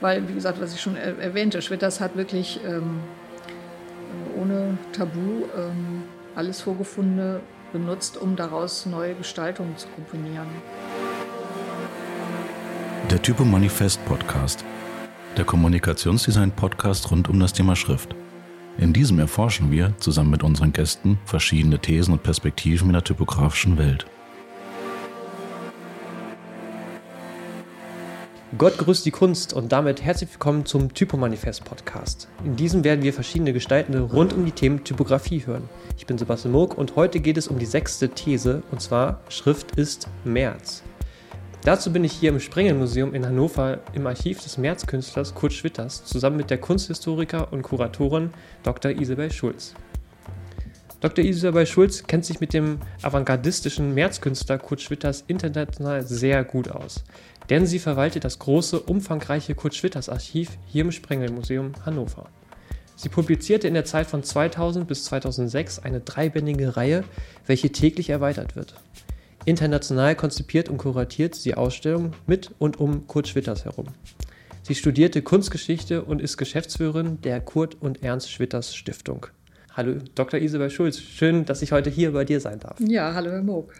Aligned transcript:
weil, 0.00 0.28
wie 0.28 0.34
gesagt, 0.34 0.60
was 0.60 0.74
ich 0.74 0.80
schon 0.80 0.96
er 0.96 1.18
erwähnte, 1.18 1.62
Schwitters 1.62 2.00
hat 2.00 2.16
wirklich 2.16 2.60
ähm, 2.64 3.00
ohne 4.36 4.78
Tabu 4.92 5.44
ähm, 5.56 6.04
alles 6.34 6.60
Vorgefundene 6.60 7.40
benutzt, 7.72 8.16
um 8.16 8.36
daraus 8.36 8.86
neue 8.86 9.14
Gestaltungen 9.14 9.76
zu 9.76 9.88
komponieren. 9.88 10.46
Der 13.10 13.20
Typo 13.20 13.44
Manifest 13.44 14.04
Podcast. 14.04 14.64
Der 15.36 15.44
Kommunikationsdesign-Podcast 15.44 17.10
rund 17.10 17.28
um 17.28 17.38
das 17.40 17.52
Thema 17.52 17.76
Schrift. 17.76 18.14
In 18.78 18.92
diesem 18.92 19.18
erforschen 19.18 19.70
wir 19.70 19.92
zusammen 19.98 20.30
mit 20.30 20.44
unseren 20.44 20.72
Gästen 20.72 21.18
verschiedene 21.24 21.78
Thesen 21.78 22.12
und 22.12 22.22
Perspektiven 22.22 22.88
in 22.88 22.92
der 22.92 23.04
typografischen 23.04 23.76
Welt. 23.76 24.06
Gott 28.56 28.78
grüßt 28.78 29.04
die 29.04 29.10
Kunst 29.10 29.52
und 29.52 29.72
damit 29.72 30.00
herzlich 30.00 30.30
willkommen 30.32 30.64
zum 30.64 30.94
Typomanifest 30.94 31.66
Podcast. 31.66 32.28
In 32.46 32.56
diesem 32.56 32.82
werden 32.82 33.02
wir 33.02 33.12
verschiedene 33.12 33.52
Gestaltende 33.52 34.00
rund 34.00 34.32
um 34.32 34.46
die 34.46 34.52
Themen 34.52 34.84
Typografie 34.84 35.44
hören. 35.44 35.68
Ich 35.98 36.06
bin 36.06 36.16
Sebastian 36.16 36.52
Moog 36.52 36.78
und 36.78 36.96
heute 36.96 37.20
geht 37.20 37.36
es 37.36 37.48
um 37.48 37.58
die 37.58 37.66
sechste 37.66 38.08
These 38.08 38.62
und 38.70 38.80
zwar 38.80 39.20
Schrift 39.28 39.72
ist 39.72 40.08
März. 40.24 40.82
Dazu 41.62 41.92
bin 41.92 42.04
ich 42.04 42.12
hier 42.12 42.30
im 42.30 42.40
Sprengelmuseum 42.40 43.12
in 43.12 43.26
Hannover 43.26 43.80
im 43.92 44.06
Archiv 44.06 44.42
des 44.42 44.56
Märzkünstlers 44.56 45.34
Kurt 45.34 45.52
Schwitters 45.52 46.06
zusammen 46.06 46.38
mit 46.38 46.48
der 46.48 46.58
Kunsthistoriker 46.58 47.52
und 47.52 47.60
Kuratorin 47.60 48.30
Dr. 48.62 48.92
Isabel 48.92 49.30
Schulz. 49.30 49.74
Dr. 51.00 51.22
Isabel 51.22 51.66
Schulz 51.66 52.04
kennt 52.06 52.24
sich 52.24 52.40
mit 52.40 52.54
dem 52.54 52.78
avantgardistischen 53.02 53.92
Märzkünstler 53.92 54.58
Kurt 54.58 54.80
Schwitters 54.80 55.22
international 55.28 56.02
sehr 56.06 56.44
gut 56.44 56.70
aus 56.70 57.04
denn 57.50 57.66
sie 57.66 57.78
verwaltet 57.78 58.24
das 58.24 58.38
große, 58.38 58.80
umfangreiche 58.80 59.54
Kurt 59.54 59.74
Schwitters 59.74 60.08
Archiv 60.08 60.50
hier 60.66 60.82
im 60.82 60.92
Sprengelmuseum 60.92 61.72
Hannover. 61.84 62.28
Sie 62.96 63.08
publizierte 63.08 63.68
in 63.68 63.74
der 63.74 63.84
Zeit 63.84 64.06
von 64.08 64.22
2000 64.22 64.86
bis 64.88 65.04
2006 65.04 65.78
eine 65.78 66.00
dreibändige 66.00 66.76
Reihe, 66.76 67.04
welche 67.46 67.70
täglich 67.70 68.10
erweitert 68.10 68.56
wird. 68.56 68.74
International 69.44 70.14
konzipiert 70.14 70.68
und 70.68 70.78
kuratiert 70.78 71.34
sie 71.34 71.54
Ausstellungen 71.54 72.12
mit 72.26 72.50
und 72.58 72.80
um 72.80 73.06
Kurt 73.06 73.28
Schwitters 73.28 73.64
herum. 73.64 73.86
Sie 74.62 74.74
studierte 74.74 75.22
Kunstgeschichte 75.22 76.02
und 76.02 76.20
ist 76.20 76.36
Geschäftsführerin 76.36 77.20
der 77.22 77.40
Kurt 77.40 77.76
und 77.80 78.02
Ernst 78.02 78.30
Schwitters 78.30 78.74
Stiftung. 78.74 79.26
Hallo, 79.74 79.94
Dr. 80.14 80.40
Isabel 80.40 80.68
Schulz. 80.68 80.98
Schön, 80.98 81.44
dass 81.44 81.62
ich 81.62 81.72
heute 81.72 81.88
hier 81.88 82.12
bei 82.12 82.24
dir 82.24 82.40
sein 82.40 82.58
darf. 82.58 82.78
Ja, 82.80 83.14
hallo, 83.14 83.30
Herr 83.30 83.42
Moog. 83.42 83.72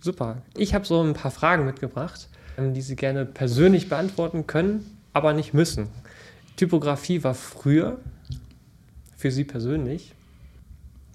Super. 0.00 0.42
Ich 0.56 0.74
habe 0.74 0.86
so 0.86 1.02
ein 1.02 1.12
paar 1.12 1.32
Fragen 1.32 1.66
mitgebracht, 1.66 2.28
die 2.56 2.82
Sie 2.82 2.96
gerne 2.96 3.26
persönlich 3.26 3.88
beantworten 3.88 4.46
können, 4.46 4.98
aber 5.12 5.32
nicht 5.32 5.54
müssen. 5.54 5.88
Typografie 6.56 7.22
war 7.22 7.34
früher 7.34 7.98
für 9.16 9.30
Sie 9.30 9.44
persönlich? 9.44 10.14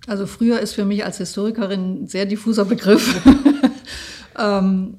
Also 0.08 0.26
früher 0.26 0.60
ist 0.60 0.74
für 0.74 0.86
mich 0.86 1.06
als 1.06 1.18
Historikerin 1.18 2.04
ein 2.04 2.08
sehr 2.08 2.26
diffuser 2.26 2.66
Begriff. 2.66 3.22
ähm, 4.40 4.98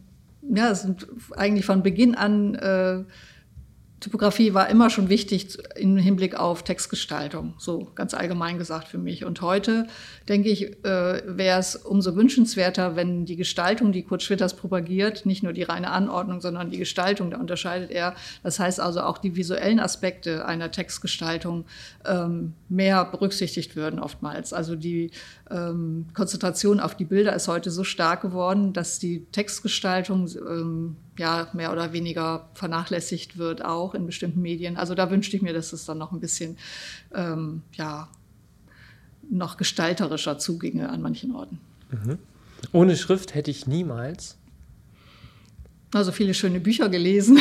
ja, 0.54 0.70
es 0.70 0.82
sind 0.82 1.06
eigentlich 1.36 1.64
von 1.64 1.82
Beginn 1.82 2.14
an 2.14 2.54
äh, 2.54 3.04
Typografie 4.02 4.52
war 4.52 4.68
immer 4.68 4.90
schon 4.90 5.08
wichtig 5.08 5.56
im 5.76 5.96
Hinblick 5.96 6.34
auf 6.34 6.64
Textgestaltung, 6.64 7.54
so 7.56 7.86
ganz 7.94 8.14
allgemein 8.14 8.58
gesagt 8.58 8.88
für 8.88 8.98
mich. 8.98 9.24
Und 9.24 9.40
heute, 9.42 9.86
denke 10.28 10.48
ich, 10.48 10.84
äh, 10.84 11.22
wäre 11.24 11.60
es 11.60 11.76
umso 11.76 12.16
wünschenswerter, 12.16 12.96
wenn 12.96 13.26
die 13.26 13.36
Gestaltung, 13.36 13.92
die 13.92 14.02
Kurt 14.02 14.24
Schwitters 14.24 14.56
propagiert, 14.56 15.24
nicht 15.24 15.44
nur 15.44 15.52
die 15.52 15.62
reine 15.62 15.92
Anordnung, 15.92 16.40
sondern 16.40 16.70
die 16.70 16.78
Gestaltung, 16.78 17.30
da 17.30 17.38
unterscheidet 17.38 17.92
er. 17.92 18.16
Das 18.42 18.58
heißt 18.58 18.80
also 18.80 19.02
auch 19.02 19.18
die 19.18 19.36
visuellen 19.36 19.78
Aspekte 19.78 20.46
einer 20.46 20.72
Textgestaltung 20.72 21.64
ähm, 22.04 22.54
mehr 22.68 23.04
berücksichtigt 23.04 23.76
würden 23.76 24.00
oftmals. 24.00 24.52
Also 24.52 24.74
die 24.74 25.12
ähm, 25.52 26.06
Konzentration 26.14 26.80
auf 26.80 26.96
die 26.96 27.04
Bilder 27.04 27.34
ist 27.34 27.48
heute 27.48 27.70
so 27.70 27.84
stark 27.84 28.22
geworden, 28.22 28.72
dass 28.72 28.98
die 28.98 29.26
Textgestaltung 29.32 30.28
ähm, 30.36 30.96
ja 31.18 31.48
mehr 31.52 31.72
oder 31.72 31.92
weniger 31.92 32.48
vernachlässigt 32.54 33.38
wird, 33.38 33.64
auch 33.64 33.94
in 33.94 34.06
bestimmten 34.06 34.40
Medien. 34.40 34.76
Also 34.76 34.94
da 34.94 35.10
wünschte 35.10 35.36
ich 35.36 35.42
mir, 35.42 35.52
dass 35.52 35.72
es 35.72 35.84
dann 35.84 35.98
noch 35.98 36.12
ein 36.12 36.20
bisschen 36.20 36.56
ähm, 37.14 37.62
ja, 37.74 38.08
noch 39.30 39.56
gestalterischer 39.56 40.38
zuginge 40.38 40.88
an 40.88 41.02
manchen 41.02 41.34
Orten. 41.34 41.60
Mhm. 41.90 42.18
Ohne 42.72 42.96
Schrift 42.96 43.34
hätte 43.34 43.50
ich 43.50 43.66
niemals. 43.66 44.36
Also 45.92 46.10
viele 46.10 46.32
schöne 46.32 46.58
Bücher 46.58 46.88
gelesen, 46.88 47.38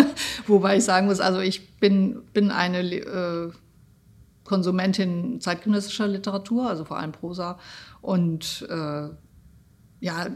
wobei 0.46 0.76
ich 0.76 0.84
sagen 0.84 1.06
muss, 1.06 1.20
also 1.20 1.40
ich 1.40 1.70
bin, 1.76 2.20
bin 2.34 2.50
eine 2.50 2.82
äh, 2.82 3.50
Konsumentin 4.44 5.40
zeitgenössischer 5.40 6.06
Literatur, 6.06 6.68
also 6.68 6.84
vor 6.84 6.98
allem 6.98 7.12
Prosa. 7.12 7.58
Und 8.00 8.66
äh, 8.68 9.08
ja, 10.00 10.26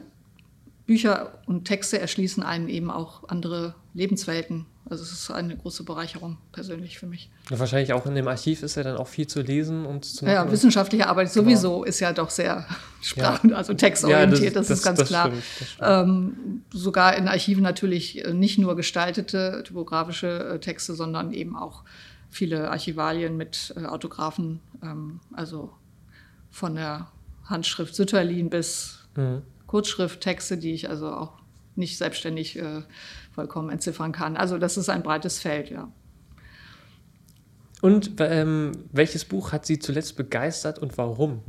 Bücher 0.86 1.38
und 1.46 1.66
Texte 1.66 1.98
erschließen 2.00 2.42
einen 2.42 2.68
eben 2.68 2.90
auch 2.90 3.28
andere 3.28 3.74
Lebenswelten. 3.92 4.64
Also 4.90 5.02
es 5.02 5.12
ist 5.12 5.30
eine 5.30 5.54
große 5.54 5.84
Bereicherung 5.84 6.38
persönlich 6.50 6.98
für 6.98 7.06
mich. 7.06 7.30
Ja, 7.50 7.58
wahrscheinlich 7.58 7.92
auch 7.92 8.06
in 8.06 8.14
dem 8.14 8.26
Archiv 8.26 8.62
ist 8.62 8.76
ja 8.76 8.82
dann 8.82 8.96
auch 8.96 9.06
viel 9.06 9.26
zu 9.26 9.42
lesen 9.42 9.84
und 9.84 10.06
zu 10.06 10.24
machen. 10.24 10.34
Ja, 10.34 10.50
wissenschaftliche 10.50 11.06
Arbeit 11.06 11.30
genau. 11.30 11.44
sowieso 11.44 11.72
genau. 11.72 11.84
ist 11.84 12.00
ja 12.00 12.14
doch 12.14 12.30
sehr 12.30 12.64
sprachen, 13.02 13.50
ja. 13.50 13.56
also 13.56 13.74
textorientiert, 13.74 14.40
ja, 14.42 14.50
das, 14.50 14.68
das, 14.68 14.78
ist 14.78 14.84
ganz 14.84 15.00
das 15.00 15.08
klar. 15.08 15.26
Stimmt, 15.26 15.76
ähm, 15.82 16.62
sogar 16.72 17.16
in 17.16 17.28
Archiven 17.28 17.62
natürlich 17.62 18.24
nicht 18.32 18.58
nur 18.58 18.74
gestaltete 18.76 19.62
typografische 19.66 20.54
äh, 20.54 20.58
Texte, 20.58 20.94
sondern 20.94 21.32
eben 21.32 21.54
auch 21.54 21.84
viele 22.30 22.70
Archivalien 22.70 23.36
mit 23.36 23.74
äh, 23.76 23.86
Autographen, 23.86 24.60
ähm, 24.82 25.20
also 25.32 25.72
von 26.50 26.74
der 26.74 27.10
Handschrift 27.44 27.94
Sütterlin 27.94 28.50
bis 28.50 29.08
mhm. 29.16 29.42
Kurzschrifttexte, 29.66 30.58
die 30.58 30.72
ich 30.72 30.88
also 30.88 31.12
auch 31.12 31.38
nicht 31.76 31.96
selbstständig 31.96 32.58
äh, 32.58 32.82
vollkommen 33.32 33.70
entziffern 33.70 34.12
kann. 34.12 34.36
Also 34.36 34.58
das 34.58 34.76
ist 34.76 34.88
ein 34.88 35.02
breites 35.02 35.38
Feld, 35.38 35.70
ja. 35.70 35.90
Und 37.80 38.12
ähm, 38.18 38.72
welches 38.90 39.24
Buch 39.24 39.52
hat 39.52 39.64
Sie 39.64 39.78
zuletzt 39.78 40.16
begeistert 40.16 40.80
und 40.80 40.98
warum? 40.98 41.42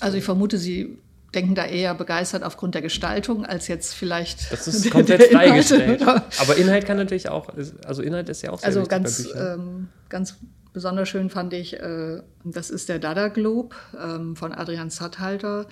Also 0.00 0.16
ich 0.16 0.24
vermute, 0.24 0.56
Sie 0.56 0.98
denken 1.36 1.54
da 1.54 1.66
eher 1.66 1.94
begeistert 1.94 2.42
aufgrund 2.42 2.74
der 2.74 2.82
Gestaltung 2.82 3.44
als 3.44 3.68
jetzt 3.68 3.94
vielleicht. 3.94 4.50
Das 4.50 4.66
ist 4.66 4.90
komplett 4.90 5.24
freigestellt. 5.24 6.02
Aber 6.02 6.56
Inhalt 6.56 6.86
kann 6.86 6.96
natürlich 6.96 7.28
auch, 7.28 7.50
also 7.84 8.02
Inhalt 8.02 8.28
ist 8.28 8.42
ja 8.42 8.50
auch 8.50 8.58
sehr 8.58 8.68
Also 8.68 8.84
ganz, 8.84 9.28
ähm, 9.36 9.88
ganz 10.08 10.38
besonders 10.72 11.08
schön 11.08 11.30
fand 11.30 11.52
ich, 11.52 11.74
äh, 11.74 12.22
das 12.44 12.70
ist 12.70 12.88
der 12.88 12.98
Dada 12.98 13.28
Globe 13.28 13.76
ähm, 14.02 14.34
von 14.34 14.52
Adrian 14.52 14.90
Satthalter, 14.90 15.66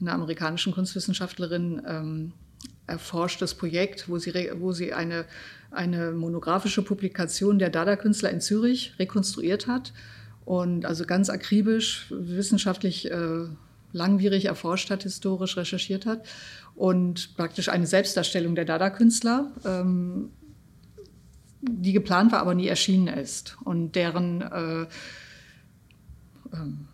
einer 0.00 0.12
amerikanischen 0.12 0.74
Kunstwissenschaftlerin, 0.74 1.82
ähm, 1.88 2.32
erforschtes 2.86 3.54
Projekt, 3.54 4.08
wo 4.08 4.18
sie, 4.18 4.32
wo 4.58 4.72
sie 4.72 4.92
eine, 4.92 5.24
eine 5.70 6.12
monografische 6.12 6.82
Publikation 6.82 7.58
der 7.58 7.70
Dada-Künstler 7.70 8.30
in 8.30 8.40
Zürich 8.40 8.94
rekonstruiert 8.98 9.66
hat 9.66 9.92
und 10.44 10.84
also 10.84 11.04
ganz 11.04 11.30
akribisch 11.30 12.06
wissenschaftlich 12.10 13.10
äh, 13.10 13.46
langwierig 13.94 14.46
erforscht 14.46 14.90
hat, 14.90 15.04
historisch 15.04 15.56
recherchiert 15.56 16.04
hat 16.04 16.26
und 16.74 17.36
praktisch 17.36 17.68
eine 17.68 17.86
Selbstdarstellung 17.86 18.54
der 18.54 18.64
Dada-Künstler, 18.64 19.52
ähm, 19.64 20.30
die 21.62 21.92
geplant 21.92 22.32
war, 22.32 22.40
aber 22.40 22.54
nie 22.54 22.68
erschienen 22.68 23.06
ist 23.06 23.56
und 23.64 23.92
deren 23.92 24.42
äh, 24.42 24.86
ähm, 26.52 26.88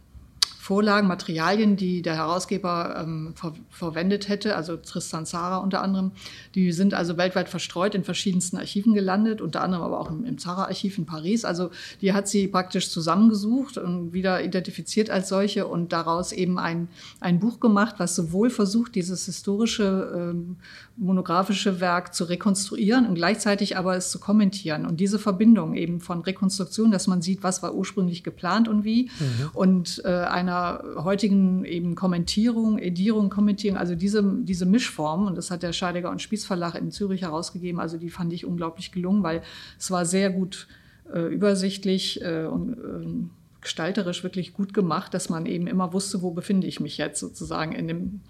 Vorlagen, 0.61 1.09
Materialien, 1.09 1.77
die 1.77 2.03
der 2.03 2.17
Herausgeber 2.17 2.95
ähm, 3.01 3.33
ver 3.35 3.55
verwendet 3.71 4.29
hätte, 4.29 4.57
also 4.57 4.77
Tristan 4.77 5.25
Zara 5.25 5.57
unter 5.57 5.81
anderem, 5.81 6.13
die 6.55 6.71
sind 6.73 6.93
also 6.93 7.17
weltweit 7.17 7.49
verstreut 7.49 7.95
in 7.95 8.05
verschiedensten 8.05 8.59
Archiven 8.59 8.93
gelandet, 8.93 9.41
unter 9.41 9.63
anderem 9.63 9.85
aber 9.85 9.99
auch 9.99 10.11
im, 10.11 10.23
im 10.27 10.37
Zara-Archiv 10.37 10.99
in 10.99 11.07
Paris. 11.07 11.47
Also 11.47 11.71
die 12.03 12.13
hat 12.13 12.29
sie 12.29 12.47
praktisch 12.47 12.91
zusammengesucht 12.91 13.79
und 13.79 14.13
wieder 14.13 14.45
identifiziert 14.45 15.09
als 15.09 15.31
solche 15.31 15.67
und 15.67 15.95
daraus 15.95 16.31
eben 16.31 16.59
ein, 16.59 16.89
ein 17.21 17.41
Buch 17.41 17.59
gemacht, 17.59 17.95
was 17.97 18.15
sowohl 18.15 18.51
versucht, 18.51 18.97
dieses 18.97 19.25
historische, 19.25 20.13
ähm, 20.15 20.57
monografische 20.99 21.81
Werk 21.81 22.15
zu 22.15 22.25
rekonstruieren 22.25 23.07
und 23.07 23.15
gleichzeitig 23.15 23.79
aber 23.79 23.97
es 23.97 24.11
zu 24.11 24.21
kommentieren. 24.21 24.85
Und 24.85 25.01
diese 25.01 25.19
Verbindung 25.19 25.73
eben 25.73 26.01
von 26.01 26.21
Rekonstruktion, 26.21 26.91
dass 26.91 27.07
man 27.07 27.23
sieht, 27.23 27.43
was 27.43 27.63
war 27.63 27.75
ursprünglich 27.75 28.23
geplant 28.23 28.69
und 28.69 28.85
wie, 28.85 29.05
mhm. 29.19 29.51
und 29.55 30.03
äh, 30.05 30.09
einer 30.09 30.50
heutigen 30.53 31.65
eben 31.65 31.95
Kommentierung, 31.95 32.79
Edierung, 32.79 33.31
Kommentierung, 33.31 33.79
also 33.79 33.95
diese, 33.95 34.23
diese 34.43 34.67
Mischform, 34.67 35.27
und 35.27 35.37
das 35.37 35.51
hat 35.51 35.63
der 35.63 35.73
Scheidegger 35.73 36.11
und 36.11 36.23
Spieß 36.23 36.45
Verlag 36.45 36.75
in 36.75 36.91
Zürich 36.91 37.23
herausgegeben, 37.23 37.81
also 37.81 37.99
die 37.99 38.11
fand 38.11 38.33
ich 38.33 38.45
unglaublich 38.45 38.93
gelungen, 38.93 39.23
weil 39.23 39.43
es 39.79 39.91
war 39.91 40.05
sehr 40.05 40.31
gut 40.31 40.69
äh, 41.13 41.33
übersichtlich 41.33 42.23
äh, 42.23 42.45
und 42.45 42.73
äh, 42.73 43.61
gestalterisch 43.61 44.23
wirklich 44.23 44.53
gut 44.53 44.73
gemacht, 44.73 45.13
dass 45.15 45.29
man 45.29 45.47
eben 45.47 45.67
immer 45.67 45.93
wusste, 45.93 46.23
wo 46.23 46.31
befinde 46.31 46.67
ich 46.67 46.81
mich 46.81 46.99
jetzt 46.99 47.21
sozusagen 47.21 47.73
in 47.73 47.89
dem 47.89 48.21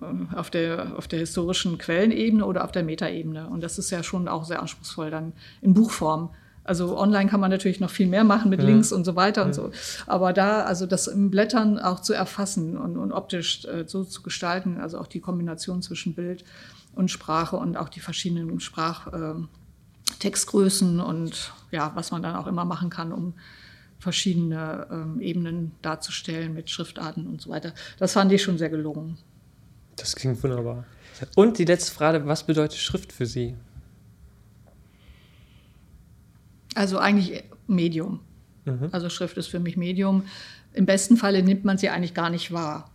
äh, 0.00 0.34
auf 0.36 0.50
der, 0.50 0.96
auf 0.96 1.08
der 1.08 1.20
historischen 1.20 1.78
Quellenebene 1.78 2.44
oder 2.44 2.64
auf 2.64 2.72
der 2.72 2.82
Metaebene. 2.82 3.48
Und 3.48 3.62
das 3.62 3.78
ist 3.78 3.90
ja 3.90 4.02
schon 4.02 4.28
auch 4.28 4.44
sehr 4.44 4.60
anspruchsvoll 4.60 5.10
dann 5.10 5.32
in 5.60 5.74
Buchform. 5.74 6.30
Also 6.66 6.98
online 6.98 7.30
kann 7.30 7.40
man 7.40 7.50
natürlich 7.50 7.80
noch 7.80 7.90
viel 7.90 8.06
mehr 8.06 8.24
machen 8.24 8.50
mit 8.50 8.60
ja. 8.60 8.66
Links 8.66 8.92
und 8.92 9.04
so 9.04 9.16
weiter 9.16 9.42
ja. 9.42 9.46
und 9.46 9.54
so. 9.54 9.70
Aber 10.06 10.32
da, 10.32 10.62
also 10.62 10.86
das 10.86 11.06
im 11.06 11.30
Blättern 11.30 11.78
auch 11.78 12.00
zu 12.00 12.12
erfassen 12.12 12.76
und, 12.76 12.96
und 12.96 13.12
optisch 13.12 13.64
äh, 13.64 13.84
so 13.86 14.04
zu 14.04 14.22
gestalten, 14.22 14.80
also 14.80 14.98
auch 14.98 15.06
die 15.06 15.20
Kombination 15.20 15.82
zwischen 15.82 16.14
Bild 16.14 16.44
und 16.94 17.10
Sprache 17.10 17.56
und 17.56 17.76
auch 17.76 17.88
die 17.88 18.00
verschiedenen 18.00 18.60
Sprachtextgrößen 18.60 20.98
äh, 20.98 21.02
und 21.02 21.52
ja, 21.70 21.92
was 21.94 22.10
man 22.10 22.22
dann 22.22 22.36
auch 22.36 22.46
immer 22.46 22.64
machen 22.64 22.90
kann, 22.90 23.12
um 23.12 23.34
verschiedene 23.98 24.86
ähm, 24.90 25.20
Ebenen 25.20 25.72
darzustellen 25.82 26.54
mit 26.54 26.70
Schriftarten 26.70 27.26
und 27.26 27.40
so 27.40 27.50
weiter. 27.50 27.72
Das 27.98 28.12
fand 28.12 28.30
ich 28.32 28.42
schon 28.42 28.58
sehr 28.58 28.70
gelungen. 28.70 29.18
Das 29.96 30.14
klingt 30.14 30.42
wunderbar. 30.42 30.84
Und 31.34 31.58
die 31.58 31.64
letzte 31.64 31.92
Frage, 31.92 32.26
was 32.26 32.44
bedeutet 32.44 32.78
Schrift 32.78 33.12
für 33.12 33.26
Sie? 33.26 33.54
Also 36.76 36.98
eigentlich 36.98 37.42
Medium. 37.66 38.20
Mhm. 38.66 38.90
Also 38.92 39.08
Schrift 39.08 39.36
ist 39.38 39.46
für 39.46 39.60
mich 39.60 39.76
Medium. 39.76 40.24
Im 40.74 40.84
besten 40.84 41.16
Falle 41.16 41.42
nimmt 41.42 41.64
man 41.64 41.78
sie 41.78 41.88
eigentlich 41.88 42.12
gar 42.12 42.28
nicht 42.28 42.52
wahr 42.52 42.90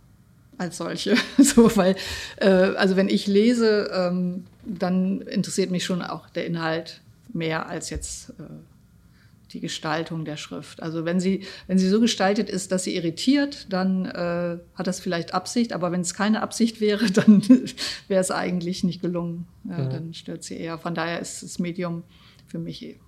als 0.56 0.76
solche. 0.76 1.16
so, 1.38 1.76
weil, 1.76 1.96
äh, 2.36 2.46
also 2.46 2.96
wenn 2.96 3.08
ich 3.08 3.26
lese, 3.26 3.90
ähm, 3.92 4.44
dann 4.64 5.22
interessiert 5.22 5.72
mich 5.72 5.84
schon 5.84 6.00
auch 6.00 6.30
der 6.30 6.46
Inhalt 6.46 7.00
mehr 7.32 7.68
als 7.68 7.90
jetzt 7.90 8.30
äh, 8.30 8.44
die 9.50 9.58
Gestaltung 9.58 10.24
der 10.24 10.36
Schrift. 10.36 10.80
Also 10.80 11.04
wenn 11.04 11.18
sie, 11.18 11.44
wenn 11.66 11.76
sie 11.76 11.88
so 11.88 12.00
gestaltet 12.00 12.48
ist, 12.48 12.70
dass 12.70 12.84
sie 12.84 12.94
irritiert, 12.94 13.66
dann 13.70 14.06
äh, 14.06 14.58
hat 14.74 14.86
das 14.86 15.00
vielleicht 15.00 15.34
Absicht, 15.34 15.72
aber 15.72 15.90
wenn 15.90 16.02
es 16.02 16.14
keine 16.14 16.40
Absicht 16.40 16.80
wäre, 16.80 17.10
dann 17.10 17.42
wäre 18.06 18.20
es 18.20 18.30
eigentlich 18.30 18.84
nicht 18.84 19.02
gelungen. 19.02 19.48
Ja, 19.68 19.78
mhm. 19.78 19.90
Dann 19.90 20.14
stört 20.14 20.44
sie 20.44 20.56
eher. 20.56 20.78
Von 20.78 20.94
daher 20.94 21.18
ist 21.18 21.42
das 21.42 21.58
Medium 21.58 22.04
für 22.46 22.60
mich 22.60 23.00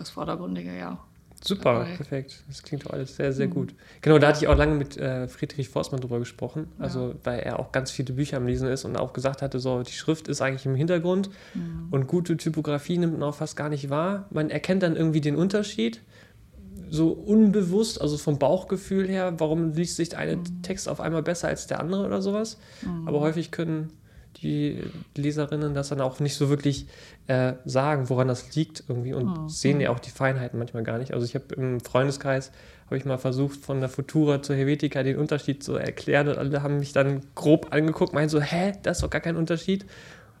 das 0.00 0.10
Vordergründige, 0.10 0.76
ja. 0.76 0.98
Super, 1.42 1.72
dabei. 1.72 1.96
perfekt. 1.96 2.44
Das 2.48 2.62
klingt 2.62 2.84
doch 2.84 2.90
alles 2.90 3.16
sehr, 3.16 3.32
sehr 3.32 3.46
mhm. 3.46 3.52
gut. 3.52 3.74
Genau, 4.02 4.18
da 4.18 4.28
hatte 4.28 4.40
ich 4.40 4.48
auch 4.48 4.56
lange 4.56 4.74
mit 4.74 4.98
äh, 4.98 5.26
Friedrich 5.26 5.70
Forstmann 5.70 6.00
drüber 6.00 6.18
gesprochen, 6.18 6.68
also 6.78 7.08
ja. 7.08 7.14
weil 7.24 7.40
er 7.40 7.58
auch 7.58 7.72
ganz 7.72 7.90
viele 7.90 8.12
Bücher 8.12 8.36
am 8.36 8.46
Lesen 8.46 8.68
ist 8.68 8.84
und 8.84 8.96
auch 8.96 9.14
gesagt 9.14 9.40
hatte, 9.40 9.58
so 9.58 9.82
die 9.82 9.92
Schrift 9.92 10.28
ist 10.28 10.42
eigentlich 10.42 10.66
im 10.66 10.74
Hintergrund 10.74 11.30
mhm. 11.54 11.88
und 11.90 12.06
gute 12.08 12.36
Typografie 12.36 12.98
nimmt 12.98 13.14
man 13.18 13.22
auch 13.22 13.34
fast 13.34 13.56
gar 13.56 13.70
nicht 13.70 13.88
wahr. 13.88 14.26
Man 14.30 14.50
erkennt 14.50 14.82
dann 14.82 14.96
irgendwie 14.96 15.22
den 15.22 15.36
Unterschied, 15.36 16.02
so 16.90 17.12
unbewusst, 17.12 18.00
also 18.00 18.18
vom 18.18 18.38
Bauchgefühl 18.38 19.08
her, 19.08 19.34
warum 19.38 19.72
liest 19.72 19.96
sich 19.96 20.10
der 20.10 20.18
eine 20.18 20.36
mhm. 20.36 20.62
Text 20.62 20.88
auf 20.88 21.00
einmal 21.00 21.22
besser 21.22 21.48
als 21.48 21.66
der 21.66 21.80
andere 21.80 22.04
oder 22.04 22.20
sowas. 22.20 22.58
Mhm. 22.82 23.08
Aber 23.08 23.20
häufig 23.20 23.50
können 23.50 23.92
die 24.42 24.82
Leserinnen 25.16 25.74
das 25.74 25.88
dann 25.88 26.00
auch 26.00 26.20
nicht 26.20 26.34
so 26.34 26.48
wirklich 26.48 26.86
äh, 27.26 27.54
sagen, 27.64 28.08
woran 28.08 28.28
das 28.28 28.54
liegt 28.54 28.84
irgendwie 28.88 29.12
und 29.12 29.28
oh, 29.28 29.48
sehen 29.48 29.80
ja 29.80 29.90
auch 29.90 29.98
die 29.98 30.10
Feinheiten 30.10 30.58
manchmal 30.58 30.82
gar 30.82 30.98
nicht. 30.98 31.12
Also 31.12 31.26
ich 31.26 31.34
habe 31.34 31.54
im 31.54 31.80
Freundeskreis 31.80 32.50
habe 32.86 32.96
ich 32.96 33.04
mal 33.04 33.18
versucht, 33.18 33.60
von 33.60 33.78
der 33.78 33.88
Futura 33.88 34.42
zur 34.42 34.56
Helvetica 34.56 35.04
den 35.04 35.16
Unterschied 35.16 35.62
zu 35.62 35.74
erklären 35.74 36.28
und 36.28 36.38
alle 36.38 36.62
haben 36.62 36.80
mich 36.80 36.92
dann 36.92 37.20
grob 37.36 37.68
angeguckt, 37.70 38.12
meinen 38.12 38.28
so, 38.28 38.40
hä, 38.40 38.72
das 38.82 38.98
ist 38.98 39.02
doch 39.04 39.10
gar 39.10 39.20
kein 39.20 39.36
Unterschied. 39.36 39.86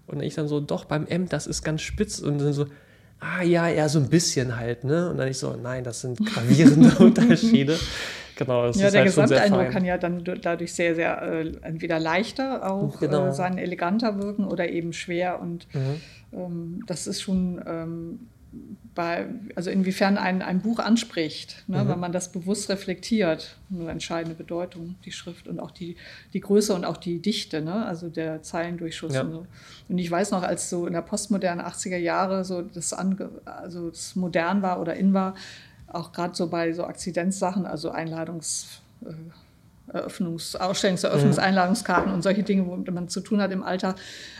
Und 0.08 0.20
ich 0.20 0.34
dann 0.34 0.48
so, 0.48 0.58
doch, 0.58 0.84
beim 0.84 1.06
M, 1.06 1.28
das 1.28 1.46
ist 1.46 1.62
ganz 1.62 1.82
spitz 1.82 2.18
und 2.18 2.38
dann 2.38 2.52
so, 2.52 2.66
ah 3.20 3.42
ja, 3.42 3.68
ja, 3.68 3.88
so 3.88 4.00
ein 4.00 4.08
bisschen 4.08 4.56
halt, 4.56 4.82
ne? 4.82 5.10
Und 5.10 5.18
dann 5.18 5.28
ich 5.28 5.38
so, 5.38 5.54
nein, 5.54 5.84
das 5.84 6.00
sind 6.00 6.18
gravierende 6.26 6.90
Unterschiede. 6.98 7.78
Genau, 8.40 8.66
das 8.66 8.80
ja, 8.80 8.86
ist 8.86 8.94
der 8.94 9.02
halt 9.02 9.10
Gesamteindruck 9.10 9.70
kann 9.70 9.84
ja 9.84 9.98
dann 9.98 10.24
dadurch 10.24 10.72
sehr, 10.72 10.94
sehr 10.94 11.20
äh, 11.20 11.52
entweder 11.60 12.00
leichter 12.00 12.72
auch 12.72 12.98
genau. 12.98 13.26
äh, 13.26 13.32
sein, 13.34 13.58
eleganter 13.58 14.18
wirken 14.18 14.46
oder 14.46 14.70
eben 14.70 14.94
schwer. 14.94 15.40
Und 15.40 15.66
mhm. 15.74 16.00
ähm, 16.32 16.84
das 16.86 17.06
ist 17.06 17.20
schon 17.20 17.62
ähm, 17.66 18.20
bei, 18.94 19.26
also 19.54 19.68
inwiefern 19.68 20.16
ein, 20.16 20.40
ein 20.40 20.62
Buch 20.62 20.78
anspricht, 20.78 21.64
ne, 21.68 21.84
mhm. 21.84 21.88
wenn 21.88 22.00
man 22.00 22.12
das 22.12 22.32
bewusst 22.32 22.70
reflektiert, 22.70 23.58
eine 23.70 23.90
entscheidende 23.90 24.34
Bedeutung, 24.34 24.96
die 25.04 25.12
Schrift 25.12 25.46
und 25.46 25.60
auch 25.60 25.70
die, 25.70 25.96
die 26.32 26.40
Größe 26.40 26.72
und 26.72 26.86
auch 26.86 26.96
die 26.96 27.20
Dichte, 27.20 27.60
ne, 27.60 27.84
also 27.84 28.08
der 28.08 28.42
Zeilendurchschuss. 28.42 29.12
Ja. 29.12 29.20
Und, 29.20 29.32
so. 29.32 29.46
und 29.90 29.98
ich 29.98 30.10
weiß 30.10 30.30
noch, 30.30 30.42
als 30.42 30.70
so 30.70 30.86
in 30.86 30.94
der 30.94 31.02
postmodernen 31.02 31.62
80er 31.62 31.98
Jahre 31.98 32.42
so 32.42 32.62
das, 32.62 32.94
ange, 32.94 33.28
also 33.44 33.90
das 33.90 34.16
modern 34.16 34.62
war 34.62 34.80
oder 34.80 34.94
in 34.94 35.12
war, 35.12 35.34
auch 35.90 36.12
gerade 36.12 36.34
so 36.34 36.48
bei 36.48 36.72
so 36.72 36.84
Akzidenzsachen, 36.84 37.66
also 37.66 37.90
Einladungs, 37.90 38.80
äh, 39.04 39.12
Eröffnungs-, 39.92 40.56
Ausstellungseröffnungseinladungskarten 40.56 42.12
und 42.12 42.22
solche 42.22 42.42
Dinge, 42.42 42.66
womit 42.66 42.92
man 42.92 43.08
zu 43.08 43.20
tun 43.20 43.40
hat 43.40 43.50
im 43.50 43.62
Alter. 43.62 43.94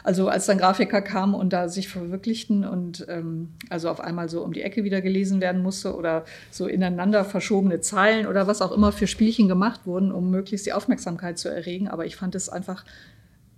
Also 0.05 0.29
als 0.29 0.47
dann 0.47 0.59
Grafiker 0.59 1.03
kamen 1.03 1.35
und 1.35 1.53
da 1.53 1.69
sich 1.69 1.89
verwirklichten 1.89 2.65
und 2.65 3.05
ähm, 3.09 3.51
also 3.69 3.91
auf 3.91 4.01
einmal 4.01 4.29
so 4.29 4.43
um 4.43 4.53
die 4.53 4.63
Ecke 4.63 4.85
wieder 4.85 5.01
gelesen 5.01 5.41
werden 5.41 5.63
musste 5.63 5.97
oder 5.97 6.25
so 6.51 6.67
ineinander 6.67 7.25
verschobene 7.25 7.81
Zeilen 7.81 8.27
oder 8.27 8.47
was 8.47 8.63
auch 8.63 8.73
immer 8.73 8.93
für 8.93 9.07
Spielchen 9.07 9.49
gemacht 9.49 9.81
wurden, 9.87 10.13
um 10.13 10.31
möglichst 10.31 10.67
die 10.67 10.73
Aufmerksamkeit 10.73 11.39
zu 11.39 11.49
erregen. 11.49 11.89
Aber 11.89 12.07
ich 12.07 12.17
fand 12.17 12.35
es 12.35 12.49
einfach, 12.49 12.85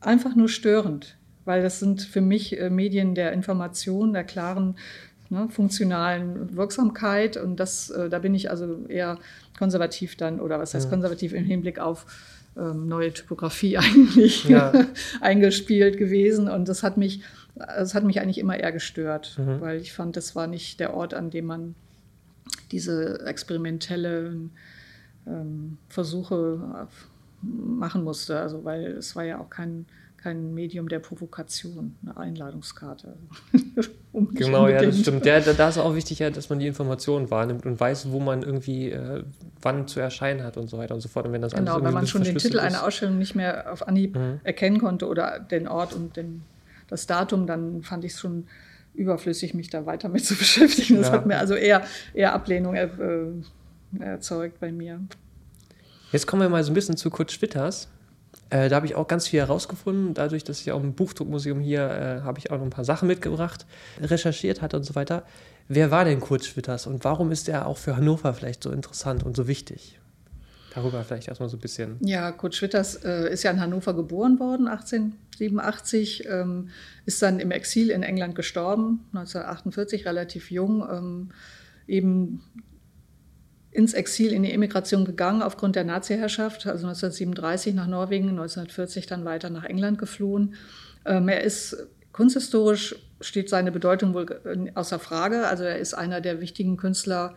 einfach 0.00 0.34
nur 0.34 0.48
störend, 0.48 1.16
weil 1.44 1.62
das 1.62 1.78
sind 1.78 2.02
für 2.02 2.20
mich 2.20 2.58
äh, 2.58 2.70
Medien 2.70 3.14
der 3.14 3.32
Information, 3.32 4.12
der 4.12 4.24
klaren 4.24 4.76
ne, 5.32 5.48
funktionalen 5.48 6.54
Wirksamkeit. 6.56 7.36
Und 7.36 7.56
das, 7.56 7.90
äh, 7.90 8.08
da 8.08 8.18
bin 8.18 8.34
ich 8.34 8.50
also 8.50 8.86
eher 8.88 9.18
konservativ 9.58 10.16
dann, 10.16 10.40
oder 10.40 10.58
was 10.58 10.74
heißt 10.74 10.84
ja. 10.84 10.90
konservativ 10.90 11.32
im 11.32 11.44
Hinblick 11.44 11.78
auf 11.78 12.06
ähm, 12.56 12.86
neue 12.86 13.12
Typografie 13.12 13.78
eigentlich 13.78 14.44
ja. 14.44 14.72
eingespielt 15.20 15.96
gewesen. 15.96 16.48
Und 16.48 16.68
das 16.68 16.82
hat 16.82 16.96
mich, 16.96 17.22
das 17.54 17.94
hat 17.94 18.04
mich 18.04 18.20
eigentlich 18.20 18.38
immer 18.38 18.58
eher 18.58 18.72
gestört, 18.72 19.38
mhm. 19.38 19.60
weil 19.60 19.80
ich 19.80 19.92
fand, 19.92 20.16
das 20.16 20.36
war 20.36 20.46
nicht 20.46 20.78
der 20.78 20.94
Ort, 20.94 21.14
an 21.14 21.30
dem 21.30 21.46
man 21.46 21.74
diese 22.70 23.26
experimentelle 23.26 24.36
ähm, 25.26 25.78
Versuche 25.88 26.88
machen 27.42 28.04
musste. 28.04 28.38
Also 28.38 28.64
weil 28.64 28.92
es 28.92 29.16
war 29.16 29.24
ja 29.24 29.38
auch 29.38 29.50
kein 29.50 29.86
kein 30.22 30.54
Medium 30.54 30.88
der 30.88 31.00
Provokation, 31.00 31.96
eine 32.02 32.16
Einladungskarte. 32.16 33.16
genau, 34.34 34.68
ja, 34.68 34.82
das 34.82 35.00
stimmt. 35.00 35.26
Ja, 35.26 35.40
da, 35.40 35.68
ist 35.68 35.78
auch 35.78 35.94
wichtig, 35.94 36.20
ja, 36.20 36.30
dass 36.30 36.48
man 36.48 36.60
die 36.60 36.66
Informationen 36.66 37.30
wahrnimmt 37.30 37.66
und 37.66 37.80
weiß, 37.80 38.10
wo 38.12 38.20
man 38.20 38.42
irgendwie 38.42 38.90
äh, 38.90 39.24
wann 39.60 39.88
zu 39.88 40.00
erscheinen 40.00 40.44
hat 40.44 40.56
und 40.56 40.68
so 40.68 40.78
weiter 40.78 40.94
und 40.94 41.00
so 41.00 41.08
fort. 41.08 41.26
Und 41.26 41.32
wenn 41.32 41.42
das 41.42 41.54
genau, 41.54 41.82
wenn 41.82 41.92
man 41.92 42.06
schon 42.06 42.22
den 42.22 42.38
Titel 42.38 42.58
ist. 42.58 42.62
einer 42.62 42.84
Ausstellung 42.84 43.18
nicht 43.18 43.34
mehr 43.34 43.72
auf 43.72 43.86
Anhieb 43.86 44.16
mhm. 44.16 44.40
erkennen 44.44 44.78
konnte 44.78 45.08
oder 45.08 45.40
den 45.40 45.66
Ort 45.66 45.92
und 45.92 46.16
den, 46.16 46.42
das 46.88 47.06
Datum, 47.06 47.46
dann 47.46 47.82
fand 47.82 48.04
ich 48.04 48.12
es 48.12 48.20
schon 48.20 48.46
überflüssig, 48.94 49.54
mich 49.54 49.70
da 49.70 49.86
weiter 49.86 50.08
mit 50.08 50.24
zu 50.24 50.34
beschäftigen. 50.36 50.98
Das 50.98 51.08
ja. 51.08 51.14
hat 51.14 51.26
mir 51.26 51.38
also 51.38 51.54
eher, 51.54 51.82
eher 52.14 52.32
Ablehnung 52.32 52.74
er, 52.74 52.90
äh, 52.98 54.00
erzeugt 54.00 54.60
bei 54.60 54.70
mir. 54.70 55.00
Jetzt 56.12 56.26
kommen 56.26 56.42
wir 56.42 56.48
mal 56.48 56.62
so 56.62 56.70
ein 56.70 56.74
bisschen 56.74 56.96
zu 56.96 57.10
Kurt 57.10 57.32
Schwitters. 57.32 57.88
Äh, 58.52 58.68
da 58.68 58.76
habe 58.76 58.86
ich 58.86 58.94
auch 58.94 59.08
ganz 59.08 59.28
viel 59.28 59.40
herausgefunden. 59.40 60.12
Dadurch, 60.12 60.44
dass 60.44 60.60
ich 60.60 60.72
auch 60.72 60.82
im 60.82 60.92
Buchdruckmuseum 60.92 61.60
hier 61.60 61.88
äh, 61.88 62.20
habe 62.20 62.38
ich 62.38 62.50
auch 62.50 62.58
noch 62.58 62.64
ein 62.64 62.70
paar 62.70 62.84
Sachen 62.84 63.08
mitgebracht, 63.08 63.64
recherchiert 63.98 64.60
hatte 64.60 64.76
und 64.76 64.82
so 64.82 64.94
weiter. 64.94 65.24
Wer 65.68 65.90
war 65.90 66.04
denn 66.04 66.20
Kurt 66.20 66.44
Schwitters 66.44 66.86
und 66.86 67.02
warum 67.02 67.32
ist 67.32 67.48
er 67.48 67.66
auch 67.66 67.78
für 67.78 67.96
Hannover 67.96 68.34
vielleicht 68.34 68.62
so 68.62 68.70
interessant 68.70 69.22
und 69.22 69.36
so 69.36 69.48
wichtig? 69.48 69.98
Darüber 70.74 71.02
vielleicht 71.02 71.28
erstmal 71.28 71.48
so 71.48 71.56
ein 71.56 71.60
bisschen. 71.60 71.96
Ja, 72.00 72.30
Kurt 72.30 72.54
Schwitters 72.54 72.96
äh, 72.96 73.32
ist 73.32 73.42
ja 73.42 73.50
in 73.50 73.60
Hannover 73.60 73.94
geboren 73.94 74.38
worden, 74.38 74.68
1887, 74.68 76.28
ähm, 76.28 76.68
ist 77.06 77.22
dann 77.22 77.40
im 77.40 77.52
Exil 77.52 77.90
in 77.90 78.02
England 78.02 78.34
gestorben, 78.34 79.00
1948, 79.14 80.04
relativ 80.04 80.50
jung. 80.50 80.86
Ähm, 80.90 81.30
eben 81.86 82.42
ins 83.72 83.94
Exil, 83.94 84.32
in 84.32 84.42
die 84.42 84.52
Emigration 84.52 85.04
gegangen 85.04 85.42
aufgrund 85.42 85.76
der 85.76 85.84
Nazi-Herrschaft, 85.84 86.66
also 86.66 86.86
1937 86.86 87.74
nach 87.74 87.86
Norwegen, 87.86 88.28
1940 88.28 89.06
dann 89.06 89.24
weiter 89.24 89.50
nach 89.50 89.64
England 89.64 89.98
geflohen. 89.98 90.54
Ähm, 91.06 91.28
er 91.28 91.42
ist 91.42 91.88
kunsthistorisch, 92.12 92.94
steht 93.20 93.48
seine 93.48 93.72
Bedeutung 93.72 94.12
wohl 94.12 94.70
außer 94.74 94.98
Frage. 94.98 95.46
Also 95.46 95.64
er 95.64 95.78
ist 95.78 95.94
einer 95.94 96.20
der 96.20 96.40
wichtigen 96.40 96.76
Künstler 96.76 97.34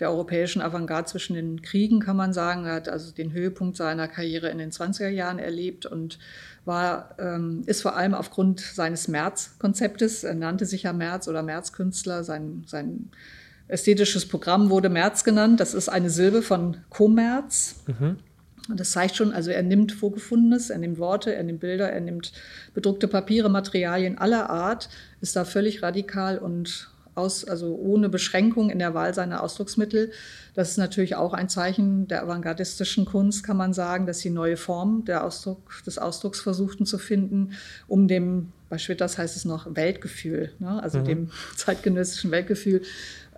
der 0.00 0.10
europäischen 0.10 0.62
Avantgarde 0.62 1.08
zwischen 1.08 1.34
den 1.34 1.62
Kriegen, 1.62 2.00
kann 2.00 2.16
man 2.16 2.32
sagen. 2.32 2.64
Er 2.64 2.74
hat 2.74 2.88
also 2.88 3.12
den 3.12 3.32
Höhepunkt 3.32 3.76
seiner 3.76 4.08
Karriere 4.08 4.48
in 4.48 4.58
den 4.58 4.70
20er 4.70 5.08
Jahren 5.08 5.38
erlebt 5.38 5.86
und 5.86 6.18
war, 6.64 7.14
ähm, 7.18 7.62
ist 7.66 7.82
vor 7.82 7.96
allem 7.96 8.14
aufgrund 8.14 8.60
seines 8.60 9.08
März-Konzeptes, 9.08 10.24
er 10.24 10.34
nannte 10.34 10.66
sich 10.66 10.84
ja 10.84 10.92
März 10.92 11.28
oder 11.28 11.42
Märzkünstler, 11.42 12.24
sein, 12.24 12.64
sein 12.66 13.10
Ästhetisches 13.68 14.26
Programm 14.26 14.70
wurde 14.70 14.88
März 14.88 15.24
genannt. 15.24 15.60
Das 15.60 15.74
ist 15.74 15.88
eine 15.88 16.10
Silbe 16.10 16.42
von 16.42 16.78
Kommerz. 16.88 17.76
Mhm. 17.86 18.16
Und 18.68 18.80
das 18.80 18.90
zeigt 18.90 19.16
schon, 19.16 19.32
also 19.32 19.50
er 19.50 19.62
nimmt 19.62 19.92
Vorgefundenes, 19.92 20.68
er 20.70 20.78
nimmt 20.78 20.98
Worte, 20.98 21.34
er 21.34 21.42
nimmt 21.42 21.60
Bilder, 21.60 21.90
er 21.90 22.00
nimmt 22.00 22.32
bedruckte 22.74 23.08
Papiere, 23.08 23.48
Materialien 23.48 24.18
aller 24.18 24.50
Art, 24.50 24.90
ist 25.22 25.36
da 25.36 25.44
völlig 25.44 25.82
radikal 25.82 26.38
und 26.38 26.90
aus, 27.18 27.44
also 27.44 27.74
ohne 27.74 28.08
Beschränkung 28.08 28.70
in 28.70 28.78
der 28.78 28.94
Wahl 28.94 29.12
seiner 29.12 29.42
Ausdrucksmittel. 29.42 30.12
Das 30.54 30.70
ist 30.70 30.76
natürlich 30.78 31.16
auch 31.16 31.34
ein 31.34 31.48
Zeichen 31.48 32.06
der 32.08 32.22
avantgardistischen 32.22 33.04
Kunst, 33.04 33.42
kann 33.42 33.56
man 33.56 33.74
sagen, 33.74 34.06
dass 34.06 34.20
sie 34.20 34.30
neue 34.30 34.56
Formen 34.56 35.04
Ausdruck, 35.10 35.82
des 35.84 35.98
Ausdrucks 35.98 36.40
versuchten 36.40 36.86
zu 36.86 36.96
finden, 36.96 37.52
um 37.88 38.06
dem, 38.06 38.52
bei 38.68 38.78
Schwitters 38.78 39.18
heißt 39.18 39.36
es 39.36 39.44
noch 39.44 39.74
Weltgefühl, 39.74 40.52
ne? 40.58 40.82
also 40.82 41.00
mhm. 41.00 41.04
dem 41.04 41.30
zeitgenössischen 41.56 42.30
Weltgefühl, 42.30 42.82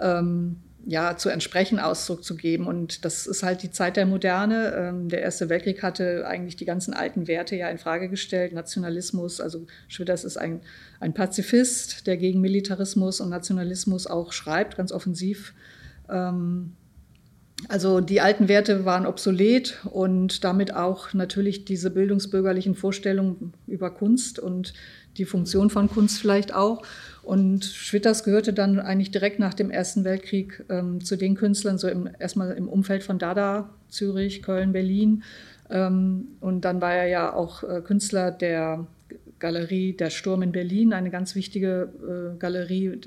ähm, 0.00 0.56
ja, 0.86 1.16
zu 1.16 1.28
entsprechen 1.28 1.78
Ausdruck 1.78 2.24
zu 2.24 2.36
geben. 2.36 2.66
Und 2.66 3.04
das 3.04 3.26
ist 3.26 3.42
halt 3.42 3.62
die 3.62 3.70
Zeit 3.70 3.96
der 3.96 4.06
Moderne. 4.06 4.74
Ähm, 4.74 5.08
der 5.08 5.22
Erste 5.22 5.48
Weltkrieg 5.48 5.82
hatte 5.82 6.26
eigentlich 6.26 6.56
die 6.56 6.64
ganzen 6.64 6.94
alten 6.94 7.28
Werte 7.28 7.56
ja 7.56 7.68
in 7.68 7.78
Frage 7.78 8.08
gestellt. 8.08 8.52
Nationalismus, 8.52 9.40
also 9.40 9.66
Schwitters 9.88 10.24
ist 10.24 10.36
ein, 10.36 10.60
ein 10.98 11.12
Pazifist, 11.12 12.06
der 12.06 12.16
gegen 12.16 12.40
Militarismus 12.40 13.20
und 13.20 13.28
Nationalismus 13.28 14.06
auch 14.06 14.32
schreibt, 14.32 14.76
ganz 14.76 14.90
offensiv. 14.92 15.54
Ähm, 16.08 16.76
also 17.68 18.00
die 18.00 18.22
alten 18.22 18.48
Werte 18.48 18.84
waren 18.84 19.06
obsolet 19.06 19.78
und 19.84 20.44
damit 20.44 20.74
auch 20.74 21.12
natürlich 21.12 21.66
diese 21.66 21.90
bildungsbürgerlichen 21.90 22.74
Vorstellungen 22.74 23.52
über 23.66 23.90
Kunst 23.90 24.38
und 24.38 24.72
die 25.18 25.24
Funktion 25.26 25.68
von 25.68 25.88
Kunst 25.88 26.20
vielleicht 26.20 26.54
auch. 26.54 26.82
Und 27.22 27.64
Schwitters 27.64 28.24
gehörte 28.24 28.52
dann 28.52 28.78
eigentlich 28.80 29.10
direkt 29.10 29.38
nach 29.38 29.54
dem 29.54 29.70
Ersten 29.70 30.04
Weltkrieg 30.04 30.64
ähm, 30.68 31.04
zu 31.04 31.16
den 31.16 31.34
Künstlern, 31.34 31.78
so 31.78 31.88
im, 31.88 32.08
erstmal 32.18 32.52
im 32.52 32.68
Umfeld 32.68 33.02
von 33.02 33.18
Dada, 33.18 33.70
Zürich, 33.88 34.42
Köln, 34.42 34.72
Berlin. 34.72 35.22
Ähm, 35.68 36.28
und 36.40 36.64
dann 36.64 36.80
war 36.80 36.94
er 36.94 37.06
ja 37.06 37.32
auch 37.32 37.62
äh, 37.62 37.80
Künstler 37.82 38.30
der 38.30 38.86
Galerie 39.38 39.94
Der 39.94 40.10
Sturm 40.10 40.42
in 40.42 40.52
Berlin, 40.52 40.92
eine 40.92 41.10
ganz 41.10 41.34
wichtige 41.34 42.34
äh, 42.34 42.38
Galerie, 42.38 42.86
äh, 42.86 43.00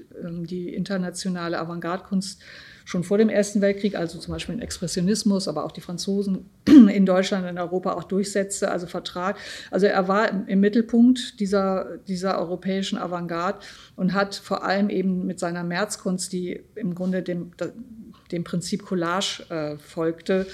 die 0.46 0.74
internationale 0.74 1.60
Avantgarde-Kunst 1.60 2.42
schon 2.86 3.04
vor 3.04 3.18
dem 3.18 3.30
Ersten 3.30 3.62
Weltkrieg, 3.62 3.96
also 3.96 4.20
zum 4.20 4.34
Beispiel 4.34 4.56
den 4.56 4.62
Expressionismus, 4.62 5.48
aber 5.48 5.66
auch 5.66 5.72
die 5.72 5.82
Franzosen 5.82 6.50
in 6.66 7.06
Deutschland, 7.06 7.48
in 7.48 7.58
Europa 7.58 7.94
auch 7.94 8.04
durchsetzte, 8.04 8.72
also 8.72 8.88
Vertrag. 8.88 9.38
Also 9.72 9.86
er 9.86 10.08
war 10.08 10.48
im 10.48 10.60
Mittelpunkt 10.60 11.40
dieser, 11.40 11.98
dieser 12.08 12.40
europäischen 12.40 12.98
Avantgarde 12.98 13.60
und 13.96 14.14
hat 14.14 14.36
vor 14.36 14.64
allem 14.64 14.90
eben 14.90 15.26
mit 15.26 15.40
seiner 15.40 15.64
Märzkunst, 15.64 16.34
die 16.34 16.64
im 16.76 16.96
Grunde 16.96 17.24
dem, 17.24 17.52
dem 18.34 18.44
Prinzip 18.44 18.84
Collage 18.84 19.46
äh, 19.50 19.78
folgte, 19.78 20.48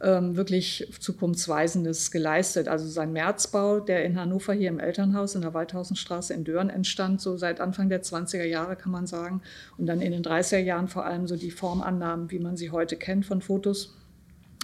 ähm, 0.00 0.36
wirklich 0.36 0.92
Zukunftsweisendes 0.98 2.10
geleistet. 2.10 2.66
Also 2.66 2.88
sein 2.88 3.12
Märzbau, 3.12 3.78
der 3.78 4.04
in 4.04 4.18
Hannover 4.18 4.54
hier 4.54 4.70
im 4.70 4.80
Elternhaus 4.80 5.34
in 5.34 5.42
der 5.42 5.54
Waldhausenstraße 5.54 6.34
in 6.34 6.44
Dörren 6.44 6.70
entstand, 6.70 7.20
so 7.20 7.36
seit 7.36 7.60
Anfang 7.60 7.88
der 7.88 8.02
20er 8.02 8.44
Jahre 8.44 8.74
kann 8.74 8.90
man 8.90 9.06
sagen. 9.06 9.42
Und 9.78 9.86
dann 9.86 10.00
in 10.00 10.12
den 10.12 10.22
30er 10.22 10.58
Jahren 10.58 10.88
vor 10.88 11.06
allem 11.06 11.28
so 11.28 11.36
die 11.36 11.50
Formannahmen, 11.50 12.30
wie 12.30 12.38
man 12.38 12.56
sie 12.56 12.70
heute 12.70 12.96
kennt 12.96 13.26
von 13.26 13.40
Fotos 13.40 13.94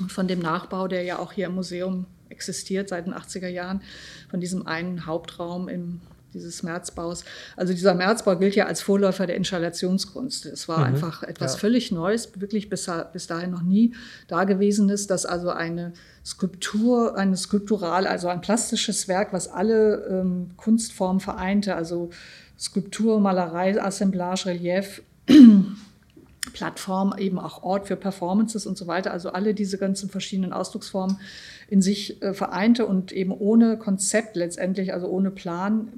und 0.01 0.11
von 0.11 0.27
dem 0.27 0.41
Nachbau, 0.41 0.89
der 0.89 1.03
ja 1.03 1.19
auch 1.19 1.33
hier 1.33 1.47
im 1.47 1.55
Museum 1.55 2.07
existiert 2.31 2.89
seit 2.89 3.07
den 3.07 3.15
80er 3.15 3.49
Jahren, 3.49 3.83
von 4.31 4.41
diesem 4.41 4.67
einen 4.67 5.07
Hauptraum 5.07 5.69
im 5.69 6.01
dieses 6.35 6.63
Märzbaus. 6.63 7.25
Also 7.57 7.73
dieser 7.73 7.95
Märzbau 7.95 8.37
gilt 8.37 8.55
ja 8.55 8.67
als 8.67 8.81
Vorläufer 8.83 9.27
der 9.27 9.37
Installationskunst. 9.37 10.47
Es 10.47 10.69
war 10.69 10.79
mhm. 10.79 10.85
einfach 10.85 11.23
etwas 11.23 11.55
ja. 11.55 11.59
völlig 11.59 11.93
Neues, 11.93 12.29
wirklich 12.41 12.69
bis, 12.69 12.91
bis 13.13 13.27
dahin 13.27 13.51
noch 13.51 13.63
nie 13.63 13.95
dagewesenes, 14.29 15.07
dass 15.07 15.27
also 15.27 15.51
eine 15.51 15.93
Skulptur, 16.25 17.17
eine 17.17 17.37
Skulptural, 17.37 18.07
also 18.07 18.29
ein 18.29 18.41
plastisches 18.41 19.09
Werk, 19.09 19.33
was 19.33 19.49
alle 19.49 20.07
ähm, 20.09 20.51
Kunstformen 20.57 21.21
vereinte, 21.21 21.75
also 21.75 22.11
Skulptur, 22.59 23.21
Malerei, 23.21 23.81
Assemblage, 23.81 24.47
Relief, 24.47 25.03
Plattform, 26.53 27.15
eben 27.17 27.39
auch 27.39 27.63
Ort 27.63 27.87
für 27.87 27.97
Performances 27.97 28.67
und 28.67 28.77
so 28.77 28.87
weiter. 28.87 29.13
Also 29.13 29.31
alle 29.31 29.55
diese 29.55 29.79
ganzen 29.79 30.11
verschiedenen 30.11 30.53
Ausdrucksformen 30.53 31.19
in 31.69 31.81
sich 31.81 32.21
äh, 32.21 32.35
vereinte 32.35 32.87
und 32.87 33.13
eben 33.13 33.33
ohne 33.33 33.79
Konzept 33.79 34.37
letztendlich, 34.37 34.93
also 34.93 35.07
ohne 35.07 35.31
Plan, 35.31 35.93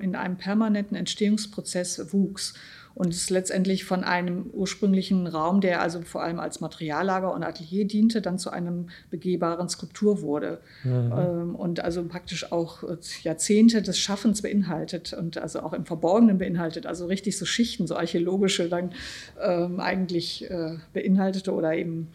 in 0.00 0.14
einem 0.14 0.36
permanenten 0.36 0.96
Entstehungsprozess 0.96 2.12
wuchs 2.12 2.54
und 2.98 3.14
es 3.14 3.30
letztendlich 3.30 3.84
von 3.84 4.02
einem 4.02 4.50
ursprünglichen 4.52 5.28
Raum, 5.28 5.60
der 5.60 5.80
also 5.80 6.02
vor 6.02 6.20
allem 6.20 6.40
als 6.40 6.60
Materiallager 6.60 7.32
und 7.32 7.44
Atelier 7.44 7.86
diente, 7.86 8.20
dann 8.20 8.40
zu 8.40 8.50
einem 8.50 8.88
begehbaren 9.08 9.68
Skulptur 9.68 10.20
wurde. 10.20 10.58
Mhm. 10.82 11.12
Ähm, 11.16 11.54
und 11.54 11.78
also 11.78 12.02
praktisch 12.02 12.50
auch 12.50 12.82
äh, 12.82 12.96
Jahrzehnte 13.22 13.82
des 13.82 14.00
Schaffens 14.00 14.42
beinhaltet 14.42 15.12
und 15.12 15.38
also 15.38 15.60
auch 15.60 15.74
im 15.74 15.86
Verborgenen 15.86 16.38
beinhaltet, 16.38 16.86
also 16.86 17.06
richtig 17.06 17.38
so 17.38 17.44
Schichten, 17.44 17.86
so 17.86 17.94
archäologische 17.94 18.68
dann 18.68 18.90
ähm, 19.40 19.78
eigentlich 19.78 20.50
äh, 20.50 20.78
beinhaltete 20.92 21.54
oder 21.54 21.74
eben 21.74 22.08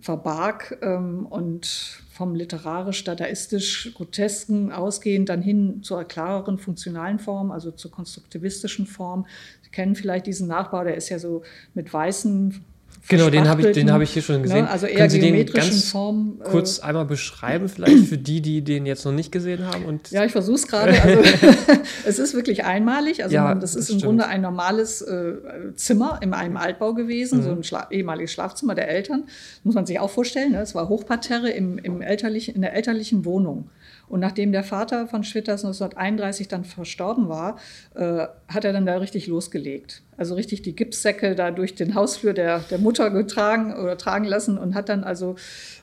verbarg 0.00 0.78
ähm, 0.80 1.26
und 1.26 2.04
vom 2.20 2.34
literarisch-dadaistisch-grotesken 2.34 4.72
ausgehend 4.72 5.30
dann 5.30 5.42
hin 5.42 5.82
zur 5.82 6.04
klareren 6.04 6.58
funktionalen 6.58 7.18
Form, 7.18 7.50
also 7.50 7.70
zur 7.70 7.90
konstruktivistischen 7.90 8.86
Form, 8.86 9.24
kennen 9.72 9.94
vielleicht 9.94 10.26
diesen 10.26 10.48
Nachbau, 10.48 10.84
der 10.84 10.96
ist 10.96 11.08
ja 11.08 11.18
so 11.18 11.42
mit 11.74 11.92
weißen 11.92 12.64
Genau, 13.08 13.30
den 13.30 13.48
habe 13.48 13.62
ich, 13.62 13.74
den 13.74 13.92
hab 13.92 14.02
ich 14.02 14.12
hier 14.12 14.22
schon 14.22 14.36
ne? 14.36 14.42
gesehen. 14.42 14.64
Ne? 14.64 14.70
Also 14.70 14.86
eher 14.86 14.98
Können 14.98 15.10
Sie 15.10 15.20
den 15.20 15.46
ganz 15.46 15.90
Form, 15.90 16.40
äh, 16.40 16.48
kurz 16.48 16.80
einmal 16.80 17.06
beschreiben, 17.06 17.68
vielleicht 17.68 18.06
für 18.06 18.18
die, 18.18 18.40
die 18.40 18.62
den 18.62 18.86
jetzt 18.86 19.04
noch 19.04 19.12
nicht 19.12 19.32
gesehen 19.32 19.66
haben? 19.66 19.84
Und 19.84 20.10
ja, 20.10 20.24
ich 20.24 20.32
versuche 20.32 20.56
es 20.56 20.66
gerade. 20.66 20.90
Also, 21.00 21.22
es 22.04 22.18
ist 22.18 22.34
wirklich 22.34 22.64
einmalig. 22.64 23.22
Also 23.22 23.34
ja, 23.34 23.54
das, 23.54 23.72
das 23.72 23.76
ist 23.76 23.90
im 23.90 24.00
Grunde 24.00 24.26
ein 24.26 24.42
normales 24.42 25.02
äh, 25.02 25.34
Zimmer 25.74 26.20
in 26.20 26.34
einem 26.34 26.56
Altbau 26.56 26.94
gewesen, 26.94 27.38
mhm. 27.38 27.42
so 27.42 27.50
ein 27.50 27.64
Schla 27.64 27.88
ehemaliges 27.90 28.32
Schlafzimmer 28.32 28.74
der 28.74 28.88
Eltern. 28.88 29.24
Muss 29.64 29.74
man 29.74 29.86
sich 29.86 29.98
auch 29.98 30.10
vorstellen. 30.10 30.52
Ne? 30.52 30.60
Es 30.60 30.74
war 30.74 30.88
Hochparterre 30.88 31.50
im, 31.50 31.78
im 31.78 32.02
elterlichen, 32.02 32.54
in 32.54 32.60
der 32.60 32.74
elterlichen 32.74 33.24
Wohnung. 33.24 33.70
Und 34.10 34.18
nachdem 34.18 34.50
der 34.50 34.64
Vater 34.64 35.06
von 35.06 35.22
Schwitters 35.22 35.64
1931 35.64 36.48
dann 36.48 36.64
verstorben 36.64 37.28
war, 37.28 37.56
äh, 37.94 38.26
hat 38.48 38.64
er 38.64 38.72
dann 38.72 38.84
da 38.84 38.96
richtig 38.96 39.28
losgelegt. 39.28 40.02
Also 40.20 40.34
richtig 40.34 40.60
die 40.60 40.76
Gipssäcke 40.76 41.34
da 41.34 41.50
durch 41.50 41.74
den 41.74 41.94
Hausflur 41.94 42.34
der, 42.34 42.58
der 42.70 42.76
Mutter 42.76 43.08
getragen 43.08 43.72
oder 43.72 43.96
tragen 43.96 44.26
lassen 44.26 44.58
und 44.58 44.74
hat 44.74 44.90
dann 44.90 45.02
also 45.02 45.36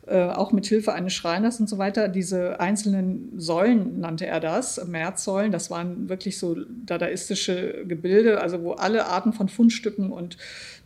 äh, 0.05 0.25
auch 0.25 0.51
mit 0.51 0.67
Hilfe 0.67 0.93
eines 0.93 1.13
Schreiners 1.13 1.59
und 1.59 1.67
so 1.67 1.79
weiter 1.79 2.07
diese 2.07 2.59
einzelnen 2.59 3.31
Säulen, 3.39 3.99
nannte 3.99 4.27
er 4.27 4.39
das, 4.39 4.85
Märzsäulen, 4.85 5.51
das 5.51 5.71
waren 5.71 6.07
wirklich 6.07 6.37
so 6.37 6.55
dadaistische 6.85 7.83
Gebilde, 7.87 8.39
also 8.39 8.61
wo 8.61 8.73
alle 8.73 9.07
Arten 9.07 9.33
von 9.33 9.49
Fundstücken 9.49 10.11
und 10.11 10.37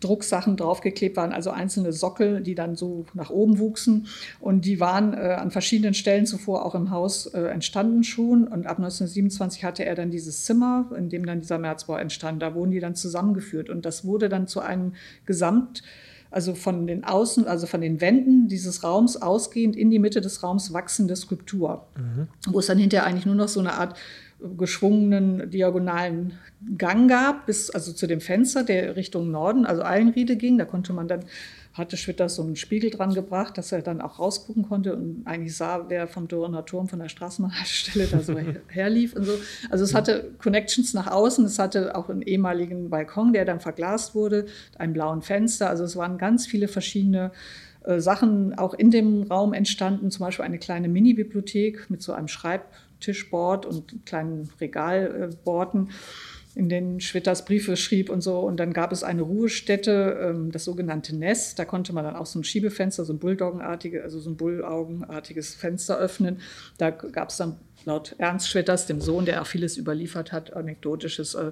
Drucksachen 0.01 0.58
draufgeklebt 0.58 1.15
waren, 1.15 1.31
also 1.31 1.51
einzelne 1.51 1.93
Sockel, 1.93 2.41
die 2.41 2.55
dann 2.55 2.75
so 2.75 3.05
nach 3.13 3.29
oben 3.29 3.60
wuchsen. 3.60 4.08
Und 4.39 4.65
die 4.65 4.79
waren 4.79 5.13
äh, 5.13 5.38
an 5.39 5.51
verschiedenen 5.51 5.93
Stellen 5.93 6.25
zuvor 6.25 6.65
auch 6.65 6.75
im 6.75 6.89
Haus 6.89 7.27
äh, 7.27 7.41
entstanden 7.43 8.03
schon. 8.03 8.48
Und 8.48 8.65
ab 8.65 8.77
1927 8.77 9.63
hatte 9.63 9.86
er 9.86 9.96
dann 9.96 10.12
dieses 10.12 10.46
Zimmer, 10.46 10.89
in 10.98 11.10
dem 11.10 11.25
dann 11.25 11.41
dieser 11.41 11.60
Märzbau 11.60 11.98
entstand. 11.98 12.41
Da 12.41 12.55
wurden 12.55 12.72
die 12.72 12.79
dann 12.79 12.96
zusammengeführt. 12.96 13.40
Und 13.69 13.86
das 13.86 14.05
wurde 14.05 14.29
dann 14.29 14.48
zu 14.48 14.60
einem 14.60 14.93
Gesamt 15.25 15.83
also 16.31 16.55
von 16.55 16.88
den 16.88 17.03
Außen, 17.03 17.45
also 17.45 17.67
von 17.67 17.81
den 17.81 18.00
Wänden 18.00 18.48
dieses 18.48 18.83
Raums 18.83 19.17
ausgehend 19.17 19.75
in 19.75 19.91
die 19.91 20.00
Mitte 20.00 20.21
des 20.21 20.41
Raums 20.41 20.71
wachsende 20.71 21.15
Skulptur, 21.17 21.88
mhm. 21.98 22.27
wo 22.48 22.60
es 22.60 22.67
dann 22.67 22.77
hinterher 22.77 23.05
eigentlich 23.05 23.25
nur 23.25 23.36
noch 23.36 23.50
so 23.50 23.60
eine 23.60 23.74
Art 23.74 23.98
geschwungenen 24.57 25.51
diagonalen 25.51 26.33
Gang 26.77 27.10
gab, 27.10 27.45
bis 27.45 27.69
also 27.69 27.91
zu 27.91 28.07
dem 28.07 28.21
Fenster, 28.21 28.63
der 28.63 28.95
Richtung 28.95 29.29
Norden, 29.29 29.65
also 29.65 29.83
Eilenriede 29.83 30.36
ging. 30.36 30.57
Da 30.57 30.65
konnte 30.65 30.93
man 30.93 31.07
dann, 31.07 31.25
hatte 31.74 31.96
Schwitters 31.96 32.36
so 32.36 32.44
einen 32.44 32.56
Spiegel 32.56 32.90
dran 32.90 33.13
gebracht, 33.13 33.58
dass 33.58 33.72
er 33.72 33.82
dann 33.82 34.01
auch 34.01 34.20
rausgucken 34.20 34.63
konnte 34.63 34.96
und 34.96 35.25
eigentlich 35.25 35.56
sah, 35.56 35.86
wer 35.88 36.08
vom 36.08 36.28
Dörrener 36.28 36.66
Turm 36.66 36.90
von 36.90 37.00
der 37.00 37.10
Straßenbahnhaltestelle 37.10 38.08
da 38.08 38.20
so 38.20 38.36
herlief 38.68 39.16
und 39.16 39.24
so. 39.24 39.34
Also 39.70 39.84
es 39.84 39.94
hatte 39.94 40.32
Connections 40.40 40.94
nach 40.94 41.08
außen, 41.08 41.46
es 41.46 41.60
hatte 41.60 41.96
auch 41.96 42.10
einen 42.10 42.22
ehemaligen 42.24 42.90
Balkon, 42.90 43.32
der 43.32 43.46
dann 43.46 43.62
verglast 43.62 44.16
wurde, 44.16 44.48
einen 44.78 44.94
blauen 44.94 45.22
Fenster. 45.22 45.70
Also 45.70 45.86
es 45.86 45.96
waren 45.96 46.18
ganz 46.18 46.46
viele 46.46 46.68
verschiedene 46.68 47.32
äh, 47.86 48.00
Sachen 48.00 48.58
auch 48.58 48.74
in 48.74 48.92
dem 48.92 49.24
Raum 49.24 49.54
entstanden, 49.54 50.12
zum 50.12 50.25
Beispiel 50.25 50.46
eine 50.46 50.60
kleine 50.60 50.90
Mini-Bibliothek 50.90 51.90
mit 51.90 52.01
so 52.01 52.12
einem 52.12 52.28
Schreib 52.28 52.66
Tischboard 53.00 53.66
und 53.66 54.06
kleinen 54.06 54.50
Regalborden, 54.60 55.90
in 56.55 56.67
denen 56.67 57.00
Schwitters 57.00 57.46
Briefe 57.46 57.77
schrieb 57.77 58.10
und 58.10 58.22
so. 58.22 58.39
Und 58.39 58.58
dann 58.58 58.74
gab 58.74 58.91
es 58.91 59.03
eine 59.03 59.22
Ruhestätte, 59.22 60.20
ähm, 60.22 60.51
das 60.51 60.65
sogenannte 60.65 61.15
Nest. 61.15 61.58
Da 61.60 61.65
konnte 61.65 61.93
man 61.93 62.03
dann 62.03 62.15
auch 62.15 62.25
so 62.25 62.39
ein 62.39 62.43
Schiebefenster, 62.43 63.05
so 63.05 63.13
ein 63.13 63.20
Bulldoggenartiges, 63.20 64.03
also 64.03 64.20
so 64.20 64.29
ein 64.29 64.38
Bullaugenartiges 64.38 65.55
Fenster 65.55 65.98
öffnen. 65.98 66.39
Da 66.77 66.89
gab 66.89 67.29
es 67.29 67.38
dann 67.38 67.58
laut 67.86 68.15
Ernst 68.17 68.50
Schwitters, 68.50 68.86
dem 68.86 69.01
Sohn, 69.01 69.25
der 69.25 69.41
auch 69.41 69.48
vieles 69.48 69.77
überliefert 69.77 70.31
hat, 70.31 70.53
anekdotisches 70.53 71.36
äh, 71.36 71.51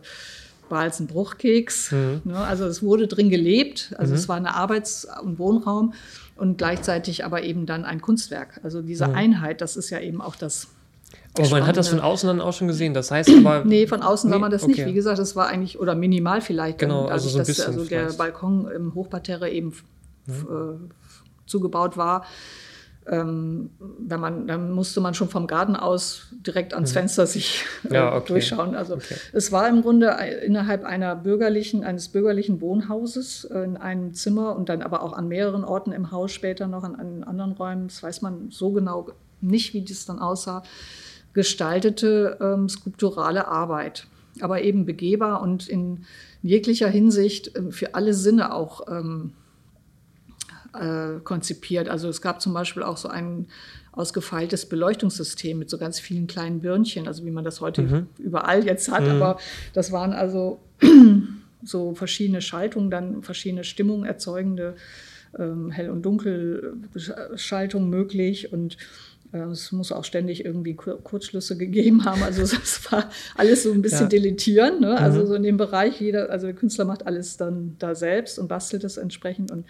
Balzen 0.67 1.07
Bruchkeks. 1.07 1.91
Mhm. 1.91 2.21
Ne? 2.25 2.37
Also 2.37 2.65
es 2.65 2.83
wurde 2.83 3.07
drin 3.07 3.29
gelebt. 3.29 3.93
Also 3.97 4.11
mhm. 4.11 4.19
es 4.19 4.29
war 4.29 4.35
ein 4.35 4.45
Arbeits- 4.45 5.07
und 5.23 5.39
Wohnraum 5.39 5.93
und 6.35 6.57
gleichzeitig 6.57 7.25
aber 7.25 7.43
eben 7.43 7.65
dann 7.65 7.85
ein 7.85 8.01
Kunstwerk. 8.01 8.59
Also 8.63 8.81
diese 8.81 9.07
mhm. 9.07 9.15
Einheit, 9.15 9.61
das 9.61 9.77
ist 9.77 9.89
ja 9.89 9.99
eben 9.99 10.21
auch 10.21 10.35
das 10.35 10.67
Aber 11.37 11.49
man 11.49 11.67
hat 11.67 11.77
das 11.77 11.87
von 11.89 11.99
außen 11.99 12.27
dann 12.27 12.41
auch 12.41 12.53
schon 12.53 12.67
gesehen. 12.67 12.93
Das 12.93 13.11
heißt 13.11 13.29
aber. 13.45 13.63
nee, 13.63 13.87
von 13.87 14.01
außen 14.01 14.29
nee, 14.29 14.35
sah 14.35 14.39
man 14.39 14.51
das 14.51 14.63
okay. 14.63 14.71
nicht. 14.73 14.85
Wie 14.85 14.93
gesagt, 14.93 15.19
das 15.19 15.35
war 15.35 15.47
eigentlich, 15.47 15.79
oder 15.79 15.95
minimal 15.95 16.41
vielleicht. 16.41 16.79
Genau, 16.79 17.05
also 17.05 17.29
so 17.29 17.37
ein 17.37 17.39
dass, 17.39 17.47
bisschen. 17.47 17.67
Also 17.67 17.85
der 17.85 18.13
Balkon 18.13 18.69
im 18.69 18.93
Hochparterre 18.95 19.49
eben 19.49 19.73
mhm. 20.25 20.89
äh, 20.89 21.45
zugebaut 21.45 21.97
war. 21.97 22.25
Ähm, 23.07 23.71
wenn 23.79 24.19
man, 24.19 24.45
dann 24.45 24.71
musste 24.71 25.01
man 25.01 25.15
schon 25.15 25.29
vom 25.29 25.47
Garten 25.47 25.75
aus 25.75 26.27
direkt 26.45 26.75
ans 26.75 26.91
mhm. 26.91 26.93
Fenster 26.93 27.25
sich 27.25 27.65
äh, 27.89 27.95
ja, 27.95 28.15
okay. 28.15 28.27
durchschauen. 28.27 28.75
Also 28.75 28.95
okay. 28.95 29.15
es 29.33 29.51
war 29.51 29.67
im 29.67 29.81
Grunde 29.81 30.15
innerhalb 30.45 30.83
einer 30.83 31.15
bürgerlichen, 31.15 31.83
eines 31.83 32.09
bürgerlichen 32.09 32.61
Wohnhauses 32.61 33.45
äh, 33.45 33.63
in 33.63 33.77
einem 33.77 34.13
Zimmer 34.13 34.55
und 34.55 34.69
dann 34.69 34.83
aber 34.83 35.01
auch 35.01 35.13
an 35.13 35.27
mehreren 35.27 35.63
Orten 35.63 35.91
im 35.91 36.11
Haus 36.11 36.31
später 36.31 36.67
noch 36.67 36.83
an, 36.83 36.95
an 36.95 37.23
anderen 37.23 37.53
Räumen. 37.53 37.87
Das 37.87 38.03
weiß 38.03 38.21
man 38.21 38.51
so 38.51 38.71
genau 38.71 39.07
nicht, 39.41 39.73
wie 39.73 39.83
das 39.83 40.05
dann 40.05 40.19
aussah 40.19 40.63
gestaltete 41.33 42.37
ähm, 42.41 42.69
skulpturale 42.69 43.47
Arbeit, 43.47 44.07
aber 44.41 44.61
eben 44.61 44.85
begehbar 44.85 45.41
und 45.41 45.69
in 45.69 46.05
jeglicher 46.41 46.89
Hinsicht 46.89 47.55
äh, 47.55 47.71
für 47.71 47.95
alle 47.95 48.13
Sinne 48.13 48.53
auch 48.53 48.87
ähm, 48.89 49.33
äh, 50.73 51.19
konzipiert. 51.23 51.89
Also 51.89 52.09
es 52.09 52.21
gab 52.21 52.41
zum 52.41 52.53
Beispiel 52.53 52.83
auch 52.83 52.97
so 52.97 53.09
ein 53.09 53.47
ausgefeiltes 53.91 54.67
Beleuchtungssystem 54.67 55.57
mit 55.57 55.69
so 55.69 55.77
ganz 55.77 55.99
vielen 55.99 56.27
kleinen 56.27 56.61
Birnchen, 56.61 57.07
also 57.07 57.25
wie 57.25 57.31
man 57.31 57.43
das 57.43 57.59
heute 57.61 57.81
mhm. 57.81 58.07
überall 58.17 58.65
jetzt 58.65 58.91
hat. 58.91 59.03
Mhm. 59.03 59.09
Aber 59.09 59.39
das 59.73 59.91
waren 59.91 60.13
also 60.13 60.59
so 61.63 61.95
verschiedene 61.95 62.41
Schaltungen, 62.41 62.91
dann 62.91 63.23
verschiedene 63.23 63.63
Stimmungen 63.63 64.05
erzeugende 64.05 64.75
ähm, 65.37 65.71
Hell- 65.71 65.89
und 65.89 66.03
Dunkelschaltungen 66.03 67.89
möglich 67.89 68.53
und 68.53 68.77
es 69.31 69.71
muss 69.71 69.91
auch 69.91 70.03
ständig 70.03 70.43
irgendwie 70.43 70.73
Kurzschlüsse 70.73 71.57
gegeben 71.57 72.05
haben. 72.05 72.23
Also 72.23 72.41
es 72.43 72.91
war 72.91 73.09
alles 73.35 73.63
so 73.63 73.71
ein 73.71 73.81
bisschen 73.81 74.05
ja. 74.05 74.09
deletieren. 74.09 74.81
Ne? 74.81 74.97
Also 74.97 75.21
mhm. 75.21 75.27
so 75.27 75.33
in 75.35 75.43
dem 75.43 75.57
Bereich, 75.57 76.01
jeder, 76.01 76.29
also 76.29 76.47
der 76.47 76.55
Künstler 76.55 76.85
macht 76.85 77.05
alles 77.05 77.37
dann 77.37 77.75
da 77.79 77.95
selbst 77.95 78.39
und 78.39 78.47
bastelt 78.47 78.83
es 78.83 78.97
entsprechend. 78.97 79.51
Und, 79.51 79.65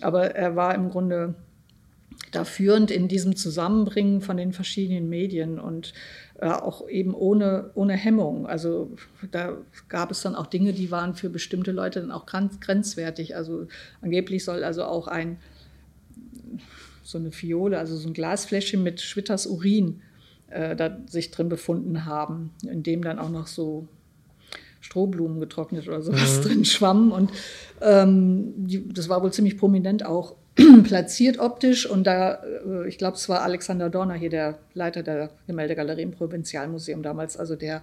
aber 0.00 0.34
er 0.34 0.56
war 0.56 0.74
im 0.74 0.90
Grunde 0.90 1.34
da 2.32 2.44
führend 2.44 2.90
in 2.90 3.06
diesem 3.06 3.36
Zusammenbringen 3.36 4.20
von 4.20 4.36
den 4.36 4.52
verschiedenen 4.52 5.08
Medien 5.08 5.60
und 5.60 5.94
äh, 6.40 6.48
auch 6.48 6.88
eben 6.88 7.14
ohne, 7.14 7.70
ohne 7.74 7.94
Hemmung. 7.94 8.46
Also 8.46 8.90
da 9.30 9.56
gab 9.88 10.10
es 10.10 10.22
dann 10.22 10.34
auch 10.34 10.46
Dinge, 10.46 10.72
die 10.72 10.90
waren 10.90 11.14
für 11.14 11.30
bestimmte 11.30 11.70
Leute 11.70 12.00
dann 12.00 12.10
auch 12.10 12.26
grenzwertig. 12.26 13.36
Also 13.36 13.68
angeblich 14.02 14.44
soll 14.44 14.64
also 14.64 14.84
auch 14.84 15.06
ein 15.06 15.38
so 17.04 17.18
eine 17.18 17.30
Fiole, 17.30 17.78
also 17.78 17.96
so 17.96 18.08
ein 18.08 18.14
Glasfläschchen 18.14 18.82
mit 18.82 19.00
Schwitters 19.00 19.46
Urin 19.46 20.00
äh, 20.50 20.74
da 20.74 20.98
sich 21.06 21.30
drin 21.30 21.48
befunden 21.48 22.06
haben, 22.06 22.50
in 22.68 22.82
dem 22.82 23.02
dann 23.02 23.18
auch 23.18 23.30
noch 23.30 23.46
so 23.46 23.86
Strohblumen 24.80 25.40
getrocknet 25.40 25.88
oder 25.88 26.02
sowas 26.02 26.38
mhm. 26.38 26.42
drin 26.42 26.64
schwammen. 26.64 27.12
Und 27.12 27.30
ähm, 27.80 28.52
die, 28.56 28.88
das 28.88 29.08
war 29.08 29.22
wohl 29.22 29.32
ziemlich 29.32 29.58
prominent 29.58 30.04
auch 30.04 30.36
platziert 30.84 31.38
optisch. 31.38 31.88
Und 31.88 32.06
da, 32.06 32.42
äh, 32.66 32.88
ich 32.88 32.98
glaube, 32.98 33.16
es 33.16 33.28
war 33.28 33.42
Alexander 33.42 33.90
Dorner 33.90 34.14
hier, 34.14 34.30
der 34.30 34.58
Leiter 34.74 35.02
der 35.02 35.30
Gemäldegalerie 35.46 36.02
im 36.02 36.12
Provinzialmuseum 36.12 37.02
damals, 37.02 37.36
also 37.36 37.56
der 37.56 37.82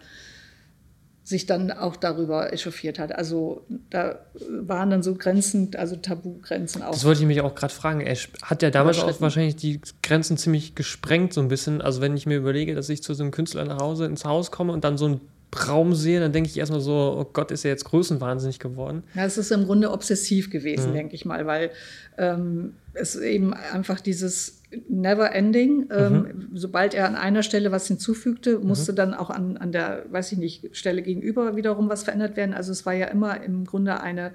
sich 1.31 1.47
dann 1.47 1.71
auch 1.71 1.95
darüber 1.95 2.53
echauffiert 2.53 2.99
hat. 2.99 3.15
Also 3.15 3.65
da 3.89 4.19
waren 4.47 4.91
dann 4.91 5.01
so 5.01 5.15
Grenzen, 5.15 5.71
also 5.75 5.95
Tabugrenzen 5.95 6.83
auch. 6.83 6.91
Das 6.91 7.05
wollte 7.05 7.21
ich 7.21 7.27
mich 7.27 7.41
auch 7.41 7.55
gerade 7.55 7.73
fragen. 7.73 8.01
Er 8.01 8.15
hat 8.43 8.61
ja 8.61 8.69
damals 8.69 8.99
auch 8.99 9.21
wahrscheinlich 9.21 9.55
die 9.55 9.81
Grenzen 10.03 10.37
ziemlich 10.37 10.75
gesprengt, 10.75 11.33
so 11.33 11.41
ein 11.41 11.47
bisschen. 11.47 11.81
Also 11.81 12.01
wenn 12.01 12.15
ich 12.15 12.27
mir 12.27 12.37
überlege, 12.37 12.75
dass 12.75 12.89
ich 12.89 13.01
zu 13.01 13.15
so 13.15 13.23
einem 13.23 13.31
Künstler 13.31 13.65
nach 13.65 13.79
Hause 13.79 14.05
ins 14.05 14.25
Haus 14.25 14.51
komme 14.51 14.73
und 14.73 14.83
dann 14.83 14.99
so 14.99 15.07
ein 15.07 15.21
Raum 15.67 15.93
sehe, 15.93 16.19
dann 16.19 16.31
denke 16.31 16.49
ich 16.49 16.57
erstmal 16.57 16.81
so, 16.81 17.17
oh 17.19 17.29
Gott, 17.31 17.51
ist 17.51 17.65
er 17.65 17.71
jetzt 17.71 17.85
größenwahnsinnig 17.85 18.59
geworden. 18.59 19.03
Ja, 19.15 19.25
es 19.25 19.37
ist 19.37 19.51
im 19.51 19.65
Grunde 19.65 19.91
obsessiv 19.91 20.49
gewesen, 20.49 20.91
mhm. 20.91 20.95
denke 20.95 21.15
ich 21.15 21.25
mal, 21.25 21.45
weil 21.45 21.71
ähm, 22.17 22.73
es 22.93 23.15
eben 23.15 23.53
einfach 23.53 23.99
dieses 23.99 24.61
never 24.87 25.33
ending, 25.33 25.89
ähm, 25.91 26.13
mhm. 26.13 26.57
sobald 26.57 26.93
er 26.93 27.07
an 27.07 27.15
einer 27.15 27.43
Stelle 27.43 27.71
was 27.71 27.87
hinzufügte, 27.87 28.59
musste 28.59 28.93
mhm. 28.93 28.95
dann 28.95 29.13
auch 29.13 29.29
an, 29.29 29.57
an 29.57 29.71
der, 29.71 30.05
weiß 30.09 30.31
ich 30.31 30.37
nicht, 30.37 30.75
Stelle 30.75 31.01
gegenüber 31.01 31.55
wiederum 31.55 31.89
was 31.89 32.03
verändert 32.03 32.37
werden. 32.37 32.53
Also 32.53 32.71
es 32.71 32.85
war 32.85 32.93
ja 32.93 33.07
immer 33.07 33.43
im 33.43 33.65
Grunde 33.65 33.99
eine 33.99 34.31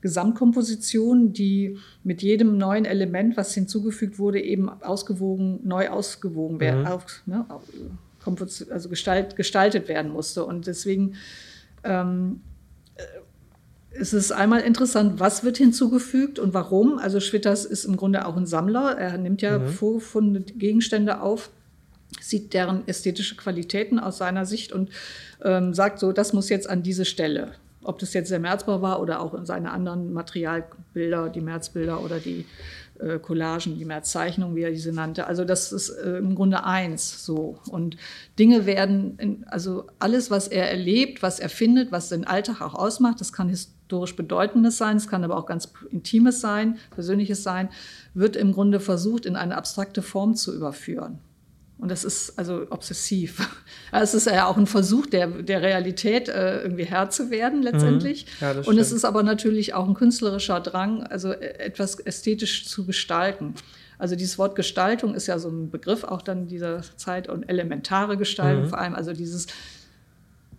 Gesamtkomposition, 0.00 1.32
die 1.32 1.78
mit 2.04 2.22
jedem 2.22 2.56
neuen 2.56 2.84
Element, 2.84 3.36
was 3.36 3.54
hinzugefügt 3.54 4.18
wurde, 4.18 4.40
eben 4.40 4.68
ausgewogen, 4.68 5.60
neu 5.64 5.88
ausgewogen 5.88 6.60
werden, 6.60 6.82
mhm. 6.82 7.32
ne, 7.32 7.46
also 8.70 8.88
gestalt, 8.88 9.36
gestaltet 9.36 9.88
werden 9.88 10.12
musste. 10.12 10.44
Und 10.44 10.66
deswegen 10.66 11.14
ähm, 11.84 12.40
äh, 12.96 13.02
ist 13.98 14.12
es 14.12 14.32
einmal 14.32 14.60
interessant, 14.60 15.18
was 15.18 15.44
wird 15.44 15.56
hinzugefügt 15.56 16.38
und 16.38 16.54
warum. 16.54 16.98
Also 16.98 17.20
Schwitters 17.20 17.64
ist 17.64 17.84
im 17.84 17.96
Grunde 17.96 18.26
auch 18.26 18.36
ein 18.36 18.46
Sammler. 18.46 18.96
Er 18.98 19.16
nimmt 19.18 19.42
ja 19.42 19.58
mhm. 19.58 19.68
vorgefundene 19.68 20.44
Gegenstände 20.44 21.20
auf, 21.20 21.50
sieht 22.20 22.54
deren 22.54 22.86
ästhetische 22.86 23.36
Qualitäten 23.36 23.98
aus 23.98 24.18
seiner 24.18 24.46
Sicht 24.46 24.72
und 24.72 24.90
ähm, 25.42 25.74
sagt 25.74 25.98
so, 25.98 26.12
das 26.12 26.32
muss 26.32 26.48
jetzt 26.48 26.68
an 26.68 26.82
diese 26.82 27.04
Stelle. 27.04 27.52
Ob 27.82 27.98
das 27.98 28.12
jetzt 28.12 28.30
der 28.30 28.40
Märzbau 28.40 28.82
war 28.82 29.00
oder 29.00 29.20
auch 29.20 29.34
in 29.34 29.46
seine 29.46 29.70
anderen 29.70 30.12
Materialbilder, 30.12 31.30
die 31.30 31.40
Märzbilder 31.40 32.02
oder 32.02 32.18
die 32.18 32.44
äh, 33.00 33.18
Collagen, 33.18 33.78
die 33.78 33.84
Märzzeichnung, 33.84 34.56
wie 34.56 34.62
er 34.62 34.70
diese 34.70 34.92
nannte. 34.92 35.26
Also 35.26 35.44
das 35.44 35.72
ist 35.72 35.90
äh, 35.90 36.18
im 36.18 36.34
Grunde 36.34 36.64
eins 36.64 37.24
so. 37.24 37.58
Und 37.70 37.96
Dinge 38.38 38.66
werden, 38.66 39.18
in, 39.18 39.44
also 39.48 39.86
alles, 39.98 40.30
was 40.30 40.48
er 40.48 40.70
erlebt, 40.70 41.22
was 41.22 41.40
er 41.40 41.48
findet, 41.48 41.92
was 41.92 42.08
den 42.08 42.26
Alltag 42.26 42.60
auch 42.60 42.74
ausmacht, 42.74 43.20
das 43.20 43.32
kann 43.32 43.48
historisch 43.48 44.16
Bedeutendes 44.16 44.78
sein, 44.78 44.96
es 44.96 45.08
kann 45.08 45.24
aber 45.24 45.36
auch 45.36 45.46
ganz 45.46 45.72
Intimes 45.90 46.40
sein, 46.40 46.78
Persönliches 46.90 47.42
sein, 47.42 47.70
wird 48.14 48.36
im 48.36 48.52
Grunde 48.52 48.80
versucht, 48.80 49.26
in 49.26 49.36
eine 49.36 49.56
abstrakte 49.56 50.02
Form 50.02 50.34
zu 50.34 50.54
überführen. 50.54 51.18
Und 51.78 51.92
das 51.92 52.02
ist 52.02 52.38
also 52.38 52.66
obsessiv. 52.70 53.48
Es 53.90 54.12
ist 54.12 54.26
ja 54.26 54.46
auch 54.46 54.58
ein 54.58 54.66
Versuch, 54.66 55.06
der, 55.06 55.28
der 55.28 55.62
Realität 55.62 56.28
äh, 56.28 56.60
irgendwie 56.60 56.84
Herr 56.84 57.08
zu 57.08 57.30
werden 57.30 57.62
letztendlich. 57.62 58.26
Mhm. 58.40 58.46
Ja, 58.46 58.60
und 58.66 58.76
es 58.76 58.92
ist 58.92 59.06
aber 59.06 59.22
natürlich 59.22 59.72
auch 59.72 59.88
ein 59.88 59.94
künstlerischer 59.94 60.60
Drang, 60.60 61.04
also 61.04 61.30
äh, 61.30 61.58
etwas 61.58 61.98
ästhetisch 61.98 62.66
zu 62.66 62.84
gestalten. 62.84 63.54
Also 63.96 64.14
dieses 64.14 64.36
Wort 64.36 64.56
Gestaltung 64.56 65.14
ist 65.14 65.26
ja 65.26 65.38
so 65.38 65.48
ein 65.48 65.70
Begriff 65.70 66.04
auch 66.04 66.20
dann 66.20 66.48
dieser 66.48 66.82
Zeit 66.96 67.28
und 67.30 67.44
elementare 67.44 68.18
Gestaltung 68.18 68.64
mhm. 68.64 68.68
vor 68.68 68.78
allem. 68.78 68.94
Also 68.94 69.14
dieses 69.14 69.46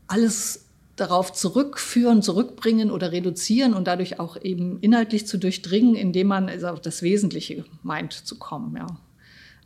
alles 0.08 0.65
darauf 0.95 1.32
zurückführen, 1.32 2.21
zurückbringen 2.21 2.91
oder 2.91 3.12
reduzieren 3.12 3.73
und 3.73 3.88
dadurch 3.88 4.19
auch 4.19 4.41
eben 4.41 4.79
inhaltlich 4.82 5.27
zu 5.27 5.38
durchdringen, 5.38 5.95
indem 5.95 6.27
man 6.27 6.49
also 6.49 6.67
auf 6.67 6.82
das 6.82 7.01
Wesentliche 7.01 7.63
meint 7.84 8.13
zu 8.13 8.38
kommen. 8.38 8.75
Ja. 8.75 8.88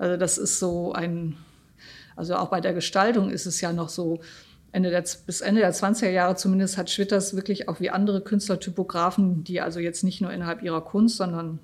Also 0.03 0.17
das 0.17 0.37
ist 0.37 0.59
so 0.59 0.91
ein, 0.91 1.37
also 2.17 2.35
auch 2.35 2.49
bei 2.49 2.59
der 2.59 2.73
Gestaltung 2.73 3.29
ist 3.29 3.45
es 3.45 3.61
ja 3.61 3.71
noch 3.71 3.87
so, 3.87 4.19
Ende 4.73 4.89
der, 4.89 5.05
bis 5.25 5.39
Ende 5.39 5.61
der 5.61 5.73
20er 5.73 6.09
Jahre 6.09 6.35
zumindest 6.35 6.77
hat 6.77 6.89
Schwitters 6.89 7.37
wirklich 7.37 7.69
auch 7.69 7.79
wie 7.79 7.89
andere 7.89 8.19
Künstlertypografen, 8.19 9.45
die 9.45 9.61
also 9.61 9.79
jetzt 9.79 10.03
nicht 10.03 10.19
nur 10.19 10.33
innerhalb 10.33 10.61
ihrer 10.61 10.81
Kunst, 10.81 11.15
sondern 11.15 11.59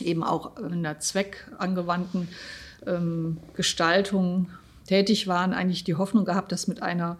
eben 0.00 0.24
auch 0.24 0.56
in 0.56 0.82
der 0.82 0.98
zweckangewandten 0.98 2.28
ähm, 2.86 3.36
Gestaltung 3.52 4.48
tätig 4.86 5.26
waren, 5.26 5.52
eigentlich 5.52 5.84
die 5.84 5.96
Hoffnung 5.96 6.24
gehabt, 6.24 6.52
dass 6.52 6.68
mit 6.68 6.80
einer 6.80 7.18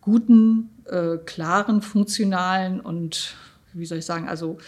guten, 0.00 0.70
äh, 0.84 1.16
klaren, 1.16 1.82
funktionalen 1.82 2.80
und, 2.80 3.34
wie 3.72 3.86
soll 3.86 3.98
ich 3.98 4.06
sagen, 4.06 4.28
also 4.28 4.58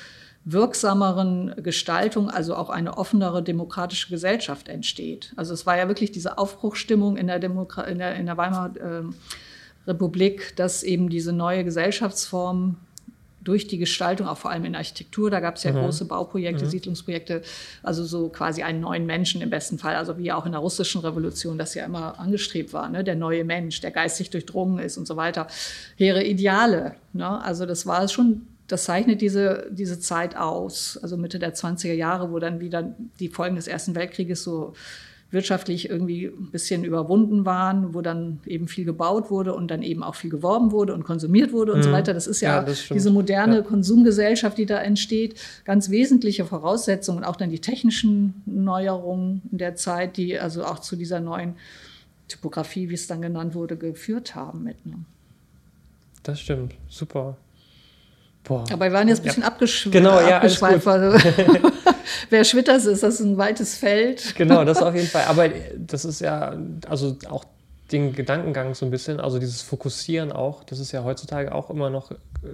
wirksameren 0.45 1.55
Gestaltung, 1.63 2.29
also 2.29 2.55
auch 2.55 2.69
eine 2.69 2.99
offenere 2.99 3.43
demokratische 3.43 4.11
Gesellschaft 4.11 4.69
entsteht. 4.69 5.33
Also 5.37 5.55
es 5.55 5.65
war 5.65 5.77
ja 5.77 5.89
wirklich 5.89 6.13
diese 6.13 6.37
Aufbruchstimmung 6.37 7.17
in 7.17 7.29
der, 7.29 7.39
Demokra 7.39 7.83
in 7.83 7.99
der, 7.99 8.15
in 8.17 8.27
der 8.27 8.37
Weimarer 8.37 8.77
äh, 8.77 9.03
Republik, 9.87 10.55
dass 10.57 10.83
eben 10.83 11.09
diese 11.09 11.33
neue 11.33 11.65
Gesellschaftsform 11.65 12.77
durch 13.45 13.67
die 13.67 13.77
Gestaltung, 13.77 14.27
auch 14.27 14.39
vor 14.39 14.51
allem 14.51 14.65
in 14.65 14.75
Architektur, 14.75 15.31
da 15.31 15.41
gab 15.41 15.57
es 15.57 15.65
ja 15.65 15.73
mhm. 15.73 15.81
große 15.81 16.07
Bauprojekte, 16.07 16.65
mhm. 16.65 16.71
Siedlungsprojekte, 16.71 17.43
also 17.83 18.05
so 18.05 18.31
quasi 18.31 18.63
einen 18.63 18.81
neuen 18.81 19.05
Menschen 19.05 19.43
im 19.43 19.51
besten 19.51 19.79
Fall, 19.79 19.97
also 19.97 20.17
wie 20.19 20.33
auch 20.33 20.47
in 20.47 20.53
der 20.53 20.63
russischen 20.63 21.03
Revolution, 21.03 21.59
das 21.59 21.75
ja 21.75 21.85
immer 21.85 22.19
angestrebt 22.19 22.73
war, 22.73 22.89
ne? 22.89 23.05
der 23.05 23.17
neue 23.17 23.45
Mensch, 23.45 23.81
der 23.83 23.91
geistig 23.91 24.31
durchdrungen 24.31 24.79
ist 24.79 24.97
und 24.97 25.07
so 25.07 25.17
weiter. 25.17 25.47
Hehre 25.97 26.25
Ideale. 26.25 26.95
Ne? 27.13 27.43
Also 27.43 27.67
das 27.67 27.87
war 27.87 28.09
schon 28.09 28.47
das 28.69 28.85
zeichnet 28.85 29.21
diese, 29.21 29.69
diese 29.71 30.01
Zeit 30.01 30.37
aus, 30.37 30.99
also 31.03 31.17
Mitte 31.17 31.39
der 31.39 31.55
20er 31.55 31.93
Jahre, 31.93 32.33
wo 32.33 32.39
dann 32.39 32.61
wieder 32.61 32.95
die 33.21 33.29
Folgen 33.29 33.57
des 33.57 33.67
Ersten 33.67 33.95
Weltkrieges 33.95 34.43
so 34.43 34.73
wirtschaftlich 35.35 35.91
irgendwie 35.91 36.27
ein 36.27 36.51
bisschen 36.51 36.85
überwunden 36.85 37.45
waren, 37.45 37.93
wo 37.93 38.01
dann 38.01 38.41
eben 38.47 38.69
viel 38.69 38.85
gebaut 38.85 39.31
wurde 39.31 39.53
und 39.53 39.71
dann 39.71 39.83
eben 39.83 40.03
auch 40.03 40.15
viel 40.15 40.31
geworben 40.31 40.71
wurde 40.71 40.95
und 40.95 41.03
konsumiert 41.05 41.53
wurde 41.53 41.73
und 41.73 41.79
mhm. 41.79 41.83
so 41.83 41.93
weiter. 41.93 42.15
Das 42.15 42.27
ist 42.27 42.41
ja, 42.41 42.61
ja 42.61 42.63
das 42.63 42.89
diese 42.89 43.11
moderne 43.11 43.57
ja. 43.57 43.63
Konsumgesellschaft, 43.63 44.57
die 44.57 44.65
da 44.65 44.79
entsteht, 44.79 45.39
ganz 45.65 45.91
wesentliche 45.91 46.47
Voraussetzungen, 46.47 47.25
auch 47.25 47.37
dann 47.37 47.51
die 47.51 47.59
technischen 47.59 48.43
Neuerungen 48.47 49.43
in 49.51 49.59
der 49.59 49.75
Zeit, 49.75 50.17
die 50.17 50.39
also 50.39 50.65
auch 50.65 50.79
zu 50.79 50.97
dieser 50.97 51.21
neuen 51.21 51.57
Typografie, 52.29 52.89
wie 52.89 52.95
es 52.95 53.07
dann 53.07 53.21
genannt 53.21 53.55
wurde, 53.55 53.77
geführt 53.77 54.35
haben 54.35 54.63
mit. 54.63 54.87
Ne? 54.87 55.05
Das 56.23 56.41
stimmt, 56.41 56.75
super. 56.89 57.37
Boah. 58.45 58.65
Aber 58.71 58.85
wir 58.85 58.93
waren 58.93 59.09
jetzt 59.09 59.21
ein 59.21 59.25
bisschen 59.25 59.43
ja. 59.43 59.49
abgeschw 59.49 59.91
genau, 59.91 60.21
ja, 60.21 60.37
abgeschweift. 60.37 60.87
Also, 60.87 61.19
wer 62.31 62.45
Schwitters 62.45 62.85
ist, 62.85 63.03
das 63.03 63.15
ist 63.15 63.27
ein 63.27 63.39
weites 63.39 63.77
Feld. 63.77 64.35
Genau, 64.37 64.65
das 64.65 64.79
auf 64.83 64.95
jeden 64.95 65.09
Fall. 65.09 65.25
Aber 65.25 65.49
das 65.77 66.05
ist 66.05 66.21
ja, 66.21 66.57
also 66.89 67.17
auch 67.29 67.45
den 67.91 68.13
Gedankengang 68.13 68.75
so 68.75 68.85
ein 68.85 68.91
bisschen, 68.91 69.19
also 69.21 69.39
dieses 69.39 69.63
Fokussieren 69.63 70.31
auch, 70.31 70.65
das 70.65 70.79
ist 70.79 70.93
ja 70.93 71.05
heutzutage 71.05 71.55
auch 71.55 71.71
immer 71.71 71.91
noch 71.91 72.13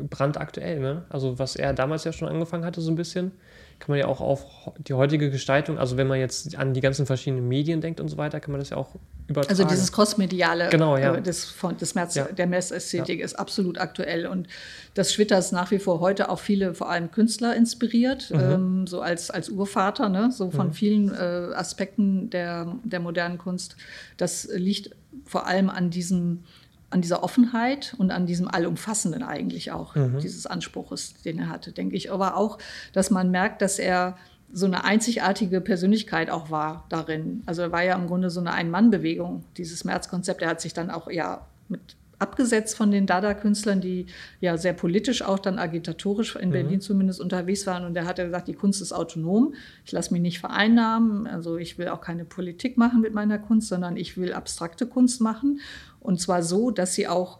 brandaktuell. 0.09 0.79
Ne? 0.79 1.05
Also 1.09 1.39
was 1.39 1.57
er 1.57 1.73
damals 1.73 2.05
ja 2.05 2.13
schon 2.13 2.29
angefangen 2.29 2.65
hatte, 2.65 2.81
so 2.81 2.91
ein 2.91 2.97
bisschen, 2.97 3.33
kann 3.81 3.93
man 3.95 3.99
ja 3.99 4.07
auch 4.07 4.21
auf 4.21 4.45
die 4.79 4.93
heutige 4.93 5.31
Gestaltung, 5.31 5.79
also 5.79 5.97
wenn 5.97 6.07
man 6.07 6.21
jetzt 6.21 6.57
an 6.57 6.75
die 6.75 6.83
ganzen 6.83 7.07
verschiedenen 7.07 7.49
Medien 7.49 7.81
denkt 7.81 7.99
und 7.99 8.09
so 8.09 8.19
weiter, 8.19 8.39
kann 8.39 8.53
man 8.53 8.61
das 8.61 8.71
ja 8.71 8.77
auch 8.77 8.95
übertragen. 9.27 9.51
Also 9.51 9.65
dieses 9.65 9.91
crossmediale 9.91 10.69
genau, 10.69 10.99
ja. 10.99 11.15
äh, 11.15 11.23
des, 11.23 11.47
von, 11.47 11.77
des 11.79 11.95
Merz, 11.95 12.15
ja. 12.15 12.25
der 12.25 12.47
Messästhetik 12.47 13.21
ja. 13.21 13.25
ist 13.25 13.39
absolut 13.39 13.79
aktuell 13.79 14.27
und 14.27 14.49
das 14.95 15.15
Schwitters 15.15 15.51
nach 15.51 15.71
wie 15.71 15.79
vor 15.79 16.01
heute 16.01 16.29
auch 16.29 16.41
viele, 16.41 16.75
vor 16.75 16.91
allem 16.91 17.11
Künstler 17.11 17.57
inspiriert, 17.57 18.31
mhm. 18.31 18.41
ähm, 18.41 18.87
so 18.87 19.01
als, 19.01 19.31
als 19.31 19.49
Urvater, 19.49 20.11
ne? 20.11 20.31
so 20.31 20.51
von 20.51 20.69
mhm. 20.69 20.73
vielen 20.75 21.15
äh, 21.15 21.55
Aspekten 21.55 22.29
der, 22.29 22.77
der 22.85 23.01
modernen 23.01 23.39
Kunst. 23.39 23.77
Das 24.19 24.47
liegt 24.53 24.91
vor 25.25 25.47
allem 25.47 25.71
an 25.71 25.91
diesem 25.91 26.45
an 26.91 27.01
dieser 27.01 27.23
Offenheit 27.23 27.95
und 27.99 28.11
an 28.11 28.27
diesem 28.27 28.49
Allumfassenden 28.49 29.23
eigentlich 29.23 29.71
auch, 29.73 29.95
mhm. 29.95 30.19
dieses 30.19 30.47
Anspruches, 30.47 31.15
den 31.25 31.39
er 31.39 31.49
hatte, 31.49 31.73
denke 31.73 31.97
ich. 31.97 32.13
Aber 32.13 32.37
auch, 32.37 32.59
dass 32.93 33.11
man 33.11 33.31
merkt, 33.31 33.63
dass 33.63 33.79
er 33.79 34.17
so 34.53 34.67
eine 34.67 34.85
einzigartige 34.85 35.61
Persönlichkeit 35.61 36.29
auch 36.29 36.51
war 36.51 36.85
darin. 36.89 37.43
Also 37.47 37.63
er 37.63 37.73
war 37.73 37.85
ja 37.85 37.95
im 37.95 38.09
Grunde 38.09 38.31
so 38.31 38.41
eine 38.41 38.53
Ein-Mann-Bewegung, 38.53 39.45
dieses 39.57 39.85
Märzkonzept. 39.85 40.43
Er 40.43 40.49
hat 40.49 40.61
sich 40.61 40.75
dann 40.75 40.91
auch 40.91 41.09
ja 41.09 41.47
mit 41.69 41.81
abgesetzt 42.21 42.77
von 42.77 42.91
den 42.91 43.07
Dada-Künstlern, 43.07 43.81
die 43.81 44.07
ja 44.41 44.57
sehr 44.59 44.75
politisch 44.75 45.23
auch 45.23 45.39
dann 45.39 45.59
agitatorisch 45.59 46.37
in 46.37 46.51
mhm. 46.51 46.53
Berlin 46.53 46.81
zumindest 46.81 47.21
unterwegs 47.21 47.67
waren. 47.67 47.85
Und 47.85 47.97
er 47.97 48.05
hat 48.07 48.19
ja 48.19 48.25
gesagt, 48.25 48.47
die 48.47 48.55
Kunst 48.55 48.83
ist 48.83 48.93
autonom. 48.93 49.55
Ich 49.87 49.93
lasse 49.93 50.13
mich 50.13 50.21
nicht 50.21 50.39
vereinnahmen. 50.39 51.27
Also 51.27 51.57
ich 51.57 51.79
will 51.79 51.89
auch 51.89 52.03
keine 52.03 52.25
Politik 52.25 52.77
machen 52.77 53.01
mit 53.01 53.15
meiner 53.15 53.39
Kunst, 53.39 53.69
sondern 53.69 53.97
ich 53.97 54.19
will 54.19 54.33
abstrakte 54.35 54.87
Kunst 54.87 55.21
machen. 55.21 55.61
Und 56.01 56.21
zwar 56.21 56.43
so, 56.43 56.71
dass 56.71 56.95
sie 56.95 57.07
auch 57.07 57.39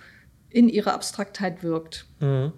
in 0.49 0.69
ihrer 0.69 0.95
Abstraktheit 0.95 1.63
wirkt. 1.63 2.07
Mhm 2.21 2.53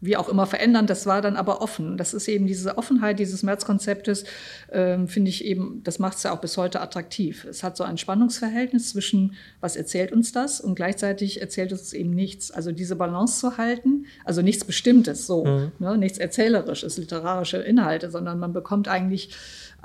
wie 0.00 0.16
auch 0.16 0.28
immer 0.28 0.46
verändern. 0.46 0.86
Das 0.86 1.06
war 1.06 1.22
dann 1.22 1.36
aber 1.36 1.62
offen. 1.62 1.96
Das 1.96 2.14
ist 2.14 2.28
eben 2.28 2.46
diese 2.46 2.76
Offenheit 2.76 3.18
dieses 3.18 3.42
Märzkonzeptes, 3.42 4.24
ähm, 4.70 5.08
finde 5.08 5.30
ich 5.30 5.44
eben, 5.44 5.80
das 5.84 5.98
macht 5.98 6.18
es 6.18 6.22
ja 6.22 6.32
auch 6.32 6.40
bis 6.40 6.56
heute 6.56 6.80
attraktiv. 6.80 7.44
Es 7.44 7.62
hat 7.62 7.76
so 7.76 7.84
ein 7.84 7.98
Spannungsverhältnis 7.98 8.90
zwischen, 8.90 9.34
was 9.60 9.76
erzählt 9.76 10.12
uns 10.12 10.32
das 10.32 10.60
und 10.60 10.74
gleichzeitig 10.74 11.40
erzählt 11.40 11.72
es 11.72 11.92
eben 11.92 12.10
nichts. 12.10 12.50
Also 12.50 12.72
diese 12.72 12.96
Balance 12.96 13.40
zu 13.40 13.56
halten, 13.56 14.06
also 14.24 14.42
nichts 14.42 14.64
Bestimmtes, 14.64 15.26
so, 15.26 15.44
mhm. 15.44 15.72
ne, 15.78 15.96
nichts 15.96 16.18
Erzählerisches, 16.18 16.98
literarische 16.98 17.58
Inhalte, 17.58 18.10
sondern 18.10 18.38
man 18.38 18.52
bekommt 18.52 18.88
eigentlich 18.88 19.34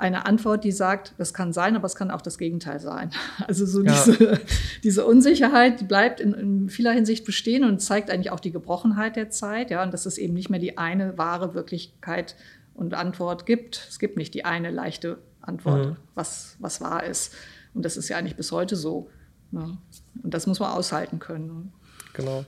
eine 0.02 0.26
Antwort, 0.26 0.64
die 0.64 0.72
sagt, 0.72 1.14
das 1.16 1.32
kann 1.32 1.52
sein, 1.52 1.76
aber 1.76 1.86
es 1.86 1.94
kann 1.94 2.10
auch 2.10 2.20
das 2.20 2.36
Gegenteil 2.36 2.80
sein. 2.80 3.10
Also 3.46 3.66
so 3.66 3.82
ja. 3.82 3.92
diese, 3.92 4.40
diese 4.82 5.06
Unsicherheit, 5.06 5.80
die 5.80 5.84
bleibt 5.84 6.20
in, 6.20 6.34
in, 6.34 6.68
vieler 6.68 6.90
Hinsicht 6.92 7.24
bestehen 7.24 7.64
und 7.64 7.80
zeigt 7.80 8.10
eigentlich 8.10 8.32
auch 8.32 8.40
die 8.40 8.50
Gebrochenheit 8.50 9.14
der 9.14 9.30
Zeit. 9.30 9.70
Ja, 9.70 9.82
und 9.82 9.94
dass 9.94 10.04
es 10.04 10.18
eben 10.18 10.34
nicht 10.34 10.50
mehr 10.50 10.58
die 10.58 10.76
eine 10.76 11.16
wahre 11.18 11.54
Wirklichkeit 11.54 12.34
und 12.74 12.94
Antwort 12.94 13.46
gibt. 13.46 13.86
Es 13.88 14.00
gibt 14.00 14.16
nicht 14.16 14.34
die 14.34 14.44
eine 14.44 14.70
leichte 14.70 15.18
Antwort, 15.40 15.86
mhm. 15.86 15.96
was, 16.14 16.56
was 16.58 16.80
wahr 16.80 17.04
ist. 17.04 17.34
Und 17.72 17.84
das 17.84 17.96
ist 17.96 18.08
ja 18.08 18.16
eigentlich 18.16 18.36
bis 18.36 18.50
heute 18.50 18.74
so. 18.74 19.08
Ne? 19.52 19.78
Und 20.22 20.34
das 20.34 20.46
muss 20.48 20.58
man 20.58 20.72
aushalten 20.72 21.20
können. 21.20 21.72
Genau. 22.12 22.44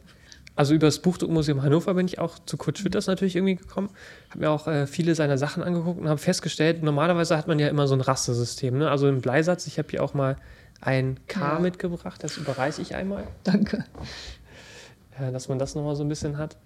Also 0.56 0.74
über 0.74 0.86
das 0.86 1.00
Buchdruckmuseum 1.00 1.62
Hannover 1.62 1.94
bin 1.94 2.06
ich 2.06 2.18
auch 2.20 2.38
zu 2.46 2.56
Kurt 2.56 2.78
Schwitters 2.78 3.08
natürlich 3.08 3.34
irgendwie 3.34 3.56
gekommen. 3.56 3.90
Habe 4.30 4.40
mir 4.40 4.50
auch 4.50 4.68
äh, 4.68 4.86
viele 4.86 5.14
seiner 5.14 5.36
Sachen 5.36 5.62
angeguckt 5.62 6.00
und 6.00 6.08
habe 6.08 6.18
festgestellt, 6.18 6.82
normalerweise 6.82 7.36
hat 7.36 7.48
man 7.48 7.58
ja 7.58 7.68
immer 7.68 7.88
so 7.88 7.94
ein 7.94 8.00
Rastesystem. 8.00 8.78
Ne? 8.78 8.88
Also 8.88 9.08
im 9.08 9.20
Bleisatz, 9.20 9.66
ich 9.66 9.78
habe 9.78 9.88
hier 9.90 10.02
auch 10.02 10.14
mal 10.14 10.36
ein 10.80 11.18
K 11.26 11.54
ja. 11.54 11.58
mitgebracht, 11.58 12.22
das 12.22 12.36
überreiche 12.36 12.82
ich 12.82 12.94
einmal. 12.94 13.24
Danke. 13.42 13.84
Ja, 15.18 15.30
dass 15.30 15.48
man 15.48 15.58
das 15.58 15.74
nochmal 15.74 15.96
so 15.96 16.04
ein 16.04 16.08
bisschen 16.08 16.38
hat. 16.38 16.56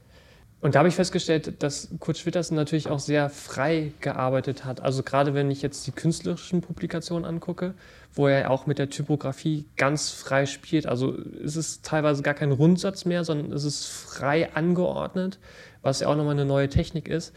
Und 0.60 0.74
da 0.74 0.80
habe 0.80 0.88
ich 0.88 0.96
festgestellt, 0.96 1.62
dass 1.62 1.88
Kurt 2.00 2.18
Schwitters 2.18 2.50
natürlich 2.50 2.88
auch 2.88 2.98
sehr 2.98 3.30
frei 3.30 3.92
gearbeitet 4.00 4.64
hat. 4.64 4.80
Also 4.80 5.04
gerade 5.04 5.32
wenn 5.32 5.52
ich 5.52 5.62
jetzt 5.62 5.86
die 5.86 5.92
künstlerischen 5.92 6.62
Publikationen 6.62 7.24
angucke, 7.24 7.74
wo 8.12 8.26
er 8.26 8.50
auch 8.50 8.66
mit 8.66 8.80
der 8.80 8.90
Typografie 8.90 9.66
ganz 9.76 10.10
frei 10.10 10.46
spielt. 10.46 10.86
Also 10.86 11.16
es 11.44 11.54
ist 11.54 11.84
teilweise 11.84 12.22
gar 12.22 12.34
kein 12.34 12.50
Rundsatz 12.50 13.04
mehr, 13.04 13.22
sondern 13.22 13.52
es 13.52 13.62
ist 13.62 13.86
frei 13.86 14.52
angeordnet, 14.54 15.38
was 15.82 16.00
ja 16.00 16.08
auch 16.08 16.16
nochmal 16.16 16.34
eine 16.34 16.44
neue 16.44 16.68
Technik 16.68 17.06
ist. 17.08 17.32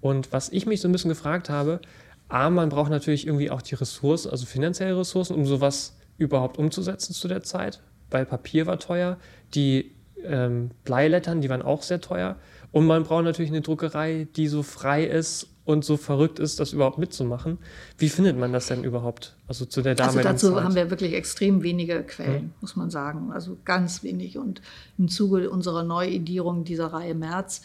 Und 0.00 0.32
was 0.32 0.48
ich 0.48 0.64
mich 0.64 0.80
so 0.80 0.88
ein 0.88 0.92
bisschen 0.92 1.10
gefragt 1.10 1.50
habe, 1.50 1.80
A, 2.28 2.48
man 2.48 2.70
braucht 2.70 2.90
natürlich 2.90 3.26
irgendwie 3.26 3.50
auch 3.50 3.60
die 3.60 3.74
Ressourcen, 3.74 4.30
also 4.30 4.46
finanzielle 4.46 4.98
Ressourcen, 4.98 5.34
um 5.34 5.44
sowas 5.44 5.94
überhaupt 6.16 6.56
umzusetzen 6.56 7.12
zu 7.12 7.28
der 7.28 7.42
Zeit, 7.42 7.80
weil 8.10 8.24
Papier 8.24 8.66
war 8.66 8.78
teuer, 8.78 9.18
die 9.54 9.91
ähm, 10.24 10.70
Bleilettern, 10.84 11.40
die 11.40 11.48
waren 11.48 11.62
auch 11.62 11.82
sehr 11.82 12.00
teuer. 12.00 12.36
Und 12.70 12.86
man 12.86 13.04
braucht 13.04 13.24
natürlich 13.24 13.50
eine 13.50 13.60
Druckerei, 13.60 14.26
die 14.36 14.48
so 14.48 14.62
frei 14.62 15.04
ist 15.04 15.48
und 15.64 15.84
so 15.84 15.96
verrückt 15.96 16.38
ist, 16.38 16.58
das 16.58 16.72
überhaupt 16.72 16.98
mitzumachen. 16.98 17.58
Wie 17.98 18.08
findet 18.08 18.36
man 18.38 18.52
das 18.52 18.66
denn 18.66 18.82
überhaupt? 18.82 19.36
Also 19.46 19.64
zu 19.64 19.82
der 19.82 19.94
damaligen 19.94 20.26
Also 20.26 20.48
dazu 20.48 20.54
Zeit? 20.54 20.64
haben 20.64 20.74
wir 20.74 20.90
wirklich 20.90 21.14
extrem 21.14 21.62
wenige 21.62 22.02
Quellen, 22.02 22.44
mhm. 22.44 22.52
muss 22.60 22.74
man 22.74 22.90
sagen. 22.90 23.30
Also 23.32 23.56
ganz 23.64 24.02
wenig. 24.02 24.38
Und 24.38 24.60
im 24.98 25.08
Zuge 25.08 25.50
unserer 25.50 25.84
Neuedierung 25.84 26.64
dieser 26.64 26.86
Reihe 26.86 27.14
März 27.14 27.62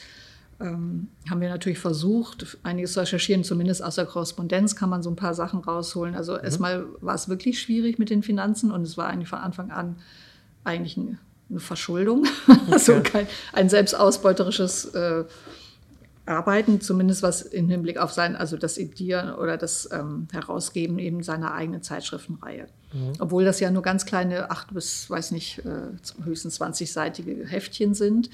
ähm, 0.60 1.08
haben 1.30 1.42
wir 1.42 1.50
natürlich 1.50 1.80
versucht, 1.80 2.58
einiges 2.64 2.94
zu 2.94 3.00
recherchieren. 3.00 3.44
Zumindest 3.44 3.84
aus 3.84 3.96
der 3.96 4.06
Korrespondenz 4.06 4.76
kann 4.76 4.90
man 4.90 5.02
so 5.02 5.10
ein 5.10 5.16
paar 5.16 5.34
Sachen 5.34 5.60
rausholen. 5.60 6.16
Also 6.16 6.34
mhm. 6.34 6.44
erstmal 6.44 6.86
war 7.02 7.16
es 7.16 7.30
wirklich 7.30 7.60
schwierig 7.60 7.98
mit 7.98 8.10
den 8.10 8.22
Finanzen 8.22 8.72
und 8.72 8.84
es 8.84 8.98
war 8.98 9.08
eigentlich 9.08 9.30
von 9.30 9.40
Anfang 9.40 9.72
an 9.72 9.96
eigentlich 10.64 10.98
ein 10.98 11.18
eine 11.50 11.60
Verschuldung, 11.60 12.26
okay. 12.48 12.60
also 12.72 13.02
kein, 13.02 13.28
ein 13.54 13.70
selbstausbeuterisches 13.70 14.86
äh, 14.94 15.24
Arbeiten, 16.28 16.82
zumindest 16.82 17.24
was 17.24 17.42
im 17.42 17.70
Hinblick 17.70 17.98
auf 17.98 18.12
sein, 18.12 18.36
also 18.36 18.58
das 18.58 18.78
Edieren 18.78 19.34
oder 19.34 19.58
das 19.58 19.90
ähm, 19.92 20.28
Herausgeben 20.34 21.00
eben 21.00 21.24
seiner 21.24 21.54
eigenen 21.54 21.82
Zeitschriftenreihe. 21.82 22.68
Mhm. 22.92 23.14
Obwohl 23.20 23.46
das 23.46 23.60
ja 23.60 23.72
nur 23.72 23.82
ganz 23.82 24.06
kleine, 24.06 24.52
acht 24.52 24.74
bis, 24.74 25.10
weiß 25.10 25.32
nicht, 25.32 25.60
äh, 25.60 26.24
höchstens 26.24 26.60
20-seitige 26.60 27.46
Heftchen 27.46 27.94
sind. 27.94 28.30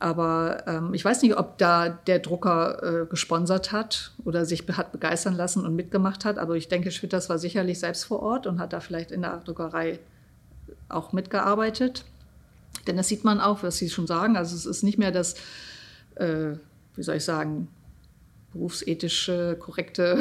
Aber 0.00 0.62
ähm, 0.66 0.94
ich 0.94 1.04
weiß 1.04 1.22
nicht, 1.22 1.36
ob 1.36 1.58
da 1.58 1.88
der 1.88 2.20
Drucker 2.20 3.02
äh, 3.02 3.06
gesponsert 3.06 3.72
hat 3.72 4.12
oder 4.24 4.44
sich 4.44 4.64
hat 4.72 4.92
begeistern 4.92 5.34
lassen 5.34 5.66
und 5.66 5.74
mitgemacht 5.74 6.24
hat. 6.24 6.38
Aber 6.38 6.54
ich 6.54 6.68
denke, 6.68 6.92
Schwitters 6.92 7.28
war 7.28 7.38
sicherlich 7.38 7.80
selbst 7.80 8.04
vor 8.04 8.20
Ort 8.22 8.46
und 8.46 8.60
hat 8.60 8.72
da 8.72 8.80
vielleicht 8.80 9.10
in 9.10 9.22
der 9.22 9.38
Druckerei 9.38 9.98
auch 10.88 11.12
mitgearbeitet. 11.12 12.04
Denn 12.86 12.96
das 12.96 13.08
sieht 13.08 13.24
man 13.24 13.40
auch, 13.40 13.62
was 13.62 13.76
Sie 13.76 13.90
schon 13.90 14.06
sagen. 14.06 14.36
Also 14.36 14.56
es 14.56 14.66
ist 14.66 14.82
nicht 14.82 14.98
mehr 14.98 15.12
das, 15.12 15.34
äh, 16.16 16.52
wie 16.94 17.02
soll 17.02 17.16
ich 17.16 17.24
sagen, 17.24 17.68
berufsethische, 18.52 19.56
korrekte, 19.60 20.20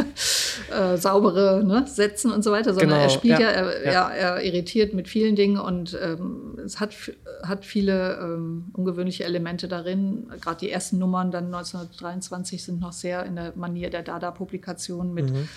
äh, 0.72 0.96
saubere 0.96 1.62
ne, 1.62 1.86
Setzen 1.86 2.32
und 2.32 2.42
so 2.42 2.52
weiter, 2.52 2.72
sondern 2.72 2.90
genau, 2.90 3.02
er 3.02 3.10
spielt 3.10 3.38
ja, 3.38 3.50
ja, 3.50 3.70
er, 3.70 3.92
ja. 3.92 4.08
er, 4.08 4.42
irritiert 4.42 4.94
mit 4.94 5.08
vielen 5.08 5.36
Dingen 5.36 5.58
und 5.58 5.98
ähm, 6.02 6.58
es 6.64 6.80
hat, 6.80 6.94
hat 7.42 7.66
viele 7.66 8.18
ähm, 8.18 8.70
ungewöhnliche 8.72 9.24
Elemente 9.24 9.68
darin. 9.68 10.30
Gerade 10.40 10.60
die 10.60 10.70
ersten 10.70 10.98
Nummern 10.98 11.30
dann 11.30 11.46
1923 11.46 12.64
sind 12.64 12.80
noch 12.80 12.92
sehr 12.92 13.24
in 13.26 13.36
der 13.36 13.52
Manier 13.56 13.90
der 13.90 14.02
Dada-Publikation 14.02 15.12
mit 15.12 15.30
mhm. 15.30 15.48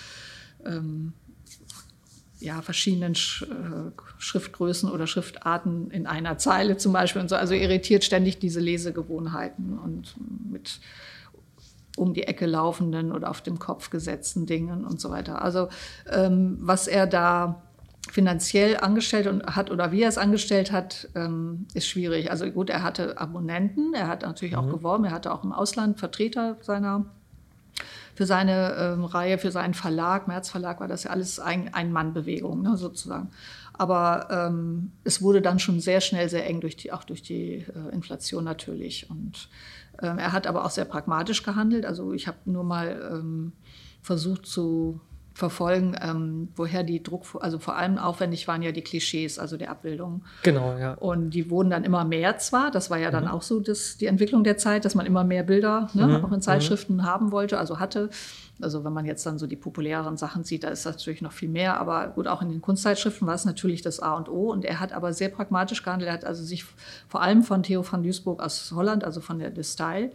ähm, 0.66 1.12
ja, 2.40 2.62
verschiedenen 2.62 3.14
Sch 3.14 3.42
äh, 3.42 3.90
Schriftgrößen 4.18 4.90
oder 4.90 5.06
Schriftarten 5.06 5.90
in 5.90 6.06
einer 6.06 6.38
Zeile 6.38 6.76
zum 6.76 6.92
Beispiel 6.92 7.22
und 7.22 7.28
so. 7.28 7.36
Also 7.36 7.54
irritiert 7.54 8.04
ständig 8.04 8.38
diese 8.38 8.60
Lesegewohnheiten 8.60 9.78
und 9.78 10.14
mit 10.50 10.80
um 11.96 12.12
die 12.12 12.24
Ecke 12.24 12.46
laufenden 12.46 13.12
oder 13.12 13.30
auf 13.30 13.40
dem 13.40 13.58
Kopf 13.58 13.90
gesetzten 13.90 14.46
Dingen 14.46 14.84
und 14.84 15.00
so 15.00 15.10
weiter. 15.10 15.42
Also 15.42 15.68
ähm, 16.10 16.58
was 16.60 16.88
er 16.88 17.06
da 17.06 17.62
finanziell 18.10 18.76
angestellt 18.76 19.28
hat 19.46 19.70
oder 19.70 19.92
wie 19.92 20.02
er 20.02 20.08
es 20.08 20.18
angestellt 20.18 20.72
hat, 20.72 21.08
ähm, 21.14 21.66
ist 21.72 21.86
schwierig. 21.86 22.30
Also 22.30 22.50
gut, 22.50 22.68
er 22.68 22.82
hatte 22.82 23.18
Abonnenten, 23.18 23.94
er 23.94 24.08
hat 24.08 24.22
natürlich 24.22 24.54
mhm. 24.54 24.60
auch 24.60 24.70
geworben, 24.70 25.04
er 25.04 25.12
hatte 25.12 25.32
auch 25.32 25.44
im 25.44 25.52
Ausland 25.52 25.98
Vertreter 25.98 26.56
seiner 26.60 27.06
für 28.14 28.26
seine 28.26 28.74
ähm, 28.78 29.04
Reihe, 29.04 29.38
für 29.38 29.50
seinen 29.50 29.74
Verlag, 29.74 30.28
März 30.28 30.50
Verlag, 30.50 30.80
war 30.80 30.88
das 30.88 31.04
ja 31.04 31.10
alles 31.10 31.40
ein, 31.40 31.72
Ein-Mann-Bewegung 31.74 32.62
ne, 32.62 32.76
sozusagen. 32.76 33.30
Aber 33.72 34.28
ähm, 34.30 34.92
es 35.02 35.20
wurde 35.20 35.42
dann 35.42 35.58
schon 35.58 35.80
sehr 35.80 36.00
schnell 36.00 36.28
sehr 36.28 36.46
eng, 36.46 36.60
durch 36.60 36.76
die, 36.76 36.92
auch 36.92 37.04
durch 37.04 37.22
die 37.22 37.54
äh, 37.54 37.92
Inflation 37.92 38.44
natürlich. 38.44 39.10
Und 39.10 39.48
ähm, 40.00 40.18
er 40.18 40.32
hat 40.32 40.46
aber 40.46 40.64
auch 40.64 40.70
sehr 40.70 40.84
pragmatisch 40.84 41.42
gehandelt. 41.42 41.84
Also 41.84 42.12
ich 42.12 42.28
habe 42.28 42.38
nur 42.44 42.62
mal 42.62 43.10
ähm, 43.12 43.52
versucht 44.00 44.46
zu 44.46 45.00
verfolgen, 45.34 45.96
ähm, 46.00 46.48
woher 46.54 46.84
die 46.84 47.02
Druck, 47.02 47.24
also 47.40 47.58
vor 47.58 47.74
allem 47.76 47.98
aufwendig 47.98 48.46
waren 48.46 48.62
ja 48.62 48.70
die 48.70 48.82
Klischees, 48.82 49.40
also 49.40 49.56
der 49.56 49.68
Abbildungen. 49.68 50.22
Genau, 50.44 50.78
ja. 50.78 50.94
Und 50.94 51.30
die 51.30 51.50
wurden 51.50 51.70
dann 51.70 51.82
immer 51.82 52.04
mehr 52.04 52.38
zwar, 52.38 52.70
das 52.70 52.88
war 52.88 52.98
ja 52.98 53.10
dann 53.10 53.24
mhm. 53.24 53.30
auch 53.30 53.42
so 53.42 53.58
das, 53.58 53.96
die 53.96 54.06
Entwicklung 54.06 54.44
der 54.44 54.58
Zeit, 54.58 54.84
dass 54.84 54.94
man 54.94 55.06
immer 55.06 55.24
mehr 55.24 55.42
Bilder 55.42 55.88
ne, 55.92 56.06
mhm. 56.06 56.24
auch 56.24 56.30
in 56.30 56.40
Zeitschriften 56.40 56.96
mhm. 56.96 57.02
haben 57.02 57.32
wollte, 57.32 57.58
also 57.58 57.80
hatte. 57.80 58.10
Also 58.62 58.84
wenn 58.84 58.92
man 58.92 59.04
jetzt 59.04 59.26
dann 59.26 59.36
so 59.36 59.48
die 59.48 59.56
populäreren 59.56 60.16
Sachen 60.16 60.44
sieht, 60.44 60.62
da 60.62 60.68
ist 60.68 60.86
das 60.86 60.98
natürlich 60.98 61.20
noch 61.20 61.32
viel 61.32 61.48
mehr. 61.48 61.80
Aber 61.80 62.06
gut, 62.14 62.28
auch 62.28 62.40
in 62.40 62.50
den 62.50 62.60
Kunstzeitschriften 62.60 63.26
war 63.26 63.34
es 63.34 63.44
natürlich 63.44 63.82
das 63.82 63.98
A 63.98 64.14
und 64.14 64.28
O. 64.28 64.52
Und 64.52 64.64
er 64.64 64.78
hat 64.78 64.92
aber 64.92 65.12
sehr 65.12 65.30
pragmatisch 65.30 65.82
gehandelt. 65.82 66.08
Er 66.08 66.14
hat 66.14 66.24
also 66.24 66.44
sich 66.44 66.64
vor 67.08 67.20
allem 67.20 67.42
von 67.42 67.64
Theo 67.64 67.84
van 67.90 68.04
Duisburg 68.04 68.40
aus 68.40 68.70
Holland, 68.72 69.02
also 69.02 69.20
von 69.20 69.40
der 69.40 69.52
The 69.52 69.64
Style, 69.64 70.12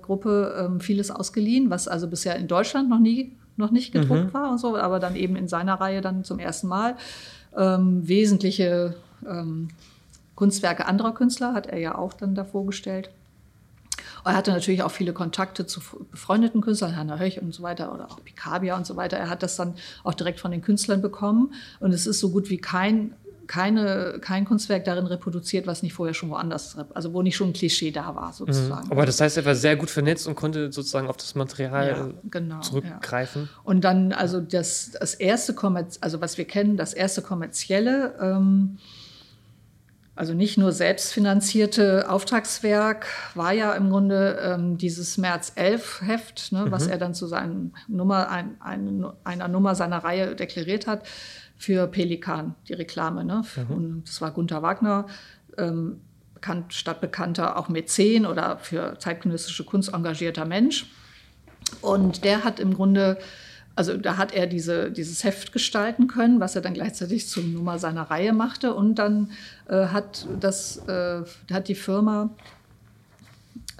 Gruppe 0.00 0.56
ähm, 0.58 0.80
vieles 0.80 1.10
ausgeliehen, 1.10 1.68
was 1.68 1.88
also 1.88 2.08
bisher 2.08 2.36
in 2.36 2.48
Deutschland 2.48 2.88
noch 2.88 3.00
nie 3.00 3.36
noch 3.58 3.70
nicht 3.70 3.92
gedruckt 3.92 4.26
mhm. 4.26 4.34
war 4.34 4.50
und 4.50 4.58
so, 4.58 4.76
aber 4.76 5.00
dann 5.00 5.16
eben 5.16 5.36
in 5.36 5.48
seiner 5.48 5.74
Reihe 5.74 6.00
dann 6.00 6.24
zum 6.24 6.38
ersten 6.38 6.68
Mal. 6.68 6.96
Ähm, 7.56 8.06
wesentliche 8.06 8.94
ähm, 9.26 9.68
Kunstwerke 10.34 10.86
anderer 10.86 11.12
Künstler 11.12 11.52
hat 11.54 11.66
er 11.66 11.78
ja 11.78 11.96
auch 11.96 12.12
dann 12.12 12.34
da 12.34 12.44
vorgestellt. 12.44 13.10
Er 14.24 14.36
hatte 14.36 14.52
natürlich 14.52 14.82
auch 14.82 14.90
viele 14.90 15.12
Kontakte 15.12 15.66
zu 15.66 15.80
befreundeten 16.10 16.60
Künstlern, 16.60 16.96
Hanna 16.96 17.18
Höch 17.18 17.40
und 17.40 17.54
so 17.54 17.62
weiter 17.62 17.92
oder 17.94 18.10
auch 18.10 18.22
Picabia 18.22 18.76
und 18.76 18.86
so 18.86 18.96
weiter. 18.96 19.16
Er 19.16 19.30
hat 19.30 19.42
das 19.42 19.56
dann 19.56 19.74
auch 20.04 20.14
direkt 20.14 20.40
von 20.40 20.50
den 20.50 20.62
Künstlern 20.62 21.00
bekommen 21.00 21.52
und 21.80 21.92
es 21.92 22.06
ist 22.06 22.20
so 22.20 22.30
gut 22.30 22.50
wie 22.50 22.58
kein 22.58 23.14
keine, 23.48 24.18
kein 24.20 24.44
Kunstwerk 24.44 24.84
darin 24.84 25.06
reproduziert, 25.06 25.66
was 25.66 25.82
nicht 25.82 25.94
vorher 25.94 26.14
schon 26.14 26.28
woanders, 26.28 26.76
also 26.94 27.14
wo 27.14 27.22
nicht 27.22 27.34
schon 27.34 27.48
ein 27.48 27.52
Klischee 27.54 27.90
da 27.90 28.14
war, 28.14 28.32
sozusagen. 28.32 28.86
Mhm. 28.86 28.92
Aber 28.92 29.06
das 29.06 29.20
heißt, 29.20 29.38
er 29.38 29.44
war 29.46 29.54
sehr 29.54 29.74
gut 29.74 29.90
vernetzt 29.90 30.28
und 30.28 30.36
konnte 30.36 30.70
sozusagen 30.70 31.08
auf 31.08 31.16
das 31.16 31.34
Material 31.34 31.88
ja, 31.88 32.08
genau, 32.30 32.60
zurückgreifen. 32.60 33.48
Ja. 33.50 33.60
Und 33.64 33.82
dann, 33.82 34.12
also 34.12 34.40
das, 34.40 34.92
das 34.92 35.14
erste, 35.14 35.54
Kommerz 35.54 35.98
also 36.02 36.20
was 36.20 36.36
wir 36.38 36.44
kennen, 36.44 36.76
das 36.76 36.92
erste 36.92 37.22
kommerzielle, 37.22 38.14
ähm, 38.20 38.78
also 40.14 40.34
nicht 40.34 40.58
nur 40.58 40.72
selbstfinanzierte 40.72 42.10
Auftragswerk, 42.10 43.06
war 43.34 43.52
ja 43.52 43.72
im 43.74 43.88
Grunde 43.88 44.38
ähm, 44.42 44.76
dieses 44.76 45.16
März 45.16 45.52
11 45.54 46.02
Heft, 46.04 46.52
ne, 46.52 46.66
mhm. 46.66 46.70
was 46.70 46.86
er 46.86 46.98
dann 46.98 47.14
zu 47.14 47.26
seinen 47.26 47.72
Nummer, 47.86 48.28
ein, 48.28 48.56
ein, 48.60 49.06
einer 49.24 49.48
Nummer 49.48 49.74
seiner 49.74 49.98
Reihe 49.98 50.34
deklariert 50.34 50.86
hat 50.86 51.04
für 51.58 51.86
Pelikan, 51.88 52.54
die 52.68 52.74
Reklame. 52.74 53.24
Ne? 53.24 53.42
Mhm. 53.56 53.74
Und 53.74 54.02
das 54.06 54.20
war 54.20 54.30
Gunther 54.30 54.62
Wagner, 54.62 55.06
ähm, 55.58 56.00
bekannt, 56.34 56.72
stadtbekannter 56.72 57.58
auch 57.58 57.68
Mäzen 57.68 58.24
oder 58.24 58.58
für 58.58 58.96
zeitgenössische 58.98 59.64
Kunst 59.64 59.92
engagierter 59.92 60.44
Mensch. 60.44 60.86
Und 61.82 62.24
der 62.24 62.44
hat 62.44 62.60
im 62.60 62.74
Grunde, 62.74 63.18
also 63.74 63.96
da 63.96 64.16
hat 64.16 64.32
er 64.32 64.46
diese, 64.46 64.92
dieses 64.92 65.24
Heft 65.24 65.52
gestalten 65.52 66.06
können, 66.06 66.38
was 66.38 66.54
er 66.54 66.62
dann 66.62 66.74
gleichzeitig 66.74 67.26
zur 67.26 67.42
Nummer 67.42 67.80
seiner 67.80 68.02
Reihe 68.02 68.32
machte. 68.32 68.72
Und 68.72 68.94
dann 68.94 69.32
äh, 69.68 69.86
hat, 69.86 70.28
das, 70.38 70.78
äh, 70.86 71.22
hat 71.52 71.66
die 71.66 71.74
Firma 71.74 72.30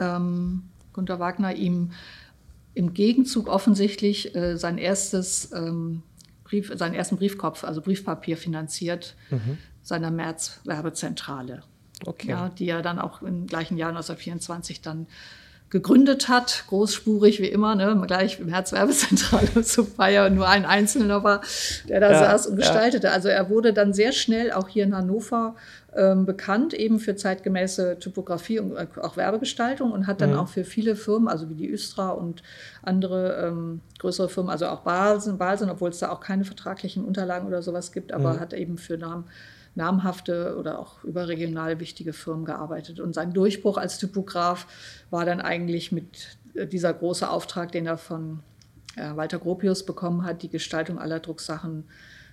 ähm, 0.01 0.65
Gunther 0.93 1.21
Wagner 1.21 1.55
ihm 1.55 1.93
im 2.75 2.93
Gegenzug 2.93 3.49
offensichtlich 3.49 4.35
äh, 4.35 4.57
sein 4.57 4.79
erstes 4.79 5.53
ähm, 5.53 6.03
Brief, 6.49 6.73
seinen 6.75 6.95
ersten 6.95 7.17
Briefkopf, 7.17 7.65
also 7.65 7.81
Briefpapier 7.81 8.37
finanziert, 8.37 9.15
mhm. 9.31 9.59
seiner 9.83 10.11
März-Werbezentrale. 10.11 11.63
Okay. 12.07 12.29
Ja, 12.29 12.49
die 12.49 12.69
er 12.69 12.83
dann 12.83 12.99
auch 12.99 13.23
im 13.23 13.47
gleichen 13.47 13.77
Jahr 13.77 13.91
1924 13.91 14.81
dann 14.81 15.07
gegründet 15.71 16.29
hat, 16.29 16.65
großspurig 16.69 17.41
wie 17.41 17.49
immer, 17.49 17.75
ne, 17.75 18.03
gleich 18.07 18.41
im 18.41 18.49
Herzwerbezentrale 18.49 19.63
zu 19.63 19.85
feiern, 19.85 20.35
nur 20.35 20.49
ein 20.49 20.65
Einzelner 20.65 21.23
war, 21.23 21.43
der 21.89 22.01
da 22.01 22.11
ja, 22.11 22.19
saß 22.19 22.47
und 22.47 22.57
gestaltete. 22.57 23.09
Ja. 23.09 23.13
Also 23.13 23.29
er 23.29 23.51
wurde 23.51 23.73
dann 23.73 23.93
sehr 23.93 24.13
schnell 24.13 24.53
auch 24.53 24.69
hier 24.69 24.85
in 24.85 24.97
Hannover 24.97 25.57
ähm, 25.95 26.25
bekannt, 26.25 26.73
eben 26.73 27.01
für 27.01 27.17
zeitgemäße 27.17 27.99
Typografie 27.99 28.61
und 28.61 28.77
äh, 28.77 28.87
auch 29.03 29.17
Werbegestaltung 29.19 29.93
und 29.93 30.07
hat 30.07 30.23
dann 30.23 30.33
mhm. 30.33 30.39
auch 30.39 30.49
für 30.49 30.65
viele 30.65 30.97
Firmen, 30.97 31.29
also 31.29 31.51
wie 31.51 31.55
die 31.55 31.71
Östra 31.71 32.11
und 32.11 32.43
andere 32.83 33.47
ähm, 33.47 33.81
größere 33.99 34.31
Firmen, 34.31 34.51
also 34.51 34.67
auch 34.69 34.81
Balsen, 34.81 35.37
Balsen, 35.37 35.69
obwohl 35.69 35.91
es 35.91 35.99
da 35.99 36.11
auch 36.11 36.21
keine 36.21 36.45
vertraglichen 36.45 37.05
Unterlagen 37.05 37.47
oder 37.47 37.61
sowas 37.61 37.93
gibt, 37.93 38.13
aber 38.13 38.35
mhm. 38.35 38.41
hat 38.41 38.55
eben 38.55 38.79
für 38.79 38.97
Namen 38.97 39.25
namhafte 39.79 40.57
oder 40.59 40.79
auch 40.79 41.03
überregional 41.05 41.81
wichtige 41.81 42.13
Firmen 42.13 42.45
gearbeitet. 42.45 43.01
Und 43.01 43.15
sein 43.15 43.33
Durchbruch 43.33 43.79
als 43.79 43.97
Typograf 43.97 44.67
war 45.09 45.25
dann 45.25 45.41
eigentlich 45.41 45.91
mit 45.91 46.37
äh, 46.55 46.67
dieser 46.67 46.93
große 46.93 47.31
Auftrag, 47.31 47.73
den 47.73 47.87
er 47.87 47.97
von 47.97 48.41
äh, 48.97 49.17
Walter 49.17 49.39
Gropius 49.39 49.87
bekommen 49.87 50.25
hat, 50.25 50.43
die 50.43 50.51
Gestaltung 50.51 50.99
aller 50.99 51.21
Drucksachen 51.21 51.85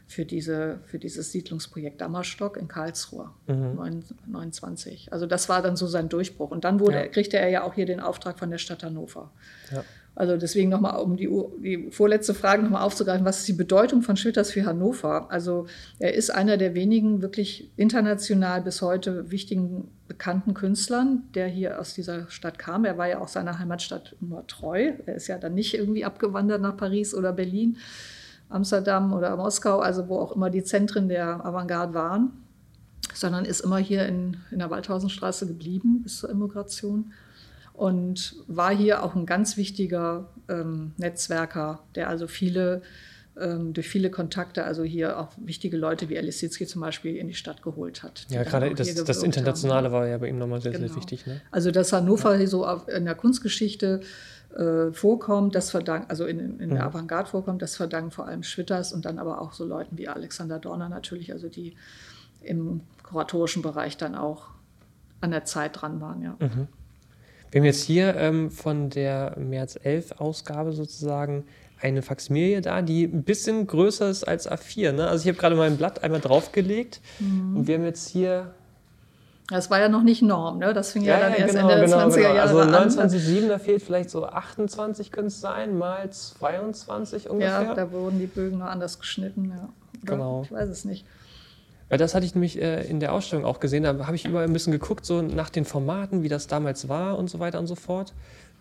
für, 0.07 0.25
diese, 0.25 0.79
für 0.85 0.99
dieses 0.99 1.31
Siedlungsprojekt 1.31 2.01
Dammerstock 2.01 2.57
in 2.57 2.67
Karlsruhe, 2.67 3.31
mhm. 3.47 4.03
29. 4.27 5.13
Also 5.13 5.25
das 5.25 5.47
war 5.49 5.61
dann 5.61 5.77
so 5.77 5.87
sein 5.87 6.09
Durchbruch. 6.09 6.51
Und 6.51 6.63
dann 6.63 6.79
wurde, 6.79 6.97
ja. 6.97 7.07
kriegte 7.07 7.37
er 7.37 7.49
ja 7.49 7.63
auch 7.63 7.73
hier 7.73 7.85
den 7.85 7.99
Auftrag 7.99 8.37
von 8.37 8.51
der 8.51 8.57
Stadt 8.57 8.83
Hannover. 8.83 9.31
Ja. 9.71 9.83
Also 10.15 10.37
deswegen 10.37 10.69
nochmal, 10.69 11.01
um 11.01 11.17
die, 11.17 11.29
die 11.61 11.91
vorletzte 11.91 12.33
Frage 12.33 12.63
nochmal 12.63 12.83
aufzugreifen, 12.83 13.25
was 13.25 13.39
ist 13.39 13.47
die 13.49 13.53
Bedeutung 13.53 14.01
von 14.01 14.15
Schwitters 14.15 14.51
für 14.51 14.65
Hannover? 14.65 15.29
Also 15.29 15.67
er 15.99 16.13
ist 16.13 16.29
einer 16.29 16.55
der 16.55 16.73
wenigen 16.73 17.21
wirklich 17.21 17.69
international 17.75 18.61
bis 18.61 18.81
heute 18.81 19.29
wichtigen 19.29 19.89
bekannten 20.07 20.53
Künstlern, 20.53 21.23
der 21.33 21.47
hier 21.47 21.81
aus 21.81 21.93
dieser 21.93 22.29
Stadt 22.29 22.57
kam. 22.57 22.85
Er 22.85 22.97
war 22.97 23.09
ja 23.09 23.19
auch 23.19 23.27
seiner 23.27 23.59
Heimatstadt 23.59 24.15
immer 24.21 24.47
treu. 24.47 24.93
Er 25.05 25.15
ist 25.15 25.27
ja 25.27 25.37
dann 25.37 25.53
nicht 25.53 25.73
irgendwie 25.73 26.05
abgewandert 26.05 26.61
nach 26.61 26.77
Paris 26.77 27.13
oder 27.13 27.33
Berlin, 27.33 27.77
Amsterdam 28.47 29.11
oder 29.11 29.35
Moskau, 29.35 29.79
also 29.79 30.07
wo 30.07 30.17
auch 30.17 30.33
immer 30.33 30.49
die 30.49 30.63
Zentren 30.63 31.09
der 31.09 31.45
Avantgarde 31.45 31.93
waren, 31.93 32.31
sondern 33.13 33.43
ist 33.43 33.61
immer 33.61 33.79
hier 33.79 34.05
in, 34.05 34.37
in 34.51 34.59
der 34.59 34.69
Waldhausenstraße 34.69 35.45
geblieben 35.45 36.03
bis 36.03 36.19
zur 36.19 36.29
Immigration 36.29 37.11
und 37.77 38.35
war 38.47 38.75
hier 38.75 39.03
auch 39.03 39.15
ein 39.15 39.25
ganz 39.25 39.57
wichtiger 39.57 40.29
ähm, 40.49 40.93
Netzwerker, 40.97 41.83
der 41.95 42.09
also 42.09 42.27
viele 42.27 42.81
ähm, 43.37 43.73
durch 43.73 43.89
viele 43.89 44.09
Kontakte, 44.09 44.63
also 44.63 44.83
hier 44.83 45.19
auch 45.19 45.29
wichtige 45.37 45.75
Leute 45.75 46.07
wie 46.09 46.17
Alice 46.17 46.39
Sitzky 46.39 46.65
zum 46.65 46.81
Beispiel 46.81 47.17
in 47.17 47.27
die 47.27 47.33
Stadt 47.33 47.61
geholt 47.61 48.01
hat. 48.01 48.25
Ja, 48.29 48.43
gerade 48.43 48.73
das, 48.73 48.93
das, 48.93 49.23
Internationale 49.23 49.87
haben. 49.87 49.93
war 49.93 50.07
ja 50.07 50.17
bei 50.17 50.29
ihm 50.29 50.37
nochmal 50.37 50.61
sehr, 50.61 50.71
genau. 50.71 50.87
sehr 50.87 50.95
wichtig. 50.95 51.27
Ne? 51.27 51.41
Also, 51.51 51.71
dass 51.71 51.91
Hannover 51.91 52.37
ja. 52.39 52.47
so 52.47 52.65
in 52.65 53.03
der 53.03 53.15
Kunstgeschichte 53.15 53.99
äh, 54.55 54.91
vorkommt, 54.93 55.53
das 55.53 55.69
verdankt, 55.69 56.09
also 56.09 56.25
in, 56.25 56.59
in 56.59 56.69
der 56.69 56.83
mhm. 56.83 56.87
Avantgarde 56.87 57.29
vorkommt, 57.29 57.61
das 57.61 57.75
verdankt 57.75 58.13
vor 58.13 58.25
allem 58.25 58.43
Schwitters 58.43 58.93
und 58.93 59.03
dann 59.03 59.19
aber 59.19 59.41
auch 59.41 59.51
so 59.51 59.65
Leuten 59.65 59.97
wie 59.97 60.07
Alexander 60.07 60.59
Dorner 60.59 60.87
natürlich, 60.87 61.33
also 61.33 61.49
die 61.49 61.75
im 62.41 62.81
kuratorischen 63.03 63.61
Bereich 63.61 63.97
dann 63.97 64.15
auch 64.15 64.47
an 65.19 65.31
der 65.31 65.43
Zeit 65.43 65.81
dran 65.81 65.99
waren, 65.99 66.21
ja. 66.21 66.37
Mhm. 66.39 66.67
Wir 67.55 67.61
haben 67.61 67.67
jetzt 67.67 67.83
hier 67.85 68.17
ähm, 68.17 68.51
von 68.51 68.89
der 68.89 69.37
März 69.39 69.79
11 69.81 70.19
Ausgabe 70.19 70.73
sozusagen 70.73 71.45
eine 71.79 72.01
Faximilie 72.01 72.59
da, 72.59 72.81
die 72.81 73.05
ein 73.05 73.23
bisschen 73.23 73.65
größer 73.65 74.09
ist 74.09 74.25
als 74.25 74.51
A4. 74.51 74.91
Ne? 74.91 75.07
Also 75.07 75.21
ich 75.21 75.29
habe 75.29 75.37
gerade 75.37 75.55
mein 75.55 75.77
Blatt 75.77 76.03
einmal 76.03 76.19
draufgelegt 76.19 76.99
mhm. 77.19 77.55
und 77.55 77.67
wir 77.67 77.75
haben 77.75 77.85
jetzt 77.85 78.09
hier 78.09 78.53
das 79.47 79.71
war 79.71 79.79
ja 79.79 79.87
noch 79.87 80.03
nicht 80.03 80.21
Norm, 80.21 80.57
ne? 80.57 80.73
Das 80.73 80.91
fing 80.91 81.03
ja, 81.03 81.13
ja 81.13 81.19
dann 81.21 81.31
ja, 81.31 81.37
erst 81.37 81.53
genau, 81.53 81.69
Ende 81.69 81.87
der 81.87 81.97
genau, 81.97 82.09
20er 82.09 82.15
genau. 82.15 82.35
Jahre 82.35 82.41
also 82.41 82.97
29,7, 82.97 83.43
an. 83.43 83.49
da 83.49 83.59
fehlt 83.59 83.83
vielleicht 83.83 84.09
so 84.09 84.25
28 84.25 85.11
können 85.13 85.27
es 85.27 85.39
sein, 85.39 85.77
mal 85.77 86.09
22 86.09 87.29
ungefähr. 87.29 87.61
Ja, 87.61 87.73
da 87.73 87.89
wurden 87.89 88.19
die 88.19 88.25
Bögen 88.25 88.57
noch 88.57 88.65
anders 88.65 88.99
geschnitten, 88.99 89.53
ja. 89.55 89.69
Oder? 90.03 90.11
Genau. 90.11 90.41
Ich 90.43 90.51
weiß 90.51 90.67
es 90.67 90.83
nicht. 90.83 91.05
Weil 91.89 91.97
das 91.97 92.15
hatte 92.15 92.25
ich 92.25 92.33
nämlich 92.33 92.61
äh, 92.61 92.83
in 92.87 92.99
der 92.99 93.13
Ausstellung 93.13 93.45
auch 93.45 93.59
gesehen. 93.59 93.83
Da 93.83 94.07
habe 94.07 94.15
ich 94.15 94.25
überall 94.25 94.45
ein 94.45 94.53
bisschen 94.53 94.71
geguckt, 94.71 95.05
so 95.05 95.21
nach 95.21 95.49
den 95.49 95.65
Formaten, 95.65 96.23
wie 96.23 96.29
das 96.29 96.47
damals 96.47 96.89
war 96.89 97.17
und 97.17 97.29
so 97.29 97.39
weiter 97.39 97.59
und 97.59 97.67
so 97.67 97.75
fort. 97.75 98.13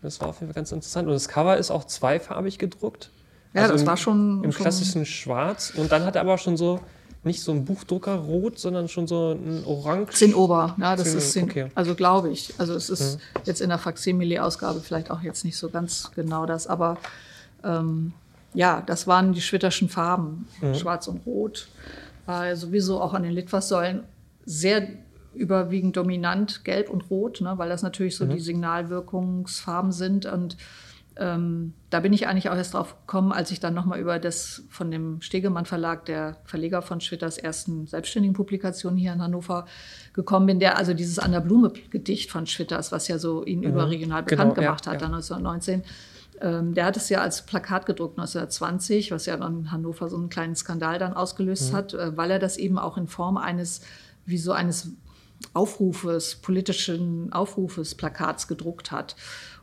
Das 0.02 0.20
war 0.20 0.28
auf 0.28 0.40
jeden 0.40 0.52
Fall 0.52 0.60
ganz 0.60 0.72
interessant. 0.72 1.08
Und 1.08 1.14
das 1.14 1.28
Cover 1.28 1.56
ist 1.56 1.70
auch 1.70 1.84
zweifarbig 1.84 2.58
gedruckt. 2.58 3.10
Ja, 3.54 3.62
also 3.62 3.72
das 3.72 3.82
im, 3.82 3.86
war 3.86 3.96
schon. 3.96 4.44
Im 4.44 4.52
schon 4.52 4.62
klassischen 4.62 5.06
Schwarz. 5.06 5.72
Und 5.74 5.90
dann 5.90 6.04
hat 6.04 6.16
er 6.16 6.20
aber 6.20 6.36
schon 6.36 6.56
so 6.56 6.80
nicht 7.24 7.42
so 7.42 7.52
ein 7.52 7.64
Buchdrucker 7.64 8.16
rot, 8.16 8.58
sondern 8.58 8.88
schon 8.88 9.06
so 9.06 9.32
ein 9.32 9.64
Orange. 9.64 10.12
Zinnober, 10.12 10.76
ja, 10.78 10.94
das 10.94 11.08
Zin, 11.08 11.18
ist 11.18 11.32
Zin, 11.32 11.44
okay. 11.44 11.66
also 11.74 11.94
glaube 11.94 12.28
ich. 12.28 12.52
Also 12.58 12.74
es 12.74 12.90
ist 12.90 13.14
ja. 13.14 13.40
jetzt 13.44 13.62
in 13.62 13.70
der 13.70 13.78
Faximile-Ausgabe 13.78 14.80
vielleicht 14.80 15.10
auch 15.10 15.22
jetzt 15.22 15.42
nicht 15.42 15.56
so 15.56 15.70
ganz 15.70 16.10
genau 16.14 16.44
das, 16.44 16.66
aber 16.66 16.98
ähm, 17.64 18.12
ja, 18.52 18.82
das 18.84 19.06
waren 19.06 19.32
die 19.32 19.40
schwitterschen 19.40 19.88
Farben, 19.88 20.46
mhm. 20.60 20.74
schwarz 20.74 21.08
und 21.08 21.24
rot 21.24 21.68
war 22.26 22.54
sowieso 22.56 23.00
auch 23.00 23.14
an 23.14 23.22
den 23.22 23.32
Litfaßsäulen 23.32 24.04
sehr 24.44 24.88
überwiegend 25.34 25.96
dominant 25.96 26.64
gelb 26.64 26.90
und 26.90 27.10
rot, 27.10 27.40
ne, 27.40 27.54
weil 27.56 27.68
das 27.68 27.82
natürlich 27.82 28.16
so 28.16 28.24
mhm. 28.24 28.30
die 28.30 28.40
Signalwirkungsfarben 28.40 29.92
sind. 29.92 30.26
Und 30.26 30.56
ähm, 31.16 31.74
da 31.90 32.00
bin 32.00 32.12
ich 32.12 32.26
eigentlich 32.26 32.50
auch 32.50 32.56
erst 32.56 32.74
drauf 32.74 32.96
gekommen, 33.00 33.32
als 33.32 33.50
ich 33.50 33.60
dann 33.60 33.74
nochmal 33.74 34.00
über 34.00 34.18
das 34.18 34.64
von 34.68 34.90
dem 34.90 35.20
Stegemann 35.20 35.64
Verlag, 35.64 36.04
der 36.06 36.36
Verleger 36.44 36.82
von 36.82 37.00
Schwitters 37.00 37.38
ersten 37.38 37.86
selbstständigen 37.86 38.34
Publikation 38.34 38.96
hier 38.96 39.12
in 39.12 39.22
Hannover, 39.22 39.66
gekommen 40.12 40.46
bin, 40.46 40.60
der 40.60 40.78
also 40.78 40.94
dieses 40.94 41.18
An 41.18 41.32
der 41.32 41.40
Blume 41.40 41.72
Gedicht 41.90 42.30
von 42.30 42.46
Schwitters, 42.46 42.92
was 42.92 43.08
ja 43.08 43.18
so 43.18 43.44
ihn 43.44 43.60
mhm. 43.60 43.66
überregional 43.66 44.22
bekannt 44.22 44.54
genau, 44.54 44.66
gemacht 44.66 44.86
ja, 44.86 44.92
hat, 44.92 45.00
ja. 45.00 45.08
dann 45.08 45.14
1919, 45.14 45.80
Ähm, 45.80 45.82
der 46.40 46.84
hat 46.84 46.96
es 46.96 47.08
ja 47.08 47.20
als 47.20 47.42
Plakat 47.42 47.86
gedruckt 47.86 48.18
1920, 48.18 49.10
was 49.10 49.26
ja 49.26 49.36
dann 49.36 49.60
in 49.60 49.72
Hannover 49.72 50.08
so 50.08 50.16
einen 50.16 50.28
kleinen 50.28 50.56
Skandal 50.56 50.98
dann 50.98 51.14
ausgelöst 51.14 51.72
mhm. 51.72 51.76
hat, 51.76 51.94
äh, 51.94 52.16
weil 52.16 52.30
er 52.30 52.38
das 52.38 52.56
eben 52.56 52.78
auch 52.78 52.96
in 52.96 53.06
Form 53.06 53.36
eines, 53.36 53.82
wie 54.26 54.38
so 54.38 54.52
eines 54.52 54.90
Aufrufes, 55.52 56.36
politischen 56.36 57.32
Aufrufes, 57.32 57.94
Plakats 57.94 58.48
gedruckt 58.48 58.90
hat. 58.90 59.16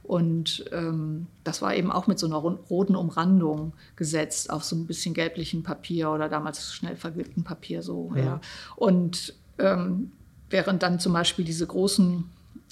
Und 0.04 0.66
ähm, 0.72 1.28
das 1.44 1.62
war 1.62 1.76
eben 1.76 1.92
auch 1.92 2.08
mit 2.08 2.20
so 2.20 2.26
einer 2.26 2.38
roten 2.38 2.96
Umrandung 2.96 3.74
gesetzt 3.96 4.50
auf 4.50 4.64
so 4.64 4.76
ein 4.76 4.88
bisschen 4.88 5.14
gelblichen 5.14 5.64
Papier 5.64 6.10
oder 6.12 6.28
damals 6.28 6.74
schnell 6.74 6.96
vergilbten 6.96 7.44
Papier 7.44 7.82
so. 7.82 8.12
Ja. 8.16 8.24
ja. 8.24 8.42
Und 8.76 9.36
ähm, 9.60 10.12
während 10.50 10.84
dann 10.84 11.00
zum 11.00 11.14
Beispiel 11.14 11.46
diese 11.46 11.68
großen 11.68 12.26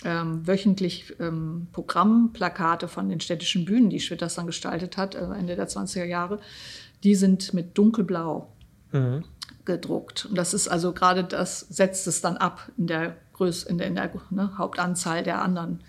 ähm, 0.06 0.48
wöchentlich 0.48 1.16
ähm, 1.20 1.68
Programmplakate 1.72 2.88
von 2.88 3.10
den 3.10 3.20
städtischen 3.20 3.66
Bühnen, 3.66 3.90
die 3.90 4.00
Schwitters 4.00 4.36
dann 4.36 4.46
gestaltet 4.46 4.98
hat, 4.98 5.16
äh, 5.16 5.20
Ende 5.20 5.56
der 5.56 5.68
20er 5.68 6.06
Jahre, 6.06 6.40
die 7.04 7.16
sind 7.16 7.54
mit 7.54 7.78
dunkelblau 7.78 8.52
mhm. 8.92 9.26
gedruckt. 9.66 10.26
Und 10.26 10.38
das 10.38 10.54
ist 10.54 10.68
also 10.68 10.94
gerade 10.94 11.24
das, 11.24 11.62
setzt 11.62 12.08
es 12.08 12.22
dann 12.22 12.38
ab 12.38 12.72
in 12.78 12.88
der, 12.88 13.18
Größe, 13.34 13.68
in 13.68 13.78
der, 13.78 13.88
in 13.88 13.96
der 13.96 14.12
ne, 14.30 14.58
Hauptanzahl 14.58 15.24
der 15.24 15.42
anderen 15.42 15.82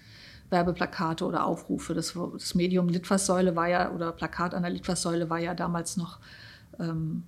Werbeplakate 0.51 1.25
oder 1.25 1.47
Aufrufe. 1.47 1.95
Das, 1.95 2.15
das 2.33 2.55
Medium 2.57 2.89
Litfaßsäule 2.89 3.55
war 3.55 3.69
ja, 3.69 3.93
oder 3.93 4.11
Plakat 4.11 4.55
an 4.55 4.63
der 4.63 4.73
Litfaßsäule 4.73 5.31
war 5.31 5.39
ja 5.39 5.55
damals 5.55 5.97
noch 5.97 6.19
ähm, 6.81 7.23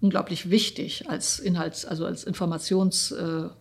unglaublich 0.00 0.50
wichtig 0.50 1.10
als 1.10 1.40
Inhalts-, 1.40 1.84
also 1.84 2.06
als 2.06 2.22
Informationsübermittlung. 2.22 3.50
Äh, 3.50 3.59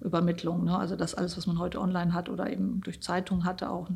ne? 0.00 0.78
Also 0.78 0.96
das 0.96 1.14
alles, 1.14 1.36
was 1.36 1.46
man 1.46 1.58
heute 1.58 1.80
online 1.80 2.14
hat 2.14 2.28
oder 2.28 2.50
eben 2.50 2.80
durch 2.82 3.00
Zeitungen 3.02 3.44
hatte, 3.44 3.70
auch 3.70 3.88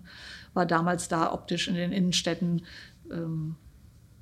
war 0.55 0.67
damals 0.67 1.09
da 1.09 1.33
optisch 1.33 1.69
in 1.69 1.75
den 1.75 1.93
Innenstädten 1.93 2.63
ähm, 3.11 3.57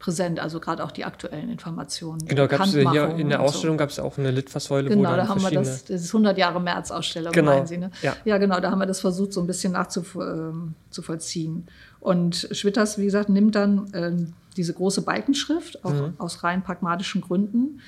präsent, 0.01 0.41
also 0.41 0.59
gerade 0.59 0.83
auch 0.83 0.91
die 0.91 1.05
aktuellen 1.05 1.51
Informationen. 1.51 2.27
Genau, 2.27 2.49
gab 2.49 2.63
es 2.63 2.73
hier 2.73 3.17
in 3.17 3.29
der 3.29 3.41
Ausstellung 3.41 3.77
so. 3.77 3.79
gab 3.79 3.91
es 3.91 4.01
auch 4.01 4.19
eine 4.19 4.33
Litfaßsäule. 4.33 4.89
Genau, 4.89 5.15
da 5.15 5.29
haben 5.29 5.43
wir 5.43 5.51
das, 5.51 5.85
das 5.85 6.03
ist 6.03 6.09
100 6.09 6.37
Jahre 6.37 6.61
März-Ausstellung, 6.61 7.33
genau. 7.33 7.53
meinen 7.53 7.67
Sie, 7.67 7.77
ne? 7.77 7.91
Ja. 8.03 8.17
ja, 8.25 8.39
genau, 8.39 8.59
da 8.59 8.73
haben 8.73 8.81
wir 8.81 8.87
das 8.87 9.01
versucht, 9.01 9.33
so 9.33 9.41
ein 9.41 9.47
bisschen 9.47 9.75
nachzuvollziehen. 9.75 11.55
Ähm, 11.55 11.65
Und 12.01 12.49
Schwitters, 12.51 12.99
wie 12.99 13.05
gesagt, 13.05 13.29
nimmt 13.29 13.55
dann 13.55 13.91
ähm, 13.93 14.33
diese 14.57 14.73
große 14.73 15.03
Balkenschrift, 15.03 15.85
auch 15.85 15.93
mhm. 15.93 16.15
aus 16.19 16.43
rein 16.43 16.65
pragmatischen 16.65 17.21
Gründen, 17.21 17.81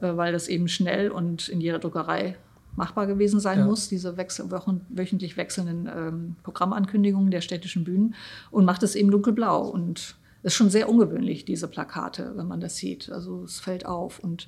äh, 0.00 0.16
weil 0.16 0.32
das 0.32 0.48
eben 0.48 0.68
schnell 0.68 1.10
und 1.10 1.48
in 1.48 1.60
jeder 1.60 1.80
Druckerei 1.80 2.36
machbar 2.76 3.06
gewesen 3.06 3.40
sein 3.40 3.60
ja. 3.60 3.64
muss, 3.66 3.88
diese 3.88 4.16
wechsel 4.16 4.50
wöchentlich 4.50 5.36
wechselnden 5.36 5.88
ähm, 5.94 6.36
Programmankündigungen 6.42 7.30
der 7.30 7.40
städtischen 7.40 7.84
Bühnen 7.84 8.14
und 8.50 8.64
macht 8.64 8.82
es 8.82 8.94
eben 8.94 9.10
dunkelblau 9.10 9.62
und 9.62 10.16
ist 10.42 10.54
schon 10.54 10.70
sehr 10.70 10.88
ungewöhnlich, 10.88 11.44
diese 11.44 11.66
Plakate, 11.66 12.32
wenn 12.36 12.46
man 12.46 12.60
das 12.60 12.76
sieht. 12.76 13.10
Also 13.10 13.42
es 13.42 13.58
fällt 13.58 13.84
auf. 13.84 14.20
Und 14.20 14.46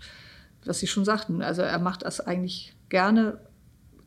was 0.65 0.79
Sie 0.79 0.87
schon 0.87 1.05
sagten, 1.05 1.43
also 1.43 1.63
er 1.63 1.79
macht 1.81 2.03
das 2.03 2.21
eigentlich 2.21 2.75
gerne 2.89 3.39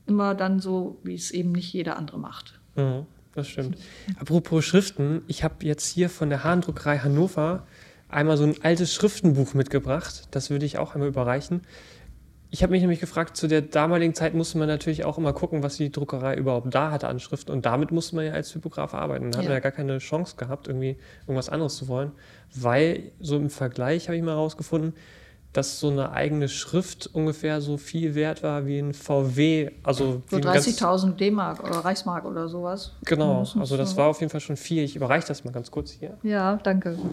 immer 0.07 0.33
dann 0.33 0.59
so, 0.59 0.99
wie 1.03 1.15
es 1.15 1.31
eben 1.31 1.51
nicht 1.51 1.73
jeder 1.73 1.97
andere 1.97 2.17
macht. 2.17 2.59
Mhm, 2.75 3.05
das 3.33 3.47
stimmt. 3.47 3.77
Apropos 4.19 4.63
Schriften, 4.63 5.21
ich 5.27 5.43
habe 5.43 5.65
jetzt 5.65 5.87
hier 5.87 6.09
von 6.09 6.29
der 6.29 6.43
Hahndruckerei 6.43 6.99
Hannover 6.99 7.67
einmal 8.07 8.37
so 8.37 8.45
ein 8.45 8.55
altes 8.63 8.93
Schriftenbuch 8.93 9.53
mitgebracht. 9.53 10.27
Das 10.31 10.49
würde 10.49 10.65
ich 10.65 10.77
auch 10.77 10.95
einmal 10.95 11.09
überreichen. 11.09 11.61
Ich 12.53 12.63
habe 12.63 12.71
mich 12.71 12.81
nämlich 12.81 12.99
gefragt, 12.99 13.37
zu 13.37 13.47
der 13.47 13.61
damaligen 13.61 14.13
Zeit 14.13 14.33
musste 14.33 14.57
man 14.57 14.67
natürlich 14.67 15.05
auch 15.05 15.17
immer 15.17 15.31
gucken, 15.31 15.63
was 15.63 15.77
die 15.77 15.89
Druckerei 15.89 16.35
überhaupt 16.35 16.75
da 16.75 16.91
hatte 16.91 17.07
an 17.07 17.21
Schriften. 17.21 17.53
Und 17.53 17.65
damit 17.65 17.91
musste 17.91 18.17
man 18.17 18.25
ja 18.25 18.33
als 18.33 18.49
Typograf 18.49 18.93
arbeiten. 18.93 19.31
Da 19.31 19.37
hat 19.37 19.45
man 19.45 19.53
ja 19.53 19.59
gar 19.61 19.71
keine 19.71 19.99
Chance 19.99 20.35
gehabt, 20.35 20.67
irgendwie 20.67 20.97
irgendwas 21.21 21.47
anderes 21.47 21.77
zu 21.77 21.87
wollen. 21.87 22.11
Weil, 22.53 23.11
so 23.21 23.37
im 23.37 23.49
Vergleich 23.49 24.09
habe 24.09 24.17
ich 24.17 24.23
mal 24.23 24.31
herausgefunden, 24.31 24.93
dass 25.53 25.79
so 25.79 25.89
eine 25.89 26.11
eigene 26.11 26.49
Schrift 26.49 27.09
ungefähr 27.13 27.61
so 27.61 27.77
viel 27.77 28.15
wert 28.15 28.43
war 28.43 28.65
wie 28.65 28.79
ein 28.79 28.93
VW. 28.93 29.71
Also 29.83 30.21
so 30.29 30.37
30.000 30.37 31.15
D-Mark 31.15 31.63
oder 31.63 31.79
Reichsmark 31.79 32.25
oder 32.25 32.49
sowas. 32.49 32.93
Genau, 33.05 33.45
also 33.57 33.77
das 33.77 33.95
war 33.95 34.07
auf 34.07 34.19
jeden 34.19 34.29
Fall 34.29 34.41
schon 34.41 34.57
viel. 34.57 34.83
Ich 34.83 34.97
überreiche 34.97 35.27
das 35.27 35.45
mal 35.45 35.51
ganz 35.51 35.71
kurz 35.71 35.91
hier. 35.91 36.17
Ja, 36.23 36.57
danke. 36.57 36.97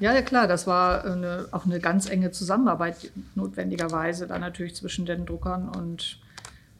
Ja, 0.00 0.14
ja 0.14 0.22
klar, 0.22 0.48
das 0.48 0.66
war 0.66 1.04
eine, 1.04 1.48
auch 1.50 1.66
eine 1.66 1.78
ganz 1.78 2.08
enge 2.08 2.30
Zusammenarbeit 2.30 3.10
notwendigerweise 3.34 4.26
da 4.26 4.38
natürlich 4.38 4.74
zwischen 4.74 5.06
den 5.06 5.26
Druckern 5.26 5.68
und 5.68 6.18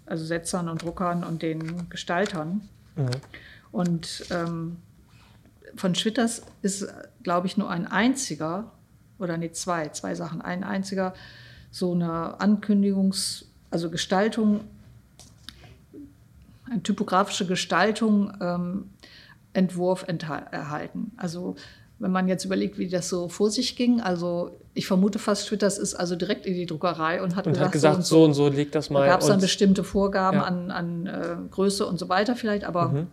also 0.06 0.24
Setzern 0.24 0.68
und 0.68 0.82
Druckern 0.82 1.22
und 1.22 1.42
den 1.42 1.88
Gestaltern. 1.90 2.62
Mhm. 2.96 3.10
Und 3.72 4.24
ähm, 4.30 4.78
von 5.76 5.94
Schwitters 5.94 6.42
ist, 6.62 6.88
glaube 7.22 7.46
ich, 7.46 7.56
nur 7.56 7.70
ein 7.70 7.86
einziger, 7.86 8.72
oder 9.18 9.36
nee, 9.36 9.52
zwei, 9.52 9.90
zwei 9.90 10.14
Sachen, 10.14 10.40
ein 10.40 10.64
einziger 10.64 11.14
so 11.70 11.92
eine 11.92 12.40
Ankündigungs-, 12.40 13.44
also 13.70 13.90
Gestaltung, 13.90 14.62
eine 16.68 16.82
typografische 16.82 17.46
Gestaltung, 17.46 18.32
ähm, 18.40 18.90
Entwurf 19.52 20.06
erhalten. 20.06 21.12
Also 21.16 21.56
wenn 22.00 22.10
man 22.10 22.28
jetzt 22.28 22.44
überlegt, 22.46 22.78
wie 22.78 22.88
das 22.88 23.08
so 23.08 23.28
vor 23.28 23.50
sich 23.50 23.76
ging. 23.76 24.00
Also 24.00 24.58
ich 24.72 24.86
vermute 24.86 25.18
fast, 25.18 25.46
Twitters 25.48 25.78
ist 25.78 25.94
also 25.94 26.16
direkt 26.16 26.46
in 26.46 26.54
die 26.54 26.64
Druckerei 26.64 27.22
und 27.22 27.36
hat 27.36 27.46
und 27.46 27.52
gesagt, 27.52 27.66
hat 27.66 27.72
gesagt 27.72 28.04
so, 28.06 28.24
und 28.24 28.32
so, 28.34 28.48
so 28.48 28.56
leg 28.56 28.72
das 28.72 28.88
mal. 28.88 29.00
Da 29.00 29.12
gab 29.12 29.20
es 29.20 29.26
dann 29.26 29.40
bestimmte 29.40 29.84
Vorgaben 29.84 30.38
ja. 30.38 30.44
an, 30.44 30.70
an 30.70 31.06
äh, 31.06 31.36
Größe 31.50 31.86
und 31.86 31.98
so 31.98 32.08
weiter 32.08 32.36
vielleicht, 32.36 32.64
aber 32.64 32.88
mhm. 32.88 33.06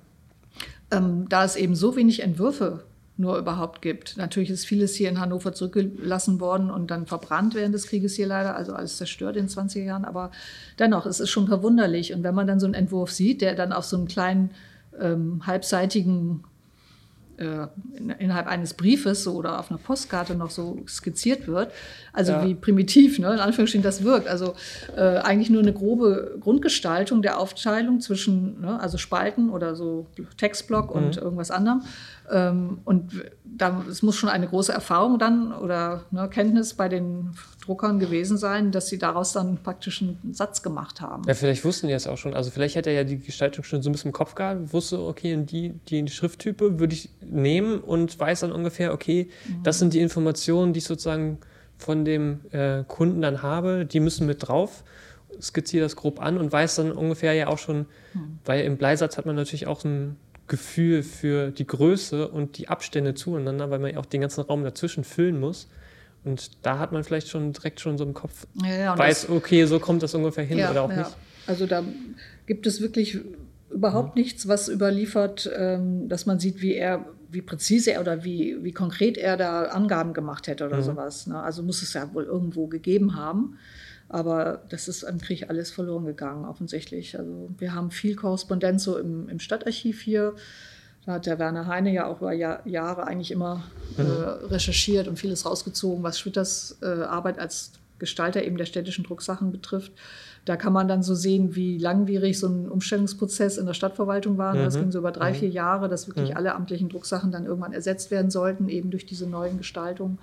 ähm, 0.92 1.26
da 1.30 1.44
es 1.44 1.58
eben 1.58 1.76
so 1.76 1.98
wenig 1.98 2.24
Entwürfe 2.24 2.86
nur 3.18 3.38
überhaupt 3.38 3.82
gibt. 3.82 4.16
Natürlich 4.16 4.52
ist 4.52 4.66
vieles 4.66 4.96
hier 4.96 5.10
in 5.10 5.20
Hannover 5.20 5.52
zurückgelassen 5.52 6.40
worden 6.40 6.72
und 6.72 6.90
dann 6.90 7.08
verbrannt 7.08 7.56
während 7.56 7.76
des 7.76 7.88
Krieges 7.88 8.16
hier 8.16 8.28
leider, 8.28 8.56
also 8.56 8.74
alles 8.74 8.96
zerstört 8.96 9.36
in 9.36 9.48
den 9.48 9.50
20er 9.50 9.84
Jahren, 9.84 10.06
aber 10.06 10.32
dennoch, 10.80 11.06
es 11.06 11.20
ist 11.20 11.30
schon 11.30 11.48
verwunderlich. 11.48 12.14
Und 12.14 12.24
wenn 12.24 12.36
man 12.36 12.48
dann 12.48 12.60
so 12.60 12.68
einen 12.68 12.76
Entwurf 12.76 13.12
sieht, 13.12 13.42
der 13.42 13.56
dann 13.56 13.74
auf 13.74 13.86
so 13.86 13.98
einem 13.98 14.08
kleinen 14.08 14.52
ähm, 15.00 15.46
halbseitigen 15.46 16.44
äh, 17.38 17.68
innerhalb 18.20 18.48
eines 18.48 18.74
Briefes 18.74 19.24
so, 19.24 19.34
oder 19.34 19.60
auf 19.60 19.70
einer 19.70 19.80
Postkarte 19.80 20.36
noch 20.36 20.50
so 20.50 20.84
skizziert 20.88 21.48
wird. 21.48 21.72
Also 22.14 22.34
ja. 22.34 22.46
wie 22.46 22.56
primitiv, 22.56 23.20
ne, 23.20 23.34
in 23.34 23.40
Anführungsstrichen, 23.40 23.84
das 23.84 24.04
wirkt. 24.04 24.28
Also 24.28 24.56
äh, 24.96 25.18
eigentlich 25.18 25.50
nur 25.50 25.62
eine 25.62 25.74
grobe 25.74 26.38
Grundgestaltung 26.40 27.22
der 27.22 27.40
Aufteilung 27.40 28.02
zwischen, 28.02 28.62
ne, 28.62 28.80
also 28.80 28.98
Spalten 28.98 29.50
oder 29.50 29.76
so 29.76 30.08
Textblock 30.38 30.96
mhm. 30.96 31.04
und 31.04 31.18
irgendwas 31.18 31.52
anderem. 31.52 31.84
Ähm, 32.30 32.80
und 32.84 33.12
da, 33.46 33.84
es 33.90 34.04
muss 34.04 34.16
schon 34.16 34.30
eine 34.30 34.48
große 34.48 34.72
Erfahrung 34.72 35.18
dann 35.18 35.54
oder 35.54 36.04
ne, 36.12 36.30
Kenntnis 36.30 36.74
bei 36.74 36.90
den 36.90 37.32
Druckern 37.66 38.00
gewesen 38.00 38.38
sein, 38.38 38.72
dass 38.72 38.88
sie 38.88 38.98
daraus 38.98 39.34
dann 39.34 39.58
praktisch 39.64 40.02
einen 40.02 40.34
Satz 40.34 40.62
gemacht 40.62 41.02
haben. 41.02 41.24
Ja, 41.28 41.34
vielleicht 41.34 41.64
wussten 41.64 41.88
die 41.88 41.94
es 41.94 42.08
auch 42.08 42.18
schon. 42.18 42.34
Also 42.34 42.52
vielleicht 42.52 42.76
hätte 42.76 42.90
er 42.90 42.98
ja 42.98 43.04
die 43.04 43.20
Gestaltung 43.20 43.64
schon 43.64 43.82
so 43.82 43.90
ein 43.90 43.94
bisschen 43.94 44.10
im 44.10 44.14
Kopf 44.14 44.36
gehabt, 44.36 44.74
wusste, 44.74 45.00
okay, 45.00 45.38
die, 45.38 45.74
die 45.88 46.08
Schrifttype 46.08 46.80
würde 46.80 46.94
ich 46.94 47.10
nehmen 47.22 47.80
und 47.80 48.20
weiß 48.20 48.42
dann 48.42 48.52
ungefähr, 48.52 48.94
okay, 48.94 49.30
mhm. 49.48 49.64
das 49.64 49.80
sind 49.80 49.94
die 49.94 50.00
Informationen, 50.00 50.74
die 50.74 50.80
ich 50.80 50.86
sozusagen 50.86 51.40
von 51.78 52.06
dem 52.06 52.42
äh, 52.52 52.84
Kunden 52.88 53.22
dann 53.22 53.42
habe, 53.42 53.86
die 53.86 54.00
müssen 54.00 54.28
mit 54.28 54.48
drauf 54.48 54.84
skizziere 55.42 55.84
das 55.84 55.96
grob 55.96 56.22
an 56.22 56.38
und 56.38 56.52
weiß 56.52 56.76
dann 56.76 56.92
ungefähr 56.92 57.34
ja 57.34 57.48
auch 57.48 57.58
schon, 57.58 57.86
mhm. 58.14 58.40
weil 58.46 58.64
im 58.64 58.78
Bleisatz 58.78 59.18
hat 59.18 59.26
man 59.26 59.36
natürlich 59.36 59.68
auch 59.68 59.84
ein 59.84 60.18
Gefühl 60.48 61.04
für 61.04 61.52
die 61.52 61.68
Größe 61.68 62.28
und 62.28 62.58
die 62.58 62.70
Abstände 62.70 63.14
zueinander, 63.14 63.70
weil 63.70 63.80
man 63.80 63.94
ja 63.94 64.00
auch 64.00 64.06
den 64.06 64.22
ganzen 64.22 64.42
Raum 64.42 64.64
dazwischen 64.64 65.04
füllen 65.04 65.40
muss. 65.40 65.68
Und 66.24 66.52
da 66.66 66.80
hat 66.80 66.92
man 66.92 67.04
vielleicht 67.04 67.30
schon 67.30 67.54
direkt 67.54 67.80
schon 67.80 67.98
so 67.98 68.04
im 68.04 68.14
Kopf, 68.14 68.48
ja, 68.64 68.76
ja, 68.76 68.98
weiß, 68.98 69.30
okay, 69.30 69.66
so 69.66 69.80
kommt 69.80 70.04
das 70.04 70.14
ungefähr 70.14 70.44
hin 70.44 70.58
ja, 70.58 70.72
oder 70.72 70.84
auch 70.84 70.94
nicht. 70.94 71.16
Also 71.48 71.66
da 71.66 71.84
gibt 72.46 72.68
es 72.68 72.82
wirklich 72.82 73.20
überhaupt 73.70 74.16
mhm. 74.16 74.22
nichts, 74.24 74.48
was 74.48 74.68
überliefert, 74.68 75.50
ähm, 75.56 76.10
dass 76.10 76.26
man 76.26 76.40
sieht, 76.40 76.62
wie 76.62 76.74
er, 76.74 77.06
wie 77.32 77.42
präzise 77.42 77.92
er 77.92 78.02
oder 78.02 78.24
wie, 78.24 78.58
wie 78.62 78.72
konkret 78.72 79.18
er 79.18 79.38
da 79.38 79.64
Angaben 79.64 80.14
gemacht 80.14 80.48
hätte 80.48 80.66
oder 80.66 80.78
mhm. 80.78 80.84
sowas. 80.84 81.28
Ne? 81.28 81.42
Also 81.42 81.64
muss 81.64 81.82
es 81.82 81.94
ja 81.94 82.14
wohl 82.14 82.24
irgendwo 82.24 82.68
gegeben 82.68 83.16
haben. 83.16 83.58
Aber 84.10 84.62
das 84.70 84.88
ist 84.88 85.04
im 85.04 85.20
Krieg 85.20 85.50
alles 85.50 85.72
verloren 85.72 86.06
gegangen, 86.06 86.46
offensichtlich. 86.46 87.18
Also 87.18 87.50
wir 87.58 87.74
haben 87.74 87.92
viel 87.92 88.16
Korrespondenz 88.16 88.84
so 88.84 88.98
im, 88.98 89.28
im 89.28 89.40
Stadtarchiv 89.40 90.02
hier. 90.02 90.36
Da 91.06 91.14
hat 91.14 91.26
der 91.26 91.40
Werner 91.40 91.68
Heine 91.68 91.94
ja 91.94 92.08
auch 92.08 92.22
über 92.22 92.34
Jahr, 92.34 92.66
Jahre 92.68 93.06
eigentlich 93.08 93.32
immer 93.32 93.64
äh, 93.98 94.04
mhm. 94.04 94.48
recherchiert 94.50 95.08
und 95.08 95.18
vieles 95.18 95.46
rausgezogen, 95.46 96.04
was 96.04 96.20
Schwitters 96.20 96.78
äh, 96.82 96.86
Arbeit 96.86 97.40
als 97.40 97.72
Gestalter 98.00 98.44
eben 98.44 98.58
der 98.58 98.66
städtischen 98.66 99.04
Drucksachen 99.04 99.52
betrifft. 99.52 99.92
Da 100.46 100.56
kann 100.56 100.72
man 100.72 100.88
dann 100.88 101.04
so 101.04 101.14
sehen, 101.14 101.56
wie 101.56 101.78
langwierig 101.78 102.40
so 102.40 102.48
ein 102.48 102.70
Umstellungsprozess 102.70 103.58
in 103.58 103.66
der 103.66 103.74
Stadtverwaltung 103.74 104.38
war. 104.38 104.54
Mhm. 104.54 104.60
Das 104.60 104.76
ging 104.76 104.92
so 104.92 105.00
über 105.00 105.12
drei, 105.12 105.32
mhm. 105.32 105.36
vier 105.36 105.50
Jahre, 105.50 105.90
dass 105.90 106.08
wirklich 106.08 106.32
mhm. 106.32 106.38
alle 106.38 106.56
amtlichen 106.56 106.88
Drucksachen 106.88 107.32
dann 107.32 107.46
irgendwann 107.46 107.74
ersetzt 107.74 108.12
werden 108.12 108.32
sollten, 108.32 108.70
eben 108.70 108.90
durch 108.90 109.06
diese 109.06 109.28
neuen 109.28 109.58
Gestaltungen. 109.58 110.20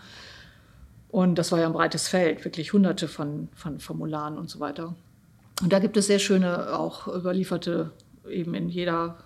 Und 1.15 1.37
das 1.37 1.53
war 1.53 1.61
ja 1.61 1.67
ein 1.67 1.73
breites 1.73 2.09
Feld, 2.09 2.45
wirklich 2.45 2.73
hunderte 2.73 3.07
von, 3.07 3.49
von 3.55 3.79
Formularen 3.79 4.37
und 4.37 4.51
so 4.51 4.59
weiter. 4.59 4.97
Und 5.63 5.73
da 5.73 5.79
gibt 5.79 5.97
es 5.97 6.09
sehr 6.09 6.19
schöne, 6.19 6.77
auch 6.77 7.07
überlieferte, 7.07 7.93
eben 8.29 8.53
in 8.55 8.69
jeder 8.69 9.19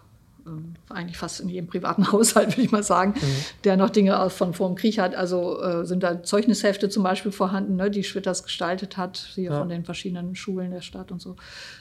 eigentlich 0.90 1.18
fast 1.18 1.40
in 1.40 1.49
jedem 1.49 1.66
privaten 1.66 2.11
Haushalt, 2.12 2.53
würde 2.53 2.62
ich 2.62 2.70
mal 2.70 2.82
sagen, 2.82 3.14
mhm. 3.16 3.36
der 3.64 3.76
noch 3.76 3.90
Dinge 3.90 4.28
von 4.30 4.55
vor 4.55 4.68
dem 4.68 4.76
Krieg 4.76 4.99
hat. 4.99 5.14
Also 5.14 5.62
äh, 5.62 5.84
sind 5.84 6.03
da 6.03 6.22
Zeugnishefte 6.22 6.88
zum 6.88 7.03
Beispiel 7.03 7.32
vorhanden, 7.32 7.76
ne, 7.76 7.90
die 7.90 8.05
Schwitters 8.05 8.42
gestaltet 8.42 8.96
hat, 8.96 9.16
hier 9.34 9.51
ja. 9.51 9.59
von 9.59 9.68
den 9.68 9.84
verschiedenen 9.84 10.34
Schulen 10.34 10.70
der 10.70 10.80
Stadt 10.80 11.12
und 11.12 11.20
so. 11.20 11.36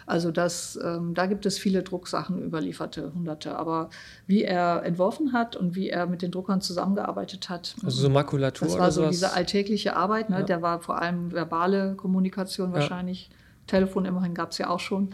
Also 0.05 0.31
das, 0.31 0.79
ähm, 0.83 1.13
da 1.13 1.25
gibt 1.25 1.45
es 1.45 1.57
viele 1.57 1.83
Drucksachen, 1.83 2.43
überlieferte 2.43 3.13
Hunderte. 3.13 3.57
Aber 3.57 3.89
wie 4.25 4.43
er 4.43 4.83
entworfen 4.83 5.33
hat 5.33 5.55
und 5.55 5.75
wie 5.75 5.89
er 5.89 6.05
mit 6.05 6.21
den 6.21 6.31
Druckern 6.31 6.61
zusammengearbeitet 6.61 7.49
hat. 7.49 7.75
Also 7.83 8.01
so 8.01 8.09
Makulatur. 8.09 8.67
Das 8.67 8.77
war 8.77 8.91
so 8.91 9.07
diese 9.07 9.33
alltägliche 9.33 9.95
Arbeit, 9.95 10.29
ne? 10.29 10.39
Ja. 10.39 10.43
der 10.43 10.61
war 10.61 10.79
vor 10.79 11.01
allem 11.01 11.31
verbale 11.31 11.95
Kommunikation 11.95 12.73
wahrscheinlich. 12.73 13.29
Ja. 13.29 13.35
Telefon 13.67 14.05
immerhin 14.05 14.33
gab 14.33 14.51
es 14.51 14.57
ja 14.57 14.69
auch 14.69 14.79
schon. 14.79 15.09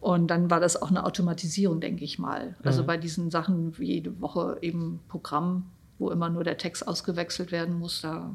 Und 0.00 0.28
dann 0.28 0.50
war 0.50 0.60
das 0.60 0.80
auch 0.80 0.90
eine 0.90 1.04
Automatisierung, 1.04 1.80
denke 1.80 2.04
ich 2.04 2.18
mal. 2.18 2.56
Also 2.62 2.82
mhm. 2.82 2.86
bei 2.86 2.96
diesen 2.96 3.30
Sachen 3.30 3.78
wie 3.78 3.92
jede 3.94 4.20
Woche 4.20 4.56
eben 4.62 5.00
Programm, 5.08 5.66
wo 5.98 6.10
immer 6.10 6.30
nur 6.30 6.42
der 6.42 6.56
Text 6.56 6.88
ausgewechselt 6.88 7.52
werden 7.52 7.78
muss, 7.78 8.00
da 8.00 8.30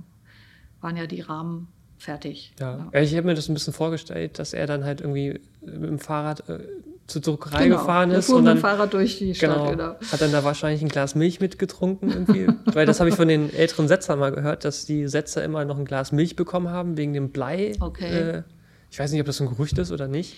waren 0.81 0.95
ja 0.95 1.07
die 1.07 1.21
Rahmen 1.21 1.67
fertig. 1.97 2.53
Ja, 2.59 2.89
ja. 2.93 3.01
ich 3.01 3.15
habe 3.15 3.27
mir 3.27 3.33
das 3.33 3.49
ein 3.49 3.55
bisschen 3.55 3.73
vorgestellt, 3.73 4.37
dass 4.37 4.53
er 4.53 4.67
dann 4.67 4.83
halt 4.83 5.01
irgendwie 5.01 5.39
mit 5.61 5.89
dem 5.89 5.99
Fahrrad 5.99 6.47
äh, 6.49 6.59
zur 7.07 7.21
Druckerei 7.21 7.65
genau. 7.65 7.77
gefahren 7.77 8.11
ist. 8.11 8.29
und 8.29 8.45
dann, 8.45 8.55
mit 8.55 8.61
dem 8.61 8.61
Fahrrad 8.61 8.93
durch 8.93 9.17
die 9.17 9.33
Stadt. 9.33 9.55
Genau, 9.55 9.71
genau. 9.71 9.95
Hat 10.11 10.21
dann 10.21 10.31
da 10.31 10.43
wahrscheinlich 10.43 10.81
ein 10.81 10.89
Glas 10.89 11.15
Milch 11.15 11.39
mitgetrunken 11.39 12.11
irgendwie. 12.11 12.47
Weil 12.73 12.85
das 12.85 12.99
habe 12.99 13.09
ich 13.09 13.15
von 13.15 13.27
den 13.27 13.53
älteren 13.53 13.87
Setzern 13.87 14.19
mal 14.19 14.31
gehört, 14.31 14.65
dass 14.65 14.85
die 14.85 15.07
Setzer 15.07 15.43
immer 15.43 15.65
noch 15.65 15.77
ein 15.77 15.85
Glas 15.85 16.11
Milch 16.11 16.35
bekommen 16.35 16.69
haben 16.69 16.97
wegen 16.97 17.13
dem 17.13 17.29
Blei. 17.29 17.73
Okay. 17.79 18.05
Äh, 18.05 18.43
ich 18.91 18.99
weiß 18.99 19.11
nicht, 19.11 19.21
ob 19.21 19.27
das 19.27 19.41
ein 19.41 19.47
Gerücht 19.47 19.77
ist 19.77 19.91
oder 19.91 20.07
nicht. 20.07 20.35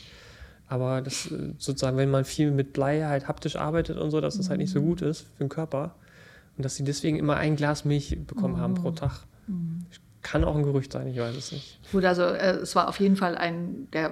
Aber 0.67 1.01
das 1.01 1.31
äh, 1.31 1.53
sozusagen, 1.57 1.97
wenn 1.97 2.11
man 2.11 2.25
viel 2.25 2.51
mit 2.51 2.73
Blei 2.73 3.03
halt 3.03 3.27
haptisch 3.27 3.55
arbeitet 3.55 3.97
und 3.97 4.11
so, 4.11 4.21
dass 4.21 4.37
das 4.37 4.49
halt 4.49 4.59
nicht 4.59 4.71
so 4.71 4.81
gut 4.81 5.01
ist 5.01 5.21
für 5.21 5.45
den 5.45 5.49
Körper. 5.49 5.95
Und 6.57 6.65
dass 6.65 6.75
sie 6.75 6.83
deswegen 6.83 7.17
immer 7.17 7.37
ein 7.37 7.55
Glas 7.55 7.85
Milch 7.85 8.17
bekommen 8.25 8.57
haben 8.57 8.73
pro 8.73 8.91
Tag. 8.91 9.21
Kann 10.23 10.43
auch 10.43 10.55
ein 10.55 10.63
Gerücht 10.63 10.91
sein, 10.91 11.07
ich 11.07 11.17
weiß 11.17 11.35
es 11.35 11.51
nicht. 11.51 11.79
Gut, 11.91 12.03
also 12.03 12.23
äh, 12.23 12.57
es 12.57 12.75
war 12.75 12.89
auf 12.89 12.99
jeden 12.99 13.15
Fall 13.15 13.37
ein 13.37 13.87
der 13.93 14.11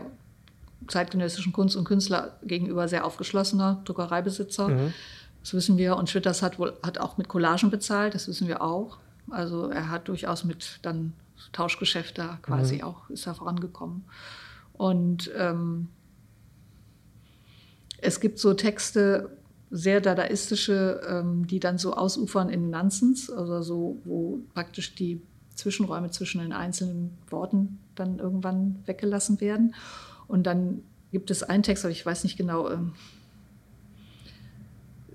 zeitgenössischen 0.88 1.52
Kunst 1.52 1.76
und 1.76 1.84
Künstler 1.84 2.38
gegenüber 2.44 2.88
sehr 2.88 3.06
aufgeschlossener 3.06 3.82
Druckereibesitzer. 3.86 4.68
Mhm. 4.70 4.94
Das 5.42 5.54
wissen 5.54 5.78
wir. 5.78 5.98
Und 5.98 6.10
Schwitters 6.10 6.42
hat 6.42 6.60
wohl 6.60 6.74
hat 6.84 7.00
auch 7.00 7.18
mit 7.18 7.28
Collagen 7.28 7.70
bezahlt, 7.70 8.14
das 8.16 8.28
wissen 8.28 8.48
wir 8.48 8.62
auch. 8.62 8.98
Also 9.30 9.70
er 9.70 9.90
hat 9.90 10.08
durchaus 10.08 10.44
mit 10.44 10.80
dann 10.84 11.14
Tauschgeschäfte 11.52 12.38
quasi 12.42 12.76
mhm. 12.76 12.84
auch 12.84 13.10
ist 13.10 13.28
er 13.28 13.36
vorangekommen. 13.36 14.06
Und 14.74 15.32
ähm, 15.38 15.90
es 18.02 18.20
gibt 18.20 18.40
so 18.40 18.54
Texte, 18.54 19.38
sehr 19.72 20.00
dadaistische, 20.00 21.02
ähm, 21.08 21.48
die 21.48 21.60
dann 21.60 21.78
so 21.78 21.94
ausufern 21.94 22.50
in 22.50 22.70
Nonsense, 22.70 23.36
also 23.36 23.62
so, 23.62 24.02
wo 24.06 24.40
praktisch 24.54 24.96
die 24.96 25.22
Zwischenräume 25.56 26.12
zwischen 26.12 26.40
den 26.40 26.54
einzelnen 26.54 27.18
Worten 27.30 27.80
dann 27.96 28.20
irgendwann 28.20 28.80
weggelassen 28.86 29.42
werden. 29.42 29.74
Und 30.28 30.44
dann 30.44 30.82
gibt 31.12 31.32
es 31.32 31.44
einen 31.44 31.64
Text, 31.64 31.86
aber 31.86 31.92
ich 31.92 32.06
weiß 32.06 32.24
nicht 32.24 32.38
genau, 32.38 32.70
ähm, 32.70 32.94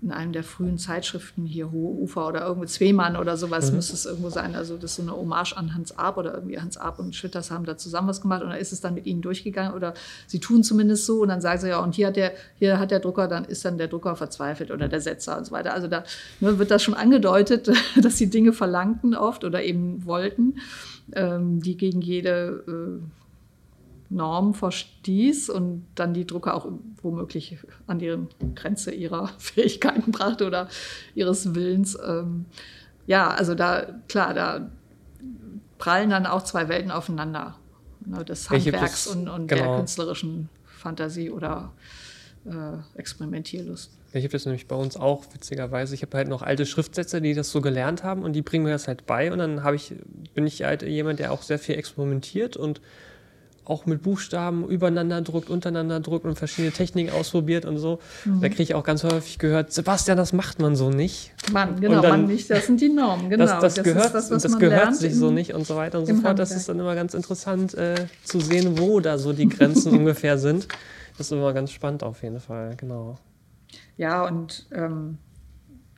in 0.02 0.12
einem 0.12 0.32
der 0.32 0.44
frühen 0.44 0.78
Zeitschriften 0.78 1.44
hier 1.44 1.70
Hohe 1.70 2.00
Ufer 2.00 2.26
oder 2.26 2.46
irgendwie 2.46 2.68
Zwemann 2.68 3.16
oder 3.16 3.36
sowas 3.36 3.70
mhm. 3.70 3.76
müsste 3.76 3.94
es 3.94 4.06
irgendwo 4.06 4.30
sein. 4.30 4.54
Also 4.54 4.76
das 4.76 4.92
ist 4.92 4.96
so 4.96 5.02
eine 5.02 5.12
Hommage 5.12 5.56
an 5.56 5.74
Hans 5.74 5.96
Arp 5.98 6.16
oder 6.16 6.34
irgendwie 6.34 6.58
Hans 6.58 6.78
Arp 6.78 6.98
und 6.98 7.14
Schwitters 7.14 7.50
haben 7.50 7.66
da 7.66 7.76
zusammen 7.76 8.08
was 8.08 8.22
gemacht 8.22 8.42
und 8.42 8.50
da 8.50 8.56
ist 8.56 8.72
es 8.72 8.80
dann 8.80 8.94
mit 8.94 9.06
ihnen 9.06 9.20
durchgegangen 9.20 9.74
oder 9.74 9.94
sie 10.26 10.40
tun 10.40 10.62
zumindest 10.62 11.04
so 11.04 11.20
und 11.20 11.28
dann 11.28 11.40
sagen 11.40 11.60
sie 11.60 11.68
ja 11.68 11.80
und 11.80 11.94
hier 11.94 12.08
hat 12.08 12.16
der 12.16 12.32
hier 12.58 12.78
hat 12.78 12.90
der 12.90 13.00
Drucker 13.00 13.28
dann 13.28 13.44
ist 13.44 13.64
dann 13.64 13.76
der 13.76 13.88
Drucker 13.88 14.16
verzweifelt 14.16 14.70
oder 14.70 14.88
der 14.88 15.00
Setzer 15.00 15.36
und 15.36 15.44
so 15.44 15.52
weiter. 15.52 15.74
Also 15.74 15.86
da 15.86 16.04
ne, 16.40 16.58
wird 16.58 16.70
das 16.70 16.82
schon 16.82 16.94
angedeutet, 16.94 17.70
dass 18.00 18.16
sie 18.16 18.30
Dinge 18.30 18.52
verlangten 18.52 19.14
oft 19.14 19.44
oder 19.44 19.62
eben 19.62 20.06
wollten, 20.06 20.60
ähm, 21.12 21.60
die 21.60 21.76
gegen 21.76 22.00
jede 22.00 22.64
äh, 22.66 23.19
Norm 24.10 24.54
verstieß 24.54 25.48
und 25.50 25.86
dann 25.94 26.12
die 26.12 26.26
Drucker 26.26 26.54
auch 26.54 26.68
womöglich 27.00 27.58
an 27.86 27.98
die 28.00 28.16
Grenze 28.54 28.90
ihrer 28.90 29.28
Fähigkeiten 29.38 30.10
brachte 30.12 30.46
oder 30.46 30.68
ihres 31.14 31.54
Willens. 31.54 31.96
Ähm, 32.04 32.46
ja, 33.06 33.28
also 33.28 33.54
da, 33.54 33.86
klar, 34.08 34.34
da 34.34 34.70
prallen 35.78 36.10
dann 36.10 36.26
auch 36.26 36.42
zwei 36.42 36.68
Welten 36.68 36.90
aufeinander. 36.90 37.56
Ne, 38.06 38.24
des 38.24 38.48
Handwerks 38.48 39.06
und, 39.06 39.28
und 39.28 39.46
genau. 39.46 39.62
der 39.62 39.76
künstlerischen 39.76 40.48
Fantasie 40.64 41.30
oder 41.30 41.72
äh, 42.46 42.98
Experimentierlust. 42.98 43.90
Ich 44.12 44.24
habe 44.24 44.32
das 44.32 44.46
nämlich 44.46 44.66
bei 44.66 44.74
uns 44.74 44.96
auch, 44.96 45.24
witzigerweise. 45.32 45.94
Ich 45.94 46.02
habe 46.02 46.16
halt 46.16 46.28
noch 46.28 46.42
alte 46.42 46.66
Schriftsätze, 46.66 47.20
die 47.20 47.34
das 47.34 47.50
so 47.50 47.60
gelernt 47.60 48.02
haben 48.02 48.22
und 48.22 48.32
die 48.32 48.42
bringen 48.42 48.64
mir 48.64 48.70
das 48.70 48.88
halt 48.88 49.06
bei. 49.06 49.30
Und 49.30 49.38
dann 49.38 49.74
ich, 49.74 49.94
bin 50.34 50.46
ich 50.46 50.62
halt 50.62 50.82
jemand, 50.82 51.18
der 51.18 51.30
auch 51.30 51.42
sehr 51.42 51.58
viel 51.58 51.76
experimentiert 51.76 52.56
und 52.56 52.80
auch 53.70 53.86
mit 53.86 54.02
Buchstaben 54.02 54.66
übereinander 54.68 55.22
druckt, 55.22 55.48
untereinander 55.48 56.00
druckt 56.00 56.24
und 56.24 56.36
verschiedene 56.36 56.72
Techniken 56.72 57.12
ausprobiert 57.12 57.64
und 57.64 57.78
so. 57.78 58.00
Mhm. 58.24 58.40
Da 58.40 58.48
kriege 58.48 58.64
ich 58.64 58.74
auch 58.74 58.84
ganz 58.84 59.04
häufig 59.04 59.38
gehört, 59.38 59.72
Sebastian, 59.72 60.16
das 60.16 60.32
macht 60.32 60.58
man 60.58 60.74
so 60.74 60.90
nicht. 60.90 61.32
Mann, 61.52 61.80
genau, 61.80 62.02
dann, 62.02 62.22
man 62.22 62.26
nicht, 62.26 62.50
das 62.50 62.66
sind 62.66 62.80
die 62.80 62.88
Normen, 62.88 63.30
genau. 63.30 63.46
Das, 63.46 63.60
das, 63.60 63.74
das 63.74 63.84
gehört, 63.84 64.14
das, 64.14 64.28
das 64.28 64.58
gehört 64.58 64.96
sich 64.96 65.14
so 65.14 65.30
nicht 65.30 65.54
und 65.54 65.66
so 65.66 65.76
weiter 65.76 66.00
und 66.00 66.06
so 66.06 66.14
fort. 66.14 66.24
Handwerk. 66.24 66.48
Das 66.48 66.56
ist 66.56 66.68
dann 66.68 66.78
immer 66.78 66.94
ganz 66.94 67.14
interessant 67.14 67.74
äh, 67.74 67.94
zu 68.24 68.40
sehen, 68.40 68.78
wo 68.78 69.00
da 69.00 69.18
so 69.18 69.32
die 69.32 69.48
Grenzen 69.48 69.92
ungefähr 69.98 70.36
sind. 70.36 70.66
Das 71.16 71.28
ist 71.28 71.32
immer 71.32 71.52
ganz 71.52 71.70
spannend 71.70 72.02
auf 72.02 72.22
jeden 72.22 72.40
Fall, 72.40 72.74
genau. 72.76 73.18
Ja, 73.96 74.26
und 74.26 74.66
ähm, 74.72 75.18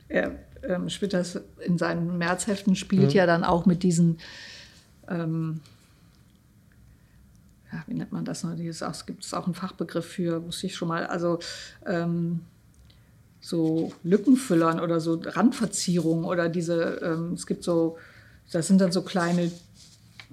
er, 0.07 0.35
ähm, 0.67 0.89
Schwitters 0.89 1.39
in 1.65 1.77
seinen 1.77 2.17
Märzheften 2.17 2.75
spielt 2.75 3.09
mhm. 3.09 3.15
ja 3.15 3.25
dann 3.25 3.43
auch 3.43 3.65
mit 3.65 3.83
diesen 3.83 4.19
ähm, 5.09 5.61
ja, 7.73 7.83
wie 7.87 7.95
nennt 7.95 8.11
man 8.11 8.23
das? 8.23 8.43
Ne? 8.43 8.55
Es 8.67 9.05
gibt 9.05 9.23
es 9.23 9.33
auch 9.33 9.45
einen 9.45 9.55
Fachbegriff 9.55 10.05
für, 10.05 10.45
wusste 10.45 10.67
ich 10.67 10.75
schon 10.75 10.87
mal. 10.87 11.07
Also 11.07 11.39
ähm, 11.85 12.41
so 13.41 13.91
Lückenfüllern 14.03 14.79
oder 14.79 14.99
so 14.99 15.19
Randverzierungen 15.23 16.23
oder 16.23 16.49
diese, 16.49 16.99
ähm, 17.03 17.33
es 17.33 17.47
gibt 17.47 17.63
so, 17.63 17.97
das 18.51 18.67
sind 18.67 18.79
dann 18.79 18.91
so 18.91 19.01
kleine 19.01 19.51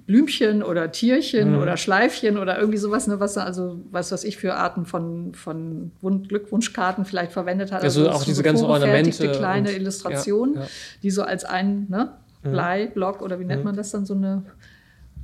Blümchen 0.05 0.61
oder 0.61 0.91
Tierchen 0.91 1.53
mhm. 1.53 1.61
oder 1.61 1.77
Schleifchen 1.77 2.37
oder 2.37 2.59
irgendwie 2.59 2.77
sowas, 2.77 3.07
ne, 3.07 3.19
was 3.19 3.37
also 3.37 3.79
was 3.91 4.11
was 4.11 4.23
ich 4.23 4.37
für 4.37 4.55
Arten 4.55 4.85
von, 4.85 5.33
von 5.33 5.91
Glückwunschkarten 6.01 7.05
vielleicht 7.05 7.31
verwendet 7.31 7.71
hat. 7.71 7.83
Also, 7.83 8.01
also 8.01 8.11
auch 8.11 8.23
diese 8.23 8.37
so 8.37 8.43
ganzen 8.43 8.65
Ornamente. 8.65 9.31
kleine 9.31 9.69
und, 9.69 9.75
Illustrationen, 9.75 10.55
ja, 10.55 10.61
ja. 10.61 10.67
die 11.03 11.11
so 11.11 11.23
als 11.23 11.43
ein 11.43 11.87
ne, 11.89 12.13
mhm. 12.43 12.51
Bleiblock 12.51 13.21
oder 13.21 13.39
wie 13.39 13.45
nennt 13.45 13.61
mhm. 13.61 13.65
man 13.65 13.75
das 13.75 13.91
dann, 13.91 14.05
so 14.05 14.13
eine 14.13 14.43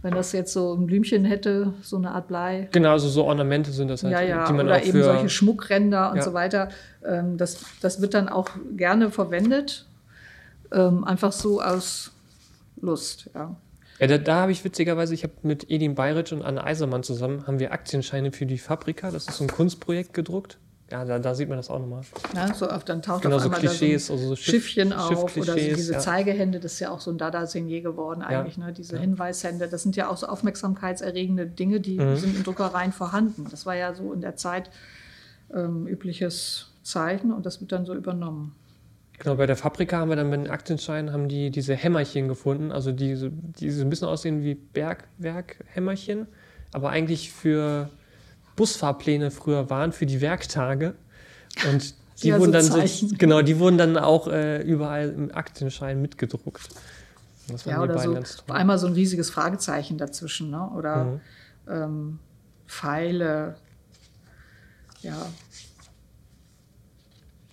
wenn 0.01 0.13
das 0.13 0.31
jetzt 0.31 0.53
so 0.53 0.73
ein 0.73 0.85
Blümchen 0.85 1.25
hätte, 1.25 1.73
so 1.81 1.97
eine 1.97 2.11
Art 2.11 2.27
Blei. 2.27 2.69
Genau, 2.71 2.91
also 2.91 3.09
so 3.09 3.25
Ornamente 3.25 3.71
sind 3.71 3.89
das 3.89 4.03
halt, 4.03 4.13
ja, 4.13 4.21
ja. 4.21 4.45
die 4.45 4.53
man 4.53 4.67
Oder 4.67 4.77
auch 4.77 4.83
eben 4.83 5.03
solche 5.03 5.29
Schmuckränder 5.29 6.11
und 6.11 6.17
ja. 6.17 6.23
so 6.23 6.33
weiter. 6.33 6.69
Ähm, 7.05 7.37
das, 7.37 7.63
das 7.81 8.01
wird 8.01 8.13
dann 8.13 8.29
auch 8.29 8.49
gerne 8.75 9.11
verwendet. 9.11 9.85
Ähm, 10.71 11.03
einfach 11.03 11.31
so 11.31 11.61
aus 11.61 12.11
Lust, 12.81 13.29
ja. 13.33 13.55
Ja, 13.99 14.05
da, 14.05 14.17
da 14.19 14.35
habe 14.41 14.51
ich 14.51 14.63
witzigerweise, 14.63 15.13
ich 15.15 15.23
habe 15.23 15.33
mit 15.41 15.71
Edin 15.71 15.95
Bayritsch 15.95 16.31
und 16.31 16.43
Anne 16.43 16.63
Eisermann 16.63 17.01
zusammen, 17.01 17.47
haben 17.47 17.59
wir 17.59 17.71
Aktienscheine 17.71 18.31
für 18.31 18.45
die 18.45 18.59
Fabrika, 18.59 19.09
das 19.09 19.27
ist 19.27 19.37
so 19.37 19.43
ein 19.43 19.49
Kunstprojekt 19.49 20.13
gedruckt. 20.13 20.59
Ja, 20.89 21.03
da, 21.03 21.19
da 21.19 21.35
sieht 21.35 21.49
man 21.49 21.57
das 21.57 21.69
auch 21.69 21.79
nochmal. 21.79 22.01
Ja, 22.33 22.53
so 22.53 22.69
oft 22.69 22.88
dann 22.88 23.01
taucht 23.01 23.23
genau, 23.23 23.35
auf 23.35 23.43
so 23.43 23.49
Klischees, 23.49 24.07
so 24.07 24.13
also 24.13 24.29
so 24.29 24.35
Schiff, 24.38 24.67
Schiffchen 24.67 24.93
auf 24.93 25.35
oder 25.35 25.53
so 25.53 25.59
diese 25.59 25.93
ja. 25.93 25.99
Zeigehände, 25.99 26.61
das 26.61 26.73
ist 26.73 26.79
ja 26.79 26.91
auch 26.91 27.01
so 27.01 27.11
ein 27.11 27.17
Dada-Senier 27.17 27.81
geworden 27.81 28.21
eigentlich, 28.21 28.55
ja. 28.55 28.67
ne? 28.67 28.73
diese 28.73 28.95
ja. 28.95 29.01
Hinweishände. 29.01 29.67
Das 29.67 29.83
sind 29.83 29.97
ja 29.97 30.09
auch 30.09 30.15
so 30.15 30.27
aufmerksamkeitserregende 30.27 31.45
Dinge, 31.45 31.81
die 31.81 31.99
mhm. 31.99 32.15
sind 32.15 32.38
in 32.38 32.43
Druckereien 32.43 32.93
vorhanden. 32.93 33.47
Das 33.51 33.65
war 33.65 33.75
ja 33.75 33.93
so 33.93 34.13
in 34.13 34.21
der 34.21 34.38
Zeit 34.38 34.69
ähm, 35.53 35.88
übliches 35.88 36.71
Zeichen 36.83 37.33
und 37.33 37.45
das 37.45 37.59
wird 37.59 37.73
dann 37.73 37.85
so 37.85 37.93
übernommen. 37.93 38.55
Genau, 39.19 39.35
bei 39.35 39.45
der 39.45 39.57
Fabrika 39.57 39.97
haben 39.97 40.09
wir 40.09 40.15
dann 40.15 40.29
mit 40.29 40.41
den 40.41 40.49
Aktenscheinen 40.49 41.11
haben 41.11 41.27
die 41.27 41.49
diese 41.49 41.75
Hämmerchen 41.75 42.27
gefunden, 42.27 42.71
also 42.71 42.91
die, 42.91 43.29
die 43.31 43.71
so 43.71 43.81
ein 43.81 43.89
bisschen 43.89 44.07
aussehen 44.07 44.43
wie 44.43 44.53
Bergwerk-Hämmerchen, 44.53 46.27
aber 46.71 46.91
eigentlich 46.91 47.31
für 47.31 47.89
Busfahrpläne 48.58 49.32
früher 49.32 49.70
waren 49.70 49.93
für 49.93 50.05
die 50.05 50.20
Werktage. 50.20 50.95
Und 51.72 51.95
die 52.22 52.30
ja, 52.30 52.39
wurden 52.39 52.62
so 52.62 52.78
dann 52.78 52.88
so, 52.88 53.08
genau, 53.18 53.41
die 53.41 53.60
wurden 53.60 53.78
dann 53.78 53.95
auch 53.97 54.28
äh, 54.28 54.62
überall 54.62 55.10
im 55.10 55.34
Aktenschein 55.34 56.01
mitgedruckt. 56.01 56.68
ja, 57.64 57.82
oder 57.82 57.97
so 57.97 58.53
einmal 58.53 58.78
so 58.78 58.88
ein 58.88 58.93
riesiges 58.93 59.30
Fragezeichen 59.30 59.97
dazwischen, 59.97 60.49
ne? 60.49 60.70
Oder 60.76 61.05
mhm. 61.05 61.20
ähm, 61.70 62.20
Pfeile. 62.68 63.55
Ja. 65.01 65.28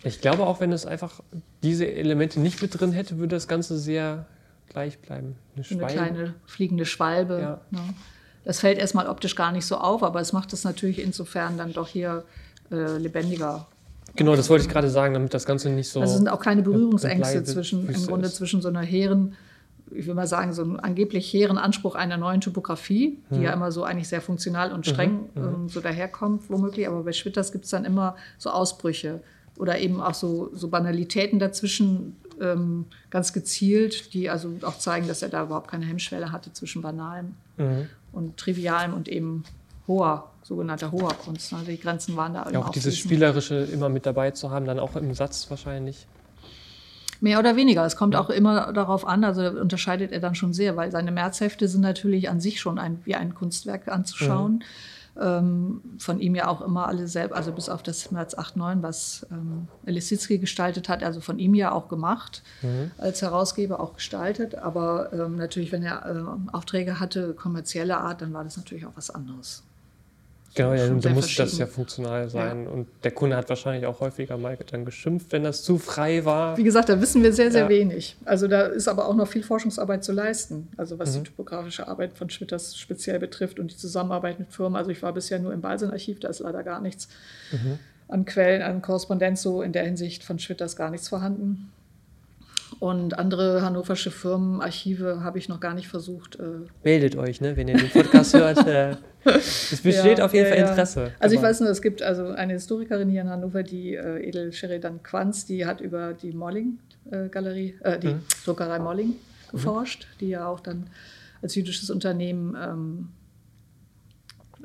Ich 0.03 0.21
glaube 0.21 0.47
auch, 0.47 0.61
wenn 0.61 0.73
es 0.73 0.87
einfach 0.87 1.21
diese 1.63 1.87
Elemente 1.87 2.41
nicht 2.41 2.61
mit 2.61 2.79
drin 2.79 2.93
hätte, 2.93 3.19
würde 3.19 3.37
das 3.37 3.49
Ganze 3.49 3.79
sehr 3.79 4.27
gleich 4.69 4.99
bleiben. 4.99 5.37
Eine, 5.57 5.65
Eine 5.71 5.93
kleine 5.93 6.35
fliegende 6.47 6.87
Schwalbe. 6.87 7.39
Ja. 7.41 7.61
Ne? 7.71 7.95
Das 8.45 8.61
fällt 8.61 8.78
erstmal 8.78 9.09
optisch 9.09 9.36
gar 9.36 9.53
nicht 9.53 9.66
so 9.66 9.76
auf, 9.76 10.03
aber 10.03 10.20
es 10.20 10.32
macht 10.32 10.53
es 10.53 10.64
natürlich 10.64 11.03
insofern 11.03 11.57
dann 11.57 11.72
doch 11.72 11.88
hier 11.88 12.24
äh, 12.70 12.99
lebendiger. 12.99 13.66
Genau, 14.16 14.36
das 14.36 14.49
wollte 14.49 14.64
ich 14.64 14.70
gerade 14.70 14.90
sagen, 14.90 15.14
damit 15.14 15.34
das 15.34 15.45
Ganze 15.45 15.70
nicht 15.70 15.88
so. 15.88 16.01
Also 16.01 16.12
es 16.12 16.18
sind 16.18 16.28
auch 16.28 16.40
keine 16.40 16.62
Berührungsängste 16.62 17.42
zwischen, 17.45 17.88
im 17.88 18.07
Grunde 18.07 18.26
ist. 18.26 18.36
zwischen 18.36 18.62
so 18.62 18.68
einer 18.68 18.82
hehren, 18.82 19.34
ich 19.90 20.07
will 20.07 20.14
mal 20.14 20.26
sagen, 20.26 20.53
so 20.53 20.62
einem 20.62 20.78
angeblich 20.78 21.32
hehren 21.32 21.59
Anspruch 21.59 21.95
einer 21.95 22.16
neuen 22.16 22.40
Typografie, 22.40 23.18
die 23.30 23.42
ja 23.42 23.53
immer 23.53 23.72
so 23.72 23.82
eigentlich 23.82 24.09
sehr 24.09 24.20
funktional 24.20 24.72
und 24.72 24.86
streng 24.86 25.30
ähm, 25.36 25.68
so 25.68 25.80
daherkommt, 25.80 26.49
womöglich. 26.49 26.86
Aber 26.86 27.03
bei 27.03 27.12
Schwitters 27.12 27.51
gibt 27.51 27.64
es 27.64 27.70
dann 27.70 27.84
immer 27.84 28.16
so 28.38 28.51
Ausbrüche 28.51 29.20
oder 29.57 29.78
eben 29.78 30.01
auch 30.01 30.14
so, 30.14 30.51
so 30.55 30.68
Banalitäten 30.68 31.38
dazwischen, 31.38 32.16
ähm, 32.40 32.86
ganz 33.11 33.32
gezielt, 33.32 34.12
die 34.12 34.28
also 34.28 34.51
auch 34.62 34.78
zeigen, 34.78 35.07
dass 35.09 35.22
er 35.22 35.28
da 35.28 35.45
überhaupt 35.45 35.70
keine 35.70 35.86
Hemmschwelle 35.86 36.30
hatte 36.30 36.53
zwischen 36.53 36.82
Banalem 36.82 37.34
Mhm. 37.57 37.88
Und 38.15 38.37
Trivialem 38.37 38.95
und 38.95 39.09
eben 39.09 39.45
hoher, 39.87 40.31
sogenannter 40.43 40.93
hoher 40.93 41.15
Kunst. 41.15 41.53
Ne? 41.53 41.59
Die 41.67 41.79
Grenzen 41.79 42.17
waren 42.17 42.35
da 42.35 42.49
Ja, 42.51 42.61
auch 42.61 42.71
dieses. 42.71 42.97
Spielerische 42.97 43.57
immer 43.57 43.89
mit 43.89 44.07
dabei 44.07 44.31
zu 44.31 44.51
haben, 44.51 44.67
dann 44.67 44.79
auch 44.79 44.97
im 44.97 45.15
Satz 45.15 45.51
wahrscheinlich. 45.51 46.07
Mehr 47.21 47.39
oder 47.39 47.57
weniger. 47.57 47.85
Es 47.87 47.97
kommt 47.97 48.17
auch 48.17 48.29
immer 48.29 48.73
darauf 48.73 49.07
an, 49.07 49.25
also 49.25 49.43
unterscheidet 49.43 50.12
er 50.12 50.21
dann 50.21 50.35
schon 50.35 50.53
sehr, 50.53 50.77
weil 50.77 50.91
seine 50.91 51.11
Märzhefte 51.11 51.69
sind 51.69 51.81
natürlich 51.81 52.29
an 52.29 52.41
sich 52.41 52.61
schon 52.61 52.79
ein, 52.79 53.01
wie 53.05 53.15
ein 53.15 53.35
Kunstwerk 53.35 53.89
anzuschauen. 53.89 54.65
Ähm, 55.21 55.81
von 55.99 56.19
ihm 56.19 56.35
ja 56.35 56.49
auch 56.49 56.61
immer 56.61 56.89
alle 56.89 57.07
selbst, 57.07 57.35
also 57.37 57.53
bis 57.53 57.69
auf 57.69 57.83
das 57.83 58.11
März 58.11 58.35
8.9, 58.35 58.83
was 58.83 59.27
ähm, 59.31 59.69
Lisitzky 59.85 60.39
gestaltet 60.39 60.89
hat, 60.89 61.05
also 61.05 61.21
von 61.21 61.39
ihm 61.39 61.55
ja 61.55 61.71
auch 61.73 61.89
gemacht, 61.89 62.43
als 62.99 63.23
Herausgeber 63.23 63.79
auch 63.79 63.95
gestaltet. 63.95 64.57
Aber 64.57 65.12
ähm, 65.12 65.37
natürlich, 65.37 65.71
wenn 65.71 65.85
er 65.85 66.05
ähm, 66.07 66.49
Aufträge 66.53 66.99
hatte, 66.99 67.35
kommerzielle 67.35 67.99
Art, 67.99 68.23
dann 68.23 68.33
war 68.33 68.43
das 68.43 68.57
natürlich 68.57 68.87
auch 68.87 68.97
was 68.97 69.11
anderes. 69.11 69.62
Genau, 70.55 70.73
ja, 70.73 70.87
schon 70.87 71.01
da 71.01 71.11
muss 71.11 71.35
das 71.35 71.59
ja 71.59 71.67
funktional 71.67 72.29
sein. 72.29 72.67
Und 72.69 72.87
der 73.03 73.11
Kunde 73.11 73.37
hat 73.37 73.49
wahrscheinlich 73.49 73.87
auch 73.87 73.99
häufiger 74.01 74.37
mal 74.39 74.57
dann 74.71 74.85
geschimpft, 74.85 75.33
wenn 75.33 75.43
das 75.43 75.63
zu 75.65 75.79
frei 75.79 76.25
war. 76.25 76.57
Wie 76.57 76.63
gesagt, 76.63 76.89
da 76.89 77.01
wissen 77.01 77.23
wir 77.25 77.33
sehr, 77.33 77.51
sehr 77.51 77.63
Ja. 77.65 77.69
wenig. 77.69 78.17
Also 78.25 78.47
da 78.47 78.63
ist 78.67 78.87
aber 78.87 79.09
auch 79.09 79.15
noch 79.17 79.27
viel 79.27 79.43
Forschungsarbeit 79.43 80.05
zu 80.05 80.13
leisten, 80.13 80.69
also 80.77 80.99
was 80.99 81.11
Mhm. 81.17 81.25
die 81.25 81.31
typografische 81.31 81.89
Arbeit 81.89 82.13
von 82.13 82.31
Schwitters 82.31 82.77
speziell 82.79 83.19
betrifft 83.19 83.59
und 83.59 83.73
die 83.73 83.77
Zusammenarbeit 83.77 84.39
mit 84.39 84.53
Firmen. 84.53 84.77
Also 84.77 84.91
ich 84.91 85.03
war 85.03 85.13
bisher 85.13 85.41
nur 85.41 85.53
im 85.53 85.61
Balsen-Archiv, 85.61 86.21
da 86.21 86.29
ist 86.29 86.39
leider 86.39 86.63
gar 86.63 86.81
nichts 86.81 87.09
Mhm. 87.51 87.79
an 88.09 88.25
Quellen, 88.25 88.63
an 88.63 88.81
Korrespondenz 88.81 89.43
so 89.43 89.61
in 89.63 89.73
der 89.73 89.83
Hinsicht 89.85 90.23
von 90.23 90.39
Schwitters 90.39 90.77
gar 90.77 90.91
nichts 90.91 91.09
vorhanden. 91.09 91.73
Und 92.81 93.19
andere 93.19 93.63
hannoversche 93.63 94.11
Firmenarchive 94.11 95.23
habe 95.23 95.39
ich 95.39 95.49
noch 95.49 95.61
gar 95.61 95.75
nicht 95.75 95.87
versucht. 95.89 96.37
Äh, 96.37 96.43
Meldet 96.83 97.17
euch, 97.17 97.41
ne, 97.41 97.57
wenn 97.57 97.69
ihr 97.69 97.77
den 97.77 97.91
Podcast 97.91 98.35
hört. 98.35 98.59
Äh, 99.25 99.31
es 99.39 99.81
besteht 99.83 100.18
Ja, 100.18 100.25
auf 100.25 100.33
jeden 100.35 100.47
ja, 100.47 100.51
Fall 100.53 100.61
ja. 100.62 100.68
Interesse. 100.70 101.12
Also 101.18 101.35
ich 101.37 101.43
weiß 101.43 101.61
nur, 101.61 101.70
es 101.70 101.81
gibt 101.83 102.03
also 102.03 102.29
eine 102.29 102.55
Historikerin 102.55 103.09
hier 103.09 103.22
in 103.22 103.31
Hannover, 103.31 103.62
die 103.62 103.95
äh, 103.95 104.27
Edel 104.27 104.53
Sheridan 104.53 105.03
Quanz, 105.03 105.47
die 105.47 105.66
hat 105.66 105.81
über 105.81 106.12
die 106.12 106.33
Molling-Galerie, 106.33 107.79
äh, 107.83 107.99
die 107.99 108.09
Mhm. 108.09 108.22
Druckerei 108.45 108.79
Molling 108.79 109.14
geforscht, 109.51 110.07
die 110.20 110.29
ja 110.29 110.47
auch 110.47 110.61
dann 110.61 110.89
als 111.43 111.55
jüdisches 111.55 111.91
Unternehmen 111.91 112.57
ähm, 112.61 113.09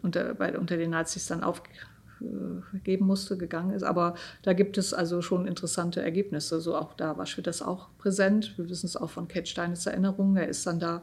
unter, 0.01 0.33
bei, 0.33 0.57
unter 0.57 0.77
den 0.77 0.89
Nazis 0.91 1.27
dann 1.27 1.43
aufgeben 1.43 3.05
musste, 3.05 3.37
gegangen 3.37 3.71
ist. 3.71 3.83
Aber 3.83 4.15
da 4.43 4.53
gibt 4.53 4.77
es 4.77 4.93
also 4.93 5.21
schon 5.21 5.45
interessante 5.47 6.01
Ergebnisse. 6.01 6.59
So 6.61 6.75
auch 6.75 6.93
da 6.93 7.17
war 7.17 7.25
Schwitters 7.25 7.61
auch 7.61 7.89
präsent. 7.97 8.57
Wir 8.57 8.69
wissen 8.69 8.85
es 8.87 8.95
auch 8.95 9.09
von 9.09 9.27
Kate 9.27 9.45
Steinitz 9.45 9.85
Erinnerungen. 9.85 10.37
Er 10.37 10.47
ist 10.47 10.65
dann 10.65 10.79
da 10.79 11.01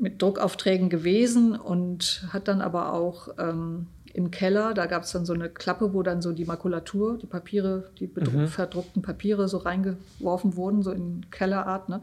mit 0.00 0.20
Druckaufträgen 0.20 0.88
gewesen 0.88 1.54
und 1.54 2.24
hat 2.32 2.48
dann 2.48 2.60
aber 2.60 2.92
auch 2.92 3.28
ähm, 3.38 3.86
im 4.12 4.30
Keller, 4.30 4.74
da 4.74 4.86
gab 4.86 5.04
es 5.04 5.12
dann 5.12 5.24
so 5.24 5.32
eine 5.32 5.48
Klappe, 5.48 5.94
wo 5.94 6.02
dann 6.02 6.20
so 6.20 6.32
die 6.32 6.44
Makulatur, 6.44 7.18
die 7.18 7.26
Papiere, 7.26 7.90
die 8.00 8.06
Mhm. 8.08 8.48
verdruckten 8.48 9.02
Papiere 9.02 9.46
so 9.48 9.58
reingeworfen 9.58 10.56
wurden, 10.56 10.82
so 10.82 10.90
in 10.90 11.26
Kellerart. 11.30 11.88
Ne? 11.88 12.00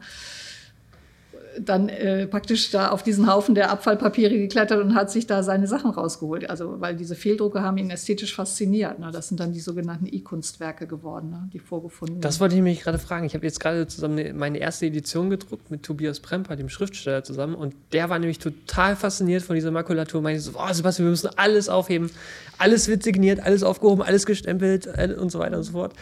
Dann 1.60 1.88
äh, 1.88 2.26
praktisch 2.26 2.70
da 2.70 2.88
auf 2.88 3.02
diesen 3.02 3.26
Haufen 3.32 3.54
der 3.54 3.70
Abfallpapiere 3.70 4.36
geklettert 4.36 4.82
und 4.82 4.94
hat 4.94 5.10
sich 5.10 5.26
da 5.26 5.42
seine 5.42 5.66
Sachen 5.66 5.90
rausgeholt. 5.90 6.48
Also, 6.48 6.80
weil 6.80 6.96
diese 6.96 7.14
Fehldrucke 7.14 7.62
haben 7.62 7.76
ihn 7.78 7.90
ästhetisch 7.90 8.34
fasziniert. 8.34 8.98
Ne? 8.98 9.10
Das 9.12 9.28
sind 9.28 9.40
dann 9.40 9.52
die 9.52 9.60
sogenannten 9.60 10.06
I-Kunstwerke 10.06 10.86
geworden, 10.86 11.30
ne? 11.30 11.48
die 11.52 11.58
vorgefundenen. 11.58 12.20
Das 12.20 12.40
wollte 12.40 12.56
ich 12.56 12.62
mich 12.62 12.80
gerade 12.82 12.98
fragen. 12.98 13.24
Ich 13.26 13.34
habe 13.34 13.44
jetzt 13.46 13.60
gerade 13.60 13.86
zusammen 13.86 14.18
eine- 14.18 14.32
meine 14.34 14.58
erste 14.58 14.86
Edition 14.86 15.30
gedruckt 15.30 15.70
mit 15.70 15.82
Tobias 15.82 16.20
Premper, 16.20 16.56
dem 16.56 16.68
Schriftsteller, 16.68 17.24
zusammen. 17.24 17.54
Und 17.54 17.74
der 17.92 18.08
war 18.10 18.18
nämlich 18.18 18.38
total 18.38 18.96
fasziniert 18.96 19.42
von 19.42 19.54
dieser 19.54 19.70
Makulatur. 19.70 20.22
Meinte 20.22 20.40
so, 20.40 20.52
oh, 20.54 20.72
Sebastian, 20.72 21.06
wir 21.06 21.10
müssen 21.10 21.30
alles 21.36 21.68
aufheben. 21.68 22.10
Alles 22.58 22.88
wird 22.88 23.02
signiert, 23.02 23.40
alles 23.40 23.62
aufgehoben, 23.62 24.02
alles 24.02 24.26
gestempelt 24.26 24.86
äh, 24.86 25.14
und 25.18 25.30
so 25.30 25.38
weiter 25.38 25.56
und 25.58 25.62
so 25.62 25.72
fort. 25.72 25.92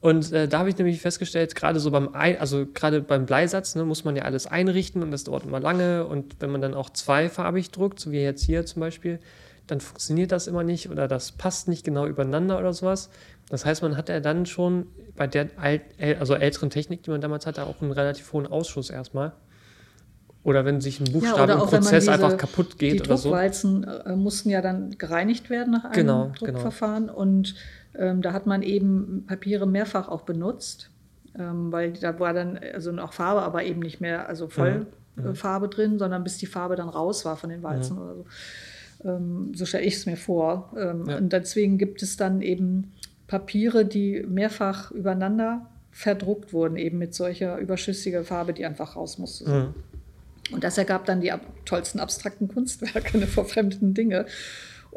Und 0.00 0.32
äh, 0.32 0.46
da 0.46 0.60
habe 0.60 0.68
ich 0.68 0.78
nämlich 0.78 1.00
festgestellt, 1.00 1.54
gerade 1.56 1.80
so 1.80 1.90
beim, 1.90 2.14
Ein 2.14 2.38
also 2.38 2.66
gerade 2.72 3.00
beim 3.00 3.26
Bleisatz, 3.26 3.74
ne, 3.74 3.84
muss 3.84 4.04
man 4.04 4.14
ja 4.14 4.22
alles 4.22 4.46
einrichten 4.46 5.02
und 5.02 5.10
das 5.10 5.24
dauert 5.24 5.44
immer 5.44 5.58
lange. 5.58 6.06
Und 6.06 6.36
wenn 6.40 6.50
man 6.50 6.60
dann 6.60 6.74
auch 6.74 6.90
zweifarbig 6.90 7.70
druckt, 7.72 7.98
so 7.98 8.12
wie 8.12 8.20
jetzt 8.20 8.44
hier 8.44 8.64
zum 8.64 8.80
Beispiel, 8.80 9.18
dann 9.66 9.80
funktioniert 9.80 10.30
das 10.30 10.46
immer 10.46 10.62
nicht 10.62 10.88
oder 10.88 11.08
das 11.08 11.32
passt 11.32 11.66
nicht 11.68 11.84
genau 11.84 12.06
übereinander 12.06 12.58
oder 12.58 12.72
sowas. 12.72 13.10
Das 13.50 13.64
heißt, 13.66 13.82
man 13.82 13.96
hat 13.96 14.08
ja 14.08 14.20
dann 14.20 14.46
schon 14.46 14.86
bei 15.16 15.26
der 15.26 15.48
alt, 15.56 15.82
also 16.20 16.34
älteren 16.34 16.70
Technik, 16.70 17.02
die 17.02 17.10
man 17.10 17.20
damals 17.20 17.44
hatte, 17.46 17.64
auch 17.64 17.82
einen 17.82 17.90
relativ 17.92 18.32
hohen 18.32 18.46
Ausschuss 18.46 18.90
erstmal. 18.90 19.32
Oder 20.44 20.64
wenn 20.64 20.80
sich 20.80 21.00
ein 21.00 21.12
Buchstabe 21.12 21.42
oder 21.42 21.54
im 21.54 21.58
Prozess 21.68 22.04
diese- 22.04 22.12
einfach 22.12 22.36
kaputt 22.36 22.78
geht 22.78 22.94
die 22.94 23.00
oder 23.02 23.16
so. 23.16 23.30
Druckwalzen 23.30 23.84
äh, 23.84 24.14
mussten 24.16 24.48
ja 24.48 24.62
dann 24.62 24.96
gereinigt 24.96 25.50
werden 25.50 25.72
nach 25.72 25.84
einem 25.84 25.92
Genau, 25.92 26.32
Druckverfahren. 26.38 27.10
Und 27.10 27.54
ähm, 27.94 28.22
da 28.22 28.32
hat 28.32 28.46
man 28.46 28.62
eben 28.62 29.24
Papiere 29.26 29.66
mehrfach 29.66 30.08
auch 30.08 30.22
benutzt, 30.22 30.90
ähm, 31.38 31.72
weil 31.72 31.92
da 31.92 32.18
war 32.20 32.32
dann 32.34 32.58
also 32.74 32.92
auch 32.98 33.12
Farbe, 33.12 33.42
aber 33.42 33.64
eben 33.64 33.80
nicht 33.80 34.00
mehr 34.00 34.28
also 34.28 34.48
voll 34.48 34.86
Mhm. 35.16 35.26
äh, 35.26 35.34
Farbe 35.34 35.68
drin, 35.68 35.98
sondern 35.98 36.22
bis 36.24 36.38
die 36.38 36.46
Farbe 36.46 36.76
dann 36.76 36.88
raus 36.88 37.24
war 37.24 37.36
von 37.36 37.50
den 37.50 37.62
Walzen 37.62 37.98
oder 37.98 38.14
so. 38.14 38.24
Ähm, 39.04 39.52
so 39.54 39.64
stelle 39.66 39.84
ich 39.84 39.94
es 39.94 40.06
mir 40.06 40.16
vor. 40.16 40.72
Ähm, 40.76 41.04
Ja. 41.08 41.16
Und 41.18 41.32
deswegen 41.32 41.78
gibt 41.78 42.02
es 42.02 42.16
dann 42.16 42.40
eben 42.42 42.92
Papiere, 43.26 43.84
die 43.84 44.24
mehrfach 44.28 44.90
übereinander 44.90 45.66
verdruckt 45.90 46.52
wurden, 46.52 46.76
eben 46.76 46.98
mit 46.98 47.14
solcher 47.14 47.58
überschüssiger 47.58 48.22
Farbe, 48.24 48.52
die 48.52 48.64
einfach 48.64 48.96
raus 48.96 49.18
musste. 49.18 49.44
Und 50.52 50.64
das 50.64 50.78
ergab 50.78 51.04
dann 51.06 51.20
die 51.20 51.30
ab 51.32 51.40
tollsten 51.64 52.00
abstrakten 52.00 52.48
Kunstwerke, 52.48 53.18
ne, 53.18 53.26
verfremdeten 53.26 53.94
Dinge. 53.94 54.26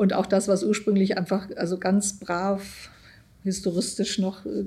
Und 0.01 0.13
auch 0.13 0.25
das, 0.25 0.47
was 0.47 0.63
ursprünglich 0.63 1.15
einfach, 1.15 1.47
also 1.57 1.77
ganz 1.77 2.17
brav 2.17 2.89
historistisch 3.43 4.17
noch 4.17 4.47
äh, 4.47 4.65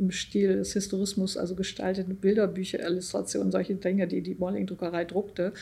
im 0.00 0.10
Stil 0.10 0.56
des 0.56 0.72
Historismus, 0.72 1.36
also 1.36 1.54
gestaltete 1.54 2.12
Bilderbücher, 2.12 2.84
Illustrationen, 2.84 3.52
solche 3.52 3.76
Dinge, 3.76 4.08
die 4.08 4.20
die 4.20 4.34
Molling-Druckerei 4.34 5.04
druckte, 5.04 5.52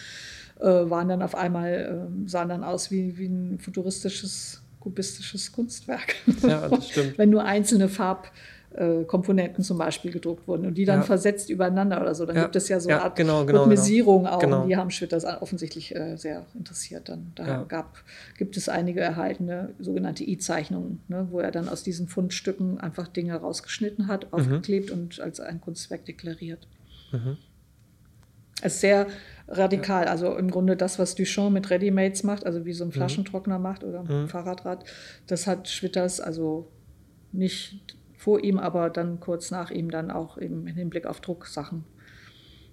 äh, 0.60 0.64
waren 0.64 1.08
dann 1.08 1.20
auf 1.20 1.34
einmal, 1.34 2.08
äh, 2.24 2.26
sahen 2.26 2.48
dann 2.48 2.64
aus 2.64 2.90
wie, 2.90 3.18
wie 3.18 3.26
ein 3.26 3.58
futuristisches, 3.58 4.62
kubistisches 4.80 5.52
Kunstwerk. 5.52 6.14
Ja, 6.42 6.70
das 6.70 6.88
stimmt. 6.88 7.12
Wenn 7.18 7.28
nur 7.28 7.44
einzelne 7.44 7.90
Farbkomponenten 8.76 9.62
zum 9.64 9.78
Beispiel 9.78 10.10
gedruckt 10.12 10.46
wurden 10.48 10.66
und 10.66 10.74
die 10.74 10.84
dann 10.84 11.00
Ja. 11.00 11.04
versetzt 11.04 11.50
übereinander 11.50 12.00
oder 12.00 12.14
so, 12.14 12.26
dann 12.26 12.36
Ja. 12.36 12.42
gibt 12.42 12.56
es 12.56 12.68
ja 12.68 12.80
so 12.80 12.88
Ja, 12.88 12.96
eine 12.96 13.04
Art 13.04 13.16
genau, 13.16 13.44
genau, 13.44 13.60
Rhythmisierung 13.60 14.26
auch. 14.26 14.38
Genau. 14.38 14.62
Und 14.62 14.68
die 14.68 14.76
haben 14.76 14.90
Schwitters 14.90 15.24
offensichtlich 15.24 15.94
äh, 15.94 16.16
sehr 16.16 16.46
interessiert. 16.54 17.08
Dann 17.08 17.32
da 17.34 17.46
Ja. 17.46 17.62
gab, 17.64 17.98
gibt 18.38 18.56
es 18.56 18.68
einige 18.68 19.00
erhaltene 19.00 19.70
sogenannte 19.78 20.24
I-Zeichnungen, 20.24 21.02
ne, 21.08 21.26
wo 21.30 21.40
er 21.40 21.50
dann 21.50 21.68
aus 21.68 21.82
diesen 21.82 22.08
Fundstücken 22.08 22.78
einfach 22.80 23.08
Dinge 23.08 23.34
rausgeschnitten 23.36 24.08
hat, 24.08 24.32
aufgeklebt 24.32 24.90
und 24.90 25.20
als 25.20 25.40
ein 25.40 25.60
Kunstwerk 25.60 26.04
deklariert. 26.04 26.66
Mhm. 27.12 27.36
Es 28.64 28.74
ist 28.74 28.80
sehr 28.80 29.08
radikal. 29.48 30.04
Also 30.06 30.36
im 30.36 30.50
Grunde 30.50 30.76
das, 30.76 30.98
was 30.98 31.14
Duchamp 31.16 31.52
mit 31.52 31.68
Readymates 31.70 32.22
macht, 32.22 32.46
also 32.46 32.64
wie 32.64 32.72
so 32.72 32.84
ein 32.84 32.92
Flaschentrockner 32.92 33.58
macht 33.58 33.82
oder 33.82 34.00
ein 34.00 34.22
Mhm. 34.22 34.28
Fahrradrad, 34.28 34.84
das 35.26 35.46
hat 35.48 35.68
Schwitters 35.68 36.20
also 36.20 36.68
nicht 37.32 37.96
vor 38.22 38.42
ihm, 38.44 38.58
aber 38.58 38.88
dann 38.88 39.18
kurz 39.18 39.50
nach 39.50 39.72
ihm 39.72 39.90
dann 39.90 40.12
auch 40.12 40.38
eben 40.38 40.68
im 40.68 40.76
Hinblick 40.76 41.06
auf 41.06 41.20
Drucksachen 41.20 41.84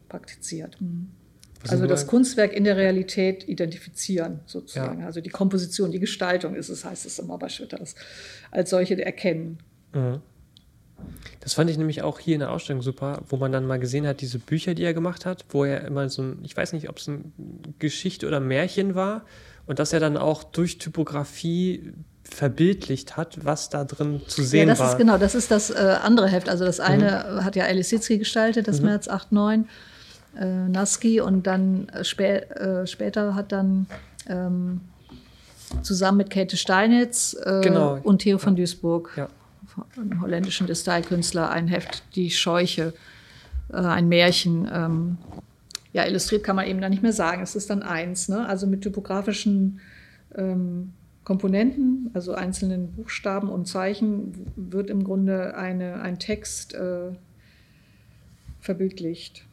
praktiziert. 0.07 0.79
Mhm. 0.79 1.09
Was 1.61 1.71
Also 1.71 1.87
das 1.87 2.05
Kunstwerk 2.05 2.53
in 2.53 2.65
der 2.65 2.77
Realität 2.77 3.49
identifizieren, 3.49 4.41
sozusagen. 4.45 5.01
Ja. 5.01 5.07
Also 5.07 5.21
die 5.21 5.31
Komposition, 5.31 5.91
die 5.91 5.99
Gestaltung 5.99 6.53
ist 6.53 6.69
es, 6.69 6.85
heißt 6.85 7.05
es 7.07 7.17
immer 7.17 7.39
bei 7.39 7.49
Schwitters, 7.49 7.95
als 8.51 8.69
solche 8.69 9.03
erkennen. 9.03 9.57
Mhm. 9.91 10.21
Das 11.39 11.55
fand 11.55 11.71
ich 11.71 11.79
nämlich 11.79 12.03
auch 12.03 12.19
hier 12.19 12.35
in 12.35 12.41
der 12.41 12.51
Ausstellung 12.51 12.83
super, 12.83 13.23
wo 13.27 13.37
man 13.37 13.51
dann 13.51 13.65
mal 13.65 13.79
gesehen 13.79 14.05
hat, 14.05 14.21
diese 14.21 14.37
Bücher, 14.37 14.75
die 14.75 14.83
er 14.83 14.93
gemacht 14.93 15.25
hat, 15.25 15.45
wo 15.49 15.65
er 15.65 15.83
immer 15.83 16.09
so 16.09 16.21
ein, 16.21 16.39
ich 16.43 16.55
weiß 16.55 16.73
nicht, 16.73 16.89
ob 16.89 16.97
es 16.97 17.07
eine 17.07 17.23
Geschichte 17.79 18.27
oder 18.27 18.39
Märchen 18.39 18.93
war 18.93 19.25
und 19.65 19.79
dass 19.79 19.93
er 19.93 19.99
dann 19.99 20.15
auch 20.15 20.43
durch 20.43 20.77
Typografie 20.77 21.93
verbildlicht 22.33 23.17
hat, 23.17 23.43
was 23.45 23.69
da 23.69 23.83
drin 23.83 24.21
zu 24.27 24.41
Ja, 24.41 24.47
sehen 24.47 24.67
das 24.69 24.79
war. 24.79 24.91
ist 24.91 24.97
genau, 24.97 25.17
das 25.17 25.35
ist 25.35 25.51
das 25.51 25.69
äh, 25.69 25.97
andere 26.03 26.27
Heft. 26.27 26.49
Also 26.49 26.65
das 26.65 26.79
eine 26.79 27.43
hat 27.43 27.55
ja 27.55 27.65
Alice 27.65 27.89
Sitzky 27.89 28.17
gestaltet, 28.17 28.67
das 28.67 28.81
März 28.81 29.07
8, 29.07 29.31
9, 29.31 29.67
äh, 30.39 30.45
Naski 30.69 31.21
und 31.21 31.47
dann 31.47 31.89
äh, 31.89 32.03
spä 32.03 32.37
äh, 32.49 32.87
später 32.87 33.35
hat 33.35 33.51
dann 33.51 33.87
ähm, 34.27 34.81
zusammen 35.81 36.19
mit 36.19 36.29
Käthe 36.29 36.57
Steinitz 36.57 37.35
äh, 37.43 37.61
Genau. 37.61 37.99
und 38.03 38.19
Theo 38.19 38.37
von 38.37 38.55
Duisburg 38.55 39.11
Ja. 39.17 39.27
einem 39.97 40.21
holländischen 40.21 40.67
Detailkünstler, 40.67 41.49
ein 41.49 41.67
Heft, 41.67 42.03
Die 42.15 42.29
Scheuche, 42.31 42.93
äh, 43.71 43.75
ein 43.77 44.07
Märchen. 44.07 44.69
Ähm, 44.71 45.17
ja, 45.93 46.05
illustriert 46.05 46.43
kann 46.43 46.55
man 46.55 46.67
eben 46.67 46.81
da 46.81 46.89
nicht 46.89 47.01
mehr 47.01 47.13
sagen. 47.13 47.41
Es 47.41 47.55
ist 47.55 47.69
dann 47.71 47.81
eins, 47.81 48.29
ne? 48.29 48.47
also 48.47 48.67
mit 48.67 48.81
typografischen 48.81 49.79
ähm, 50.35 50.93
Komponenten, 51.29 52.09
also 52.15 52.33
einzelnen 52.33 52.91
Buchstaben 52.91 53.49
und 53.51 53.67
Zeichen, 53.67 54.47
wird 54.55 54.89
im 54.89 55.03
Grunde 55.03 55.55
eine, 55.55 56.01
ein 56.01 56.17
Text 56.17 56.73
äh, 56.73 57.11
verbildlicht. 58.59 59.45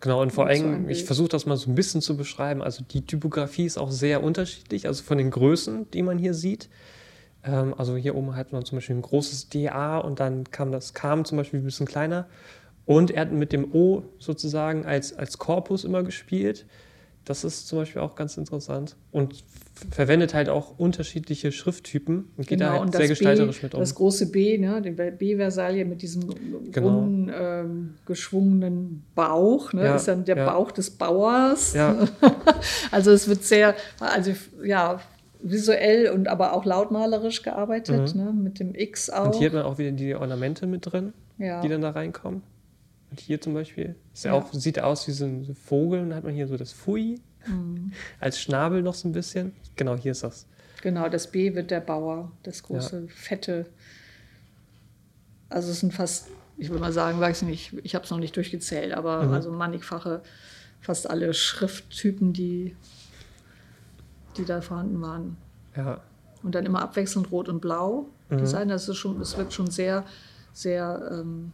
Genau, 0.00 0.22
und 0.22 0.32
vor 0.32 0.46
allem, 0.46 0.88
ich 0.88 1.04
versuche 1.04 1.28
das 1.28 1.44
mal 1.44 1.58
so 1.58 1.70
ein 1.70 1.74
bisschen 1.74 2.00
zu 2.00 2.16
beschreiben. 2.16 2.62
Also 2.62 2.82
die 2.82 3.02
Typografie 3.04 3.66
ist 3.66 3.76
auch 3.76 3.90
sehr 3.90 4.22
unterschiedlich, 4.22 4.86
also 4.86 5.02
von 5.02 5.18
den 5.18 5.30
Größen, 5.30 5.90
die 5.90 6.00
man 6.00 6.16
hier 6.16 6.32
sieht. 6.32 6.70
Ähm, 7.44 7.74
also 7.76 7.94
hier 7.94 8.14
oben 8.14 8.34
hat 8.34 8.54
man 8.54 8.64
zum 8.64 8.78
Beispiel 8.78 8.96
ein 8.96 9.02
großes 9.02 9.50
DA 9.50 9.98
und 9.98 10.20
dann 10.20 10.44
kam 10.50 10.72
das 10.72 10.94
kam 10.94 11.26
zum 11.26 11.36
Beispiel 11.36 11.60
ein 11.60 11.64
bisschen 11.66 11.84
kleiner. 11.84 12.26
Und 12.86 13.10
er 13.10 13.20
hat 13.20 13.32
mit 13.32 13.52
dem 13.52 13.74
O 13.74 14.02
sozusagen 14.18 14.86
als, 14.86 15.12
als 15.12 15.36
Korpus 15.36 15.84
immer 15.84 16.02
gespielt. 16.02 16.64
Das 17.28 17.44
ist 17.44 17.68
zum 17.68 17.80
Beispiel 17.80 18.00
auch 18.00 18.14
ganz 18.14 18.38
interessant. 18.38 18.96
Und 19.12 19.44
verwendet 19.90 20.32
halt 20.32 20.48
auch 20.48 20.78
unterschiedliche 20.78 21.52
Schrifttypen 21.52 22.30
und 22.36 22.46
geht 22.46 22.58
genau, 22.58 22.72
da 22.72 22.80
halt 22.80 22.94
sehr 22.94 23.08
gestalterisch 23.08 23.60
B, 23.60 23.66
mit 23.66 23.74
um. 23.74 23.80
Das 23.80 23.94
große 23.94 24.30
B, 24.30 24.56
ne, 24.56 24.80
die 24.80 24.92
B-Versalie 24.92 25.84
mit 25.84 26.00
diesem 26.00 26.22
genau. 26.72 27.00
ungeschwungenen 27.00 28.72
ähm, 28.72 29.02
Bauch, 29.14 29.74
ne, 29.74 29.84
ja, 29.84 29.96
ist 29.96 30.08
dann 30.08 30.24
der 30.24 30.38
ja. 30.38 30.50
Bauch 30.50 30.72
des 30.72 30.88
Bauers. 30.90 31.74
Ja. 31.74 32.08
also 32.90 33.10
es 33.10 33.28
wird 33.28 33.44
sehr, 33.44 33.74
also 34.00 34.32
ja, 34.64 34.98
visuell 35.42 36.10
und 36.10 36.28
aber 36.28 36.54
auch 36.54 36.64
lautmalerisch 36.64 37.42
gearbeitet, 37.42 38.14
mhm. 38.14 38.24
ne, 38.24 38.32
mit 38.32 38.58
dem 38.58 38.74
X 38.74 39.10
auch. 39.10 39.26
Und 39.26 39.34
hier 39.34 39.48
hat 39.48 39.54
man 39.54 39.64
auch 39.64 39.76
wieder 39.76 39.92
die 39.92 40.14
Ornamente 40.14 40.66
mit 40.66 40.90
drin, 40.90 41.12
die 41.38 41.68
dann 41.68 41.82
da 41.82 41.90
reinkommen. 41.90 42.40
Und 43.10 43.20
hier 43.20 43.40
zum 43.40 43.54
Beispiel 43.54 43.96
ist 44.12 44.24
ja. 44.24 44.32
auch, 44.32 44.52
sieht 44.52 44.80
aus 44.80 45.08
wie 45.08 45.12
so 45.12 45.24
ein 45.24 45.54
Vogel 45.54 46.00
und 46.00 46.10
dann 46.10 46.18
hat 46.18 46.24
man 46.24 46.34
hier 46.34 46.46
so 46.46 46.56
das 46.56 46.72
Fui 46.72 47.20
mhm. 47.46 47.92
als 48.20 48.40
Schnabel 48.40 48.82
noch 48.82 48.94
so 48.94 49.08
ein 49.08 49.12
bisschen. 49.12 49.52
Genau, 49.76 49.96
hier 49.96 50.12
ist 50.12 50.22
das. 50.22 50.46
Genau, 50.82 51.08
das 51.08 51.30
B 51.30 51.54
wird 51.54 51.70
der 51.70 51.80
Bauer, 51.80 52.30
das 52.42 52.62
große, 52.62 53.00
ja. 53.00 53.06
fette. 53.08 53.66
Also 55.48 55.70
es 55.70 55.80
sind 55.80 55.92
fast, 55.92 56.28
ich 56.56 56.68
würde 56.68 56.80
mal 56.80 56.92
sagen, 56.92 57.18
weiß 57.18 57.42
nicht, 57.42 57.74
ich 57.82 57.94
habe 57.94 58.04
es 58.04 58.10
noch 58.10 58.18
nicht 58.18 58.36
durchgezählt, 58.36 58.92
aber 58.92 59.24
mhm. 59.24 59.32
also 59.32 59.50
mannigfache, 59.50 60.22
fast 60.80 61.08
alle 61.10 61.34
Schrifttypen, 61.34 62.32
die, 62.32 62.76
die 64.36 64.44
da 64.44 64.60
vorhanden 64.60 65.00
waren. 65.00 65.36
Ja. 65.76 66.00
Und 66.42 66.54
dann 66.54 66.66
immer 66.66 66.82
abwechselnd 66.82 67.32
rot 67.32 67.48
und 67.48 67.60
blau. 67.60 68.08
Mhm. 68.28 68.38
Design, 68.38 68.68
das, 68.68 68.88
ist 68.88 68.96
schon, 68.96 69.18
das 69.18 69.36
wirkt 69.36 69.52
schon 69.52 69.70
sehr, 69.70 70.04
sehr 70.52 71.08
ähm, 71.12 71.52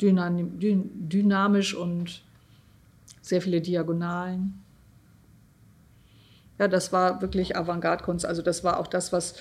dynamisch 0.00 1.74
und 1.74 2.22
sehr 3.22 3.42
viele 3.42 3.60
Diagonalen. 3.60 4.62
Ja, 6.58 6.68
das 6.68 6.92
war 6.92 7.22
wirklich 7.22 7.56
Avantgarde-Kunst. 7.56 8.26
Also 8.26 8.42
das 8.42 8.64
war 8.64 8.78
auch 8.78 8.86
das, 8.86 9.12
was 9.12 9.34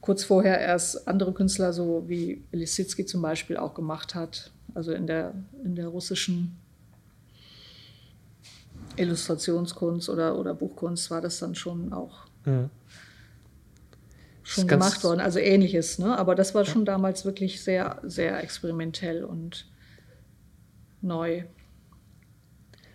kurz 0.00 0.24
vorher 0.24 0.60
erst 0.60 1.08
andere 1.08 1.32
Künstler, 1.32 1.72
so 1.72 2.04
wie 2.08 2.44
Lisitsky 2.52 3.06
zum 3.06 3.22
Beispiel, 3.22 3.56
auch 3.56 3.74
gemacht 3.74 4.14
hat. 4.14 4.50
Also 4.74 4.92
in 4.92 5.06
der, 5.06 5.34
in 5.64 5.76
der 5.76 5.88
russischen 5.88 6.58
Illustrationskunst 8.96 10.08
oder, 10.08 10.38
oder 10.38 10.54
Buchkunst 10.54 11.10
war 11.10 11.20
das 11.20 11.38
dann 11.38 11.54
schon 11.54 11.92
auch 11.92 12.26
mhm. 12.44 12.70
schon 14.42 14.66
gemacht 14.66 15.02
worden. 15.04 15.20
Also 15.20 15.38
ähnliches, 15.38 15.98
ne? 15.98 16.18
Aber 16.18 16.34
das 16.34 16.54
war 16.54 16.64
schon 16.64 16.84
damals 16.84 17.24
wirklich 17.24 17.62
sehr, 17.62 18.00
sehr 18.02 18.42
experimentell 18.42 19.24
und 19.24 19.66
neu. 21.00 21.44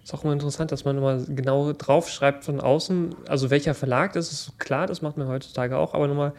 Ist 0.04 0.14
auch 0.14 0.24
immer 0.24 0.34
interessant, 0.34 0.72
dass 0.72 0.84
man 0.84 0.98
immer 0.98 1.18
genau 1.28 1.72
draufschreibt 1.72 2.44
von 2.44 2.60
außen, 2.60 3.16
also 3.28 3.50
welcher 3.50 3.74
Verlag, 3.74 4.14
das 4.14 4.32
ist 4.34 4.60
klar, 4.60 4.86
das 4.86 5.02
macht 5.02 5.18
man 5.18 5.28
heutzutage 5.28 5.78
auch, 5.78 5.94
aber 5.94 6.10
nochmal, 6.10 6.34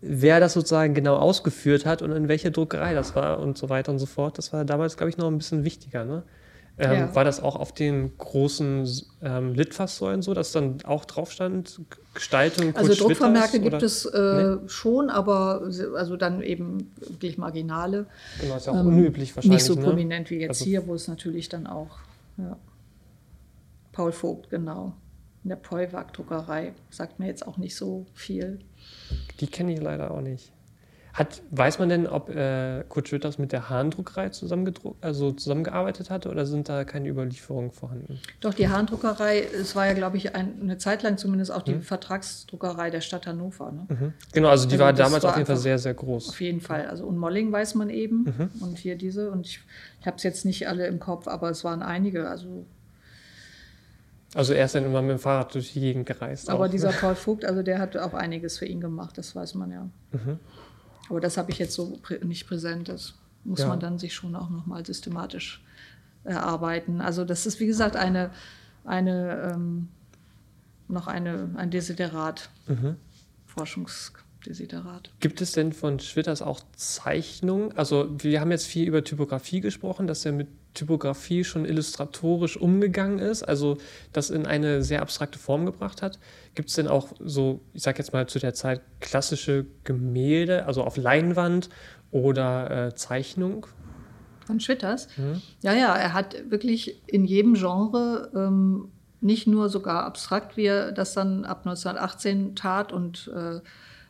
wer 0.00 0.40
das 0.40 0.52
sozusagen 0.52 0.94
genau 0.94 1.16
ausgeführt 1.16 1.86
hat 1.86 2.02
und 2.02 2.10
in 2.10 2.28
welcher 2.28 2.50
Druckerei 2.50 2.92
das 2.92 3.14
war 3.14 3.38
und 3.38 3.56
so 3.56 3.68
weiter 3.68 3.92
und 3.92 4.00
so 4.00 4.06
fort. 4.06 4.36
Das 4.36 4.52
war 4.52 4.64
damals, 4.64 4.96
glaube 4.96 5.10
ich, 5.10 5.16
noch 5.16 5.28
ein 5.28 5.38
bisschen 5.38 5.64
wichtiger. 5.64 6.04
Ne? 6.04 6.24
Ähm, 6.76 6.92
ja. 6.92 7.14
War 7.14 7.22
das 7.22 7.40
auch 7.40 7.54
auf 7.54 7.72
den 7.72 8.18
großen 8.18 8.88
ähm, 9.22 9.54
Litfaßsäulen 9.54 10.22
so, 10.22 10.34
dass 10.34 10.50
dann 10.50 10.78
auch 10.84 11.04
drauf 11.04 11.30
stand, 11.30 11.80
Gestaltung? 12.14 12.74
Also 12.74 12.94
Druckvermerke 12.94 13.60
gibt 13.60 13.82
es 13.82 14.04
äh, 14.06 14.56
nee? 14.56 14.68
schon, 14.68 15.08
aber 15.08 15.62
also 15.96 16.16
dann 16.16 16.42
eben 16.42 16.92
wirklich 16.96 17.38
marginale. 17.38 18.06
Genau, 18.40 18.56
ist 18.56 18.66
ja 18.66 18.72
auch 18.72 18.80
ähm, 18.80 18.88
unüblich 18.88 19.36
wahrscheinlich. 19.36 19.62
Nicht 19.62 19.66
so 19.66 19.74
ne? 19.76 19.82
prominent 19.82 20.30
wie 20.30 20.40
jetzt 20.40 20.60
also, 20.60 20.64
hier, 20.64 20.86
wo 20.88 20.94
es 20.94 21.06
natürlich 21.06 21.48
dann 21.48 21.68
auch. 21.68 21.98
Ja. 22.38 22.56
Paul 23.92 24.10
Vogt, 24.10 24.50
genau. 24.50 24.94
In 25.44 25.50
der 25.50 25.56
Polwag-Druckerei. 25.56 26.72
Sagt 26.90 27.20
mir 27.20 27.26
jetzt 27.26 27.46
auch 27.46 27.56
nicht 27.56 27.76
so 27.76 28.06
viel. 28.14 28.58
Die 29.38 29.46
kenne 29.46 29.74
ich 29.74 29.80
leider 29.80 30.10
auch 30.10 30.22
nicht. 30.22 30.53
Hat, 31.14 31.42
weiß 31.52 31.78
man 31.78 31.88
denn, 31.88 32.08
ob 32.08 32.28
äh, 32.28 32.82
Kurt 32.88 33.06
Schwitters 33.06 33.38
mit 33.38 33.52
der 33.52 33.70
Hahndruckerei 33.70 34.32
also 35.00 35.30
zusammengearbeitet 35.30 36.10
hatte 36.10 36.28
oder 36.28 36.44
sind 36.44 36.68
da 36.68 36.82
keine 36.82 37.08
Überlieferungen 37.08 37.70
vorhanden? 37.70 38.18
Doch, 38.40 38.52
die 38.52 38.68
Hahndruckerei, 38.68 39.44
es 39.44 39.76
war 39.76 39.86
ja, 39.86 39.92
glaube 39.92 40.16
ich, 40.16 40.34
ein, 40.34 40.60
eine 40.60 40.76
Zeit 40.76 41.04
lang 41.04 41.16
zumindest 41.16 41.52
auch 41.52 41.62
die 41.62 41.74
hm. 41.74 41.82
Vertragsdruckerei 41.82 42.90
der 42.90 43.00
Stadt 43.00 43.28
Hannover. 43.28 43.70
Ne? 43.70 43.86
Mhm. 43.88 44.12
Genau, 44.32 44.48
also 44.48 44.66
die 44.66 44.74
also 44.74 44.84
war 44.86 44.92
damals 44.92 45.22
war 45.22 45.30
auf 45.30 45.36
jeden 45.36 45.46
Fall 45.46 45.56
sehr, 45.56 45.78
sehr 45.78 45.94
groß. 45.94 46.30
Auf 46.30 46.40
jeden 46.40 46.60
Fall. 46.60 46.86
Also 46.86 47.04
und 47.04 47.16
Molling 47.16 47.52
weiß 47.52 47.76
man 47.76 47.90
eben 47.90 48.24
mhm. 48.24 48.50
und 48.60 48.78
hier 48.78 48.96
diese. 48.96 49.30
Und 49.30 49.46
ich, 49.46 49.60
ich 50.00 50.06
habe 50.08 50.16
es 50.16 50.24
jetzt 50.24 50.44
nicht 50.44 50.66
alle 50.66 50.88
im 50.88 50.98
Kopf, 50.98 51.28
aber 51.28 51.48
es 51.48 51.62
waren 51.62 51.82
einige. 51.82 52.28
Also 52.28 52.66
also 54.34 54.52
er 54.52 54.64
ist 54.64 54.74
dann 54.74 54.84
immer 54.84 55.00
mit 55.00 55.12
dem 55.12 55.18
Fahrrad 55.20 55.54
durch 55.54 55.72
die 55.74 55.80
Gegend 55.80 56.06
gereist. 56.06 56.50
Aber 56.50 56.64
auch. 56.64 56.70
dieser 56.70 56.88
Paul 57.00 57.14
Vogt, 57.14 57.44
also 57.44 57.62
der 57.62 57.78
hat 57.78 57.96
auch 57.96 58.14
einiges 58.14 58.58
für 58.58 58.66
ihn 58.66 58.80
gemacht, 58.80 59.16
das 59.16 59.36
weiß 59.36 59.54
man 59.54 59.70
ja. 59.70 59.88
Mhm. 60.10 60.40
Aber 61.08 61.20
das 61.20 61.36
habe 61.36 61.50
ich 61.50 61.58
jetzt 61.58 61.74
so 61.74 62.00
nicht 62.22 62.46
präsent. 62.46 62.88
Das 62.88 63.14
muss 63.44 63.60
ja. 63.60 63.68
man 63.68 63.80
dann 63.80 63.98
sich 63.98 64.14
schon 64.14 64.34
auch 64.34 64.50
nochmal 64.50 64.84
systematisch 64.84 65.62
erarbeiten. 66.24 67.00
Also 67.00 67.24
das 67.24 67.46
ist, 67.46 67.60
wie 67.60 67.66
gesagt, 67.66 67.96
eine, 67.96 68.30
eine 68.84 69.52
ähm, 69.52 69.88
noch 70.88 71.06
eine, 71.06 71.50
ein 71.56 71.70
Desiderat, 71.70 72.50
mhm. 72.66 72.96
Forschungsdesiderat. 74.44 75.10
Gibt 75.20 75.40
es 75.40 75.52
denn 75.52 75.72
von 75.72 75.98
Schwitters 75.98 76.42
auch 76.42 76.60
Zeichnungen? 76.76 77.76
Also 77.76 78.08
wir 78.18 78.40
haben 78.40 78.50
jetzt 78.50 78.66
viel 78.66 78.86
über 78.86 79.02
Typografie 79.02 79.60
gesprochen, 79.60 80.06
dass 80.06 80.24
er 80.24 80.32
mit 80.32 80.48
Typografie 80.74 81.44
schon 81.44 81.64
illustratorisch 81.64 82.56
umgegangen 82.56 83.20
ist, 83.20 83.44
also 83.44 83.78
das 84.12 84.30
in 84.30 84.44
eine 84.44 84.82
sehr 84.82 85.02
abstrakte 85.02 85.38
Form 85.38 85.66
gebracht 85.66 86.02
hat. 86.02 86.18
Gibt 86.54 86.68
es 86.68 86.74
denn 86.74 86.88
auch 86.88 87.12
so, 87.20 87.60
ich 87.72 87.82
sag 87.82 87.98
jetzt 87.98 88.12
mal 88.12 88.26
zu 88.26 88.38
der 88.38 88.54
Zeit, 88.54 88.80
klassische 89.00 89.66
Gemälde, 89.84 90.66
also 90.66 90.82
auf 90.82 90.96
Leinwand 90.96 91.68
oder 92.10 92.88
äh, 92.88 92.94
Zeichnung? 92.94 93.66
Von 94.46 94.60
Schwitters? 94.60 95.08
Mhm. 95.16 95.40
Ja, 95.62 95.74
ja, 95.74 95.94
er 95.94 96.12
hat 96.12 96.50
wirklich 96.50 97.00
in 97.06 97.24
jedem 97.24 97.54
Genre, 97.54 98.30
ähm, 98.34 98.90
nicht 99.20 99.46
nur 99.46 99.70
sogar 99.70 100.04
abstrakt, 100.04 100.56
wie 100.58 100.66
er 100.66 100.92
das 100.92 101.14
dann 101.14 101.46
ab 101.46 101.60
1918 101.60 102.56
tat 102.56 102.92
und 102.92 103.32
äh, 103.34 103.60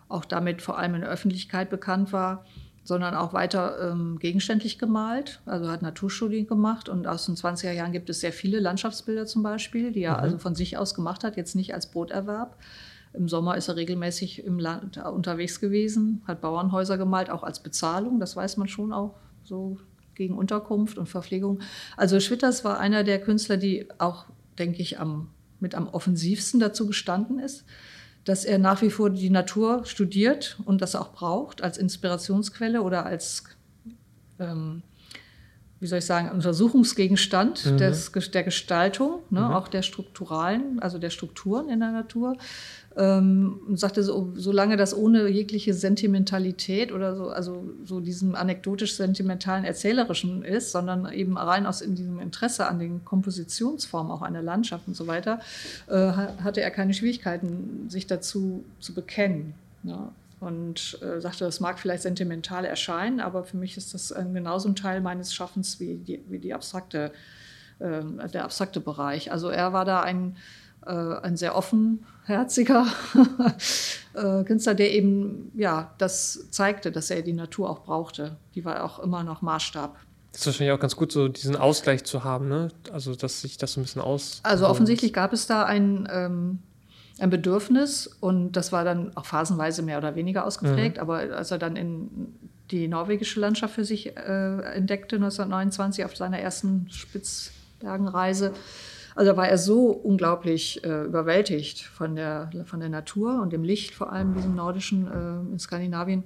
auch 0.09 0.24
damit 0.24 0.62
vor 0.62 0.78
allem 0.78 0.94
in 0.94 1.00
der 1.02 1.11
Öffentlichkeit 1.11 1.70
bekannt 1.70 2.12
war, 2.12 2.44
sondern 2.84 3.14
auch 3.14 3.32
weiter 3.32 3.90
ähm, 3.90 4.18
gegenständlich 4.18 4.78
gemalt, 4.78 5.40
also 5.46 5.70
hat 5.70 5.80
Naturstudien 5.80 6.46
gemacht 6.46 6.90
und 6.90 7.07
aus 7.07 7.24
den 7.24 7.34
20er 7.34 7.72
Jahren 7.72 7.92
gibt 7.92 8.11
es 8.11 8.20
sehr 8.20 8.32
viele 8.32 8.61
Landschaftsbilder 8.61 9.24
zum 9.24 9.42
Beispiel, 9.42 9.90
die 9.90 10.02
er 10.02 10.18
mhm. 10.18 10.22
also 10.22 10.38
von 10.38 10.55
sich 10.55 10.76
aus 10.76 10.94
gemacht 10.94 11.24
hat, 11.24 11.36
jetzt 11.36 11.57
nicht 11.57 11.72
als 11.72 11.90
Broterwerb. 11.90 12.57
Im 13.14 13.28
Sommer 13.28 13.57
ist 13.57 13.68
er 13.68 13.76
regelmäßig 13.76 14.44
im 14.44 14.59
Land 14.59 14.98
unterwegs 14.98 15.61
gewesen, 15.61 16.22
hat 16.26 16.42
Bauernhäuser 16.42 16.98
gemalt, 16.98 17.30
auch 17.30 17.42
als 17.42 17.61
Bezahlung, 17.61 18.20
das 18.20 18.36
weiß 18.36 18.59
man 18.59 18.68
schon 18.68 18.92
auch 18.92 19.14
so 19.44 19.78
gegen 20.14 20.36
Unterkunft 20.36 20.98
und 20.98 21.09
Verpflegung. 21.09 21.61
Also 21.96 22.20
Schwitters 22.20 22.64
war 22.64 22.78
einer 22.78 23.02
der 23.02 23.20
Künstler, 23.20 23.57
die 23.57 23.88
auch, 23.98 24.26
denke 24.59 24.82
ich, 24.82 25.00
am, 25.00 25.30
mit 25.59 25.74
am 25.74 25.88
offensivsten 25.88 26.61
dazu 26.61 26.86
gestanden 26.86 27.38
ist 27.38 27.64
dass 28.24 28.44
er 28.44 28.58
nach 28.58 28.82
wie 28.82 28.90
vor 28.90 29.10
die 29.10 29.30
Natur 29.30 29.84
studiert 29.84 30.56
und 30.64 30.80
das 30.80 30.96
auch 30.96 31.12
braucht 31.12 31.62
als 31.62 31.78
Inspirationsquelle 31.78 32.82
oder 32.82 33.04
als, 33.04 33.44
ähm, 34.38 34.82
wie 35.80 35.86
soll 35.86 35.98
ich 35.98 36.06
sagen, 36.06 36.30
Untersuchungsgegenstand 36.30 37.66
mhm. 37.66 37.76
des, 37.76 38.10
der 38.12 38.42
Gestaltung, 38.42 39.20
ne, 39.30 39.40
mhm. 39.40 39.52
auch 39.52 39.68
der 39.68 39.82
strukturalen, 39.82 40.80
also 40.80 40.98
der 40.98 41.10
Strukturen 41.10 41.68
in 41.68 41.80
der 41.80 41.92
Natur 41.92 42.36
ähm, 42.97 43.61
und 43.66 43.78
sagte, 43.78 44.03
so, 44.03 44.32
solange 44.36 44.76
das 44.76 44.97
ohne 44.97 45.28
jegliche 45.28 45.74
Sentimentalität 45.74 46.92
oder 46.92 47.16
so, 47.16 47.28
also 47.28 47.64
so 47.84 48.01
diesem 48.01 48.34
anekdotisch-sentimentalen, 48.34 49.64
erzählerischen 49.64 50.45
ist, 50.45 50.72
sondern 50.72 51.11
eben 51.12 51.36
rein 51.36 51.66
aus 51.66 51.80
in 51.80 51.95
diesem 51.97 52.20
Interesse 52.20 52.68
an 52.68 52.78
den 52.78 53.05
Kompositionsformen 53.05 54.12
auch 54.12 54.22
einer 54.22 54.42
Landschaft 54.42 54.86
und 54.86 54.95
so 54.95 55.07
weiter, 55.07 55.40
äh, 55.88 55.95
hatte 55.95 56.61
er 56.61 56.70
keine 56.70 56.95
Schwierigkeiten, 56.95 57.88
sich 57.88 58.07
dazu 58.07 58.64
zu 58.80 58.95
bekennen. 58.95 59.55
Ja. 59.84 60.12
und 60.40 60.99
äh, 61.03 61.20
sagte, 61.20 61.45
das 61.45 61.61
mag 61.61 61.78
vielleicht 61.78 62.03
sentimental 62.03 62.64
erscheinen, 62.64 63.20
aber 63.20 63.45
für 63.45 63.59
mich 63.59 63.76
ist 63.76 63.92
das 63.92 64.11
äh, 64.12 64.24
genauso 64.32 64.68
ein 64.68 64.76
Teil 64.76 65.01
meines 65.01 65.34
Schaffens 65.34 65.78
wie, 65.78 65.97
die, 65.97 66.20
wie 66.28 66.38
die 66.38 66.55
abstrakte, 66.55 67.12
äh, 67.80 68.28
der 68.32 68.45
abstrakte 68.45 68.80
Bereich. 68.80 69.30
Also 69.30 69.49
er 69.49 69.72
war 69.74 69.84
da 69.84 70.01
ein, 70.01 70.36
ein 70.91 71.37
sehr 71.37 71.57
offenherziger 71.57 72.87
äh, 74.14 74.45
Künstler, 74.45 74.74
der 74.74 74.93
eben 74.93 75.53
ja, 75.55 75.95
das 75.99 76.51
zeigte, 76.51 76.93
dass 76.93 77.11
er 77.11 77.22
die 77.22 77.32
Natur 77.32 77.70
auch 77.70 77.85
brauchte. 77.85 78.37
Die 78.55 78.64
war 78.64 78.85
auch 78.85 78.99
immer 78.99 79.24
noch 79.24 79.43
Maßstab. 79.43 79.97
Das 80.32 80.41
ist 80.41 80.47
wahrscheinlich 80.47 80.72
auch 80.72 80.80
ganz 80.80 80.97
gut, 80.97 81.12
so 81.12 81.28
diesen 81.28 81.55
Ausgleich 81.55 82.03
zu 82.03 82.24
haben, 82.24 82.49
ne? 82.49 82.68
Also, 82.93 83.14
dass 83.14 83.41
sich 83.41 83.57
das 83.57 83.74
so 83.74 83.80
ein 83.80 83.85
bisschen 83.85 84.03
aus. 84.03 84.41
Also 84.43 84.66
offensichtlich 84.66 85.12
gab 85.12 85.32
es 85.32 85.47
da 85.47 85.64
ein, 85.64 86.09
ähm, 86.11 86.59
ein 87.20 87.30
Bedürfnis 87.30 88.09
und 88.18 88.53
das 88.53 88.72
war 88.72 88.82
dann 88.82 89.16
auch 89.16 89.26
phasenweise 89.26 89.82
mehr 89.82 89.97
oder 89.97 90.16
weniger 90.16 90.45
ausgeprägt. 90.45 90.97
Mhm. 90.97 91.03
Aber 91.03 91.18
als 91.18 91.53
er 91.53 91.59
dann 91.59 91.76
in 91.76 92.35
die 92.72 92.89
norwegische 92.89 93.39
Landschaft 93.39 93.74
für 93.74 93.85
sich 93.85 94.16
äh, 94.16 94.61
entdeckte 94.74 95.16
1929 95.16 96.05
auf 96.05 96.16
seiner 96.16 96.41
ersten 96.41 96.89
Spitzbergenreise, 96.91 98.55
also 99.14 99.36
war 99.36 99.48
er 99.48 99.58
so 99.58 99.90
unglaublich 99.90 100.82
äh, 100.84 101.04
überwältigt 101.04 101.82
von 101.82 102.16
der, 102.16 102.50
von 102.64 102.80
der 102.80 102.88
Natur 102.88 103.40
und 103.40 103.52
dem 103.52 103.62
Licht, 103.62 103.94
vor 103.94 104.12
allem 104.12 104.34
diesem 104.34 104.54
nordischen 104.54 105.06
äh, 105.06 105.52
in 105.52 105.58
Skandinavien. 105.58 106.24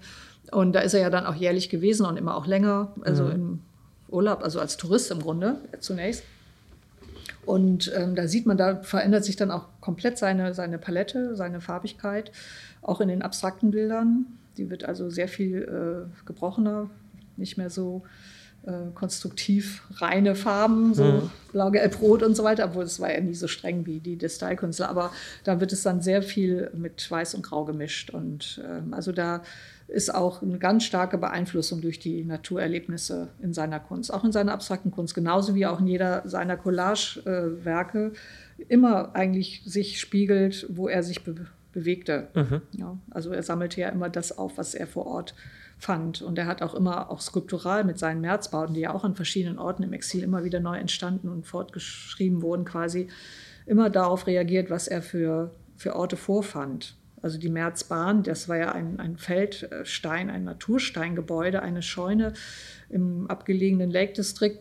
Und 0.51 0.73
da 0.73 0.81
ist 0.81 0.95
er 0.95 1.01
ja 1.01 1.11
dann 1.11 1.27
auch 1.27 1.35
jährlich 1.35 1.69
gewesen 1.69 2.07
und 2.07 2.17
immer 2.17 2.35
auch 2.35 2.47
länger, 2.47 2.93
also 3.03 3.25
mhm. 3.25 3.31
im 3.33 3.61
Urlaub, 4.09 4.43
also 4.43 4.61
als 4.61 4.79
Tourist 4.79 5.11
im 5.11 5.21
Grunde 5.21 5.57
zunächst. 5.81 6.25
Und 7.45 7.93
ähm, 7.95 8.15
da 8.15 8.27
sieht 8.27 8.47
man, 8.47 8.57
da 8.57 8.77
verändert 8.83 9.25
sich 9.25 9.37
dann 9.37 9.51
auch 9.51 9.67
komplett 9.81 10.19
seine, 10.19 10.55
seine 10.55 10.79
Palette, 10.79 11.37
seine 11.37 11.61
Farbigkeit, 11.61 12.31
auch 12.83 13.01
in 13.01 13.09
den 13.09 13.23
abstrakten 13.23 13.71
Bildern. 13.71 14.27
Die 14.57 14.71
wird 14.71 14.85
also 14.85 15.11
sehr 15.11 15.29
viel 15.29 15.63
äh, 15.63 16.27
gebrochener, 16.27 16.91
nicht 17.37 17.57
mehr 17.59 17.71
so 17.71 18.03
äh, 18.69 18.93
konstruktiv 18.95 19.83
reine 19.95 20.35
Farben, 20.35 20.93
so 20.93 21.05
mhm. 21.05 21.31
blau, 21.53 21.71
gelb, 21.71 22.01
rot 22.03 22.23
und 22.23 22.37
so 22.37 22.45
weiter, 22.45 22.67
obwohl 22.67 22.85
es 22.85 23.01
war 23.01 23.11
ja 23.11 23.21
nie 23.21 23.35
so 23.35 23.49
streng 23.49 23.87
wie 23.87 23.99
die 23.99 24.19
des 24.19 24.37
Stylekünstler. 24.37 24.91
Aber 24.91 25.11
da 25.45 25.59
wird 25.59 25.73
es 25.73 25.83
dann 25.83 26.03
sehr 26.03 26.23
viel 26.23 26.71
mit 26.75 27.11
Weiß 27.11 27.35
und 27.35 27.43
Grau 27.43 27.65
gemischt. 27.65 28.11
Und 28.11 28.63
ähm, 28.63 28.93
also 28.93 29.13
da 29.13 29.43
ist 29.87 30.15
auch 30.15 30.43
eine 30.43 30.59
ganz 30.59 30.85
starke 30.85 31.17
Beeinflussung 31.17 31.81
durch 31.81 31.99
die 31.99 32.23
Naturerlebnisse 32.25 33.29
in 33.43 33.55
seiner 33.55 33.81
Kunst, 33.81 34.13
auch 34.13 34.23
in 34.23 34.33
seiner 34.33 34.53
abstrakten 34.53 34.91
Kunst, 34.91 35.15
genauso 35.15 35.55
wie 35.55 35.65
auch 35.65 35.81
in 35.81 35.87
jeder 35.87 36.29
seiner 36.29 36.59
Collage-Werke 36.59 38.13
immer 38.69 39.15
eigentlich 39.15 39.63
sich 39.65 39.99
spiegelt, 39.99 40.67
wo 40.69 40.89
er 40.89 41.03
sich 41.03 41.25
be 41.25 41.47
bewegte. 41.71 42.29
Mhm. 42.35 42.63
Ja, 42.73 42.99
also 43.11 43.31
er 43.31 43.43
sammelte 43.43 43.81
ja 43.81 43.91
immer 43.91 44.09
das 44.09 44.37
auf, 44.37 44.57
was 44.57 44.75
er 44.75 44.87
vor 44.87 45.07
Ort 45.07 45.35
fand. 45.79 46.23
Und 46.23 46.39
er 46.39 46.47
hat 46.47 46.63
auch 46.63 46.75
immer, 46.75 47.11
auch 47.11 47.21
skulptural 47.21 47.85
mit 47.85 47.99
seinen 47.99 48.21
Märzbauten, 48.21 48.75
die 48.75 48.81
ja 48.81 48.93
auch 48.93 49.05
an 49.05 49.15
verschiedenen 49.15 49.59
Orten 49.59 49.83
im 49.83 49.93
Exil 49.93 50.23
immer 50.23 50.45
wieder 50.45 50.61
neu 50.61 50.77
entstanden 50.77 51.29
und 51.29 51.47
fortgeschrieben 51.47 52.43
wurden, 52.43 52.65
quasi 52.65 53.09
immer 53.67 53.91
darauf 53.91 54.27
reagiert, 54.27 54.71
was 54.71 54.89
er 54.89 55.03
für, 55.03 55.55
für 55.77 55.95
Orte 55.95 56.17
vorfand. 56.17 56.97
Also 57.23 57.39
die 57.39 57.49
Märzbahn, 57.49 58.23
das 58.23 58.49
war 58.49 58.57
ja 58.57 58.73
ein, 58.73 59.01
ein 59.01 59.17
Feldstein, 59.17 60.31
ein 60.31 60.45
Natursteingebäude, 60.45 61.63
eine 61.63 61.83
Scheune 61.83 62.33
im 62.89 63.29
abgelegenen 63.29 63.91
Lake 63.91 64.13
District. 64.13 64.61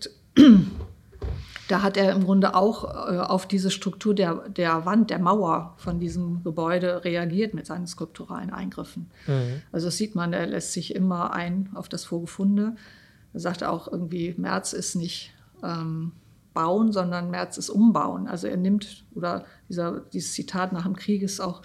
Da 1.67 1.81
hat 1.81 1.97
er 1.97 2.13
im 2.13 2.23
Grunde 2.23 2.55
auch 2.55 2.83
äh, 2.83 3.17
auf 3.17 3.45
diese 3.47 3.71
Struktur 3.71 4.13
der, 4.13 4.49
der 4.49 4.85
Wand, 4.85 5.09
der 5.09 5.19
Mauer 5.19 5.73
von 5.77 5.99
diesem 5.99 6.43
Gebäude 6.43 7.03
reagiert 7.03 7.53
mit 7.53 7.65
seinen 7.65 7.87
skulpturalen 7.87 8.51
Eingriffen. 8.51 9.09
Mhm. 9.27 9.61
Also 9.71 9.87
das 9.87 9.97
sieht 9.97 10.15
man, 10.15 10.33
er 10.33 10.47
lässt 10.47 10.73
sich 10.73 10.95
immer 10.95 11.33
ein 11.33 11.69
auf 11.73 11.89
das 11.89 12.05
Vorgefundene. 12.05 12.75
Er 13.33 13.39
sagt 13.39 13.63
auch 13.63 13.91
irgendwie, 13.91 14.33
März 14.37 14.73
ist 14.73 14.95
nicht 14.95 15.33
ähm, 15.63 16.13
bauen, 16.53 16.91
sondern 16.91 17.29
März 17.29 17.57
ist 17.57 17.69
umbauen. 17.69 18.27
Also 18.27 18.47
er 18.47 18.57
nimmt, 18.57 19.03
oder 19.13 19.45
dieser, 19.69 20.01
dieses 20.13 20.33
Zitat 20.33 20.73
nach 20.73 20.83
dem 20.83 20.95
Krieg 20.95 21.21
ist 21.21 21.39
auch 21.39 21.61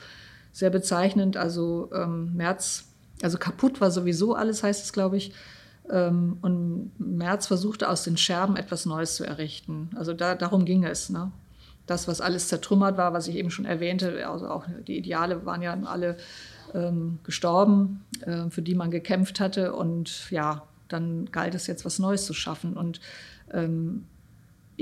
sehr 0.53 0.71
bezeichnend. 0.71 1.37
Also 1.37 1.91
ähm, 1.95 2.35
Merz, 2.35 2.89
also 3.23 3.39
kaputt 3.39 3.81
war 3.81 3.91
sowieso 3.91 4.35
alles, 4.35 4.63
heißt 4.63 4.85
es, 4.85 4.93
glaube 4.93 5.17
ich. 5.17 5.33
Ähm, 5.91 6.39
und 6.43 6.93
Merz 6.99 7.47
versuchte 7.47 7.89
aus 7.89 8.05
den 8.05 8.17
Scherben 8.17 8.57
etwas 8.57 8.87
Neues 8.87 9.17
zu 9.17 9.25
errichten. 9.25 9.91
Also 9.97 10.13
da, 10.13 10.35
darum 10.35 10.65
ging 10.65 10.85
es. 10.85 11.11
Ne? 11.11 11.33
Das, 11.87 12.07
was 12.09 12.21
alles 12.21 12.49
zertrümmert 12.49 12.97
war, 12.97 13.13
was 13.13 13.29
ich 13.29 13.37
eben 13.37 13.51
schon 13.51 13.65
erwähnte, 13.65 14.29
also 14.29 14.49
auch 14.49 14.67
die 14.87 14.97
Ideale 14.97 15.45
waren 15.45 15.63
ja 15.63 15.77
alle 15.85 16.17
ähm, 16.75 17.19
gestorben, 17.25 18.05
äh, 18.21 18.49
für 18.51 18.63
die 18.63 18.75
man 18.75 18.91
gekämpft 18.91 19.41
hatte. 19.41 19.75
Und 19.75 20.31
ja, 20.31 20.63
dann 20.89 21.27
galt 21.33 21.55
es 21.55 21.67
jetzt 21.67 21.85
was 21.85 21.99
Neues 21.99 22.27
zu 22.27 22.35
schaffen. 22.35 22.77
Und 22.77 23.01
ähm, 23.53 24.07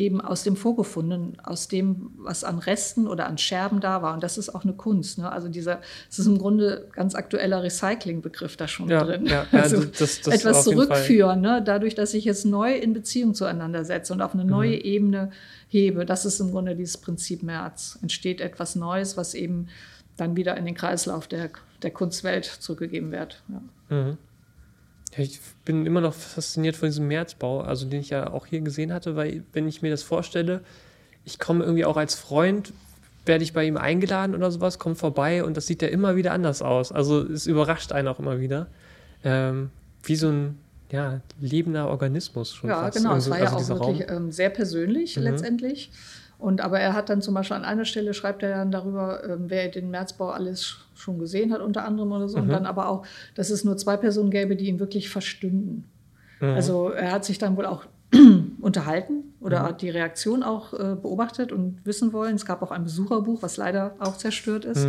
eben 0.01 0.21
aus 0.23 0.43
dem 0.43 0.57
Vorgefundenen, 0.57 1.39
aus 1.41 1.69
dem, 1.69 2.11
was 2.17 2.43
an 2.43 2.59
Resten 2.59 3.07
oder 3.07 3.27
an 3.27 3.37
Scherben 3.37 3.81
da 3.81 4.01
war. 4.01 4.15
Und 4.15 4.23
das 4.23 4.39
ist 4.39 4.49
auch 4.49 4.65
eine 4.65 4.73
Kunst. 4.73 5.19
Ne? 5.19 5.31
Also 5.31 5.49
dieser, 5.49 5.81
es 6.11 6.19
ist 6.19 6.27
im 6.27 6.39
Grunde 6.39 6.89
ganz 6.93 7.15
aktueller 7.15 7.63
Recycling-Begriff 7.63 8.57
da 8.57 8.67
schon 8.67 8.89
ja, 8.89 9.05
drin. 9.05 9.27
Ja, 9.27 9.47
also 9.53 9.77
ja, 9.77 9.85
das, 9.99 10.23
das 10.23 10.35
etwas 10.35 10.65
zurückführen, 10.65 11.43
ne? 11.43 11.63
dadurch, 11.63 11.95
dass 11.95 12.15
ich 12.15 12.25
jetzt 12.25 12.47
neu 12.47 12.75
in 12.75 12.95
Beziehung 12.95 13.35
zueinander 13.35 13.85
setze 13.85 14.15
und 14.15 14.23
auf 14.23 14.33
eine 14.33 14.47
neue 14.47 14.77
mhm. 14.77 14.85
Ebene 14.85 15.31
hebe. 15.69 16.07
Das 16.07 16.25
ist 16.25 16.41
im 16.41 16.51
Grunde 16.51 16.75
dieses 16.75 16.97
Prinzip 16.97 17.43
März. 17.43 17.99
Entsteht 18.01 18.41
etwas 18.41 18.77
Neues, 18.77 19.19
was 19.19 19.35
eben 19.35 19.69
dann 20.17 20.35
wieder 20.35 20.57
in 20.57 20.65
den 20.65 20.75
Kreislauf 20.75 21.29
der, 21.29 21.51
der 21.83 21.91
Kunstwelt 21.91 22.47
zurückgegeben 22.47 23.13
wird. 23.13 23.43
Mhm. 23.91 24.17
Ich 25.17 25.41
bin 25.65 25.87
immer 25.87 26.01
noch 26.01 26.15
fasziniert 26.15 26.77
von 26.77 26.89
diesem 26.89 27.09
Märzbau, 27.09 27.61
also 27.63 27.87
den 27.87 28.01
ich 28.01 28.11
ja 28.11 28.33
auch 28.33 28.47
hier 28.47 28.61
gesehen 28.61 28.93
hatte, 28.93 29.17
weil 29.17 29.43
wenn 29.53 29.67
ich 29.67 29.83
mir 29.83 29.91
das 29.91 30.03
vorstelle, 30.03 30.61
ich 31.25 31.39
komme 31.39 31.65
irgendwie 31.65 31.85
auch 31.85 31.97
als 31.97 32.15
Freund, 32.15 32.73
werde 33.27 33.45
ich 33.45 33.53
bei 33.53 33.65
ihm 33.65 33.77
eingeladen 33.77 34.35
oder 34.35 34.51
sowas, 34.51 34.79
komme 34.79 34.95
vorbei 34.95 35.45
und 35.45 35.57
das 35.57 35.67
sieht 35.67 35.83
ja 35.83 35.89
immer 35.89 36.17
wieder 36.17 36.33
anders 36.33 36.63
aus. 36.63 36.93
Also 36.93 37.23
es 37.23 37.47
überrascht 37.47 37.93
einen 37.93 38.09
auch 38.09 38.19
immer 38.19 38.41
wieder. 38.41 38.69
Ähm, 39.25 39.71
wie 40.03 40.17
so 40.17 40.29
ein 40.29 40.59
ja, 40.91 41.21
lebender 41.41 41.89
Organismus 41.89 42.55
schon. 42.55 42.71
Ja, 42.71 42.83
fast. 42.83 42.97
genau. 42.97 43.13
Also, 43.13 43.31
es 43.31 43.41
war 43.41 43.47
also 43.47 43.75
ja 43.75 43.81
auch 43.81 43.89
wirklich 43.89 44.11
ähm, 44.11 44.33
sehr 44.33 44.51
persönlich 44.51 45.17
mhm. 45.17 45.25
letztendlich. 45.25 45.91
Und 46.41 46.63
aber 46.63 46.81
er 46.81 46.95
hat 46.95 47.11
dann 47.11 47.21
zum 47.21 47.35
Beispiel 47.35 47.57
an 47.57 47.65
einer 47.65 47.85
Stelle 47.85 48.15
schreibt 48.15 48.43
er 48.43 48.57
dann 48.57 48.71
darüber, 48.71 49.23
ähm, 49.29 49.45
wer 49.49 49.69
den 49.69 49.91
Märzbau 49.91 50.31
alles 50.31 50.79
schon 50.95 51.19
gesehen 51.19 51.53
hat, 51.53 51.61
unter 51.61 51.85
anderem 51.85 52.13
oder 52.13 52.29
so. 52.29 52.39
Mhm. 52.39 52.45
Und 52.45 52.49
dann 52.51 52.67
aber 52.67 52.89
auch, 52.89 53.07
dass 53.35 53.51
es 53.51 53.63
nur 53.63 53.77
zwei 53.77 53.97
Personen 53.97 54.31
gäbe, 54.31 54.57
die 54.57 54.67
ihn 54.67 54.81
wirklich 54.81 55.11
verstünden. 55.11 55.85
Mhm. 56.41 56.49
Also 56.49 56.91
er 56.91 57.13
hat 57.13 57.25
sich 57.27 57.39
dann 57.39 57.57
wohl 57.57 57.67
auch 57.67 57.85
unterhalten 58.61 59.35
oder 59.41 59.71
mhm. 59.71 59.77
die 59.77 59.91
Reaktion 59.91 60.43
auch 60.43 60.73
äh, 60.73 60.97
beobachtet 61.01 61.53
und 61.53 61.85
wissen 61.85 62.13
wollen. 62.15 62.37
Es 62.37 62.47
gab 62.47 62.63
auch 62.63 62.71
ein 62.71 62.85
Besucherbuch, 62.85 63.43
was 63.43 63.59
leider 63.59 63.95
auch 63.99 64.17
zerstört 64.17 64.65
ist. 64.65 64.89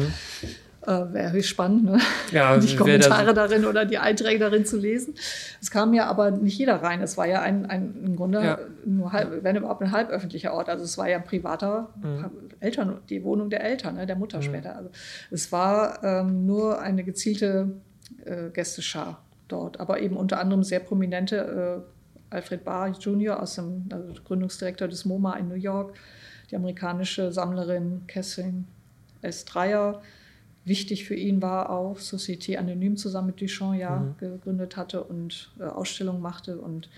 Äh, 0.83 1.13
Wäre 1.13 1.31
höchst 1.31 1.49
spannend, 1.49 1.83
ne? 1.83 1.99
ja, 2.31 2.57
die 2.59 2.75
Kommentare 2.75 3.35
darin 3.35 3.65
oder 3.65 3.85
die 3.85 3.99
Einträge 3.99 4.39
darin 4.39 4.65
zu 4.65 4.77
lesen. 4.77 5.13
Es 5.61 5.69
kam 5.69 5.93
ja 5.93 6.07
aber 6.07 6.31
nicht 6.31 6.57
jeder 6.57 6.81
rein. 6.81 7.01
Es 7.01 7.17
war 7.17 7.27
ja 7.27 7.41
ein, 7.41 7.67
ein 7.67 7.93
im 8.03 8.15
Grunde 8.15 8.43
ja. 8.43 8.59
nur 8.83 9.11
halb, 9.11 9.43
wenn 9.43 9.55
überhaupt 9.55 9.83
ein 9.83 9.91
halböffentlicher 9.91 10.53
Ort. 10.53 10.69
Also 10.69 10.83
es 10.83 10.97
war 10.97 11.07
ja 11.07 11.17
ein 11.17 11.23
privater 11.23 11.89
mhm. 12.01 12.31
Eltern, 12.59 12.99
die 13.09 13.23
Wohnung 13.23 13.51
der 13.51 13.63
Eltern, 13.63 13.95
ne, 13.95 14.07
der 14.07 14.15
Mutter 14.15 14.39
mhm. 14.39 14.43
später. 14.43 14.75
Also 14.75 14.89
es 15.29 15.51
war 15.51 16.03
ähm, 16.03 16.47
nur 16.47 16.81
eine 16.81 17.03
gezielte 17.03 17.73
äh, 18.25 18.49
Gästeschar 18.49 19.21
dort, 19.47 19.79
aber 19.79 19.99
eben 19.99 20.17
unter 20.17 20.39
anderem 20.39 20.63
sehr 20.63 20.79
prominente 20.79 21.83
äh, 21.85 22.35
Alfred 22.35 22.63
Barr 22.63 22.87
Jr. 22.87 23.39
aus 23.39 23.55
dem 23.55 23.87
also 23.91 24.13
Gründungsdirektor 24.23 24.87
des 24.87 25.05
MoMA 25.05 25.35
in 25.35 25.47
New 25.47 25.55
York, 25.55 25.95
die 26.49 26.55
amerikanische 26.55 27.31
Sammlerin 27.31 28.07
Kessin 28.07 28.65
S. 29.21 29.45
Dreyer, 29.45 30.01
wichtig 30.65 31.05
für 31.05 31.15
ihn 31.15 31.41
war 31.41 31.69
auch, 31.69 31.97
Société 31.97 32.57
Anonyme 32.57 32.95
zusammen 32.95 33.27
mit 33.27 33.41
Duchamp 33.41 33.79
ja 33.79 33.99
mhm. 33.99 34.17
gegründet 34.17 34.77
hatte 34.77 35.03
und 35.03 35.51
äh, 35.59 35.63
Ausstellungen 35.63 36.21
machte. 36.21 36.57
Und 36.57 36.89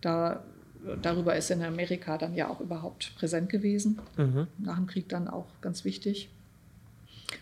da, 0.00 0.42
darüber 1.02 1.36
ist 1.36 1.50
in 1.50 1.62
Amerika 1.62 2.18
dann 2.18 2.34
ja 2.34 2.48
auch 2.48 2.60
überhaupt 2.60 3.14
präsent 3.16 3.48
gewesen. 3.48 3.98
Mhm. 4.16 4.46
Nach 4.58 4.76
dem 4.76 4.86
Krieg 4.86 5.08
dann 5.08 5.28
auch 5.28 5.46
ganz 5.60 5.84
wichtig. 5.84 6.30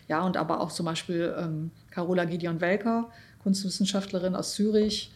Ja, 0.07 0.25
und 0.25 0.37
aber 0.37 0.59
auch 0.59 0.71
zum 0.71 0.85
Beispiel 0.85 1.33
ähm, 1.37 1.71
Carola 1.91 2.25
Gideon 2.25 2.61
Welker, 2.61 3.09
Kunstwissenschaftlerin 3.43 4.35
aus 4.35 4.53
Zürich, 4.55 5.11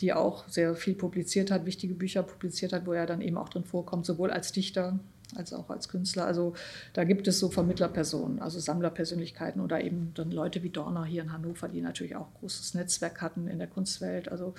die 0.00 0.12
auch 0.12 0.48
sehr 0.48 0.74
viel 0.74 0.94
publiziert 0.94 1.50
hat, 1.50 1.66
wichtige 1.66 1.94
Bücher 1.94 2.22
publiziert 2.22 2.72
hat, 2.72 2.86
wo 2.86 2.92
er 2.92 3.06
dann 3.06 3.20
eben 3.20 3.36
auch 3.36 3.48
drin 3.48 3.64
vorkommt, 3.64 4.06
sowohl 4.06 4.30
als 4.30 4.52
Dichter 4.52 4.98
als 5.36 5.52
auch 5.52 5.70
als 5.70 5.88
Künstler. 5.88 6.26
Also 6.26 6.54
da 6.92 7.04
gibt 7.04 7.28
es 7.28 7.38
so 7.38 7.48
Vermittlerpersonen, 7.50 8.40
also 8.40 8.60
Sammlerpersönlichkeiten 8.60 9.60
oder 9.60 9.82
eben 9.82 10.12
dann 10.14 10.30
Leute 10.30 10.62
wie 10.62 10.70
Dorner 10.70 11.04
hier 11.04 11.22
in 11.22 11.32
Hannover, 11.32 11.68
die 11.68 11.80
natürlich 11.80 12.16
auch 12.16 12.32
großes 12.40 12.74
Netzwerk 12.74 13.20
hatten 13.20 13.48
in 13.48 13.58
der 13.58 13.68
Kunstwelt. 13.68 14.30
Also 14.30 14.54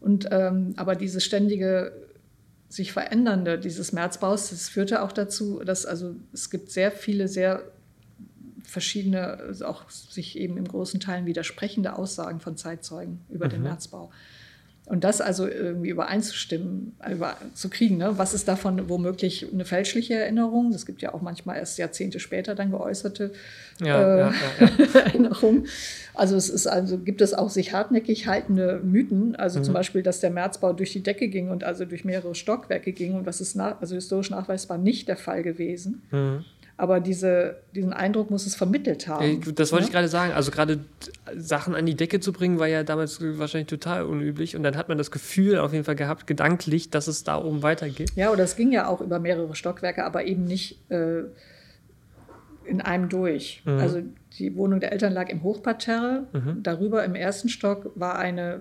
und 0.00 0.28
ähm, 0.30 0.74
aber 0.76 0.94
dieses 0.94 1.24
ständige 1.24 1.92
sich 2.68 2.92
verändernde 2.92 3.58
dieses 3.58 3.92
Märzbaus, 3.92 4.50
das 4.50 4.68
führte 4.68 5.02
auch 5.02 5.12
dazu, 5.12 5.60
dass 5.64 5.86
also 5.86 6.16
es 6.32 6.50
gibt 6.50 6.70
sehr 6.70 6.90
viele 6.90 7.28
sehr 7.28 7.62
verschiedene, 8.66 9.38
also 9.38 9.66
auch 9.66 9.88
sich 9.88 10.38
eben 10.38 10.56
in 10.56 10.66
großen 10.66 11.00
Teilen 11.00 11.26
widersprechende 11.26 11.96
Aussagen 11.96 12.40
von 12.40 12.56
Zeitzeugen 12.56 13.20
über 13.28 13.46
mhm. 13.46 13.50
den 13.50 13.62
Märzbau. 13.62 14.10
Und 14.86 15.02
das 15.02 15.20
also 15.20 15.48
irgendwie 15.48 15.88
übereinzustimmen, 15.88 16.94
überzukriegen, 17.10 17.98
ne? 17.98 18.18
was 18.18 18.34
ist 18.34 18.46
davon 18.46 18.88
womöglich 18.88 19.52
eine 19.52 19.64
fälschliche 19.64 20.14
Erinnerung? 20.14 20.72
Es 20.72 20.86
gibt 20.86 21.02
ja 21.02 21.12
auch 21.12 21.22
manchmal 21.22 21.56
erst 21.56 21.76
Jahrzehnte 21.76 22.20
später 22.20 22.54
dann 22.54 22.70
geäußerte 22.70 23.32
ja, 23.80 24.00
äh, 24.00 24.18
ja, 24.20 24.32
ja, 24.60 25.00
Erinnerungen. 25.00 25.66
Also 26.14 26.36
es 26.36 26.48
ist 26.48 26.68
also 26.68 26.98
gibt 26.98 27.20
es 27.20 27.34
auch 27.34 27.50
sich 27.50 27.72
hartnäckig 27.72 28.28
haltende 28.28 28.80
Mythen, 28.82 29.34
also 29.34 29.58
mhm. 29.58 29.64
zum 29.64 29.74
Beispiel, 29.74 30.04
dass 30.04 30.20
der 30.20 30.30
Märzbau 30.30 30.72
durch 30.72 30.92
die 30.92 31.02
Decke 31.02 31.26
ging 31.26 31.50
und 31.50 31.64
also 31.64 31.84
durch 31.84 32.04
mehrere 32.04 32.36
Stockwerke 32.36 32.92
ging 32.92 33.14
und 33.14 33.26
das 33.26 33.40
ist 33.40 33.56
nach, 33.56 33.80
also 33.80 33.96
historisch 33.96 34.30
nachweisbar 34.30 34.78
nicht 34.78 35.08
der 35.08 35.16
Fall 35.16 35.42
gewesen. 35.42 36.02
Mhm. 36.12 36.44
Aber 36.78 37.00
diese, 37.00 37.56
diesen 37.74 37.94
Eindruck 37.94 38.30
muss 38.30 38.46
es 38.46 38.54
vermittelt 38.54 39.08
haben. 39.08 39.40
Das 39.54 39.72
wollte 39.72 39.84
ja? 39.84 39.88
ich 39.88 39.92
gerade 39.92 40.08
sagen. 40.08 40.32
Also 40.32 40.50
gerade 40.50 40.80
Sachen 41.34 41.74
an 41.74 41.86
die 41.86 41.94
Decke 41.94 42.20
zu 42.20 42.34
bringen, 42.34 42.58
war 42.58 42.66
ja 42.66 42.82
damals 42.82 43.18
wahrscheinlich 43.38 43.68
total 43.68 44.04
unüblich. 44.04 44.56
Und 44.56 44.62
dann 44.62 44.76
hat 44.76 44.88
man 44.88 44.98
das 44.98 45.10
Gefühl 45.10 45.58
auf 45.58 45.72
jeden 45.72 45.84
Fall 45.84 45.96
gehabt, 45.96 46.26
gedanklich, 46.26 46.90
dass 46.90 47.06
es 47.06 47.24
da 47.24 47.42
oben 47.42 47.62
weitergeht. 47.62 48.12
Ja, 48.14 48.30
oder 48.30 48.44
es 48.44 48.56
ging 48.56 48.72
ja 48.72 48.88
auch 48.88 49.00
über 49.00 49.18
mehrere 49.18 49.54
Stockwerke, 49.54 50.04
aber 50.04 50.24
eben 50.24 50.44
nicht 50.44 50.78
äh, 50.90 51.22
in 52.66 52.82
einem 52.82 53.08
durch. 53.08 53.62
Mhm. 53.64 53.78
Also 53.78 54.02
die 54.38 54.56
Wohnung 54.56 54.80
der 54.80 54.92
Eltern 54.92 55.12
lag 55.12 55.28
im 55.28 55.42
Hochparterre. 55.42 56.26
Mhm. 56.32 56.62
Darüber 56.62 57.04
im 57.04 57.14
ersten 57.14 57.48
Stock 57.48 57.90
war 57.94 58.18
eine, 58.18 58.60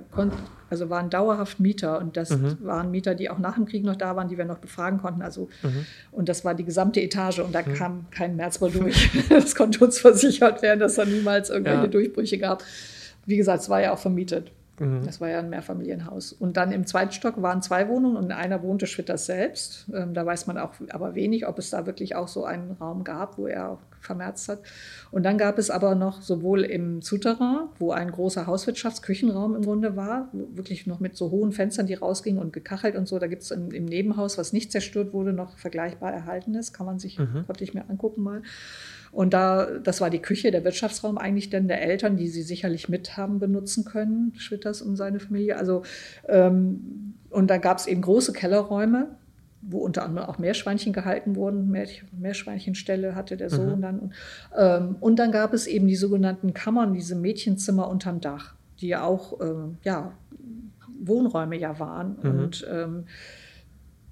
also 0.70 0.90
waren 0.90 1.10
dauerhaft 1.10 1.60
Mieter 1.60 2.00
und 2.00 2.16
das 2.18 2.30
mhm. 2.30 2.58
waren 2.62 2.92
Mieter, 2.92 3.16
die 3.16 3.30
auch 3.30 3.40
nach 3.40 3.56
dem 3.56 3.66
Krieg 3.66 3.84
noch 3.84 3.96
da 3.96 4.16
waren, 4.16 4.28
die 4.28 4.38
wir 4.38 4.46
noch 4.46 4.60
befragen 4.60 5.00
konnten. 5.00 5.22
Also 5.22 5.50
mhm. 5.64 5.86
und 6.12 6.30
das 6.30 6.46
war 6.46 6.56
die 6.56 6.64
gesamte 6.64 7.02
Etage 7.02 7.40
und 7.40 7.54
da 7.54 7.62
mhm. 7.62 7.74
kam 7.74 8.06
kein 8.12 8.36
Märzball 8.36 8.72
durch. 8.72 9.10
das 9.30 9.56
konnte 9.56 9.84
uns 9.84 10.00
versichert 10.00 10.62
werden, 10.62 10.80
dass 10.80 10.96
da 10.96 11.06
niemals 11.06 11.50
irgendwelche 11.50 11.82
ja. 11.82 11.88
Durchbrüche 11.88 12.38
gab. 12.38 12.64
Wie 13.26 13.38
gesagt, 13.38 13.64
es 13.64 13.70
war 13.70 13.82
ja 13.82 13.92
auch 13.92 14.00
vermietet. 14.00 14.52
Mhm. 14.80 15.06
Das 15.06 15.22
war 15.22 15.30
ja 15.30 15.40
ein 15.40 15.50
Mehrfamilienhaus. 15.50 16.34
Und 16.34 16.58
dann 16.58 16.72
im 16.72 16.86
zweiten 16.86 17.12
Stock 17.12 17.42
waren 17.42 17.62
zwei 17.62 17.88
Wohnungen 17.88 18.18
und 18.18 18.26
in 18.26 18.32
einer 18.32 18.62
wohnte 18.62 18.88
Schwitters 18.88 19.26
selbst. 19.26 19.86
Ähm, 19.94 20.14
da 20.14 20.26
weiß 20.26 20.48
man 20.48 20.58
auch 20.58 20.74
aber 20.90 21.16
wenig, 21.16 21.48
ob 21.48 21.60
es 21.60 21.70
da 21.70 21.86
wirklich 21.86 22.16
auch 22.16 22.28
so 22.28 22.46
einen 22.46 22.72
Raum 22.72 23.04
gab, 23.04 23.38
wo 23.38 23.48
er 23.48 23.78
vermerzt 24.02 24.50
hat. 24.50 24.60
Und 25.12 25.24
dann 25.24 25.38
gab 25.38 25.58
es 25.58 25.70
aber 25.70 25.96
noch 25.96 26.22
sowohl 26.22 26.64
im 26.64 27.02
Souterrain, 27.02 27.70
wo 27.80 27.92
ein 27.92 28.12
großer 28.12 28.48
Hauswirtschaftsküchenraum 28.48 29.56
im 29.56 29.64
Grunde 29.64 29.96
war, 29.96 30.30
wirklich 30.32 30.88
noch 30.88 31.00
mit 31.00 31.18
so 31.18 31.32
hohen 31.32 31.52
Fenstern, 31.52 31.88
die 31.88 31.96
rausgingen 31.96 32.42
und 32.42 32.54
gekachelt 32.54 32.96
und 32.96 33.08
so. 33.08 33.18
Da 33.20 33.28
gibt 33.28 33.42
es 33.42 33.52
im 33.52 33.86
Nebenhaus, 33.86 34.38
was 34.38 34.54
nicht 34.54 34.72
zerstört 34.72 35.14
wurde, 35.14 35.34
noch 35.34 35.58
vergleichbar 35.58 36.14
erhalten 36.14 36.56
ist. 36.56 36.74
Kann 36.74 36.86
man 36.86 37.00
sich, 37.00 37.18
mhm. 37.18 37.46
konnte 37.48 37.64
ich 37.64 37.74
mir 37.74 37.90
angucken 37.90 38.22
mal. 38.22 38.42
Und 39.16 39.34
da, 39.34 39.68
das 39.80 40.02
war 40.02 40.10
die 40.10 40.22
Küche, 40.22 40.52
der 40.52 40.66
Wirtschaftsraum 40.66 41.18
eigentlich 41.18 41.50
denn 41.50 41.70
der 41.70 41.82
Eltern, 41.82 42.18
die 42.18 42.28
sie 42.28 42.42
sicherlich 42.42 42.90
mit 42.90 43.16
haben 43.16 43.40
benutzen 43.40 43.86
können, 43.86 44.34
Schwitters 44.36 44.82
und 44.82 44.98
seine 44.98 45.22
Familie. 45.22 45.58
Also, 45.58 45.84
ähm, 46.28 47.14
und 47.30 47.50
da 47.50 47.58
gab 47.58 47.78
es 47.78 47.88
eben 47.88 48.02
große 48.02 48.34
Kellerräume, 48.34 49.16
wo 49.62 49.78
unter 49.78 50.04
anderem 50.04 50.28
auch 50.28 50.38
Meerschweinchen 50.38 50.92
gehalten 50.92 51.38
wurden. 51.38 51.74
Meerschweinchenstelle 52.12 53.16
hatte 53.16 53.38
der 53.38 53.50
Sohn 53.50 53.78
mhm. 53.78 53.82
dann. 53.82 54.00
Und, 54.00 54.14
ähm, 54.58 54.96
und 55.00 55.18
dann 55.18 55.32
gab 55.32 55.54
es 55.54 55.66
eben 55.66 55.88
die 55.88 55.96
sogenannten 55.96 56.54
Kammern, 56.54 56.94
diese 56.94 57.16
Mädchenzimmer 57.16 57.88
unterm 57.88 58.20
Dach, 58.20 58.56
die 58.82 58.90
ja 58.90 59.06
auch 59.06 59.40
ähm, 59.40 59.78
ja, 59.84 60.12
Wohnräume 61.00 61.58
ja 61.58 61.80
waren. 61.80 62.18
Mhm. 62.22 62.40
Und 62.40 62.68
ähm, 62.70 63.06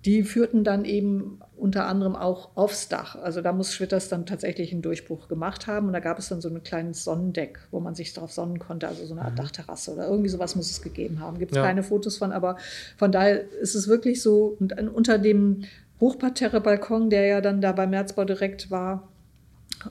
die 0.05 0.23
führten 0.23 0.63
dann 0.63 0.85
eben 0.85 1.39
unter 1.63 1.87
anderem 1.87 2.17
auch 2.17 2.49
aufs 2.55 2.89
Dach. 2.89 3.15
Also 3.15 3.39
da 3.39 3.53
muss 3.53 3.73
Schwitters 3.73 4.09
dann 4.09 4.25
tatsächlich 4.25 4.73
einen 4.73 4.81
Durchbruch 4.81 5.29
gemacht 5.29 5.65
haben. 5.65 5.87
Und 5.87 5.93
da 5.93 6.01
gab 6.01 6.19
es 6.19 6.27
dann 6.27 6.41
so 6.41 6.49
ein 6.49 6.61
kleines 6.61 7.05
Sonnendeck, 7.05 7.57
wo 7.71 7.79
man 7.79 7.95
sich 7.95 8.11
darauf 8.11 8.33
sonnen 8.33 8.59
konnte, 8.59 8.89
also 8.89 9.05
so 9.05 9.13
eine 9.13 9.21
Art 9.21 9.31
mhm. 9.31 9.37
Dachterrasse 9.37 9.93
oder 9.93 10.05
irgendwie 10.09 10.27
sowas 10.27 10.57
muss 10.57 10.69
es 10.69 10.81
gegeben 10.81 11.21
haben. 11.21 11.39
Gibt 11.39 11.53
es 11.53 11.55
ja. 11.55 11.63
keine 11.63 11.81
Fotos 11.81 12.17
von, 12.17 12.33
aber 12.33 12.57
von 12.97 13.13
daher 13.13 13.49
ist 13.61 13.75
es 13.75 13.87
wirklich 13.87 14.21
so, 14.21 14.57
und 14.59 14.77
unter 14.89 15.17
dem 15.17 15.63
Hochparterre-Balkon, 16.01 17.09
der 17.09 17.27
ja 17.27 17.39
dann 17.39 17.61
da 17.61 17.71
beim 17.71 17.91
Märzbau 17.91 18.25
direkt 18.25 18.69
war, 18.69 19.07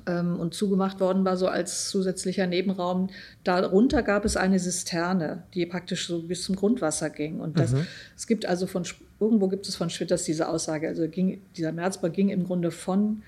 ähm, 0.06 0.38
und 0.38 0.54
zugemacht 0.54 1.00
worden 1.00 1.24
war, 1.24 1.36
so 1.36 1.48
als 1.48 1.88
zusätzlicher 1.88 2.46
Nebenraum. 2.46 3.10
Darunter 3.44 4.02
gab 4.02 4.24
es 4.24 4.36
eine 4.36 4.58
Zisterne, 4.58 5.44
die 5.54 5.66
praktisch 5.66 6.06
so 6.06 6.22
bis 6.22 6.42
zum 6.44 6.56
Grundwasser 6.56 7.10
ging. 7.10 7.40
Und 7.40 7.58
das, 7.58 7.72
mhm. 7.72 7.86
es 8.16 8.26
gibt 8.26 8.46
also 8.46 8.66
von, 8.66 8.84
irgendwo 9.20 9.48
gibt 9.48 9.68
es 9.68 9.76
von 9.76 9.90
Schwitters 9.90 10.24
diese 10.24 10.48
Aussage, 10.48 10.88
also 10.88 11.08
ging, 11.08 11.42
dieser 11.56 11.72
Märzbau 11.72 12.10
ging 12.10 12.28
im 12.28 12.44
Grunde 12.44 12.70
von 12.70 13.22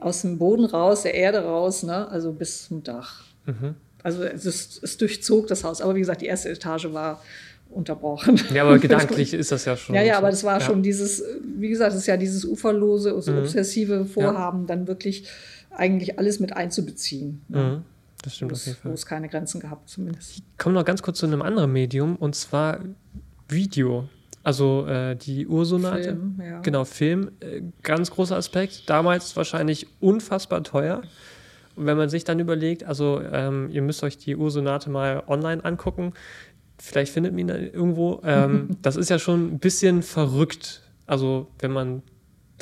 aus 0.00 0.22
dem 0.22 0.38
Boden 0.38 0.64
raus, 0.64 1.02
der 1.02 1.14
Erde 1.14 1.44
raus, 1.44 1.82
ne, 1.82 2.08
also 2.08 2.32
bis 2.32 2.66
zum 2.66 2.82
Dach. 2.82 3.24
Mhm. 3.46 3.76
Also 4.02 4.24
es, 4.24 4.44
ist, 4.44 4.82
es 4.82 4.96
durchzog 4.96 5.46
das 5.46 5.64
Haus. 5.64 5.80
Aber 5.80 5.94
wie 5.94 6.00
gesagt, 6.00 6.22
die 6.22 6.26
erste 6.26 6.48
Etage 6.48 6.92
war 6.92 7.22
unterbrochen. 7.70 8.40
Ja, 8.52 8.64
aber 8.64 8.78
gedanklich 8.80 9.32
ist 9.34 9.52
das 9.52 9.64
ja 9.64 9.76
schon. 9.76 9.94
Ja, 9.94 10.02
ja, 10.02 10.18
aber 10.18 10.30
das 10.30 10.44
war 10.44 10.58
ja. 10.58 10.60
schon 10.60 10.82
dieses, 10.82 11.22
wie 11.56 11.68
gesagt, 11.68 11.92
es 11.92 12.00
ist 12.00 12.06
ja 12.06 12.16
dieses 12.16 12.44
uferlose, 12.44 13.20
so 13.20 13.32
mhm. 13.32 13.38
obsessive 13.38 14.04
Vorhaben, 14.04 14.62
ja. 14.62 14.66
dann 14.66 14.86
wirklich 14.86 15.28
eigentlich 15.76 16.18
alles 16.18 16.40
mit 16.40 16.56
einzubeziehen. 16.56 17.42
Ne? 17.48 17.62
Mhm. 17.62 17.82
Das 18.22 18.36
stimmt 18.36 18.52
auf 18.52 18.64
jeden 18.64 18.78
Fall. 18.78 18.90
Wo 18.90 18.94
es 18.94 19.06
keine 19.06 19.28
Grenzen 19.28 19.60
gehabt, 19.60 19.88
zumindest. 19.88 20.36
Ich 20.36 20.42
komme 20.58 20.74
noch 20.74 20.84
ganz 20.84 21.02
kurz 21.02 21.18
zu 21.18 21.26
einem 21.26 21.42
anderen 21.42 21.72
Medium 21.72 22.16
und 22.16 22.34
zwar 22.34 22.80
Video. 23.48 24.08
Also 24.44 24.86
äh, 24.86 25.16
die 25.16 25.46
Ursonate. 25.46 26.02
Film, 26.02 26.40
ja. 26.44 26.60
Genau, 26.60 26.84
Film. 26.84 27.30
Äh, 27.40 27.62
ganz 27.82 28.10
großer 28.10 28.36
Aspekt. 28.36 28.88
Damals 28.88 29.36
wahrscheinlich 29.36 29.86
unfassbar 30.00 30.62
teuer. 30.62 31.02
Und 31.76 31.86
wenn 31.86 31.96
man 31.96 32.08
sich 32.08 32.24
dann 32.24 32.38
überlegt, 32.38 32.84
also 32.84 33.20
ähm, 33.20 33.68
ihr 33.70 33.82
müsst 33.82 34.02
euch 34.02 34.18
die 34.18 34.36
Ursonate 34.36 34.90
mal 34.90 35.22
online 35.26 35.64
angucken, 35.64 36.12
vielleicht 36.78 37.12
findet 37.12 37.32
man 37.32 37.38
ihn 37.40 37.48
irgendwo. 37.48 38.20
Ähm, 38.24 38.76
das 38.82 38.96
ist 38.96 39.10
ja 39.10 39.18
schon 39.18 39.54
ein 39.54 39.58
bisschen 39.58 40.02
verrückt. 40.02 40.82
Also 41.06 41.48
wenn 41.60 41.72
man 41.72 42.02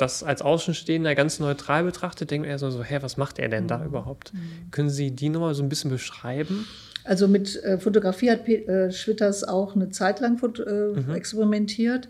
das 0.01 0.23
als 0.23 0.41
Außenstehender 0.41 1.15
ganz 1.15 1.39
neutral 1.39 1.83
betrachtet, 1.83 2.31
denkt 2.31 2.45
man 2.45 2.51
eher 2.51 2.59
so, 2.59 2.71
so 2.71 2.83
hä, 2.83 2.99
was 3.01 3.17
macht 3.17 3.39
er 3.39 3.49
denn 3.49 3.67
da 3.67 3.77
mhm. 3.77 3.85
überhaupt? 3.85 4.33
Mhm. 4.33 4.71
Können 4.71 4.89
Sie 4.89 5.11
die 5.11 5.29
nochmal 5.29 5.53
so 5.53 5.63
ein 5.63 5.69
bisschen 5.69 5.91
beschreiben? 5.91 6.67
Also 7.03 7.27
mit 7.27 7.61
äh, 7.63 7.79
Fotografie 7.79 8.31
hat 8.31 8.45
P 8.45 8.65
äh, 8.65 8.91
Schwitters 8.91 9.43
auch 9.43 9.75
eine 9.75 9.89
Zeit 9.89 10.19
lang 10.19 10.39
äh, 10.43 10.99
mhm. 10.99 11.13
experimentiert, 11.13 12.09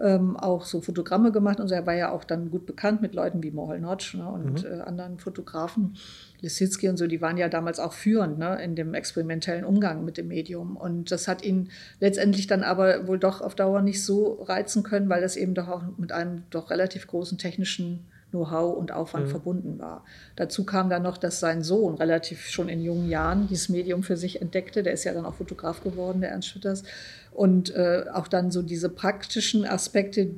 ähm, 0.00 0.36
auch 0.36 0.64
so 0.64 0.80
Fotogramme 0.80 1.30
gemacht 1.32 1.60
und 1.60 1.68
so. 1.68 1.74
Er 1.74 1.86
war 1.86 1.94
ja 1.94 2.10
auch 2.10 2.24
dann 2.24 2.50
gut 2.50 2.66
bekannt 2.66 3.02
mit 3.02 3.14
Leuten 3.14 3.42
wie 3.42 3.50
Mohol 3.50 3.80
Notch 3.80 4.14
ne, 4.14 4.26
und 4.28 4.62
mhm. 4.62 4.70
Äh, 4.70 4.80
anderen 4.80 5.18
Fotografen. 5.18 5.96
Lisitzky 6.42 6.88
und 6.88 6.96
so, 6.96 7.06
die 7.06 7.20
waren 7.20 7.36
ja 7.36 7.48
damals 7.48 7.78
auch 7.78 7.92
führend 7.92 8.38
ne, 8.38 8.62
in 8.62 8.74
dem 8.74 8.94
experimentellen 8.94 9.64
Umgang 9.64 10.04
mit 10.04 10.16
dem 10.16 10.28
Medium. 10.28 10.76
Und 10.76 11.10
das 11.10 11.28
hat 11.28 11.44
ihn 11.44 11.70
letztendlich 12.00 12.46
dann 12.46 12.62
aber 12.62 13.06
wohl 13.06 13.18
doch 13.18 13.40
auf 13.40 13.54
Dauer 13.54 13.82
nicht 13.82 14.04
so 14.04 14.42
reizen 14.42 14.82
können, 14.82 15.08
weil 15.08 15.20
das 15.20 15.36
eben 15.36 15.54
doch 15.54 15.68
auch 15.68 15.82
mit 15.96 16.12
einem 16.12 16.42
doch 16.50 16.70
relativ 16.70 17.06
großen 17.06 17.38
technischen 17.38 18.06
Know-how 18.30 18.76
und 18.76 18.92
Aufwand 18.92 19.26
mhm. 19.26 19.30
verbunden 19.30 19.78
war. 19.78 20.04
Dazu 20.36 20.64
kam 20.64 20.88
dann 20.88 21.02
noch, 21.02 21.18
dass 21.18 21.40
sein 21.40 21.62
Sohn 21.62 21.94
relativ 21.94 22.48
schon 22.48 22.68
in 22.68 22.80
jungen 22.80 23.08
Jahren 23.08 23.48
dieses 23.48 23.68
Medium 23.68 24.02
für 24.02 24.16
sich 24.16 24.40
entdeckte. 24.40 24.82
Der 24.82 24.92
ist 24.92 25.04
ja 25.04 25.12
dann 25.12 25.26
auch 25.26 25.34
Fotograf 25.34 25.82
geworden, 25.82 26.20
der 26.20 26.30
Ernst 26.30 26.48
Schütters. 26.48 26.84
Und 27.32 27.74
äh, 27.74 28.04
auch 28.12 28.28
dann 28.28 28.50
so 28.50 28.62
diese 28.62 28.88
praktischen 28.88 29.64
Aspekte, 29.64 30.30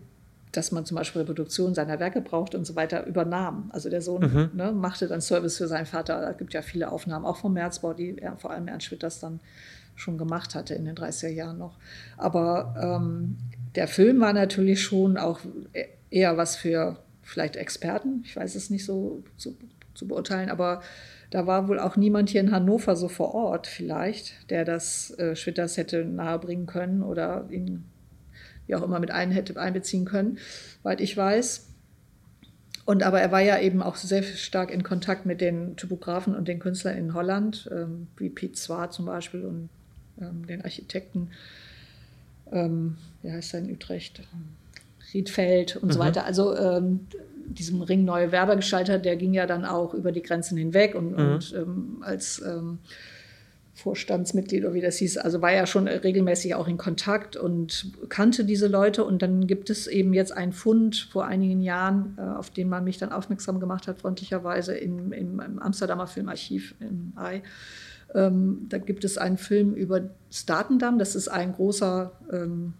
dass 0.52 0.70
man 0.70 0.84
zum 0.84 0.96
Beispiel 0.96 1.22
Reproduktion 1.22 1.74
seiner 1.74 1.98
Werke 1.98 2.20
braucht 2.20 2.54
und 2.54 2.66
so 2.66 2.76
weiter, 2.76 3.06
übernahm. 3.06 3.70
Also 3.72 3.88
der 3.88 4.02
Sohn 4.02 4.22
mhm. 4.22 4.50
ne, 4.52 4.72
machte 4.72 5.08
dann 5.08 5.22
Service 5.22 5.56
für 5.56 5.66
seinen 5.66 5.86
Vater. 5.86 6.30
Es 6.30 6.36
gibt 6.36 6.52
ja 6.52 6.62
viele 6.62 6.92
Aufnahmen, 6.92 7.24
auch 7.24 7.38
vom 7.38 7.54
Märzbau, 7.54 7.94
die 7.94 8.18
er, 8.18 8.36
vor 8.36 8.50
allem 8.50 8.68
Ernst 8.68 8.86
Schwitters 8.86 9.18
dann 9.18 9.40
schon 9.96 10.18
gemacht 10.18 10.54
hatte 10.54 10.74
in 10.74 10.84
den 10.84 10.94
30er 10.94 11.28
Jahren 11.28 11.58
noch. 11.58 11.78
Aber 12.16 12.74
ähm, 12.78 13.38
der 13.74 13.88
Film 13.88 14.20
war 14.20 14.32
natürlich 14.32 14.82
schon 14.82 15.16
auch 15.16 15.40
e-, 15.72 15.86
eher 16.10 16.36
was 16.36 16.56
für 16.56 16.98
vielleicht 17.22 17.56
Experten. 17.56 18.22
Ich 18.24 18.36
weiß 18.36 18.54
es 18.54 18.68
nicht 18.68 18.84
so 18.84 19.22
zu, 19.38 19.56
zu 19.94 20.06
beurteilen, 20.06 20.50
aber 20.50 20.82
da 21.30 21.46
war 21.46 21.68
wohl 21.68 21.78
auch 21.78 21.96
niemand 21.96 22.28
hier 22.28 22.42
in 22.42 22.50
Hannover 22.50 22.94
so 22.94 23.08
vor 23.08 23.34
Ort 23.34 23.66
vielleicht, 23.66 24.50
der 24.50 24.66
das 24.66 25.16
äh, 25.18 25.34
Schwitters 25.34 25.78
hätte 25.78 26.04
nahebringen 26.04 26.66
können 26.66 27.02
oder 27.02 27.46
ihn 27.50 27.84
wie 28.66 28.74
auch 28.74 28.82
immer 28.82 29.00
mit 29.00 29.10
ein 29.10 29.30
hätte 29.30 29.58
einbeziehen 29.60 30.04
können, 30.04 30.38
weit 30.82 31.00
ich 31.00 31.16
weiß. 31.16 31.68
Und 32.84 33.02
aber 33.04 33.20
er 33.20 33.30
war 33.30 33.40
ja 33.40 33.58
eben 33.60 33.80
auch 33.80 33.94
sehr 33.96 34.22
stark 34.22 34.70
in 34.70 34.82
Kontakt 34.82 35.24
mit 35.24 35.40
den 35.40 35.76
Typografen 35.76 36.34
und 36.34 36.48
den 36.48 36.58
Künstlern 36.58 36.96
in 36.96 37.14
Holland, 37.14 37.70
ähm, 37.72 38.08
wie 38.16 38.28
Piet 38.28 38.56
Zwar 38.56 38.90
zum 38.90 39.06
Beispiel 39.06 39.44
und 39.44 39.68
ähm, 40.20 40.46
den 40.46 40.62
Architekten, 40.62 41.30
ähm, 42.50 42.96
wie 43.22 43.30
heißt 43.30 43.54
er 43.54 43.60
in 43.60 43.70
Utrecht, 43.70 44.22
Riedfeld 45.14 45.76
und 45.76 45.88
mhm. 45.88 45.92
so 45.92 45.98
weiter. 46.00 46.24
Also 46.24 46.56
ähm, 46.56 47.06
diesem 47.46 47.82
Ring 47.82 48.04
Neue 48.04 48.32
Werbergestalter, 48.32 48.98
der 48.98 49.16
ging 49.16 49.34
ja 49.34 49.46
dann 49.46 49.64
auch 49.64 49.94
über 49.94 50.10
die 50.10 50.22
Grenzen 50.22 50.56
hinweg 50.56 50.94
und, 50.94 51.12
mhm. 51.12 51.18
und 51.18 51.54
ähm, 51.56 51.96
als 52.00 52.42
ähm, 52.44 52.78
Vorstandsmitglied 53.82 54.64
oder 54.64 54.74
wie 54.74 54.80
das 54.80 54.96
hieß, 54.96 55.18
also 55.18 55.42
war 55.42 55.52
ja 55.52 55.66
schon 55.66 55.88
regelmäßig 55.88 56.54
auch 56.54 56.68
in 56.68 56.76
Kontakt 56.76 57.36
und 57.36 57.92
kannte 58.08 58.44
diese 58.44 58.68
Leute. 58.68 59.04
Und 59.04 59.22
dann 59.22 59.46
gibt 59.46 59.70
es 59.70 59.86
eben 59.86 60.12
jetzt 60.14 60.32
einen 60.36 60.52
Fund 60.52 61.08
vor 61.10 61.26
einigen 61.26 61.60
Jahren, 61.60 62.16
äh, 62.18 62.22
auf 62.22 62.50
den 62.50 62.68
man 62.68 62.84
mich 62.84 62.98
dann 62.98 63.12
aufmerksam 63.12 63.58
gemacht 63.58 63.88
hat, 63.88 63.98
freundlicherweise 63.98 64.74
im, 64.76 65.12
im, 65.12 65.40
im 65.40 65.58
Amsterdamer 65.58 66.06
Filmarchiv 66.06 66.74
im 66.80 67.12
Ei. 67.16 67.42
Ähm, 68.14 68.66
da 68.68 68.78
gibt 68.78 69.04
es 69.04 69.18
einen 69.18 69.38
Film 69.38 69.74
über 69.74 70.02
Statendam. 70.30 70.98
Das 70.98 71.16
ist 71.16 71.28
ein 71.28 71.52
großer 71.52 72.12
ähm, 72.30 72.74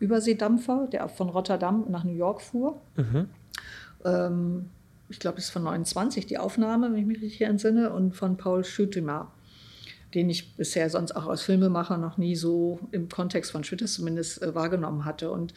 Überseedampfer, 0.00 0.88
der 0.92 1.08
von 1.08 1.28
Rotterdam 1.28 1.86
nach 1.88 2.04
New 2.04 2.14
York 2.14 2.42
fuhr. 2.42 2.80
Mhm. 2.96 3.28
Ähm, 4.04 4.66
ich 5.08 5.18
glaube, 5.18 5.38
es 5.38 5.44
ist 5.44 5.50
von 5.50 5.62
29 5.62 6.26
die 6.26 6.38
Aufnahme, 6.38 6.90
wenn 6.90 6.98
ich 6.98 7.06
mich 7.06 7.22
richtig 7.22 7.42
entsinne, 7.42 7.92
und 7.92 8.16
von 8.16 8.36
Paul 8.36 8.64
Schüttimer, 8.64 9.30
den 10.14 10.30
ich 10.30 10.56
bisher 10.56 10.90
sonst 10.90 11.12
auch 11.12 11.26
als 11.26 11.42
Filmemacher 11.42 11.98
noch 11.98 12.18
nie 12.18 12.36
so 12.36 12.78
im 12.90 13.08
Kontext 13.08 13.52
von 13.52 13.64
Schwitters 13.64 13.94
zumindest 13.94 14.42
äh, 14.42 14.54
wahrgenommen 14.54 15.04
hatte. 15.04 15.30
Und 15.30 15.54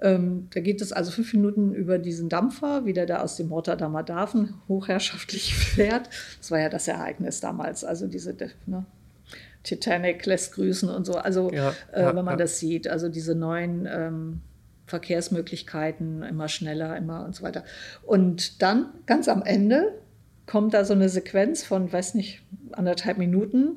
ähm, 0.00 0.48
da 0.52 0.60
geht 0.60 0.80
es 0.80 0.92
also 0.92 1.10
fünf 1.10 1.32
Minuten 1.32 1.72
über 1.72 1.98
diesen 1.98 2.28
Dampfer, 2.28 2.84
wie 2.84 2.92
der 2.92 3.06
da 3.06 3.20
aus 3.20 3.36
dem 3.36 3.50
Rotterdamer 3.50 4.02
Dafen 4.02 4.54
hochherrschaftlich 4.68 5.54
fährt. 5.56 6.08
Das 6.38 6.50
war 6.50 6.60
ja 6.60 6.68
das 6.68 6.88
Ereignis 6.88 7.40
damals, 7.40 7.84
also 7.84 8.06
diese 8.06 8.34
ne, 8.66 8.84
Titanic 9.62 10.24
lässt 10.26 10.52
grüßen 10.54 10.88
und 10.88 11.06
so. 11.06 11.14
Also 11.14 11.50
ja, 11.50 11.74
äh, 11.92 12.02
ja, 12.02 12.08
wenn 12.14 12.24
man 12.24 12.34
ja. 12.34 12.36
das 12.36 12.58
sieht, 12.58 12.88
also 12.88 13.08
diese 13.08 13.34
neuen 13.34 13.88
ähm, 13.90 14.40
Verkehrsmöglichkeiten, 14.86 16.22
immer 16.22 16.48
schneller, 16.48 16.96
immer 16.96 17.24
und 17.24 17.34
so 17.34 17.42
weiter. 17.42 17.64
Und 18.02 18.60
dann 18.62 18.90
ganz 19.06 19.28
am 19.28 19.42
Ende 19.42 19.94
kommt 20.46 20.74
da 20.74 20.84
so 20.84 20.92
eine 20.92 21.08
Sequenz 21.08 21.62
von, 21.62 21.92
weiß 21.92 22.14
nicht, 22.14 22.42
anderthalb 22.72 23.18
Minuten, 23.18 23.76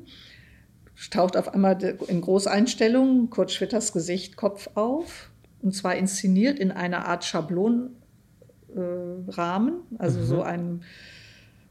taucht 1.10 1.36
auf 1.36 1.54
einmal 1.54 1.80
in 2.08 2.20
Großeinstellungen 2.20 3.30
Kurt 3.30 3.52
Schwitters 3.52 3.92
Gesicht, 3.92 4.36
Kopf 4.36 4.70
auf, 4.74 5.30
und 5.62 5.74
zwar 5.74 5.96
inszeniert 5.96 6.58
in 6.58 6.70
einer 6.72 7.06
Art 7.06 7.24
Schablonrahmen, 7.24 7.94
äh, 8.74 9.96
also 9.98 10.20
mhm. 10.20 10.24
so 10.24 10.42
ein 10.42 10.82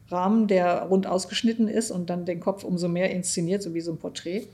Rahmen, 0.10 0.48
der 0.48 0.84
rund 0.84 1.06
ausgeschnitten 1.06 1.68
ist 1.68 1.92
und 1.92 2.10
dann 2.10 2.26
den 2.26 2.40
Kopf 2.40 2.64
umso 2.64 2.88
mehr 2.88 3.12
inszeniert, 3.12 3.62
so 3.62 3.74
wie 3.74 3.82
so 3.82 3.92
ein 3.92 3.98
Porträt. 3.98 4.48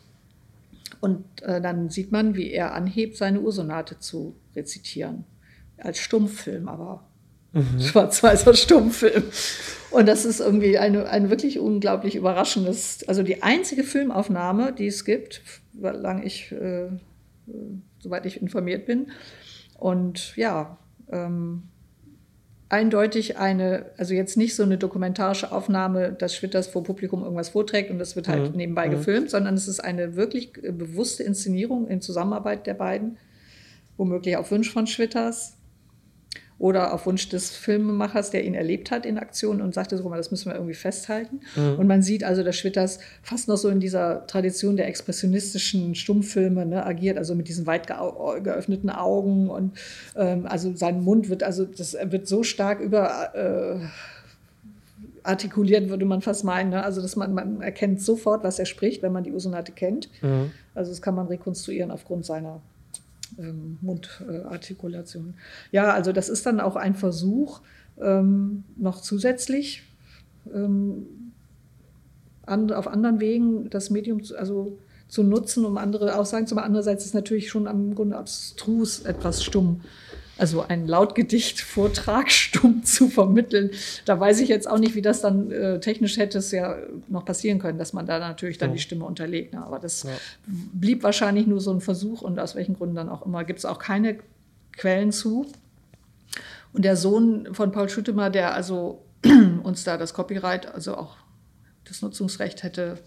Und 0.99 1.23
äh, 1.43 1.61
dann 1.61 1.89
sieht 1.89 2.11
man, 2.11 2.35
wie 2.35 2.51
er 2.51 2.73
anhebt, 2.73 3.17
seine 3.17 3.41
Ursonate 3.41 3.99
zu 3.99 4.35
rezitieren. 4.55 5.25
Als 5.77 5.99
Stummfilm, 5.99 6.67
aber 6.67 7.03
mhm. 7.53 7.79
schwarz-weißer 7.79 8.53
Stummfilm. 8.53 9.23
Und 9.91 10.07
das 10.07 10.25
ist 10.25 10.39
irgendwie 10.39 10.77
eine, 10.77 11.07
ein 11.07 11.29
wirklich 11.29 11.59
unglaublich 11.59 12.15
überraschendes, 12.15 13.07
also 13.07 13.21
die 13.23 13.43
einzige 13.43 13.83
Filmaufnahme, 13.83 14.73
die 14.73 14.87
es 14.87 15.05
gibt, 15.05 15.41
solange 15.79 16.25
ich, 16.25 16.51
äh, 16.51 16.89
soweit 17.99 18.25
ich 18.25 18.41
informiert 18.41 18.85
bin. 18.85 19.11
Und 19.77 20.35
ja, 20.35 20.77
ähm, 21.11 21.63
eindeutig 22.69 23.37
eine, 23.37 23.85
also 23.97 24.15
jetzt 24.15 24.35
nicht 24.35 24.55
so 24.55 24.63
eine 24.63 24.79
dokumentarische 24.79 25.51
Aufnahme, 25.51 26.11
dass 26.11 26.35
Schwitters 26.35 26.65
vor 26.65 26.83
Publikum 26.83 27.21
irgendwas 27.21 27.49
vorträgt 27.49 27.91
und 27.91 27.99
das 27.99 28.15
wird 28.15 28.27
halt 28.27 28.51
mhm. 28.51 28.57
nebenbei 28.57 28.87
mhm. 28.87 28.91
gefilmt, 28.93 29.29
sondern 29.29 29.53
es 29.53 29.67
ist 29.67 29.79
eine 29.79 30.15
wirklich 30.15 30.53
bewusste 30.53 31.21
Inszenierung 31.21 31.87
in 31.87 32.01
Zusammenarbeit 32.01 32.65
der 32.65 32.73
beiden, 32.73 33.17
womöglich 33.95 34.37
auf 34.37 34.49
Wunsch 34.49 34.71
von 34.71 34.87
Schwitters 34.87 35.55
oder 36.63 36.93
auf 36.93 37.05
Wunsch 37.05 37.27
des 37.27 37.49
Filmemachers, 37.49 38.29
der 38.29 38.45
ihn 38.45 38.53
erlebt 38.53 38.89
hat 38.89 39.05
in 39.05 39.17
Aktion 39.17 39.61
und 39.61 39.73
sagte 39.73 39.97
so, 39.97 40.09
das 40.11 40.31
müssen 40.31 40.45
wir 40.49 40.55
irgendwie 40.55 40.73
festhalten. 40.73 41.41
Mhm. 41.57 41.77
Und 41.77 41.87
man 41.87 42.01
sieht 42.01 42.23
also, 42.23 42.41
dass 42.41 42.55
Schwitters 42.55 42.99
fast 43.21 43.49
noch 43.49 43.57
so 43.57 43.67
in 43.67 43.81
dieser 43.81 44.25
Tradition 44.27 44.77
der 44.77 44.87
expressionistischen 44.87 45.93
Stummfilme 45.93 46.65
ne, 46.65 46.85
agiert, 46.85 47.17
also 47.17 47.35
mit 47.35 47.49
diesen 47.49 47.67
weit 47.67 47.87
geöffneten 47.87 48.89
Augen 48.89 49.49
und 49.49 49.73
ähm, 50.15 50.45
also 50.45 50.73
sein 50.73 51.01
Mund 51.01 51.27
wird 51.27 51.43
also 51.43 51.65
das 51.65 51.97
wird 52.01 52.29
so 52.29 52.43
stark 52.43 52.79
über 52.79 53.35
äh, 53.35 53.85
artikuliert, 55.23 55.89
würde 55.89 56.05
man 56.05 56.21
fast 56.21 56.45
meinen. 56.45 56.69
Ne? 56.69 56.81
Also, 56.81 57.01
dass 57.01 57.17
man, 57.17 57.33
man 57.33 57.61
erkennt 57.61 58.01
sofort, 58.01 58.43
was 58.45 58.57
er 58.57 58.65
spricht, 58.65 59.03
wenn 59.03 59.11
man 59.11 59.25
die 59.25 59.33
Usonate 59.33 59.73
kennt. 59.73 60.09
Mhm. 60.21 60.51
Also, 60.75 60.91
das 60.91 61.01
kann 61.01 61.15
man 61.15 61.27
rekonstruieren 61.27 61.91
aufgrund 61.91 62.25
seiner 62.25 62.61
ähm, 63.37 63.77
Mundartikulation. 63.81 65.35
ja, 65.71 65.91
also 65.91 66.11
das 66.11 66.29
ist 66.29 66.45
dann 66.45 66.59
auch 66.59 66.75
ein 66.75 66.95
Versuch, 66.95 67.61
ähm, 68.01 68.63
noch 68.75 69.01
zusätzlich 69.01 69.83
ähm, 70.53 71.05
and, 72.45 72.71
auf 72.71 72.87
anderen 72.87 73.19
Wegen 73.19 73.69
das 73.69 73.89
Medium 73.89 74.23
zu, 74.23 74.37
also 74.37 74.77
zu 75.07 75.23
nutzen, 75.23 75.65
um 75.65 75.77
andere 75.77 76.17
Aussagen 76.17 76.47
zu 76.47 76.55
machen. 76.55 76.65
Andererseits 76.65 77.05
ist 77.05 77.13
natürlich 77.13 77.49
schon 77.49 77.67
am 77.67 77.93
Grunde 77.95 78.17
abstrus 78.17 79.01
etwas 79.01 79.43
stumm 79.43 79.81
also 80.37 80.65
ein 80.67 80.87
Lautgedicht-Vortrag 80.87 82.31
stumm 82.31 82.83
zu 82.83 83.09
vermitteln. 83.09 83.71
Da 84.05 84.19
weiß 84.19 84.39
ich 84.39 84.49
jetzt 84.49 84.69
auch 84.69 84.79
nicht, 84.79 84.95
wie 84.95 85.01
das 85.01 85.21
dann 85.21 85.51
äh, 85.51 85.79
technisch 85.79 86.17
hätte 86.17 86.39
es 86.39 86.51
ja 86.51 86.77
noch 87.07 87.25
passieren 87.25 87.59
können, 87.59 87.77
dass 87.77 87.93
man 87.93 88.05
da 88.05 88.19
natürlich 88.19 88.57
dann 88.57 88.71
ja. 88.71 88.75
die 88.75 88.81
Stimme 88.81 89.05
unterlegt. 89.05 89.53
Ne? 89.53 89.63
Aber 89.63 89.79
das 89.79 90.03
ja. 90.03 90.11
blieb 90.45 91.03
wahrscheinlich 91.03 91.45
nur 91.45 91.61
so 91.61 91.71
ein 91.71 91.81
Versuch 91.81 92.21
und 92.21 92.39
aus 92.39 92.55
welchen 92.55 92.75
Gründen 92.75 92.95
dann 92.95 93.09
auch 93.09 93.25
immer 93.25 93.43
gibt 93.43 93.59
es 93.59 93.65
auch 93.65 93.79
keine 93.79 94.17
Quellen 94.75 95.11
zu. 95.11 95.45
Und 96.73 96.83
der 96.83 96.95
Sohn 96.95 97.53
von 97.53 97.71
Paul 97.71 97.89
Schüttemer, 97.89 98.31
der 98.31 98.55
also 98.55 99.03
uns 99.63 99.83
da 99.83 99.97
das 99.97 100.13
Copyright, 100.15 100.73
also 100.73 100.97
auch 100.97 101.17
das 101.85 102.01
Nutzungsrecht 102.01 102.63
hätte 102.63 102.97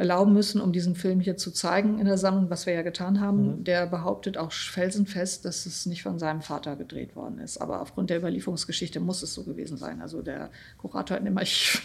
erlauben 0.00 0.32
müssen, 0.32 0.62
um 0.62 0.72
diesen 0.72 0.94
Film 0.94 1.20
hier 1.20 1.36
zu 1.36 1.50
zeigen 1.50 1.98
in 1.98 2.06
der 2.06 2.16
Sammlung, 2.16 2.48
was 2.48 2.64
wir 2.64 2.72
ja 2.72 2.80
getan 2.80 3.20
haben. 3.20 3.58
Mhm. 3.58 3.64
Der 3.64 3.86
behauptet 3.86 4.38
auch 4.38 4.50
felsenfest, 4.50 5.44
dass 5.44 5.66
es 5.66 5.84
nicht 5.84 6.02
von 6.02 6.18
seinem 6.18 6.40
Vater 6.40 6.74
gedreht 6.74 7.14
worden 7.14 7.38
ist. 7.38 7.58
Aber 7.58 7.82
aufgrund 7.82 8.08
der 8.08 8.16
Überlieferungsgeschichte 8.16 8.98
muss 8.98 9.22
es 9.22 9.34
so 9.34 9.44
gewesen 9.44 9.76
sein. 9.76 10.00
Also 10.00 10.22
der 10.22 10.48
Kurator 10.78 11.18
hat 11.18 11.26
immer, 11.26 11.42
ich, 11.42 11.78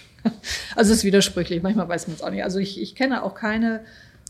also 0.77 0.93
es 0.93 0.99
ist 0.99 1.03
widersprüchlich, 1.03 1.61
manchmal 1.61 1.89
weiß 1.89 2.07
man 2.07 2.15
es 2.15 2.23
auch 2.23 2.29
nicht. 2.29 2.45
Also 2.45 2.57
ich, 2.57 2.81
ich 2.81 2.95
kenne 2.95 3.21
auch 3.21 3.35
keine 3.35 3.81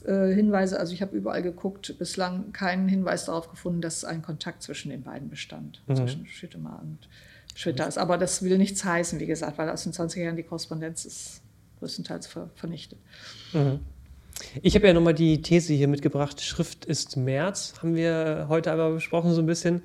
äh, 0.03 0.33
Hinweise, 0.33 0.79
also 0.79 0.91
ich 0.91 1.03
habe 1.03 1.15
überall 1.15 1.43
geguckt, 1.43 1.93
bislang 1.99 2.53
keinen 2.53 2.89
Hinweis 2.89 3.25
darauf 3.25 3.51
gefunden, 3.51 3.81
dass 3.81 4.03
ein 4.03 4.23
Kontakt 4.23 4.63
zwischen 4.63 4.89
den 4.89 5.03
beiden 5.03 5.29
bestand, 5.29 5.83
mhm. 5.85 5.95
zwischen 5.95 6.25
Schüttemar 6.25 6.81
und 6.81 7.07
Schwitters. 7.53 7.99
Aber 7.99 8.17
das 8.17 8.41
will 8.41 8.57
nichts 8.57 8.83
heißen, 8.83 9.19
wie 9.19 9.27
gesagt, 9.27 9.59
weil 9.59 9.69
aus 9.69 9.83
den 9.83 9.93
20er 9.93 10.23
Jahren 10.23 10.37
die 10.37 10.43
Korrespondenz 10.43 11.05
ist 11.05 11.44
größtenteils 11.85 12.27
ver 12.27 12.49
vernichtet. 12.55 12.99
Mhm. 13.53 13.79
Ich 14.61 14.75
habe 14.75 14.87
ja 14.87 14.93
nochmal 14.93 15.13
die 15.13 15.41
These 15.41 15.73
hier 15.73 15.87
mitgebracht, 15.87 16.41
Schrift 16.41 16.85
ist 16.85 17.15
März, 17.15 17.75
haben 17.81 17.95
wir 17.95 18.47
heute 18.49 18.71
aber 18.71 18.91
besprochen 18.91 19.33
so 19.33 19.41
ein 19.41 19.45
bisschen. 19.45 19.81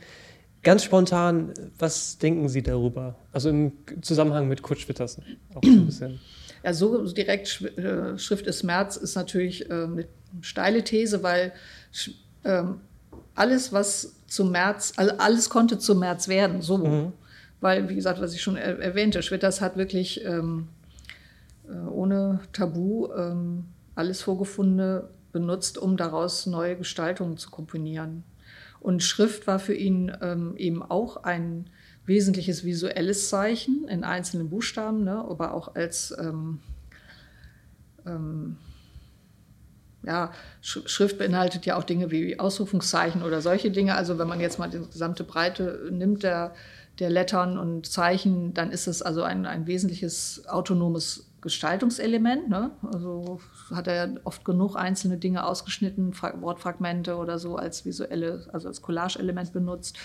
Ganz 0.62 0.84
spontan, 0.84 1.54
was 1.78 2.18
denken 2.18 2.48
Sie 2.48 2.62
darüber? 2.62 3.14
Also 3.32 3.48
im 3.48 3.72
Zusammenhang 4.02 4.48
mit 4.48 4.62
Kurt 4.62 4.80
Schwittersen 4.80 5.24
auch 5.54 5.62
so 5.62 5.70
ein 5.70 5.86
bisschen. 5.86 6.20
Ja, 6.62 6.74
so 6.74 7.06
direkt 7.12 7.62
äh, 7.78 8.18
Schrift 8.18 8.46
ist 8.46 8.62
März 8.64 8.96
ist 8.96 9.14
natürlich 9.14 9.70
äh, 9.70 9.72
eine 9.72 10.06
steile 10.42 10.84
These, 10.84 11.22
weil 11.22 11.52
ähm, 12.44 12.80
alles, 13.34 13.72
was 13.72 14.16
zum 14.26 14.50
März, 14.50 14.92
also 14.96 15.12
alles 15.16 15.48
konnte 15.48 15.78
zum 15.78 16.00
März 16.00 16.28
werden, 16.28 16.60
so. 16.60 16.78
Mhm. 16.78 17.12
Weil, 17.62 17.88
wie 17.88 17.94
gesagt, 17.94 18.20
was 18.20 18.34
ich 18.34 18.42
schon 18.42 18.56
erwähnte, 18.56 19.22
Schwitters 19.22 19.60
hat 19.60 19.76
wirklich 19.76 20.24
ähm, 20.24 20.68
äh, 20.79 20.79
ohne 21.88 22.40
Tabu 22.52 23.12
ähm, 23.12 23.66
alles 23.94 24.22
Vorgefundene 24.22 25.08
benutzt, 25.32 25.78
um 25.78 25.96
daraus 25.96 26.46
neue 26.46 26.76
Gestaltungen 26.76 27.36
zu 27.36 27.50
komponieren. 27.50 28.24
Und 28.80 29.02
Schrift 29.02 29.46
war 29.46 29.58
für 29.58 29.74
ihn 29.74 30.10
ähm, 30.22 30.56
eben 30.56 30.82
auch 30.82 31.18
ein 31.18 31.68
wesentliches 32.06 32.64
visuelles 32.64 33.28
Zeichen 33.28 33.86
in 33.88 34.04
einzelnen 34.04 34.48
Buchstaben, 34.48 35.04
ne, 35.04 35.16
aber 35.16 35.54
auch 35.54 35.74
als 35.74 36.14
ähm, 36.18 36.60
ähm, 38.06 38.56
ja, 40.02 40.32
Schrift 40.62 41.18
beinhaltet 41.18 41.66
ja 41.66 41.76
auch 41.76 41.84
Dinge 41.84 42.10
wie 42.10 42.38
Ausrufungszeichen 42.38 43.22
oder 43.22 43.42
solche 43.42 43.70
Dinge. 43.70 43.96
Also 43.96 44.18
wenn 44.18 44.28
man 44.28 44.40
jetzt 44.40 44.58
mal 44.58 44.70
die 44.70 44.78
gesamte 44.78 45.24
Breite 45.24 45.90
nimmt 45.90 46.22
der, 46.22 46.54
der 46.98 47.10
Lettern 47.10 47.58
und 47.58 47.86
Zeichen, 47.86 48.54
dann 48.54 48.70
ist 48.72 48.86
es 48.86 49.02
also 49.02 49.22
ein, 49.22 49.44
ein 49.44 49.66
wesentliches 49.66 50.48
autonomes 50.48 51.29
Gestaltungselement. 51.40 52.48
Ne? 52.48 52.70
Also 52.92 53.40
hat 53.70 53.86
er 53.86 53.94
ja 53.94 54.14
oft 54.24 54.44
genug 54.44 54.76
einzelne 54.76 55.16
Dinge 55.16 55.44
ausgeschnitten, 55.44 56.14
Wortfragmente 56.40 57.16
oder 57.16 57.38
so 57.38 57.56
als 57.56 57.84
visuelle, 57.84 58.46
also 58.52 58.68
als 58.68 58.82
Collage-Element 58.82 59.52
benutzt. 59.52 59.98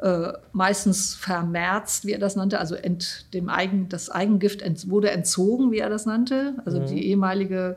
Äh, 0.00 0.32
meistens 0.52 1.14
vermerzt, 1.14 2.04
wie 2.04 2.12
er 2.12 2.20
das 2.20 2.36
nannte, 2.36 2.60
also 2.60 2.76
ent, 2.76 3.26
dem 3.34 3.48
Eigen, 3.48 3.88
das 3.88 4.10
Eigengift 4.10 4.62
ent, 4.62 4.88
wurde 4.88 5.10
entzogen, 5.10 5.72
wie 5.72 5.78
er 5.78 5.90
das 5.90 6.06
nannte. 6.06 6.54
Also 6.64 6.80
mhm. 6.80 6.86
die 6.86 7.06
ehemalige 7.06 7.76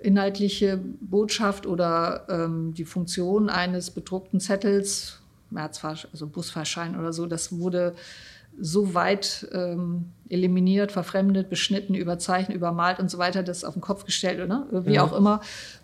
inhaltliche 0.00 0.80
Botschaft 1.00 1.66
oder 1.66 2.24
ähm, 2.30 2.72
die 2.72 2.86
Funktion 2.86 3.50
eines 3.50 3.90
bedruckten 3.90 4.40
Zettels, 4.40 5.20
Märzfahr, 5.50 5.96
also 6.12 6.26
Busfahrschein 6.26 6.98
oder 6.98 7.12
so, 7.12 7.26
das 7.26 7.58
wurde 7.58 7.94
so 8.60 8.94
weit 8.94 9.48
ähm, 9.52 10.12
eliminiert, 10.28 10.92
verfremdet, 10.92 11.50
beschnitten, 11.50 11.94
überzeichnet, 11.94 12.56
übermalt 12.56 13.00
und 13.00 13.10
so 13.10 13.18
weiter, 13.18 13.42
das 13.42 13.64
auf 13.64 13.74
den 13.74 13.80
Kopf 13.80 14.04
gestellt 14.04 14.40
oder 14.40 14.66
wie 14.86 14.94
ja. 14.94 15.02
auch 15.02 15.12
immer, 15.12 15.40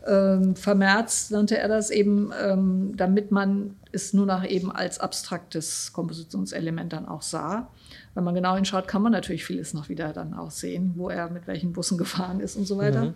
ähm, 0.07 0.55
vermerzt 0.55 1.33
nannte 1.33 1.59
er 1.59 1.69
das 1.69 1.91
eben, 1.91 2.33
ähm, 2.41 2.97
damit 2.97 3.33
man 3.33 3.77
es 3.93 4.13
nur 4.13 4.27
noch 4.27 4.45
eben 4.45 4.71
als 4.71 5.01
abstraktes 5.01 5.93
Kompositionselement 5.93 6.93
dann 6.93 7.07
auch 7.07 7.23
sah. 7.23 7.69
Wenn 8.15 8.25
man 8.25 8.35
genau 8.35 8.55
hinschaut, 8.55 8.87
kann 8.89 9.03
man 9.03 9.13
natürlich 9.13 9.45
vieles 9.45 9.75
noch 9.75 9.89
wieder 9.89 10.13
dann 10.13 10.35
auch 10.35 10.51
sehen, 10.51 10.93
wo 10.97 11.09
er 11.09 11.29
mit 11.29 11.47
welchen 11.47 11.73
Bussen 11.73 11.99
gefahren 11.99 12.41
ist 12.41 12.57
und 12.57 12.67
so 12.67 12.79
weiter. 12.79 13.07
Mhm 13.07 13.15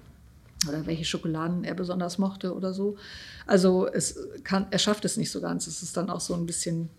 oder 0.69 0.87
welche 0.87 1.05
Schokoladen 1.05 1.65
er 1.65 1.75
besonders 1.75 2.19
mochte 2.19 2.55
oder 2.55 2.75
so. 2.75 2.97
Also 3.47 3.87
es 3.87 4.19
kann, 4.45 4.67
er 4.71 4.79
schafft 4.79 5.05
es 5.05 5.17
nicht 5.17 5.31
so 5.31 5.41
ganz. 5.41 5.67
Es 5.67 5.83
ist 5.83 5.97
dann 5.97 6.11
auch 6.11 6.21
so 6.21 6.35
ein 6.35 6.47
bisschen. 6.47 6.91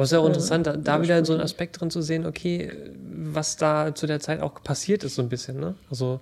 Aber 0.00 0.04
es 0.04 0.12
ist 0.12 0.12
ja 0.12 0.20
auch 0.20 0.24
äh, 0.24 0.28
interessant, 0.28 0.66
da, 0.66 0.78
da 0.78 1.02
wieder 1.02 1.22
so 1.26 1.34
einen 1.34 1.42
Aspekt 1.42 1.78
drin 1.78 1.90
zu 1.90 2.00
sehen, 2.00 2.24
okay, 2.24 2.72
was 3.04 3.58
da 3.58 3.94
zu 3.94 4.06
der 4.06 4.18
Zeit 4.18 4.40
auch 4.40 4.62
passiert 4.62 5.04
ist, 5.04 5.16
so 5.16 5.20
ein 5.20 5.28
bisschen. 5.28 5.60
Ne? 5.60 5.74
Also 5.90 6.20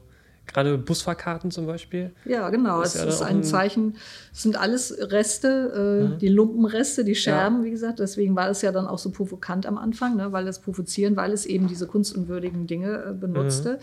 Gerade 0.49 0.79
Busfahrkarten 0.79 1.53
zum 1.53 1.67
Beispiel. 1.67 2.11
Ja, 2.25 2.49
genau. 2.49 2.81
Es 2.81 2.95
ja 2.95 3.05
ist 3.05 3.23
ein 3.23 3.45
Zeichen. 3.45 3.97
Es 4.33 4.43
sind 4.43 4.59
alles 4.59 4.97
Reste, 4.99 6.09
äh, 6.09 6.09
mhm. 6.09 6.19
die 6.19 6.29
Lumpenreste, 6.29 7.05
die 7.05 7.15
Scherben, 7.15 7.59
ja. 7.59 7.65
wie 7.67 7.71
gesagt. 7.71 7.99
Deswegen 7.99 8.35
war 8.35 8.49
es 8.49 8.63
ja 8.63 8.73
dann 8.73 8.87
auch 8.87 8.99
so 8.99 9.11
provokant 9.11 9.67
am 9.67 9.77
Anfang, 9.77 10.17
ne? 10.17 10.33
weil 10.33 10.47
das 10.47 10.61
Provozieren, 10.61 11.17
weil 11.17 11.33
es 11.33 11.45
eben 11.45 11.69
diese 11.69 11.87
kunstunwürdigen 11.87 12.67
Dinge 12.67 13.05
äh, 13.11 13.13
benutzte, 13.13 13.75
mhm. 13.75 13.77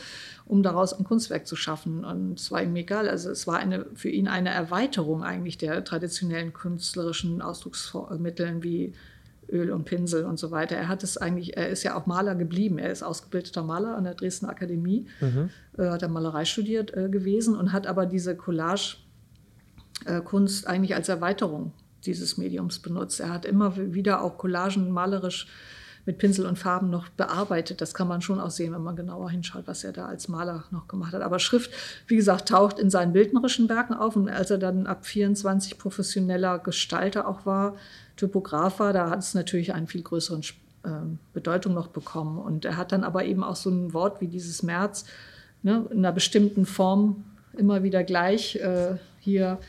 um 0.47 0.63
daraus 0.63 0.93
ein 0.93 1.05
Kunstwerk 1.05 1.45
zu 1.45 1.55
schaffen. 1.55 2.03
Und 2.03 2.39
es 2.39 2.51
war 2.51 2.63
ihm 2.63 2.75
egal. 2.75 3.07
Also 3.07 3.29
es 3.29 3.45
war 3.45 3.59
eine, 3.59 3.85
für 3.93 4.09
ihn 4.09 4.27
eine 4.27 4.49
Erweiterung 4.49 5.23
eigentlich 5.23 5.59
der 5.59 5.83
traditionellen 5.83 6.51
künstlerischen 6.51 7.43
Ausdrucksmitteln 7.43 8.63
wie 8.63 8.93
Öl 9.51 9.71
und 9.71 9.85
Pinsel 9.85 10.25
und 10.25 10.37
so 10.39 10.51
weiter. 10.51 10.75
Er 10.75 10.87
hat 10.87 11.01
es 11.03 11.17
eigentlich, 11.17 11.57
er 11.57 11.69
ist 11.69 11.81
ja 11.83 11.95
auch 11.95 12.05
Maler 12.05 12.35
geblieben. 12.35 12.77
Er 12.77 12.91
ist 12.91 13.01
ausgebildeter 13.03 13.63
Maler 13.63 13.95
an 13.95 14.03
der 14.03 14.15
Dresdner 14.15 14.49
Akademie, 14.49 15.07
mhm. 15.21 15.49
äh, 15.77 15.89
hat 15.89 16.01
er 16.01 16.09
Malerei 16.09 16.43
studiert 16.45 16.95
äh, 16.95 17.09
gewesen 17.09 17.55
und 17.55 17.73
hat 17.73 17.87
aber 17.87 18.05
diese 18.05 18.35
Collage-Kunst 18.35 20.65
äh, 20.65 20.67
eigentlich 20.67 20.95
als 20.95 21.09
Erweiterung 21.09 21.73
dieses 22.05 22.37
Mediums 22.37 22.79
benutzt. 22.79 23.19
Er 23.19 23.33
hat 23.33 23.45
immer 23.45 23.75
wieder 23.77 24.21
auch 24.21 24.37
Collagen 24.37 24.91
malerisch 24.91 25.47
mit 26.05 26.19
Pinsel 26.19 26.45
und 26.45 26.57
Farben 26.57 26.89
noch 26.89 27.09
bearbeitet. 27.09 27.81
Das 27.81 27.93
kann 27.93 28.07
man 28.07 28.21
schon 28.21 28.39
auch 28.39 28.51
sehen, 28.51 28.73
wenn 28.73 28.83
man 28.83 28.95
genauer 28.95 29.31
hinschaut, 29.31 29.63
was 29.65 29.83
er 29.83 29.91
da 29.91 30.05
als 30.05 30.27
Maler 30.27 30.65
noch 30.71 30.87
gemacht 30.87 31.13
hat. 31.13 31.21
Aber 31.21 31.39
Schrift, 31.39 31.71
wie 32.07 32.15
gesagt, 32.15 32.49
taucht 32.49 32.79
in 32.79 32.89
seinen 32.89 33.13
bildnerischen 33.13 33.67
Werken 33.69 33.95
auf. 33.95 34.15
Und 34.15 34.29
als 34.29 34.51
er 34.51 34.59
dann 34.59 34.85
ab 34.85 35.05
24 35.05 35.77
professioneller 35.77 36.59
Gestalter 36.59 37.27
auch 37.27 37.45
war, 37.45 37.75
Typograf 38.15 38.79
war, 38.79 38.93
da 38.93 39.09
hat 39.09 39.19
es 39.19 39.33
natürlich 39.33 39.73
einen 39.73 39.87
viel 39.87 40.01
größeren 40.01 40.41
äh, 40.83 40.89
Bedeutung 41.33 41.73
noch 41.73 41.87
bekommen. 41.87 42.37
Und 42.37 42.65
er 42.65 42.77
hat 42.77 42.91
dann 42.91 43.03
aber 43.03 43.25
eben 43.25 43.43
auch 43.43 43.55
so 43.55 43.69
ein 43.69 43.93
Wort 43.93 44.21
wie 44.21 44.27
dieses 44.27 44.63
März 44.63 45.05
ne, 45.63 45.85
in 45.91 45.99
einer 45.99 46.11
bestimmten 46.11 46.65
Form 46.65 47.23
immer 47.57 47.83
wieder 47.83 48.03
gleich 48.03 48.55
äh, 48.57 48.95
hier 49.19 49.59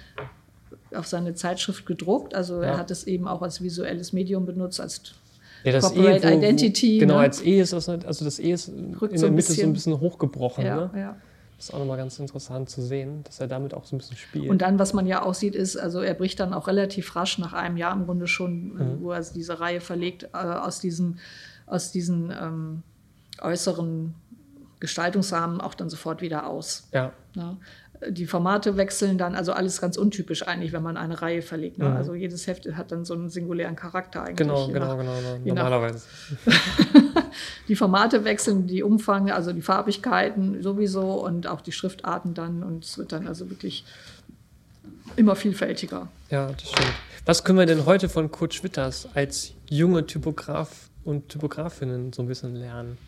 auf 0.94 1.06
seine 1.06 1.34
Zeitschrift 1.34 1.86
gedruckt. 1.86 2.34
Also 2.34 2.62
ja. 2.62 2.68
er 2.68 2.78
hat 2.78 2.90
es 2.90 3.04
eben 3.04 3.26
auch 3.26 3.42
als 3.42 3.62
visuelles 3.62 4.12
Medium 4.12 4.46
benutzt, 4.46 4.80
als 4.80 5.14
ja, 5.64 5.72
das 5.72 5.84
Corporate 5.84 6.28
e, 6.28 6.32
wo, 6.32 6.36
Identity. 6.38 6.96
Wo, 6.96 7.00
genau, 7.00 7.14
ne? 7.14 7.20
als 7.20 7.42
E 7.42 7.60
ist 7.60 7.72
das, 7.72 7.88
also 7.88 8.24
das 8.24 8.38
E 8.38 8.52
ist 8.52 8.70
Rückt 9.00 9.14
in 9.14 9.20
der 9.20 9.30
Mitte 9.30 9.52
so 9.52 9.62
ein 9.62 9.72
bisschen 9.72 9.98
hochgebrochen. 9.98 10.64
Ja, 10.64 10.90
ne? 10.92 11.16
Das 11.56 11.66
ist 11.66 11.74
auch 11.74 11.78
nochmal 11.78 11.96
ganz 11.96 12.18
interessant 12.18 12.68
zu 12.68 12.82
sehen, 12.82 13.24
dass 13.24 13.40
er 13.40 13.46
damit 13.46 13.72
auch 13.72 13.84
so 13.86 13.96
ein 13.96 13.98
bisschen 13.98 14.16
spielt. 14.16 14.50
Und 14.50 14.60
dann, 14.60 14.78
was 14.78 14.92
man 14.92 15.06
ja 15.06 15.22
auch 15.22 15.32
sieht, 15.32 15.54
ist, 15.54 15.76
also 15.76 16.00
er 16.00 16.12
bricht 16.12 16.38
dann 16.38 16.52
auch 16.52 16.68
relativ 16.68 17.16
rasch 17.16 17.38
nach 17.38 17.54
einem 17.54 17.78
Jahr 17.78 17.94
im 17.94 18.04
Grunde 18.04 18.26
schon, 18.26 18.74
mhm. 18.74 19.00
wo 19.00 19.12
er 19.12 19.22
diese 19.22 19.58
Reihe 19.58 19.80
verlegt, 19.80 20.24
äh, 20.34 20.36
aus, 20.36 20.80
diesem, 20.80 21.18
aus 21.66 21.92
diesen 21.92 22.30
ähm, 22.30 22.82
äußeren 23.40 24.14
Gestaltungsrahmen 24.80 25.62
auch 25.62 25.74
dann 25.74 25.88
sofort 25.88 26.20
wieder 26.20 26.46
aus. 26.46 26.88
Ja. 26.92 27.12
ja. 27.34 27.56
Die 28.08 28.26
Formate 28.26 28.76
wechseln 28.76 29.18
dann, 29.18 29.34
also 29.34 29.52
alles 29.52 29.80
ganz 29.80 29.96
untypisch 29.96 30.46
eigentlich, 30.46 30.72
wenn 30.72 30.82
man 30.82 30.96
eine 30.96 31.20
Reihe 31.22 31.42
verlegt. 31.42 31.78
Ne? 31.78 31.88
Mhm. 31.88 31.96
Also 31.96 32.14
jedes 32.14 32.46
Heft 32.46 32.66
hat 32.76 32.92
dann 32.92 33.04
so 33.04 33.14
einen 33.14 33.28
singulären 33.28 33.76
Charakter 33.76 34.22
eigentlich. 34.22 34.36
Genau, 34.36 34.66
genau, 34.68 34.96
nach, 34.96 34.98
genau, 34.98 35.38
genau. 35.42 35.54
Normalerweise. 35.54 36.06
die 37.68 37.76
Formate 37.76 38.24
wechseln, 38.24 38.66
die 38.66 38.82
Umfang, 38.82 39.30
also 39.30 39.52
die 39.52 39.62
Farbigkeiten 39.62 40.62
sowieso 40.62 41.24
und 41.24 41.46
auch 41.46 41.60
die 41.60 41.72
Schriftarten 41.72 42.34
dann. 42.34 42.62
Und 42.62 42.84
es 42.84 42.98
wird 42.98 43.12
dann 43.12 43.26
also 43.26 43.50
wirklich 43.50 43.84
immer 45.16 45.36
vielfältiger. 45.36 46.08
Ja, 46.30 46.48
das 46.48 46.68
stimmt. 46.68 46.92
Was 47.24 47.42
können 47.44 47.58
wir 47.58 47.66
denn 47.66 47.86
heute 47.86 48.08
von 48.08 48.30
Kurt 48.30 48.54
Schwitters 48.54 49.08
als 49.14 49.52
junge 49.68 50.06
Typograf 50.06 50.90
und 51.04 51.28
Typografinnen 51.28 52.12
so 52.12 52.22
ein 52.22 52.28
bisschen 52.28 52.54
lernen? 52.54 52.98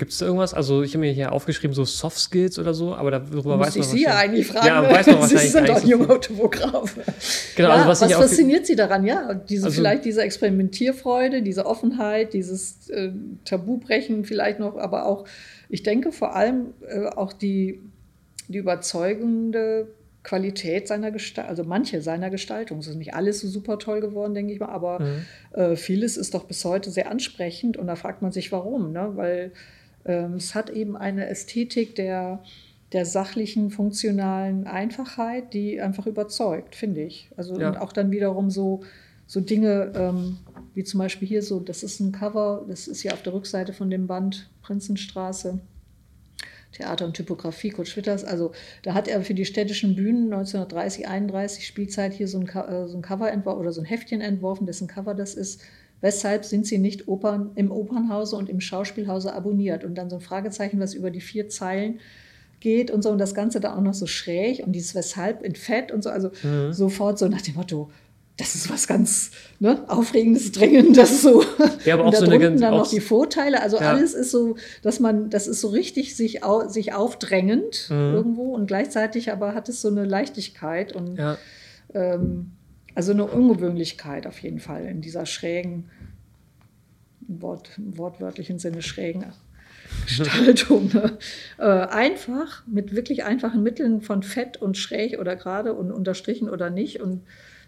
Gibt 0.00 0.12
es 0.12 0.20
irgendwas? 0.22 0.54
Also 0.54 0.82
ich 0.82 0.94
habe 0.94 1.00
mir 1.00 1.12
hier 1.12 1.30
aufgeschrieben, 1.30 1.74
so 1.74 1.84
Soft 1.84 2.16
Skills 2.16 2.58
oder 2.58 2.72
so, 2.72 2.94
aber 2.94 3.10
darüber 3.10 3.58
Muss 3.58 3.66
weiß 3.66 3.76
man 3.76 3.84
ich 3.84 3.90
Sie 3.90 4.02
ja 4.04 4.16
eigentlich 4.16 4.46
fragen. 4.46 4.66
Ja, 4.66 4.90
weiß 4.90 5.06
man 5.08 5.28
Sie 5.28 5.36
sind 5.36 5.68
doch 5.68 5.84
junger 5.84 6.18
Typograf. 6.18 6.96
Genau, 7.54 7.68
ja, 7.68 7.74
also 7.74 7.88
was, 7.90 8.00
was 8.00 8.12
fasziniert 8.14 8.64
Sie 8.64 8.76
daran? 8.76 9.04
Ja, 9.04 9.34
diese, 9.34 9.66
also, 9.66 9.76
vielleicht 9.76 10.06
diese 10.06 10.22
Experimentierfreude, 10.22 11.42
diese 11.42 11.66
Offenheit, 11.66 12.32
dieses 12.32 12.88
äh, 12.88 13.10
Tabubrechen 13.44 14.24
vielleicht 14.24 14.58
noch, 14.58 14.78
aber 14.78 15.04
auch, 15.04 15.26
ich 15.68 15.82
denke 15.82 16.12
vor 16.12 16.34
allem 16.34 16.72
äh, 16.88 17.04
auch 17.04 17.34
die, 17.34 17.82
die 18.48 18.56
überzeugende 18.56 19.88
Qualität 20.22 20.88
seiner 20.88 21.10
Gestaltung, 21.10 21.50
also 21.50 21.64
manche 21.64 22.00
seiner 22.00 22.30
Gestaltung. 22.30 22.78
Es 22.78 22.86
ist 22.86 22.96
nicht 22.96 23.12
alles 23.12 23.40
so 23.40 23.48
super 23.48 23.78
toll 23.78 24.00
geworden, 24.00 24.32
denke 24.32 24.54
ich 24.54 24.60
mal, 24.60 24.70
aber 24.70 25.00
mhm. 25.00 25.26
äh, 25.60 25.76
vieles 25.76 26.16
ist 26.16 26.32
doch 26.32 26.44
bis 26.44 26.64
heute 26.64 26.90
sehr 26.90 27.10
ansprechend 27.10 27.76
und 27.76 27.86
da 27.86 27.96
fragt 27.96 28.22
man 28.22 28.32
sich, 28.32 28.50
warum, 28.50 28.92
ne? 28.92 29.10
weil 29.16 29.52
es 30.04 30.54
hat 30.54 30.70
eben 30.70 30.96
eine 30.96 31.28
Ästhetik 31.28 31.94
der, 31.94 32.42
der 32.92 33.04
sachlichen, 33.04 33.70
funktionalen 33.70 34.66
Einfachheit, 34.66 35.52
die 35.54 35.80
einfach 35.80 36.06
überzeugt, 36.06 36.74
finde 36.74 37.02
ich. 37.02 37.30
Also 37.36 37.58
ja. 37.58 37.68
und 37.68 37.76
auch 37.76 37.92
dann 37.92 38.10
wiederum 38.10 38.50
so, 38.50 38.82
so 39.26 39.40
Dinge, 39.40 39.92
ähm, 39.94 40.38
wie 40.74 40.84
zum 40.84 40.98
Beispiel 40.98 41.28
hier 41.28 41.42
so, 41.42 41.60
das 41.60 41.82
ist 41.82 42.00
ein 42.00 42.12
Cover, 42.12 42.64
das 42.68 42.88
ist 42.88 43.02
ja 43.02 43.12
auf 43.12 43.22
der 43.22 43.32
Rückseite 43.32 43.72
von 43.72 43.90
dem 43.90 44.06
Band 44.06 44.50
Prinzenstraße. 44.62 45.60
Theater 46.72 47.04
und 47.04 47.14
Typografie, 47.14 47.70
Kurt 47.70 47.88
Schwitters. 47.88 48.24
Also 48.24 48.52
da 48.82 48.94
hat 48.94 49.08
er 49.08 49.22
für 49.22 49.34
die 49.34 49.44
städtischen 49.44 49.96
Bühnen 49.96 50.32
1930, 50.32 51.08
31 51.08 51.66
Spielzeit 51.66 52.12
hier 52.12 52.28
so 52.28 52.38
ein, 52.38 52.46
äh, 52.46 52.86
so 52.86 52.96
ein 52.96 53.02
Cover 53.02 53.30
entworfen 53.30 53.60
oder 53.60 53.72
so 53.72 53.80
ein 53.80 53.86
Heftchen 53.86 54.20
entworfen, 54.20 54.66
dessen 54.66 54.86
Cover 54.86 55.14
das 55.14 55.34
ist. 55.34 55.62
Weshalb 56.00 56.44
sind 56.44 56.66
sie 56.66 56.78
nicht 56.78 57.08
Opern, 57.08 57.50
im 57.54 57.70
Opernhause 57.70 58.36
und 58.36 58.48
im 58.48 58.60
Schauspielhause 58.60 59.34
abonniert? 59.34 59.84
Und 59.84 59.96
dann 59.96 60.08
so 60.08 60.16
ein 60.16 60.22
Fragezeichen, 60.22 60.80
was 60.80 60.94
über 60.94 61.10
die 61.10 61.20
vier 61.20 61.48
Zeilen 61.48 62.00
geht 62.60 62.90
und 62.90 63.02
so. 63.02 63.10
Und 63.10 63.18
das 63.18 63.34
Ganze 63.34 63.60
dann 63.60 63.76
auch 63.76 63.82
noch 63.82 63.94
so 63.94 64.06
schräg 64.06 64.64
und 64.64 64.72
dieses 64.72 64.94
Weshalb 64.94 65.42
in 65.42 65.54
Fett 65.56 65.92
und 65.92 66.02
so. 66.02 66.10
Also 66.10 66.30
mhm. 66.42 66.72
sofort 66.72 67.18
so 67.18 67.28
nach 67.28 67.42
dem 67.42 67.54
Motto, 67.54 67.90
das 68.40 68.54
ist 68.54 68.70
was 68.70 68.86
ganz 68.86 69.32
ne, 69.58 69.84
Aufregendes, 69.88 70.52
Drängendes 70.52 71.22
so. 71.22 71.44
Ja, 71.84 71.94
aber 71.94 72.04
auch 72.04 72.06
und 72.06 72.14
da 72.14 72.18
so 72.20 72.24
eine 72.24 72.38
ganz, 72.38 72.60
dann 72.60 72.74
noch 72.74 72.88
die 72.88 73.00
Vorteile. 73.00 73.60
Also 73.62 73.76
ja. 73.76 73.92
alles 73.92 74.14
ist 74.14 74.30
so, 74.30 74.56
dass 74.82 75.00
man, 75.00 75.28
das 75.28 75.46
ist 75.46 75.60
so 75.60 75.68
richtig 75.68 76.16
sich, 76.16 76.42
au, 76.42 76.66
sich 76.68 76.94
aufdrängend 76.94 77.88
mhm. 77.90 78.14
irgendwo 78.14 78.54
und 78.54 78.66
gleichzeitig 78.66 79.30
aber 79.30 79.54
hat 79.54 79.68
es 79.68 79.82
so 79.82 79.88
eine 79.88 80.04
Leichtigkeit 80.04 80.96
und 80.96 81.16
ja. 81.16 81.36
ähm, 81.92 82.52
also 82.94 83.12
eine 83.12 83.24
Ungewöhnlichkeit 83.24 84.26
auf 84.26 84.38
jeden 84.40 84.60
Fall 84.60 84.86
in 84.86 85.00
dieser 85.00 85.26
schrägen, 85.26 85.90
Wort, 87.20 87.70
im 87.78 87.96
wortwörtlichen 87.96 88.58
Sinne 88.58 88.82
schrägen 88.82 89.26
Gestaltung. 90.06 90.90
Ne? 90.92 91.18
Äh, 91.58 91.64
einfach, 91.64 92.66
mit 92.66 92.94
wirklich 92.94 93.24
einfachen 93.24 93.62
Mitteln 93.62 94.02
von 94.02 94.22
fett 94.22 94.56
und 94.56 94.76
schräg 94.76 95.18
oder 95.18 95.36
gerade 95.36 95.74
und 95.74 95.92
unterstrichen 95.92 96.48
oder 96.48 96.70
nicht. 96.70 97.00
Und 97.00 97.22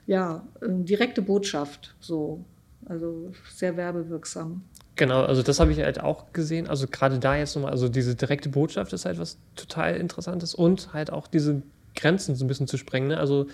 ja, 0.06 0.46
äh, 0.60 0.66
direkte 0.68 1.22
Botschaft, 1.22 1.94
so. 2.00 2.44
Also 2.86 3.32
sehr 3.53 3.76
werbewirksam. 3.76 4.64
Genau, 4.96 5.22
also 5.22 5.42
das 5.42 5.61
habe 5.61 5.72
ich 5.72 5.80
halt 5.80 6.00
auch 6.00 6.32
gesehen. 6.32 6.68
Also 6.68 6.86
gerade 6.88 7.18
da 7.18 7.36
jetzt 7.36 7.54
nochmal, 7.54 7.70
also 7.70 7.88
diese 7.88 8.16
direkte 8.16 8.49
Botschaft 8.49 8.92
ist 8.92 9.04
halt 9.04 9.18
was 9.18 9.38
total 9.54 9.96
Interessantes 9.96 10.54
und 10.54 10.92
halt 10.92 11.12
auch 11.12 11.28
diese 11.28 11.62
Grenzen 11.94 12.34
so 12.34 12.44
ein 12.44 12.49
bisschen 12.49 12.66
zu 12.66 12.76
sprengen. 12.76 13.08
Ne? 13.08 13.18
Also 13.18 13.46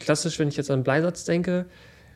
klassisch, 0.00 0.38
wenn 0.38 0.48
ich 0.48 0.56
jetzt 0.56 0.70
an 0.70 0.82
Bleisatz 0.82 1.24
denke, 1.24 1.66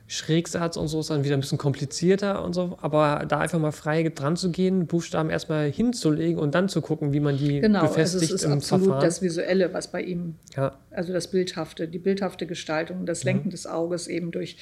Schrägsatz 0.06 0.77
und 0.77 0.89
so 0.89 1.01
ist 1.01 1.09
dann 1.09 1.24
wieder 1.24 1.35
ein 1.35 1.40
bisschen 1.40 1.56
komplizierter 1.56 2.44
und 2.44 2.52
so, 2.52 2.77
aber 2.82 3.24
da 3.27 3.39
einfach 3.39 3.59
mal 3.59 3.73
frei 3.73 4.02
dran 4.15 4.36
zu 4.36 4.51
gehen, 4.51 4.86
Buchstaben 4.86 5.31
erstmal 5.31 5.70
hinzulegen 5.70 6.39
und 6.39 6.55
dann 6.55 6.69
zu 6.69 6.82
gucken, 6.82 7.15
wie 7.15 7.20
man 7.20 7.39
die 7.39 7.61
genau, 7.61 7.82
befestigt 7.82 8.24
also 8.24 8.35
es 8.35 8.43
ist 8.43 8.44
im 8.44 8.52
absolut 8.52 8.85
Verfahren. 8.85 9.05
das 9.05 9.23
Visuelle, 9.23 9.73
was 9.73 9.90
bei 9.90 10.02
ihm, 10.02 10.35
ja. 10.56 10.77
also 10.90 11.12
das 11.12 11.28
Bildhafte, 11.28 11.89
die 11.89 11.98
bildhafte 11.98 12.47
Gestaltung, 12.47 13.06
das 13.06 13.24
Lenken 13.24 13.48
mhm. 13.48 13.52
des 13.52 13.66
Auges 13.66 14.06
eben 14.06 14.31
durch, 14.31 14.59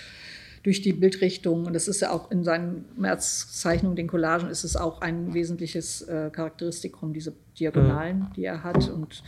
durch 0.63 0.81
die 0.81 0.93
Bildrichtung 0.93 1.67
und 1.67 1.73
das 1.73 1.89
ist 1.89 2.01
ja 2.01 2.13
auch 2.13 2.31
in 2.31 2.45
seinen 2.45 2.85
Märzzeichnungen, 2.97 3.97
den 3.97 4.07
Collagen, 4.07 4.49
ist 4.49 4.63
es 4.63 4.77
auch 4.77 5.01
ein 5.01 5.35
wesentliches 5.35 6.03
äh, 6.03 6.31
Charakteristikum, 6.31 7.13
diese 7.13 7.33
Diagonalen, 7.59 8.19
mhm. 8.19 8.33
die 8.37 8.45
er 8.45 8.63
hat 8.63 8.89
und 8.89 9.25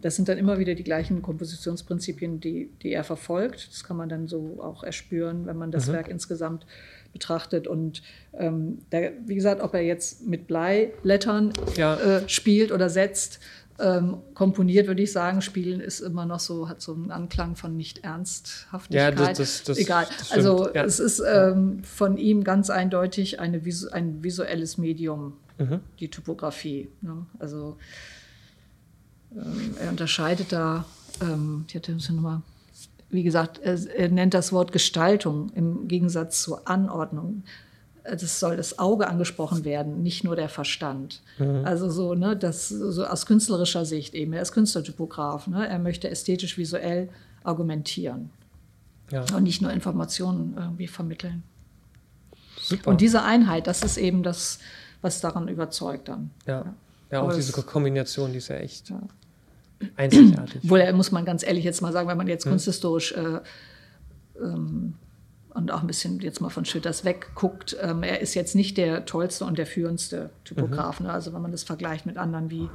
das 0.00 0.16
sind 0.16 0.28
dann 0.28 0.38
immer 0.38 0.58
wieder 0.58 0.74
die 0.74 0.84
gleichen 0.84 1.22
Kompositionsprinzipien, 1.22 2.40
die, 2.40 2.70
die 2.82 2.92
er 2.92 3.04
verfolgt. 3.04 3.68
Das 3.70 3.84
kann 3.84 3.96
man 3.96 4.08
dann 4.08 4.26
so 4.26 4.58
auch 4.60 4.82
erspüren, 4.82 5.46
wenn 5.46 5.56
man 5.56 5.70
das 5.70 5.88
mhm. 5.88 5.92
Werk 5.92 6.08
insgesamt 6.08 6.66
betrachtet. 7.12 7.66
Und 7.68 8.02
ähm, 8.36 8.78
der, 8.90 9.12
wie 9.26 9.34
gesagt, 9.34 9.62
ob 9.62 9.74
er 9.74 9.82
jetzt 9.82 10.26
mit 10.26 10.46
Bleilettern 10.46 11.52
ja. 11.76 11.94
äh, 11.96 12.28
spielt 12.28 12.72
oder 12.72 12.90
setzt, 12.90 13.40
ähm, 13.78 14.18
komponiert, 14.34 14.86
würde 14.86 15.02
ich 15.02 15.12
sagen, 15.12 15.40
spielen 15.42 15.80
ist 15.80 16.00
immer 16.00 16.26
noch 16.26 16.38
so, 16.38 16.68
hat 16.68 16.80
so 16.80 16.94
einen 16.94 17.10
Anklang 17.10 17.56
von 17.56 17.76
Nicht-Ernsthaftigkeit. 17.76 19.18
Ja, 19.18 19.26
das, 19.26 19.38
das, 19.38 19.62
das, 19.64 19.78
Egal. 19.78 20.06
Das 20.16 20.30
also 20.30 20.72
ja. 20.72 20.84
es 20.84 21.00
ist 21.00 21.20
ähm, 21.26 21.82
von 21.82 22.16
ihm 22.16 22.44
ganz 22.44 22.70
eindeutig 22.70 23.40
eine, 23.40 23.60
ein 23.92 24.22
visuelles 24.22 24.78
Medium, 24.78 25.34
mhm. 25.58 25.80
die 25.98 26.08
Typografie. 26.08 26.88
Ne? 27.00 27.26
Also 27.38 27.76
ähm, 29.34 29.74
er 29.80 29.90
unterscheidet 29.90 30.52
da, 30.52 30.84
ähm, 31.20 31.64
ich 31.68 31.74
hatte 31.74 31.92
nochmal, 31.92 32.42
wie 33.10 33.22
gesagt, 33.22 33.58
er, 33.62 33.78
er 33.94 34.08
nennt 34.08 34.34
das 34.34 34.52
Wort 34.52 34.72
Gestaltung 34.72 35.50
im 35.54 35.88
Gegensatz 35.88 36.42
zur 36.42 36.68
Anordnung 36.68 37.42
das 38.04 38.38
soll 38.38 38.56
das 38.56 38.78
Auge 38.78 39.08
angesprochen 39.08 39.64
werden, 39.64 40.02
nicht 40.02 40.24
nur 40.24 40.36
der 40.36 40.48
Verstand. 40.48 41.22
Mhm. 41.38 41.62
Also 41.64 41.88
so, 41.88 42.14
ne, 42.14 42.36
das 42.36 42.68
so 42.68 43.04
aus 43.04 43.26
künstlerischer 43.26 43.84
Sicht 43.84 44.14
eben. 44.14 44.32
Er 44.34 44.42
ist 44.42 44.52
Künstlertypograf. 44.52 45.46
Ne? 45.46 45.66
Er 45.66 45.78
möchte 45.78 46.10
ästhetisch 46.10 46.58
visuell 46.58 47.08
argumentieren 47.42 48.30
ja. 49.10 49.24
und 49.34 49.42
nicht 49.42 49.62
nur 49.62 49.72
Informationen 49.72 50.54
irgendwie 50.56 50.86
vermitteln. 50.86 51.42
Super. 52.60 52.90
Und 52.90 53.00
diese 53.00 53.22
Einheit, 53.22 53.66
das 53.66 53.82
ist 53.82 53.96
eben 53.96 54.22
das, 54.22 54.58
was 55.00 55.20
daran 55.20 55.48
überzeugt 55.48 56.08
dann. 56.08 56.30
Ja, 56.46 56.60
ja, 56.60 56.74
ja 57.10 57.22
auch 57.22 57.34
diese 57.34 57.52
Kombination, 57.62 58.32
die 58.32 58.38
ist 58.38 58.48
ja 58.48 58.56
echt 58.56 58.90
ja. 58.90 59.00
Einzigartig. 59.96 60.68
Wohl, 60.68 60.92
muss 60.92 61.12
man 61.12 61.24
ganz 61.24 61.42
ehrlich 61.44 61.64
jetzt 61.64 61.80
mal 61.82 61.92
sagen, 61.92 62.08
wenn 62.08 62.16
man 62.16 62.28
jetzt 62.28 62.46
kunsthistorisch 62.46 63.12
äh, 63.12 63.40
ähm, 64.40 64.94
und 65.50 65.70
auch 65.70 65.80
ein 65.80 65.86
bisschen 65.86 66.20
jetzt 66.20 66.40
mal 66.40 66.50
von 66.50 66.64
Schütters 66.64 67.04
wegguckt, 67.04 67.76
ähm, 67.80 68.02
er 68.02 68.20
ist 68.20 68.34
jetzt 68.34 68.54
nicht 68.54 68.76
der 68.76 69.04
tollste 69.04 69.44
und 69.44 69.58
der 69.58 69.66
führendste 69.66 70.30
Typograf. 70.44 71.00
Mhm. 71.00 71.06
Ne? 71.06 71.12
Also 71.12 71.32
wenn 71.32 71.42
man 71.42 71.52
das 71.52 71.62
vergleicht 71.62 72.06
mit 72.06 72.16
anderen 72.16 72.50
wie 72.50 72.68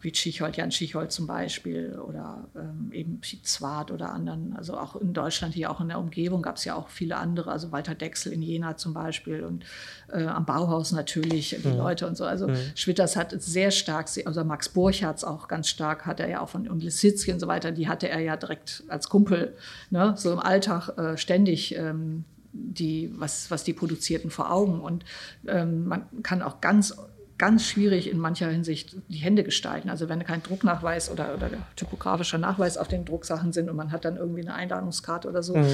wie 0.00 0.12
Tschichold, 0.12 0.56
Jan 0.56 0.70
Tschichold 0.70 1.12
zum 1.12 1.26
Beispiel 1.26 1.98
oder 1.98 2.48
ähm, 2.56 2.90
eben 2.92 3.20
Zwart 3.42 3.90
oder 3.90 4.12
anderen. 4.12 4.54
Also 4.56 4.76
auch 4.76 4.96
in 4.96 5.12
Deutschland, 5.12 5.54
hier 5.54 5.70
auch 5.70 5.80
in 5.80 5.88
der 5.88 5.98
Umgebung 5.98 6.42
gab 6.42 6.56
es 6.56 6.64
ja 6.64 6.74
auch 6.74 6.88
viele 6.88 7.16
andere, 7.16 7.50
also 7.50 7.70
Walter 7.70 7.94
Dexel 7.94 8.32
in 8.32 8.42
Jena 8.42 8.76
zum 8.76 8.94
Beispiel 8.94 9.44
und 9.44 9.64
äh, 10.10 10.24
am 10.24 10.46
Bauhaus 10.46 10.92
natürlich, 10.92 11.56
die 11.62 11.68
mhm. 11.68 11.76
Leute 11.76 12.06
und 12.06 12.16
so. 12.16 12.24
Also 12.24 12.48
mhm. 12.48 12.56
Schwitters 12.74 13.16
hat 13.16 13.34
sehr 13.42 13.70
stark, 13.70 14.08
also 14.24 14.44
Max 14.44 14.70
Burchards 14.70 15.24
auch 15.24 15.48
ganz 15.48 15.68
stark, 15.68 16.06
hat 16.06 16.20
er 16.20 16.28
ja 16.28 16.40
auch 16.40 16.48
von 16.48 16.68
und 16.68 16.82
Lisitzky 16.82 17.32
und 17.32 17.40
so 17.40 17.46
weiter, 17.46 17.72
die 17.72 17.88
hatte 17.88 18.08
er 18.08 18.20
ja 18.20 18.36
direkt 18.36 18.84
als 18.88 19.08
Kumpel, 19.08 19.54
ne, 19.90 20.14
so 20.16 20.32
im 20.32 20.38
Alltag 20.38 20.96
äh, 20.98 21.16
ständig. 21.16 21.74
Ähm, 21.76 22.24
die, 22.52 23.12
was, 23.16 23.50
was 23.50 23.62
die 23.62 23.72
produzierten 23.72 24.30
vor 24.30 24.50
Augen. 24.50 24.80
Und 24.80 25.04
ähm, 25.46 25.86
man 25.86 26.22
kann 26.24 26.42
auch 26.42 26.60
ganz 26.60 26.96
ganz 27.40 27.64
schwierig 27.64 28.10
in 28.10 28.18
mancher 28.18 28.50
Hinsicht 28.50 28.96
die 29.08 29.16
Hände 29.16 29.42
gestalten. 29.42 29.88
Also 29.88 30.10
wenn 30.10 30.22
kein 30.24 30.42
Drucknachweis 30.42 31.10
oder, 31.10 31.32
oder 31.34 31.48
typografischer 31.74 32.36
Nachweis 32.36 32.76
auf 32.76 32.86
den 32.86 33.06
Drucksachen 33.06 33.54
sind 33.54 33.70
und 33.70 33.76
man 33.76 33.92
hat 33.92 34.04
dann 34.04 34.18
irgendwie 34.18 34.42
eine 34.42 34.52
Einladungskarte 34.52 35.26
oder 35.26 35.42
so. 35.42 35.56
Mhm. 35.56 35.66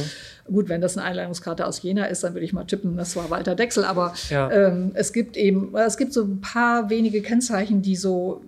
Gut, 0.44 0.68
wenn 0.68 0.80
das 0.80 0.96
eine 0.96 1.04
Einladungskarte 1.04 1.66
aus 1.66 1.82
Jena 1.82 2.04
ist, 2.04 2.22
dann 2.22 2.34
würde 2.34 2.44
ich 2.44 2.52
mal 2.52 2.66
tippen, 2.66 2.96
das 2.96 3.16
war 3.16 3.30
Walter 3.30 3.56
Dexel. 3.56 3.84
Aber 3.84 4.14
ja. 4.30 4.48
ähm, 4.52 4.92
es 4.94 5.12
gibt 5.12 5.36
eben, 5.36 5.74
es 5.74 5.96
gibt 5.96 6.12
so 6.12 6.22
ein 6.22 6.40
paar 6.40 6.88
wenige 6.88 7.20
Kennzeichen, 7.20 7.82
die 7.82 7.96
so 7.96 8.42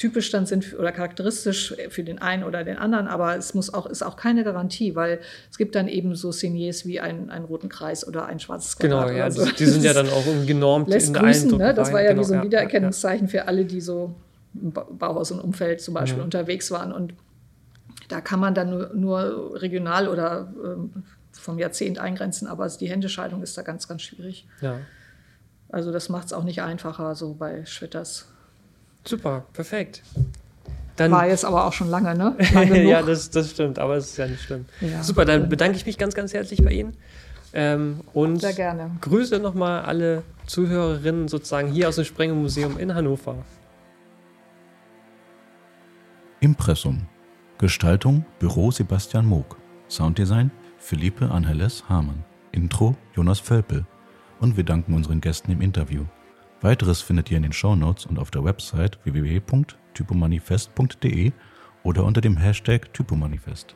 typisch 0.00 0.30
dann 0.30 0.46
sind 0.46 0.78
oder 0.78 0.92
charakteristisch 0.92 1.74
für 1.90 2.02
den 2.02 2.20
einen 2.20 2.42
oder 2.42 2.64
den 2.64 2.78
anderen, 2.78 3.06
aber 3.06 3.36
es 3.36 3.52
muss 3.52 3.72
auch, 3.72 3.84
ist 3.84 4.02
auch 4.02 4.16
keine 4.16 4.44
Garantie, 4.44 4.94
weil 4.94 5.20
es 5.50 5.58
gibt 5.58 5.74
dann 5.74 5.88
eben 5.88 6.14
so 6.14 6.32
Signiers 6.32 6.86
wie 6.86 7.00
ein, 7.00 7.28
einen 7.28 7.44
roten 7.44 7.68
Kreis 7.68 8.08
oder 8.08 8.24
ein 8.24 8.40
schwarzes 8.40 8.78
Quadrat. 8.78 9.08
Genau, 9.08 9.18
ja, 9.18 9.30
so. 9.30 9.44
die, 9.44 9.52
die 9.52 9.66
sind 9.66 9.84
ja 9.84 9.92
dann 9.92 10.08
auch 10.08 10.24
genormt 10.46 10.88
lässt 10.88 11.08
in 11.08 11.12
grüßen, 11.12 11.50
ne? 11.58 11.74
Das 11.74 11.92
war 11.92 12.00
ja 12.00 12.10
genau, 12.10 12.22
wie 12.22 12.24
so 12.24 12.32
ein 12.32 12.42
Wiedererkennungszeichen 12.44 13.26
ja, 13.26 13.34
ja. 13.34 13.42
für 13.42 13.48
alle, 13.48 13.66
die 13.66 13.82
so 13.82 14.14
im 14.54 14.72
Bauhaus 14.72 15.32
und 15.32 15.40
Umfeld 15.40 15.82
zum 15.82 15.92
Beispiel 15.92 16.20
mhm. 16.20 16.24
unterwegs 16.24 16.70
waren 16.70 16.92
und 16.92 17.12
da 18.08 18.22
kann 18.22 18.40
man 18.40 18.54
dann 18.54 18.70
nur, 18.70 18.90
nur 18.94 19.60
regional 19.60 20.08
oder 20.08 20.50
ähm, 20.64 21.04
vom 21.30 21.58
Jahrzehnt 21.58 21.98
eingrenzen, 21.98 22.48
aber 22.48 22.66
die 22.68 22.88
Händescheidung 22.88 23.42
ist 23.42 23.56
da 23.58 23.62
ganz, 23.62 23.86
ganz 23.86 24.00
schwierig. 24.00 24.48
Ja. 24.62 24.78
Also 25.68 25.92
das 25.92 26.08
macht 26.08 26.26
es 26.26 26.32
auch 26.32 26.42
nicht 26.42 26.62
einfacher, 26.62 27.14
so 27.14 27.34
bei 27.34 27.66
Schwitters. 27.66 28.29
Super, 29.04 29.44
perfekt. 29.52 30.02
Dann 30.96 31.12
War 31.12 31.26
jetzt 31.26 31.44
aber 31.44 31.64
auch 31.64 31.72
schon 31.72 31.88
lange, 31.88 32.14
ne? 32.14 32.36
Lange 32.52 32.82
ja, 32.88 33.00
das, 33.00 33.30
das 33.30 33.52
stimmt, 33.52 33.78
aber 33.78 33.96
es 33.96 34.10
ist 34.10 34.16
ja 34.18 34.26
nicht 34.26 34.42
schlimm. 34.42 34.66
Ja. 34.80 35.02
Super, 35.02 35.24
dann 35.24 35.48
bedanke 35.48 35.76
ich 35.76 35.86
mich 35.86 35.96
ganz, 35.96 36.14
ganz 36.14 36.34
herzlich 36.34 36.62
bei 36.62 36.72
Ihnen. 36.72 36.94
Ähm, 37.52 38.00
und 38.12 38.40
Sehr 38.40 38.52
gerne. 38.52 38.90
grüße 39.00 39.38
nochmal 39.38 39.82
alle 39.82 40.22
Zuhörerinnen 40.46 41.28
sozusagen 41.28 41.68
hier 41.68 41.88
aus 41.88 41.96
dem 41.96 42.04
Sprengemuseum 42.04 42.78
in 42.78 42.94
Hannover. 42.94 43.36
Impressum. 46.40 47.06
Gestaltung 47.58 48.24
Büro 48.38 48.70
Sebastian 48.70 49.26
Moog. 49.26 49.56
Sounddesign 49.88 50.50
Philippe 50.78 51.30
Angeles 51.30 51.84
Hamann. 51.88 52.24
Intro 52.52 52.96
Jonas 53.14 53.40
Völpel. 53.40 53.86
Und 54.40 54.56
wir 54.56 54.64
danken 54.64 54.94
unseren 54.94 55.20
Gästen 55.20 55.50
im 55.50 55.60
Interview. 55.60 56.04
Weiteres 56.62 57.00
findet 57.00 57.30
ihr 57.30 57.38
in 57.38 57.42
den 57.42 57.52
Shownotes 57.52 58.06
und 58.06 58.18
auf 58.18 58.30
der 58.30 58.44
Website 58.44 58.98
www.typomanifest.de 59.04 61.32
oder 61.82 62.04
unter 62.04 62.20
dem 62.20 62.36
Hashtag 62.36 62.92
Typomanifest. 62.92 63.74